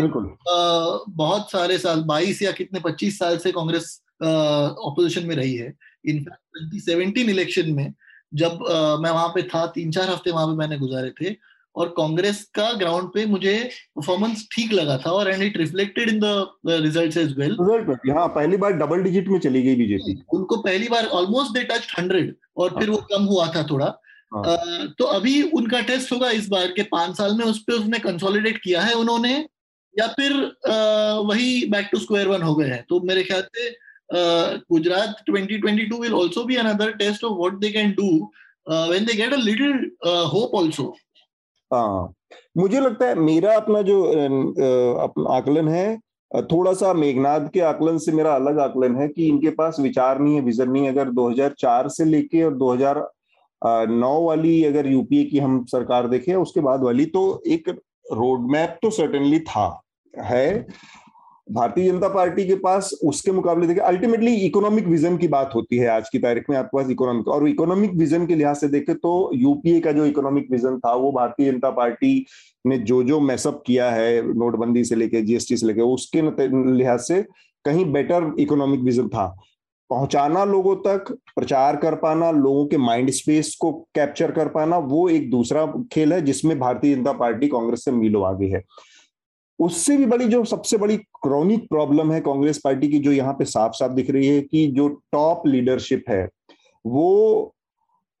बिल्कुल. 0.00 0.24
आ, 0.24 0.98
बहुत 1.08 1.50
सारे 1.50 1.78
साल 1.78 2.02
22 2.02 2.42
या 2.42 2.52
कितने 2.52 2.80
25 2.80 3.18
साल 3.18 3.38
से 3.38 3.52
कांग्रेस 3.52 4.02
ऑपोजिशन 4.22 5.26
में 5.26 5.36
रही 5.36 5.54
है। 5.54 5.74
इनफैक्ट 6.06 6.74
2017 6.74 7.30
इलेक्शन 7.30 7.70
में 7.70 7.94
जब 8.34 8.64
आ, 8.70 8.96
मैं 8.96 9.10
वहाँ 9.10 9.28
पे 9.28 9.42
था 9.42 9.66
तीन 9.66 9.90
चार 9.90 10.10
हफ़्ते 10.10 10.30
वहाँ 10.30 10.46
पे 10.46 10.52
मैंने 10.52 10.78
गुजारे 10.78 11.10
थे 11.10 11.51
और 11.76 11.88
कांग्रेस 11.96 12.42
का 12.54 12.72
ग्राउंड 12.72 13.08
पे 13.08 13.24
मुझे 13.26 13.54
परफॉर्मेंस 13.96 14.46
ठीक 14.52 14.72
लगा 14.72 14.96
था 15.06 15.10
और 15.10 15.30
and 15.30 15.42
it 15.42 15.56
reflected 15.56 16.08
in 16.08 16.20
the 16.20 16.46
results 16.66 17.16
as 17.16 17.34
well 17.38 17.56
result 17.60 18.08
हाँ 18.10 18.26
पहली 18.28 18.56
बार 18.56 18.72
डबल 18.82 19.02
डिजिट 19.02 19.28
में 19.28 19.38
चली 19.40 19.62
गई 19.62 19.76
बीजेपी 19.76 20.22
उनको 20.34 20.56
पहली 20.62 20.88
बार 20.88 21.06
ऑलमोस्ट 21.20 21.52
दे 21.52 21.64
टच 21.64 21.86
100 22.00 22.22
और 22.56 22.70
फिर 22.78 22.90
वो 22.90 22.96
हाँ। 22.96 23.06
कम 23.12 23.24
हुआ 23.24 23.46
था 23.46 23.62
थोड़ा। 23.62 23.86
हाँ. 24.32 24.56
तो 24.98 25.04
अभी 25.04 25.40
उनका 25.42 25.80
टेस्ट 25.80 26.12
होगा 26.12 26.30
इस 26.30 26.48
बार 26.48 26.66
के 26.76 26.82
पाँच 26.92 27.16
साल 27.16 27.36
में 27.36 27.44
उस 27.44 27.58
पर 27.58 27.72
उसने 27.72 27.98
कंसोलिडेट 27.98 28.58
किया 28.64 28.82
है 28.82 28.94
उन्होंने 28.94 29.32
या 29.94 30.06
फिर 30.08 30.32
वही 31.28 31.64
बैक 31.70 31.88
टू 31.92 31.98
स्क्वायर 31.98 32.28
वन 32.28 32.42
हो 32.42 32.54
गए 32.54 32.68
हैं। 32.68 32.84
तो 32.88 33.00
मेरे 33.00 33.22
ख्याल 33.22 33.42
से 33.56 33.70
Gujarat 34.70 35.22
2022 35.30 36.00
will 36.00 36.14
also 36.14 36.44
be 36.44 36.56
another 36.56 36.92
test 36.92 37.24
of 37.24 37.38
what 37.38 37.58
they 37.58 37.70
can 37.70 37.90
do 37.92 38.08
when 38.66 39.04
they 39.04 39.14
get 39.14 39.32
a 39.32 39.36
little 39.36 39.90
hope 40.32 40.56
also 40.56 40.94
हाँ। 41.72 42.12
मुझे 42.56 42.80
लगता 42.80 43.06
है 43.06 43.14
मेरा 43.14 43.54
अपना 43.56 43.82
जो 43.82 44.02
अपना 44.98 45.34
आकलन 45.36 45.68
है 45.68 45.98
थोड़ा 46.30 46.72
सा 46.72 46.92
मेघनाथ 46.94 47.48
के 47.54 47.60
आकलन 47.60 47.98
से 47.98 48.12
मेरा 48.12 48.34
अलग 48.34 48.58
आकलन 48.58 48.96
है 48.96 49.08
कि 49.08 49.26
इनके 49.28 49.50
पास 49.50 49.76
विचार 49.80 50.18
नहीं 50.18 50.34
है, 50.34 50.40
विजन 50.40 50.70
नहीं 50.70 50.88
अगर 50.88 51.10
2004 51.10 51.88
से 51.88 52.04
लेके 52.04 52.42
और 52.42 52.54
2009 52.54 54.20
वाली 54.26 54.62
अगर 54.64 54.86
यूपीए 54.86 55.24
की 55.24 55.38
हम 55.38 55.64
सरकार 55.64 56.08
देखें, 56.08 56.34
उसके 56.34 56.60
बाद 56.60 56.82
वाली 56.82 57.04
तो 57.06 57.42
एक 57.46 57.68
रोडमैप 58.12 58.78
तो 58.82 58.90
सर्टेनली 58.90 59.40
था, 59.40 59.82
है। 60.14 60.66
भारतीय 61.48 61.90
जनता 61.90 62.08
पार्टी 62.08 62.44
के 62.46 62.54
पास 62.54 62.90
उसके 63.04 63.32
मुकाबले, 63.32 63.66
देखिए 63.66 63.82
अल्टीमेटली 63.82 64.34
इकोनॉमिक 64.36 64.86
विजन 64.86 65.16
की 65.16 65.28
बात 65.28 65.50
होती 65.54 65.76
है 65.76 65.88
आज 65.88 66.08
की 66.08 66.18
तारीख 66.18 66.50
में, 66.50 66.56
आपके 66.56 66.76
पास 66.76 66.90
इकोनॉमिक 66.90 67.28
और 67.28 67.48
इकोनॉमिक 67.48 67.94
विजन 67.94 68.26
के 68.26 68.34
लिहाज 68.34 68.56
से 68.56 68.68
देखें 68.68 68.94
तो 68.96 69.30
यूपीए 69.34 69.80
का 69.80 69.92
जो 69.92 70.04
इकोनॉमिक 70.06 70.50
विजन 70.50 70.78
था, 70.78 70.94
वो 70.94 71.12
भारतीय 71.12 71.50
जनता 71.52 71.70
पार्टी 71.70 72.24
ने 72.66 72.78
जो 72.78 73.02
जो 73.02 73.20
मैसअप 73.20 73.62
किया 73.66 73.90
है, 73.90 74.34
नोटबंदी 74.34 74.84
से 74.84 74.94
लेके 74.94 75.22
जीएसटी 75.22 75.56
से 75.56 75.66
लेके, 75.66 75.80
उसके 75.80 76.22
लिहाज 76.76 77.00
से 77.00 77.22
कहीं 77.64 77.84
बेटर 77.92 78.34
इकोनॉमिक 78.38 78.80
विजन 78.80 79.08
था। 79.08 79.26
पहुंचाना 79.90 80.44
लोगों 80.44 80.74
तक, 80.76 81.12
प्रचार 81.36 81.76
कर 81.76 81.94
पाना, 81.94 82.30
लोगों 82.30 82.66
के 82.66 82.76
माइंड 82.76 83.10
स्पेस 83.10 83.54
को 83.60 83.72
कैप्चर 83.94 84.30
कर 84.30 84.48
पाना, 84.48 84.78
वो 84.78 85.08
एक 85.08 85.30
दूसरा 85.30 85.66
खेल 85.92 86.12
है, 86.12 86.20
जिसमें 86.22 86.58
भारतीय 86.58 86.94
जनता 86.94 87.12
पार्टी 87.12 87.48
कांग्रेस 87.48 87.84
से 87.84 87.90
मीलो 87.90 88.22
आगे 88.22 88.46
है। 88.46 88.62
उससे 89.58 89.96
भी 89.96 90.06
बड़ी 90.06 90.24
जो 90.24 90.44
सबसे 90.44 90.76
बड़ी 90.76 90.96
क्रॉनिक 90.96 91.68
प्रॉब्लम 91.68 92.12
है 92.12 92.20
कांग्रेस 92.20 92.60
पार्टी 92.64 92.88
की, 92.88 92.98
जो 92.98 93.12
यहाँ 93.12 93.32
पे 93.32 93.44
साफ़ 93.44 93.72
साफ़ 93.72 93.92
दिख 93.92 94.10
रही 94.10 94.26
है 94.26 94.40
कि 94.40 94.66
जो 94.66 94.88
टॉप 94.88 95.46
लीडरशिप 95.46 96.04
है, 96.08 96.28
वो 96.84 97.54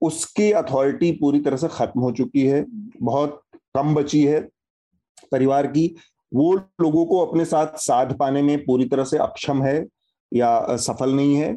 उसकी 0.02 0.50
अथॉरिटी 0.52 1.10
पूरी 1.12 1.40
तरह 1.40 1.56
से 1.56 1.68
खत्म 1.68 2.00
हो 2.00 2.10
चुकी 2.12 2.46
है, 2.46 2.64
बहुत 3.02 3.40
कम 3.76 3.94
बची 3.94 4.22
है 4.24 4.40
परिवार 5.32 5.66
की। 5.66 5.94
वो 6.32 6.52
लोगों 6.54 7.04
को 7.06 7.18
अपने 7.18 7.44
साथ 7.44 7.76
साध 7.76 8.16
पाने 8.18 8.42
में 8.42 8.64
पूरी 8.64 8.84
तरह 8.84 9.04
से 9.04 9.18
अक्षम 9.18 9.62
है 9.62 9.84
या 10.32 10.76
सफल 10.76 11.14
नहीं 11.14 11.34
है। 11.36 11.52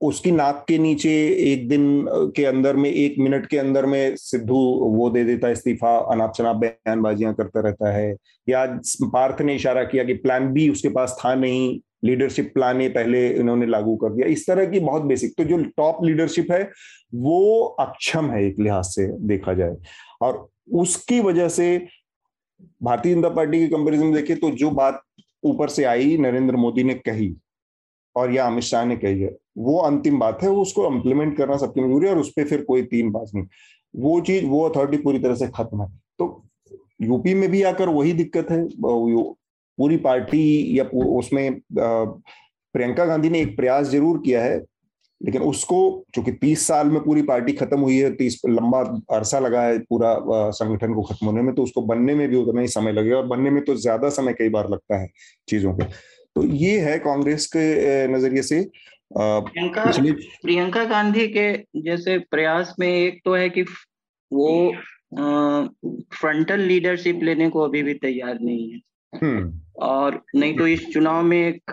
उसकी 0.00 0.30
नाक 0.30 0.64
के 0.68 0.76
नीचे 0.78 1.10
एक 1.52 1.68
दिन 1.68 2.06
के 2.36 2.44
अंदर 2.44 2.76
में, 2.76 2.90
एक 2.90 3.14
मिनट 3.18 3.46
के 3.46 3.58
अंदर 3.58 3.86
में 3.86 4.16
सिद्धू 4.16 4.58
वो 4.94 5.08
दे 5.10 5.24
देता 5.24 5.48
इस्तीफा 5.50 5.96
अनाप 6.12 6.32
शनाप 6.36 6.56
बयानबाजियाँ 6.56 7.34
करता 7.34 7.60
रहता 7.60 7.92
है। 7.92 8.14
या 8.48 8.64
पार्थ 9.04 9.42
ने 9.42 9.54
इशारा 9.54 9.84
किया 9.84 10.04
कि 10.04 10.14
प्लान 10.16 10.48
बी 10.52 10.68
उसके 10.68 10.88
पास 10.88 11.16
था 11.20 11.34
नहीं 11.34 11.78
लीडरशिप 12.04 12.50
प्लान 12.54 12.80
ए 12.82 12.88
पहले 12.88 13.26
इन्होंने 13.30 13.66
लागू 13.66 13.96
कर 13.96 14.12
दिया। 14.12 14.26
इस 14.28 14.46
तरह 14.46 14.66
की 14.66 14.80
बहुत 14.80 15.02
बेसिक 15.02 15.34
तो 15.38 15.44
जो 15.44 15.62
टॉप 15.76 16.04
लीडरशिप 16.04 16.52
है, 16.52 16.62
वो 17.14 17.64
अक्षम 17.80 18.30
है 18.30 18.44
एक 18.46 18.60
लिहाज 18.60 18.84
से 18.86 19.06
देखा 19.28 19.54
जाए। 19.54 19.76
और 20.22 20.48
उसकी 20.74 21.20
वजह 21.20 21.48
से 21.50 21.76
भारतीय 22.82 23.14
जनता 23.14 23.28
पार्टी 23.28 23.58
के 23.58 23.66
कंपेरिजन 23.68 24.12
देखें 24.12 24.36
तो 24.38 24.50
जो 24.52 24.70
बात 24.72 25.02
ऊपर 25.42 25.68
से 25.68 25.84
आई, 25.84 26.16
नरेंद्र 26.18 26.56
मोदी 26.56 26.82
ने 26.84 26.94
कही, 26.96 27.34
और 28.16 28.34
या 28.34 28.46
अमित 28.46 28.64
शाह 28.64 28.84
ने 28.84 28.96
कही 28.96 29.20
है 29.20 29.36
वो 29.56 29.78
अंतिम 29.80 30.18
बात 30.18 30.42
है, 30.42 30.48
उसको 30.50 30.86
इम्प्लीमेंट 30.88 31.36
करना 31.36 31.56
सबकी 31.56 31.80
मजबूरी 31.80 32.06
है 32.06 32.12
और 32.14 32.20
उस 32.20 32.30
पर 32.30 32.44
फिर 32.44 32.62
कोई 32.64 32.82
तीन 32.84 33.10
बात 33.12 33.30
नहीं। 33.34 33.46
वो 33.94 34.20
चीज़, 34.22 34.44
वो 34.46 34.62
अथॉरिटी 34.68 35.02
पूरी 35.02 35.18
तरह 35.18 35.34
से 35.34 35.46
खत्म 35.48 35.82
है। 35.82 35.88
तो 36.18 36.44
यूपी 37.02 37.34
में 37.34 37.50
भी 37.50 37.62
आकर 37.64 37.88
वही 37.90 38.12
दिक्कत 38.14 38.50
है 38.50 38.64
पूरी 39.78 39.96
पार्टी 39.98 40.78
या 40.78 40.84
उसमें 40.94 41.60
प्रियंका 42.74 43.04
गांधी 43.06 43.28
ने 43.30 43.40
एक 43.40 43.56
प्रयास 43.56 43.86
ज़रूर 43.88 44.18
किया 44.24 44.42
है, 44.42 44.58
लेकिन 45.20 45.42
उसको, 45.42 46.04
चूँकि 46.14 46.32
तीस 46.32 46.66
साल 46.66 46.88
में 46.88 47.02
पूरी 47.04 47.22
पार्टी 47.22 47.52
खत्म 47.52 47.78
हुई 47.80 47.96
है, 47.96 48.10
तीस, 48.12 48.40
लंबा 48.48 48.80
अरसा 49.10 49.38
लगा 49.38 49.62
है 49.62 49.78
पूरा 49.80 50.14
संगठन 50.52 50.94
को 50.94 51.02
खत्म 51.02 51.26
होने 51.26 51.42
में 51.42 51.54
तो 51.54 51.62
उसको 51.62 51.82
बनने 51.84 52.14
में 52.14 52.28
भी 52.28 52.36
उतना 52.36 52.60
ही 52.60 52.68
समय 52.68 52.92
लगेगा 52.92 53.16
और 53.16 53.26
बनने 53.26 53.50
में 53.50 53.62
तो 53.64 53.74
ज़्यादा 53.76 54.08
समय 54.10 54.32
कई 54.32 54.48
बार 54.48 54.68
लगता 54.70 55.00
है 55.00 55.08
चीज़ों 55.48 55.74
के 55.74 55.84
तो 56.36 56.44
ये 56.44 56.78
है 56.80 56.98
कांग्रेस 57.00 57.46
के 57.56 58.06
नज़रिए 58.08 58.42
से। 58.42 58.60
प्रियंका 59.10 59.84
प्रियंका 60.42 60.84
गांधी 60.84 61.26
के 61.28 61.52
जैसे 61.82 62.18
प्रयास 62.30 62.74
में 62.80 62.88
एक 62.88 63.20
तो 63.24 63.34
है 63.34 63.48
कि 63.48 63.62
वो 64.30 64.50
फ्रंटल 66.12 66.60
लीडरशिप 66.60 67.22
लेने 67.22 67.48
को 67.50 67.60
अभी 67.60 67.82
भी 67.82 67.94
तैयार 67.96 68.38
नहीं 68.40 68.70
है 68.72 68.80
हम्म। 69.12 69.60
और 69.82 70.22
नहीं 70.34 70.56
तो 70.56 70.66
इस 70.66 70.86
चुनाव 70.92 71.22
में 71.22 71.38
एक 71.38 71.70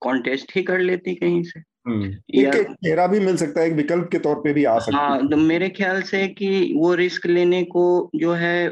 कॉन्टेस्ट 0.00 0.52
ही 0.56 0.62
कर 0.62 0.78
लेती 0.80 1.14
कहीं 1.14 1.42
से 1.42 1.60
हम्म। 1.88 2.10
चेहरा 2.32 3.06
भी 3.06 3.20
मिल 3.20 3.36
सकता 3.36 3.60
है 3.60 3.66
एक 3.66 3.74
विकल्प 3.74 4.08
के 4.12 4.18
तौर 4.18 4.34
पे 4.36 4.52
भी 4.52 4.64
आ 4.64 4.78
सकता 4.78 4.98
हाँ 4.98 5.28
तो 5.28 5.36
मेरे 5.36 5.68
ख्याल 5.68 6.00
से 6.02 6.26
कि 6.30 6.72
वो 6.76 6.92
रिस्क 6.94 7.26
लेने 7.26 7.62
को 7.66 7.84
जो 8.14 8.32
है 8.34 8.70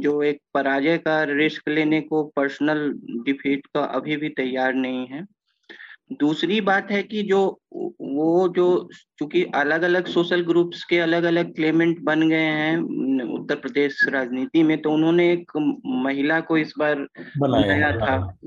जो 0.00 0.22
एक 0.22 0.40
पराजय 0.54 0.98
का 0.98 1.22
रिस्क 1.32 1.68
लेने 1.68 2.00
को 2.00 2.22
पर्सनल 2.36 2.88
डिफीट 3.24 3.66
का 3.66 3.84
अभी 3.92 4.16
भी 4.16 4.28
तैयार 4.34 4.74
नहीं 4.76 5.06
है 5.06 5.24
दूसरी 6.12 6.60
बात 6.60 6.90
है 6.90 7.02
कि 7.02 7.22
जो 7.22 7.60
वो 8.00 8.48
जो 8.48 8.88
चूँकि 9.18 9.44
अलग 9.44 9.82
अलग 9.82 10.06
सोशल 10.06 10.42
ग्रुप्स 10.42 10.84
के 10.84 10.98
अलग 10.98 11.22
अलग 11.22 11.54
क्लेमेंट 11.54 12.00
बन 12.00 12.28
गए 12.28 12.36
हैं 12.36 12.76
उत्तर 13.34 13.54
प्रदेश 13.54 14.04
राजनीति 14.08 14.62
में 14.62 14.82
तो 14.82 14.92
उन्होंने 14.92 15.32
एक 15.32 15.52
महिला 15.86 16.40
को 16.40 16.56
इस 16.58 16.74
बार 16.78 17.06
बनाया 17.38 17.92
था। 17.92 18.38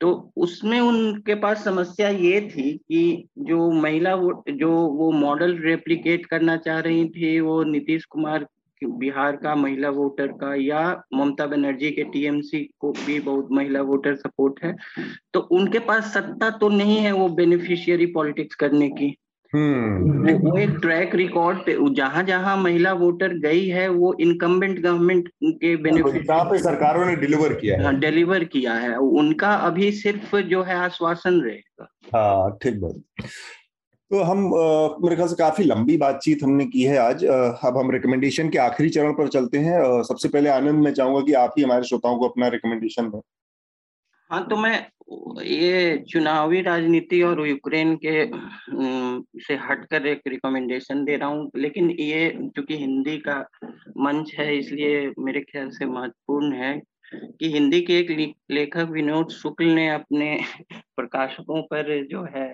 तो 0.00 0.32
उसमें 0.36 0.80
उनके 0.80 1.34
पास 1.34 1.64
समस्या 1.64 2.08
ये 2.08 2.40
थी 2.40 2.72
कि 2.72 3.28
जो 3.38 3.70
महिला 3.70 4.14
वो 4.14 4.44
जो 4.50 4.70
वो 4.70 5.10
मॉडल 5.10 5.56
रेप्लिकेट 5.58 6.26
करना 6.26 6.56
चाह 6.56 6.78
रही 6.78 7.08
थी 7.08 7.40
वो 7.40 7.62
नीतीश 7.64 8.04
कुमार 8.04 8.46
बिहार 8.86 9.36
का 9.36 9.54
महिला 9.54 9.90
वोटर 9.90 10.26
का 10.26 10.54
या 10.54 11.02
ममता 11.14 11.46
बनर्जी 11.46 11.90
के 11.90 12.04
टीएमसी 12.04 12.70
को 12.80 12.92
भी 12.92 13.20
बहुत 13.20 13.48
महिला 13.52 13.82
वोटर 13.82 14.14
सपोर्ट 14.14 14.54
है। 14.64 14.76
तो 15.32 15.40
उनके 15.40 15.78
पास 15.78 16.14
सत्ता 16.14 16.50
तो 16.50 16.68
नहीं 16.68 16.96
है 16.96 17.12
वो 17.12 17.28
बेनिफिशियरी 17.28 18.06
पॉलिटिक्स 18.06 18.54
करने 18.54 18.88
की। 18.88 19.16
हम्म। 19.54 20.32
वो 20.32 20.58
एक 20.58 20.70
ट्रैक 20.70 21.14
रिकॉर्ड 21.14 21.58
पे 21.58 21.94
जहाँ 21.94 22.22
जहाँ 22.22 22.56
महिला 22.56 22.92
वोटर 22.92 23.28
गई 23.28 23.66
है 23.66 23.88
वो 23.88 24.16
इनकम्बेंट 24.20 24.78
गवर्नमेंट 24.80 25.28
के 25.44 25.76
बेनिफिट 25.76 26.26
पे 26.30 26.58
सरकारों 26.58 27.06
ने 27.06 27.16
डिलीवर 27.16 27.52
किया 27.52 27.78
है। 27.80 28.00
डिलीवर 28.00 28.36
हाँ, 28.36 28.44
किया 28.44 28.72
है। 28.72 28.96
उनका 28.96 29.54
अभी 29.54 29.92
सिर्फ़ 29.92 30.36
जो 30.36 30.62
है 30.62 30.74
आश्वासन 30.74 31.40
रहेगा। 31.40 31.96
हाँ 32.14 32.58
ठीक 32.62 32.80
बात। 32.80 33.02
तो 34.10 34.22
हम 34.22 34.38
मेरे 35.02 35.16
ख्याल 35.16 35.28
से 35.28 35.36
काफ़ी 35.36 35.64
लंबी 35.64 35.96
बातचीत 35.96 36.42
हमने 36.42 36.64
की 36.66 36.82
है 36.82 36.96
आज। 36.98 37.24
अब 37.24 37.76
हम 37.78 37.90
रिकमेंडेशन 37.90 38.48
के 38.50 38.58
आखिरी 38.58 38.90
चरण 38.90 39.12
पर 39.12 39.28
चलते 39.28 39.58
हैं। 39.58 40.02
सबसे 40.02 40.28
पहले 40.28 40.48
आनंद, 40.50 40.82
मैं 40.84 40.92
चाहूँगा 40.94 41.20
कि 41.20 41.32
आप 41.34 41.54
ही 41.58 41.64
हमारे 41.64 41.84
श्रोताओं 41.84 42.18
को 42.18 42.28
अपना 42.28 42.48
रिकमेंडेशन 42.48 43.10
दें। 43.10 43.20
हाँ 44.30 44.46
तो 44.48 44.56
मैं, 44.56 44.86
ये 45.44 45.98
चुनावी 46.10 46.60
राजनीति 46.62 47.22
और 47.22 47.46
यूक्रेन 47.48 47.94
के 48.04 48.24
से 49.42 49.54
हटकर 49.62 50.06
एक 50.06 50.20
रिकमेंडेशन 50.28 51.04
दे 51.04 51.16
रहा 51.16 51.28
हूँ। 51.28 51.50
लेकिन 51.56 51.90
ये, 51.90 52.30
चूँकि 52.56 52.76
हिंदी 52.76 53.16
का 53.18 53.38
मंच 53.98 54.34
है, 54.38 54.56
इसलिए 54.58 55.12
मेरे 55.18 55.40
ख्याल 55.40 55.70
से 55.70 55.86
महत्वपूर्ण 55.86 56.52
है। 56.54 56.80
कि 57.12 57.52
हिंदी 57.52 57.80
के 57.80 57.98
एक 57.98 58.34
लेखक 58.50 58.88
विनोद 58.90 59.28
शुक्ल 59.28 59.66
ने 59.66 59.88
अपने 59.88 60.38
प्रकाशकों 60.96 61.62
पर 61.62 62.06
जो 62.06 62.24
है 62.24 62.48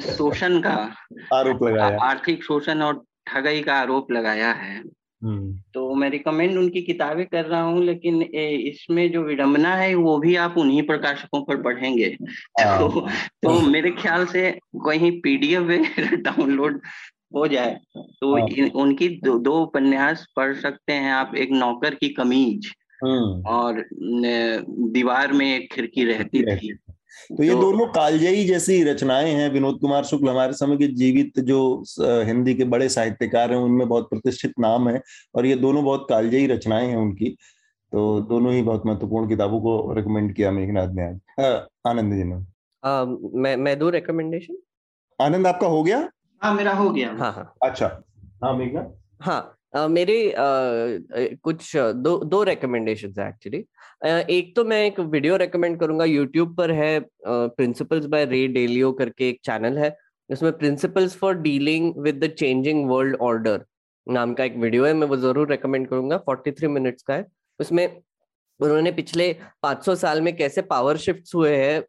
शोषण 0.00 0.60
का 0.60 0.76
आरोप 1.34 1.62
लगाया 1.62 1.98
आर्थिक 2.00 2.44
शोषण 2.44 2.82
और 2.82 3.04
ठगई 3.26 3.60
का 3.60 3.74
आरोप 3.74 4.12
लगाया 4.12 4.52
है 4.52 4.82
हम्म। 5.22 5.52
तो 5.74 5.94
मैं 5.94 6.08
रिकमेंड 6.10 6.58
उनकी 6.58 6.82
किताबें 6.82 7.24
कर 7.26 7.44
रहा 7.44 7.62
हूँ 7.62 7.84
लेकिन 7.84 8.22
इसमें 8.22 9.10
जो 9.12 9.22
विडंबना 9.22 9.74
है 9.74 9.94
वो 9.94 10.18
भी 10.18 10.36
आप 10.36 10.54
उन्हीं 10.58 10.82
प्रकाशकों 10.82 11.42
पर 11.44 11.62
पढ़ेंगे 11.62 12.16
हाँ। 12.60 12.78
तो, 12.78 13.08
तो 13.42 13.60
मेरे 13.60 13.90
ख्याल 13.90 14.26
से 14.26 14.50
कहीं 14.86 15.20
पीडीएफ 15.20 15.62
डाउनलोड 16.24 16.80
हो 17.34 17.46
जाए 17.48 17.78
तो 17.96 18.36
हाँ। 18.36 18.68
उनकी 18.82 19.08
दो, 19.24 19.38
दो 19.38 19.62
उपन्यास 19.62 20.26
पढ़ 20.36 20.54
सकते 20.54 20.92
हैं 20.92 21.12
आप 21.12 21.34
एक 21.34 21.50
नौकर 21.50 21.94
की 21.94 22.08
कमीज। 22.08 22.72
और 23.46 23.84
दीवार 24.92 25.32
में 25.32 25.56
एक 25.56 25.72
खिड़की 25.72 26.04
रहती 26.04 26.42
थी। 26.42 26.72
तो 27.36 27.42
ये 27.42 27.54
तो, 27.54 27.60
दोनों 27.60 27.86
कालजयी 27.86 28.44
जैसी 28.44 28.82
रचनाएँ 28.84 29.32
हैं 29.32 29.50
विनोद 29.50 29.78
कुमार 29.80 30.04
शुक्ल 30.04 30.28
हमारे 30.28 30.52
समय 30.52 30.76
के 30.76 30.86
जीवित 30.86 31.40
जो 31.40 31.84
हिंदी 32.00 32.54
के 32.54 32.64
बड़े 32.64 32.88
साहित्यकार 32.88 33.52
हैं 33.52 33.58
उनमें 33.58 33.88
बहुत 33.88 34.10
प्रतिष्ठित 34.10 34.52
नाम 34.60 34.88
है 34.88 35.02
और 35.34 35.46
ये 35.46 35.54
दोनों 35.56 35.84
बहुत 35.84 36.06
कालजयी 36.10 36.46
रचनाएँ 36.46 36.88
हैं 36.88 36.96
उनकी। 36.96 37.36
तो 37.92 38.20
दोनों 38.20 38.52
ही 38.52 38.62
बहुत 38.62 38.86
महत्वपूर्ण 38.86 39.28
किताबों 39.28 39.60
को 39.60 39.92
रिकमेंड 39.92 40.34
किया 40.34 40.50
मेघनाथ 40.50 40.88
ने 40.88 41.06
आज। 41.06 41.20
आनंद 41.86 42.14
जी 42.14 42.24
ने 42.24 42.36
मैं 43.40 43.56
मैं 43.56 43.78
दो 43.78 43.90
रिकमेंडेशन 43.90 44.56
आनंद 45.20 45.46
आपका 45.46 45.66
हो 45.66 45.82
गया? 45.82 46.08
हाँ 46.42 46.54
मेरा 46.54 46.72
हो 46.72 46.90
गया। 46.90 47.08
हाँ 47.12 47.32
हाँ। 47.32 47.54
अच्छा। 47.64 48.02
हाँ 48.44 48.56
मेघनाथ? 48.56 48.84
हाँ 49.20 49.59
मेरे 49.74 50.14
uh, 50.30 51.36
कुछ 51.42 51.76
दो 51.76 52.16
दो 52.24 52.42
रिकमेंडेशंस 52.42 53.18
है 53.18 53.28
एक्चुअली 53.28 53.58
एक 54.36 54.54
तो 54.56 54.64
मैं 54.64 54.84
एक 54.86 54.98
वीडियो 55.00 55.36
रेकमेंड 55.36 55.78
करूँगा 55.80 56.04
यूट्यूब 56.04 56.56
पर 56.56 56.70
है 56.72 57.00
प्रिंसिपल्स 57.26 58.06
बाय 58.06 58.24
रे 58.26 58.46
डेलियो 58.48 58.92
करके 58.92 59.28
एक 59.28 59.40
चैनल 59.44 59.78
है। 59.78 59.96
उसमें 60.30 60.52
principles 60.58 61.16
for 61.16 61.34
dealing 61.38 61.92
with 62.02 62.24
the 62.24 62.30
changing 62.38 62.88
world 62.90 63.16
order 63.22 63.64
नाम 64.06 64.34
का 64.34 64.44
एक 64.44 64.56
वीडियो 64.56 64.84
है 64.84 64.92
मैं 64.94 65.06
वो 65.06 65.16
ज़रूर 65.16 65.50
रेकमेंड 65.50 65.88
करूँगा 65.88 66.22
43 66.24 66.68
मिनट्स 66.68 67.02
का 67.02 67.14
है। 67.14 67.24
उसमें 67.60 67.86
उन्होंने 68.60 68.92
पिछले 68.92 69.32
500 69.64 69.94
साल 69.96 70.20
में 70.22 70.36
कैसे 70.36 70.62
पावर 70.62 70.96
शिफ्ट 70.96 71.34
हुए 71.34 71.54
हैं 71.56 71.82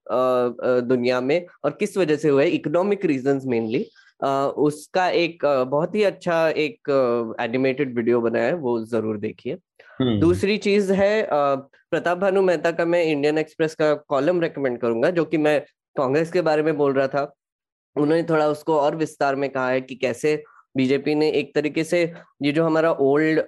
दुनिया 0.88 1.22
में 1.22 1.46
और 1.64 1.72
किस 1.80 1.98
वजह 1.98 2.16
से 2.16 2.30
हुए 2.30 2.46
इकोनॉमिक 2.50 3.06
रीजंस 3.06 3.46
मेनली 3.46 3.86
उसका 4.22 5.08
एक 5.10 5.46
बहुत 5.46 5.96
ही 5.96 6.04
अच्छा 6.04 6.48
एक 6.50 6.90
एनिमेटेड 7.42 7.96
वीडियो 7.96 8.22
बनाया 8.22 8.46
है 8.46 8.54
वो 8.56 8.80
ज़रूर 8.86 9.18
देखिए। 9.18 9.58
हम्म। 10.00 10.20
दूसरी 10.20 10.58
चीज़ 10.60 10.92
है 10.94 11.28
प्रताप 11.32 12.18
भानु 12.18 12.42
मेहता 12.42 12.72
का 12.72 12.86
मैं 12.86 13.04
इंडियन 13.04 13.38
एक्सप्रेस 13.38 13.76
का 13.76 13.94
कॉलम 14.10 14.42
रेकमेंड 14.42 14.80
करूँगा 14.80 15.10
जो 15.10 15.26
कि 15.26 15.38
मैं 15.38 15.60
कांग्रेस 15.96 16.32
के 16.32 16.42
बारे 16.42 16.64
में 16.64 16.76
बोल 16.78 16.94
रहा 16.94 17.08
था। 17.08 17.24
उन्होंने 17.96 18.24
थोड़ा 18.24 18.48
उसको 18.48 18.78
और 18.80 18.96
विस्तार 18.96 19.36
में 19.36 19.50
कहा 19.50 19.70
है 19.70 19.82
कि 19.82 19.96
कैसे 19.96 20.44
बीजेपी 20.78 21.16
ने 21.16 21.30
एक 21.32 21.54
तरीके 21.56 21.84
से 21.84 22.02
ये 22.44 22.52
जो 22.52 22.66
हमारा 22.66 22.92
ओल्ड 23.02 23.42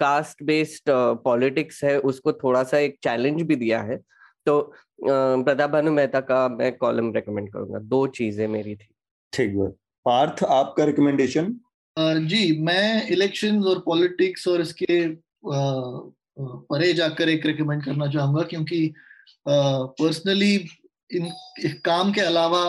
कास्ट 0.00 0.42
बेस्ड 0.42 0.90
पॉलिटिक्स 1.24 1.82
है 1.84 1.98
उसको 2.00 2.32
थोड़ा 2.34 2.62
सा 2.64 2.78
एक 2.78 2.98
चैलेंज 3.02 3.42
भी 3.42 3.56
दिया 3.56 3.80
है। 3.82 3.96
तो 4.46 4.60
प्रताप 5.00 5.70
भानु 5.70 5.92
मेहता 5.92 6.20
का 6.22 6.48
मैं 6.48 6.72
कॉलम 6.76 7.12
रेकमेंड 7.14 7.52
करूँगा। 7.52 7.78
दो 7.78 8.06
चीज़ें 8.08 8.46
मेरी 8.48 8.76
थी। 8.76 8.88
ठीक 9.32 9.54
है 9.56 9.70
पार्थ 10.08 10.42
आपका 10.50 10.84
रिकमेंडेशन 10.84 11.54
जी 12.26 12.40
मैं 12.60 13.08
इलेक्शंस 13.10 13.64
और 13.66 13.78
पॉलिटिक्स 13.86 14.46
और 14.48 14.60
इसके 14.60 15.06
परे 16.70 16.92
जाकर 16.92 17.28
एक 17.28 17.46
रिकमेंड 17.46 17.84
करना 17.84 18.06
चाहूँगा 18.06 18.42
क्योंकि 18.42 18.80
पर्सनली 19.46 20.54
इन 21.10 21.30
काम 21.84 22.12
के 22.12 22.20
अलावा 22.22 22.62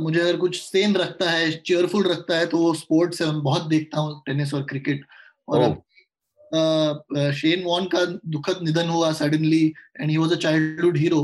मुझे 0.00 0.20
अगर 0.20 0.36
कुछ 0.36 0.60
सेम 0.60 0.96
रखता 0.96 1.30
है 1.30 1.50
चेयरफुल 1.52 2.10
रखता 2.12 2.36
है 2.38 2.46
तो 2.46 2.58
वो 2.58 2.72
स्पोर्ट्स 2.74 3.22
है 3.22 3.30
मैं 3.32 3.42
बहुत 3.42 3.66
देखता 3.68 4.00
हूँ 4.00 4.20
टेनिस 4.26 4.54
और 4.54 4.62
क्रिकेट 4.68 5.04
और 5.48 5.62
अब 5.62 7.32
शेन 7.34 7.62
वॉन 7.64 7.84
का 7.94 8.04
दुखद 8.28 8.62
निधन 8.62 8.88
हुआ 8.88 9.12
suddenly 9.12 9.64
and 10.00 10.10
he 10.10 10.16
was 10.16 10.32
a 10.32 10.36
childhood 10.38 10.96
hero 10.96 11.22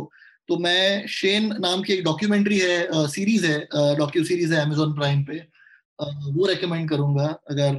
तो 0.49 0.57
मैं 0.59 1.07
शेन 1.09 1.47
नाम 1.61 1.83
की 1.83 1.93
एक 1.93 2.05
डॉक्यूमेंट्री 2.05 2.59
है 2.59 3.07
सीरीज़ 3.09 3.47
है 3.47 3.59
डॉक्यू 3.97 4.25
सीरीज़ 4.25 4.55
है 4.55 4.61
अमेजोन 4.61 4.93
प्राइम 4.97 5.25
पे। 5.25 5.39
वो 6.33 6.47
रेकमेंड 6.47 6.89
करूँगा। 6.91 7.27
अगर 7.51 7.77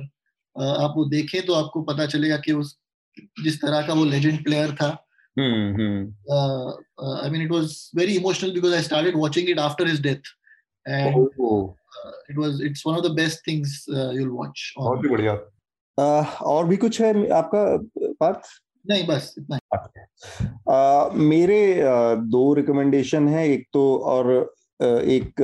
आप 0.56 0.94
वो 0.98 1.06
देखें 1.10 1.46
तो 1.46 1.54
आपको 1.54 1.82
पता 1.84 2.06
चलेगा 2.06 2.38
कि 2.38 2.52
उस 2.54 2.78
जिस 3.44 3.62
तरह 3.62 3.88
का 3.88 3.94
वो 3.94 4.06
लेजेंड 4.06 4.44
प्लेयर 4.44 4.72
था। 4.76 4.90
I 7.20 7.30
mean 7.30 7.41
it 7.41 7.52
was 7.52 7.76
very 7.96 8.16
emotional 8.18 8.52
because 8.54 8.74
I 8.76 8.82
started 8.84 9.18
watching 9.18 9.50
it 9.50 9.60
after 9.60 9.88
his 9.88 10.02
death 10.02 10.22
and 10.86 11.28
it 12.30 12.38
was 12.38 12.62
it's 12.66 12.84
one 12.88 12.96
of 12.96 13.06
the 13.08 13.12
best 13.16 13.48
things 13.48 13.86
you 13.90 14.18
will 14.18 14.28
watch 14.28 14.74
बहुत 14.78 15.04
ही 15.06 15.10
बढ़िया। 15.10 15.34
और 16.54 16.66
भी 16.66 16.78
कुछ 16.78 17.02
है 17.02 17.30
आपका 17.38 17.62
पार्थ? 18.20 18.41
नहीं 18.90 19.06
बस 19.07 19.34
इतना 19.38 19.57
आ, 20.70 21.10
मेरे 21.14 21.60
दो 22.30 22.53
रिकमेंडेशन 22.53 23.28
है 23.28 23.48
एक 23.49 23.68
तो 23.74 23.84
और 24.06 24.32
एक 24.82 25.41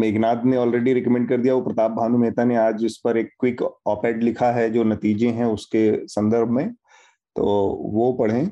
मेघनाथ 0.00 0.44
ने 0.44 0.56
ऑलरेडी 0.56 0.92
रिकमेंड 0.92 1.28
कर 1.28 1.36
दिया 1.36 1.54
वो 1.54 1.60
प्रताप 1.60 1.90
भानु 1.90 2.18
मेहता 2.18 2.44
ने 2.44 2.56
आज 2.56 2.84
इस 2.84 2.96
पर 3.04 3.16
एक 3.16 3.30
क्विक 3.40 3.62
ऑपेड 3.62 4.22
लिखा 4.22 4.50
है 4.52 4.68
जो 4.70 4.84
नतीजे 4.84 5.28
हैं 5.30 5.46
उसके 5.46 5.90
संदर्भ 6.08 6.50
में 6.50 6.68
तो 7.36 7.44
वो 7.94 8.12
पढ़ें। 8.12 8.50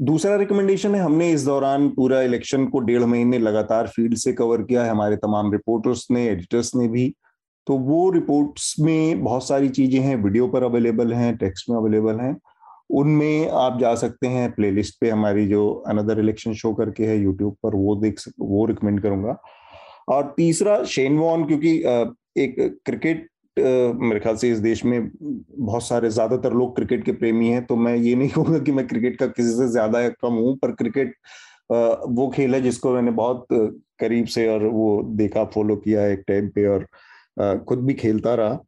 दूसरा 0.00 0.36
रिकमेंडेशन 0.36 0.94
है 0.94 1.00
हमने 1.00 1.30
इस 1.32 1.44
दौरान 1.44 1.88
पूरा 1.88 2.20
इलेक्शन 2.22 2.66
को 2.66 2.80
डेढ़ 2.80 3.02
महीने 3.04 3.38
लगातार 3.38 3.86
फ़ील्ड 3.86 4.14
से 4.18 4.32
कवर 4.32 4.62
किया 4.62 4.84
है 4.84 4.90
हमारे 4.90 5.16
तमाम 5.16 5.52
रिपोर्टर्स 5.52 6.06
ने 6.10 6.26
एडिटर्स 6.28 6.74
ने 6.74 6.88
भी। 6.88 7.14
तो 7.66 7.76
वो 7.80 8.10
रिपोर्ट्स 8.10 8.74
में 8.80 9.22
बहुत 9.24 9.46
सारी 9.48 9.68
चीज़ें 9.68 10.00
हैं 10.00 10.16
वीडियो 10.22 10.48
पर 10.48 10.62
अवेलेबल 10.62 11.12
हैं 11.14 11.36
टेक्स्ट 11.36 11.70
में 11.70 11.76
अवेलेबल 11.76 12.20
हैं। 12.20 12.34
उनमें 12.94 13.48
आप 13.50 13.78
जा 13.80 13.94
सकते 13.96 14.26
हैं 14.28 14.50
प्लेलिस्ट 14.54 14.98
पे 15.00 15.10
हमारी 15.10 15.46
जो 15.48 15.68
अनदर 15.88 16.18
इलेक्शन 16.20 16.54
शो 16.54 16.72
करके 16.74 17.06
है 17.06 17.18
यूट्यूब 17.18 17.56
पर, 17.62 17.74
वो 17.74 17.96
देख 17.96 18.20
वो 18.40 18.64
रिकमेंड 18.66 19.00
करूँगा। 19.02 19.36
और 20.08 20.34
तीसरा 20.36 20.82
शेनवॉन 20.86 21.44
क्योंकि 21.46 21.76
एक 22.38 22.56
क्रिकेट 22.84 23.28
मेरे 23.56 24.20
ख्याल 24.20 24.36
से 24.36 24.50
इस 24.50 24.58
देश 24.58 24.84
में 24.84 25.10
बहुत 25.18 25.86
सारे, 25.86 26.10
ज़्यादातर 26.10 26.52
लोग 26.52 26.74
क्रिकेट 26.76 27.04
के 27.04 27.12
प्रेमी 27.14 27.48
हैं 27.48 27.64
तो 27.66 27.76
मैं 27.78 27.94
ये 27.96 28.14
नहीं 28.14 28.28
कहूँगा 28.30 28.58
कि 28.58 28.72
मैं 28.72 28.86
क्रिकेट 28.86 29.18
का 29.18 29.26
किसी 29.28 29.50
से 29.50 29.68
ज़्यादा 29.70 30.00
या 30.00 30.08
कम 30.10 30.32
हूँ, 30.34 30.56
पर 30.56 30.72
क्रिकेट 30.74 31.14
वो 31.70 32.28
खेल 32.34 32.54
है 32.54 32.60
जिसको 32.62 32.92
मैंने 32.94 33.10
बहुत 33.12 33.46
करीब 34.00 34.26
से 34.26 34.46
और 34.48 34.64
वो 34.66 35.02
देखा 35.16 35.44
फॉलो 35.54 35.76
किया 35.78 36.06
एक 36.06 36.24
टाइम 36.28 36.48
पे 36.54 36.66
और 36.68 36.86
खुद 37.68 37.84
भी 37.86 37.94
खेलता 37.94 38.34
रहा। 38.34 38.58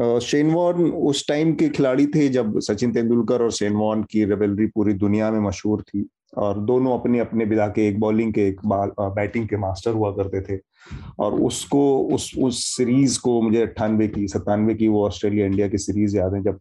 शेनवॉन 0.00 0.90
उस 0.90 1.26
टाइम 1.28 1.52
के 1.54 1.68
खिलाड़ी 1.68 2.06
थे 2.06 2.28
जब 2.28 2.58
सचिन 2.60 2.92
तेंदुलकर 2.92 3.42
और 3.42 3.50
शेनवॉन 3.52 4.02
की 4.02 4.24
रेवलरी 4.24 4.66
पूरी 4.66 4.92
दुनिया 4.92 5.30
में 5.30 5.40
मशहूर 5.40 5.82
थी 5.82 6.06
और 6.38 6.58
दोनों 6.60 6.98
अपने 6.98 7.18
अपने 7.18 7.46
बिला 7.46 7.66
के 7.68 7.86
एक 7.88 7.98
बॉलिंग 8.00 8.32
के 8.34 8.46
एक 8.48 8.60
बैटिंग 8.66 9.48
के 9.48 9.56
मास्टर 9.56 9.90
हुआ 9.90 10.10
करते 10.16 10.40
थे। 10.40 10.58
और 11.18 11.34
उसको 11.42 11.82
उस 12.14 12.32
उस 12.38 12.64
सीरीज़ 12.66 13.18
को 13.20 13.40
मुझे 13.42 13.62
अट्ठानवे 13.62 14.08
की 14.08 14.26
सत्तानवे 14.28 14.74
की 14.74 14.88
वो 14.88 15.04
ऑस्ट्रेलिया 15.06 15.46
इंडिया 15.46 15.68
की 15.68 15.78
सीरीज़ 15.78 16.16
याद 16.16 16.34
है 16.34 16.42
जब 16.42 16.60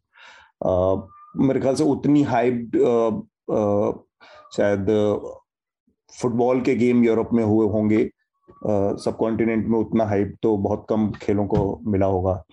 आ, 0.65 0.95
मेरे 1.37 1.59
ख्याल 1.59 1.75
से 1.75 1.83
उतनी 1.83 2.23
हाइप 2.23 2.71
शायद 4.55 4.87
फुटबॉल 6.13 6.61
के 6.61 6.75
गेम 6.75 7.03
यूरोप 7.03 7.29
में 7.33 7.43
हुए 7.43 7.67
होंगे। 7.67 8.09
सब 9.03 9.15
कॉन्टिनेंट 9.19 9.67
में 9.67 9.77
उतना 9.79 10.05
हाइप 10.05 10.35
तो 10.43 10.57
बहुत 10.57 10.85
कम 10.89 11.09
खेलों 11.21 11.45
को 11.47 11.79
मिला 11.87 12.05
होगा। 12.05 12.43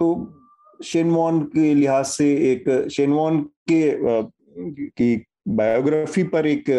तो 0.00 0.40
शेनवॉन 0.84 1.40
के 1.46 1.74
लिहाज 1.74 2.04
से 2.06 2.32
एक, 2.52 2.88
शेनवॉन 2.92 3.40
के 3.70 3.96
की 4.90 5.24
बायोग्राफी 5.48 6.22
पर 6.24 6.46
एक 6.46 6.70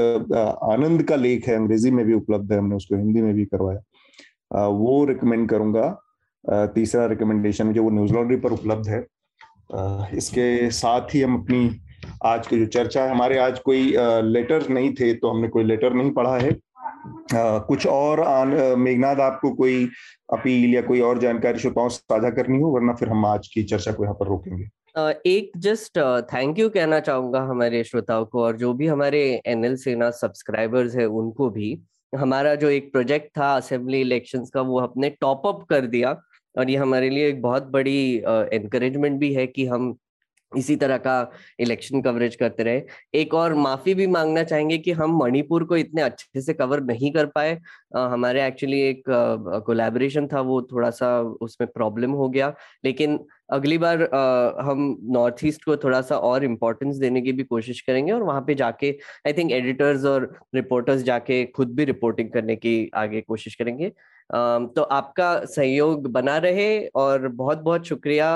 आनंद 0.63 1.03
का 1.03 1.15
लेख 1.15 1.47
है, 1.47 1.55
अंग्रेज़ी 1.55 1.91
में 1.91 2.05
भी 2.05 2.13
उपलब्ध 2.13 2.51
है, 2.51 2.57
हमने 2.57 2.75
उसको 2.75 2.95
हिंदी 2.95 3.21
में 3.21 3.33
भी 3.33 3.45
करवाया। 3.45 4.67
वो 4.67 5.03
रिकमेंड 5.05 5.47
करूँगा। 5.49 5.87
तीसरा 6.75 7.05
रिकमेंडेशन 7.05 7.71
जो 7.73 7.83
वो 7.83 7.89
न्यूज़ 7.89 8.13
लॉन्ड्री 8.13 8.37
पर 8.37 8.51
उपलब्ध 8.51 8.87
है। 8.89 9.05
इसके 10.17 10.69
साथ 10.71 11.13
ही 11.13 11.21
हम 11.21 11.41
अपनी 11.41 11.69
आज 12.25 12.47
की 12.47 12.59
जो 12.59 12.65
चर्चा 12.67 13.03
है, 13.03 13.11
हमारे 13.11 13.37
आज 13.37 13.59
कोई 13.59 13.93
लेटर 14.23 14.67
नहीं 14.69 14.93
थे 14.93 15.13
तो 15.13 15.29
हमने 15.29 15.47
कोई 15.47 15.63
लेटर 15.63 15.93
नहीं 15.93 16.11
पढ़ा 16.11 16.37
है। 16.37 16.51
आ, 16.86 17.57
कुछ 17.60 17.86
और 17.88 18.76
मेघनाथ 18.78 19.20
आपको 19.22 19.53
कोई 19.56 19.86
अपील 20.34 20.74
या 20.76 20.82
कोई 20.82 20.99
और 21.02 21.20
जानकारी 21.20 21.60
श्रोताओं 21.60 21.90
से 21.90 21.98
साझा 21.98 22.30
करनी 22.30 22.62
हो? 22.62 22.70
वरना 22.70 22.94
फिर 22.94 23.10
हम 23.10 23.26
आज 23.26 23.48
की 23.48 23.64
चर्चा 23.64 23.91
को 23.91 24.03
यहाँ 24.03 24.16
पर 24.20 24.28
रोकेंगे। 24.28 24.68
एक 25.30 25.52
जस्ट 25.57 25.98
थैंक 26.34 26.60
यू 26.60 26.70
कहना 26.70 26.99
चाहूँगा 26.99 27.40
हमारे 27.44 27.84
श्रोताओं 27.84 28.26
को 28.26 28.44
और 28.44 28.57
जो 28.57 28.74
भी 28.74 28.88
हमारे 28.88 29.20
एनएल 29.45 29.76
सेना 29.78 30.10
सब्सक्राइबर्स 30.12 30.95
है 30.95 31.06
उनको 31.06 31.49
भी। 31.49 31.78
हमारा 32.14 32.56
जो 32.56 32.70
एक 32.70 32.91
प्रोजेक्ट 32.91 33.28
था 33.38 33.56
असेंबली 33.56 34.02
इलेक्शंस 34.02 34.49
का 34.49 34.62
वो 34.62 34.80
हमने 34.80 35.10
टॉप 35.22 35.48
अप 35.48 35.66
कर 35.70 35.86
दिया 35.88 36.16
और 36.56 36.70
ये 36.70 36.76
हमारे 36.78 37.10
लिए 37.10 37.28
एक 37.30 37.41
बहुत 37.41 37.68
बड़ी 37.72 38.16
एनकरेजमेंट 38.53 39.20
भी 39.20 39.34
है 39.34 39.48
कि 39.48 39.66
हम 39.66 39.95
इसी 40.57 40.76
तरह 40.76 40.98
का 40.98 41.15
इलेक्शन 41.60 42.02
कवरेज 42.02 42.36
करते 42.36 42.64
रहे। 42.64 42.82
एक 43.14 43.34
और 43.34 43.53
माफ़ी 43.56 43.94
भी 43.94 44.07
मांगना 44.07 44.44
चाहेंगे 44.44 44.77
कि 44.77 44.91
हम 44.91 45.18
मणिपुर 45.19 45.64
को 45.64 45.77
इतने 45.77 46.02
अच्छे 46.02 46.41
से 46.41 46.53
कवर 46.53 46.82
नहीं 46.84 47.11
कर 47.11 47.26
पाए। 47.26 47.57
हमारे 47.95 48.45
एक्चुअली 48.45 48.82
एक 48.82 49.03
कोलैबोरेशन 49.65 50.27
था 50.27 50.41
वो 50.41 50.61
थोड़ा 50.72 50.90
सा 50.90 51.19
उसमें 51.41 51.69
प्रॉब्लम 51.73 52.11
हो 52.11 52.30
गया। 52.30 52.53
लेकिन 52.86 53.19
अगली 53.53 53.77
बार 53.77 54.03
आ, 54.03 54.64
हम 54.69 54.98
नॉर्थ 55.11 55.45
ईस्ट 55.45 55.64
को 55.64 55.76
थोड़ा 55.77 56.02
सा 56.02 56.18
और 56.18 56.44
इम्पोर्टेंस 56.44 56.95
देने 56.95 57.22
की 57.22 57.32
भी 57.32 57.44
कोशिश 57.44 57.82
करेंगे 57.82 58.11
और 58.11 58.23
वहाँ 58.23 58.41
पे 58.48 58.56
जाके 58.56 58.91
आई 59.27 59.34
थिंक 59.34 59.52
एडिटर्स 59.52 60.06
और 60.06 60.34
रिपोर्टर्स 60.56 61.02
जाके 61.03 61.44
खुद 61.45 61.76
भी 61.76 61.86
रिपोर्टिंग 61.86 62.30
करने 62.32 62.56
की 62.56 62.90
आगे 62.95 63.22
कोशिश 63.22 63.56
करेंगे। 63.56 63.91
तो 64.30 64.81
आपका 64.84 65.34
सहयोग 65.45 66.07
बना 66.11 66.38
रहे 66.39 66.85
और 66.95 67.27
बहुत 67.30 67.57
बहुत 67.60 67.85
शुक्रिया 67.85 68.30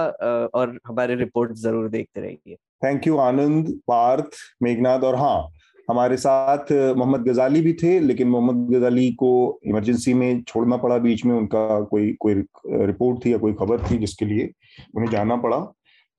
और 0.55 0.77
हमारे 0.87 1.15
रिपोर्ट 1.15 1.51
ज़रूर 1.57 1.89
देखते 1.89 2.21
रहिए। 2.21 2.55
थैंक 2.83 3.07
यू 3.07 3.17
आनंद, 3.19 3.69
पार्थ 3.87 4.35
मेघनाथ 4.63 4.99
और 5.01 5.15
हाँ 5.15 5.49
हमारे 5.87 6.17
साथ 6.17 6.71
मोहम्मद 6.71 7.21
गजाली 7.21 7.61
भी 7.61 7.73
थे, 7.73 7.99
लेकिन 7.99 8.27
मोहम्मद 8.29 8.69
गजाली 8.73 9.11
को 9.13 9.59
इमरजेंसी 9.65 10.13
में 10.13 10.41
छोड़ना 10.43 10.77
पड़ा 10.77 10.97
बीच 10.99 11.25
में, 11.25 11.35
उनका 11.35 11.79
कोई 11.81 12.11
कोई 12.19 12.33
रिपोर्ट 12.33 13.25
थी 13.25 13.33
या 13.33 13.37
कोई 13.37 13.53
खबर 13.59 13.83
थी 13.83 13.97
जिसके 13.97 14.25
लिए 14.25 14.49
उन्हें 14.95 15.11
जाना 15.11 15.35
पड़ा 15.37 15.59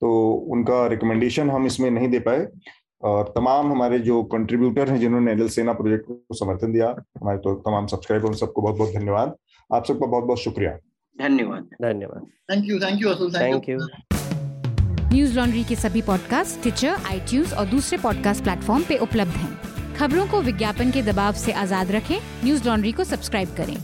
तो 0.01 0.11
उनका 0.53 0.85
रिकमेंडेशन 0.87 1.49
हम 1.49 1.65
इसमें 1.65 1.89
नहीं 1.91 2.07
दे 2.09 2.19
पाए। 2.19 2.47
और 3.03 3.31
तमाम 3.35 3.71
हमारे 3.71 3.99
जो 3.99 4.21
कंट्रीब्यूटर 4.31 4.89
हैं, 4.89 4.99
जिन्होंने 4.99 5.31
एल 5.31 5.47
सेना 5.49 5.73
प्रोजेक्ट 5.73 6.05
को 6.07 6.35
समर्थन 6.35 6.71
दिया, 6.71 6.87
हमारे 7.21 7.37
तो 7.39 7.53
तमाम 7.61 7.87
सब्सक्राइबर 7.87 8.27
उन 8.27 8.33
सबको 8.35 8.61
बहुत 8.61 8.77
बहुत 8.77 8.93
धन्यवाद। 8.93 9.35
आप 9.73 9.85
सबका 9.85 10.07
बहुत 10.07 10.23
बहुत 10.23 10.39
शुक्रिया। 10.39 10.71
धन्यवाद। 11.15 11.63
धन्यवाद। 11.81 12.25
Thank 12.51 12.65
you 12.65 12.79
thank 12.79 13.01
you 13.01 13.09
Atul 13.09 13.31
thank 13.33 13.69
you 13.69 13.77
Newslaundry 15.39 15.63
के 15.63 15.75
सभी 15.75 16.01
पॉडकास्ट 16.01 16.61
ट्विटर 16.61 16.87
आई 16.87 17.43
और 17.57 17.65
दूसरे 17.65 17.97
पॉडकास्ट 17.97 18.43
प्लेटफॉर्म 18.43 18.83
पे 18.83 18.97
उपलब्ध 18.97 19.31
हैं। 19.31 19.95
खबरों 19.95 20.27
को 20.27 20.41
विज्ञापन 20.41 20.91
के 20.91 21.01
दबाव 21.01 21.33
से 21.33 21.51
आज़ाद 21.51 21.91
रखें। 21.91 22.19
न्यूज़ 22.43 22.67
लॉन्ड्री 22.67 22.91
को 22.91 23.03
सब्सक्राइब 23.03 23.55
करें। 23.57 23.77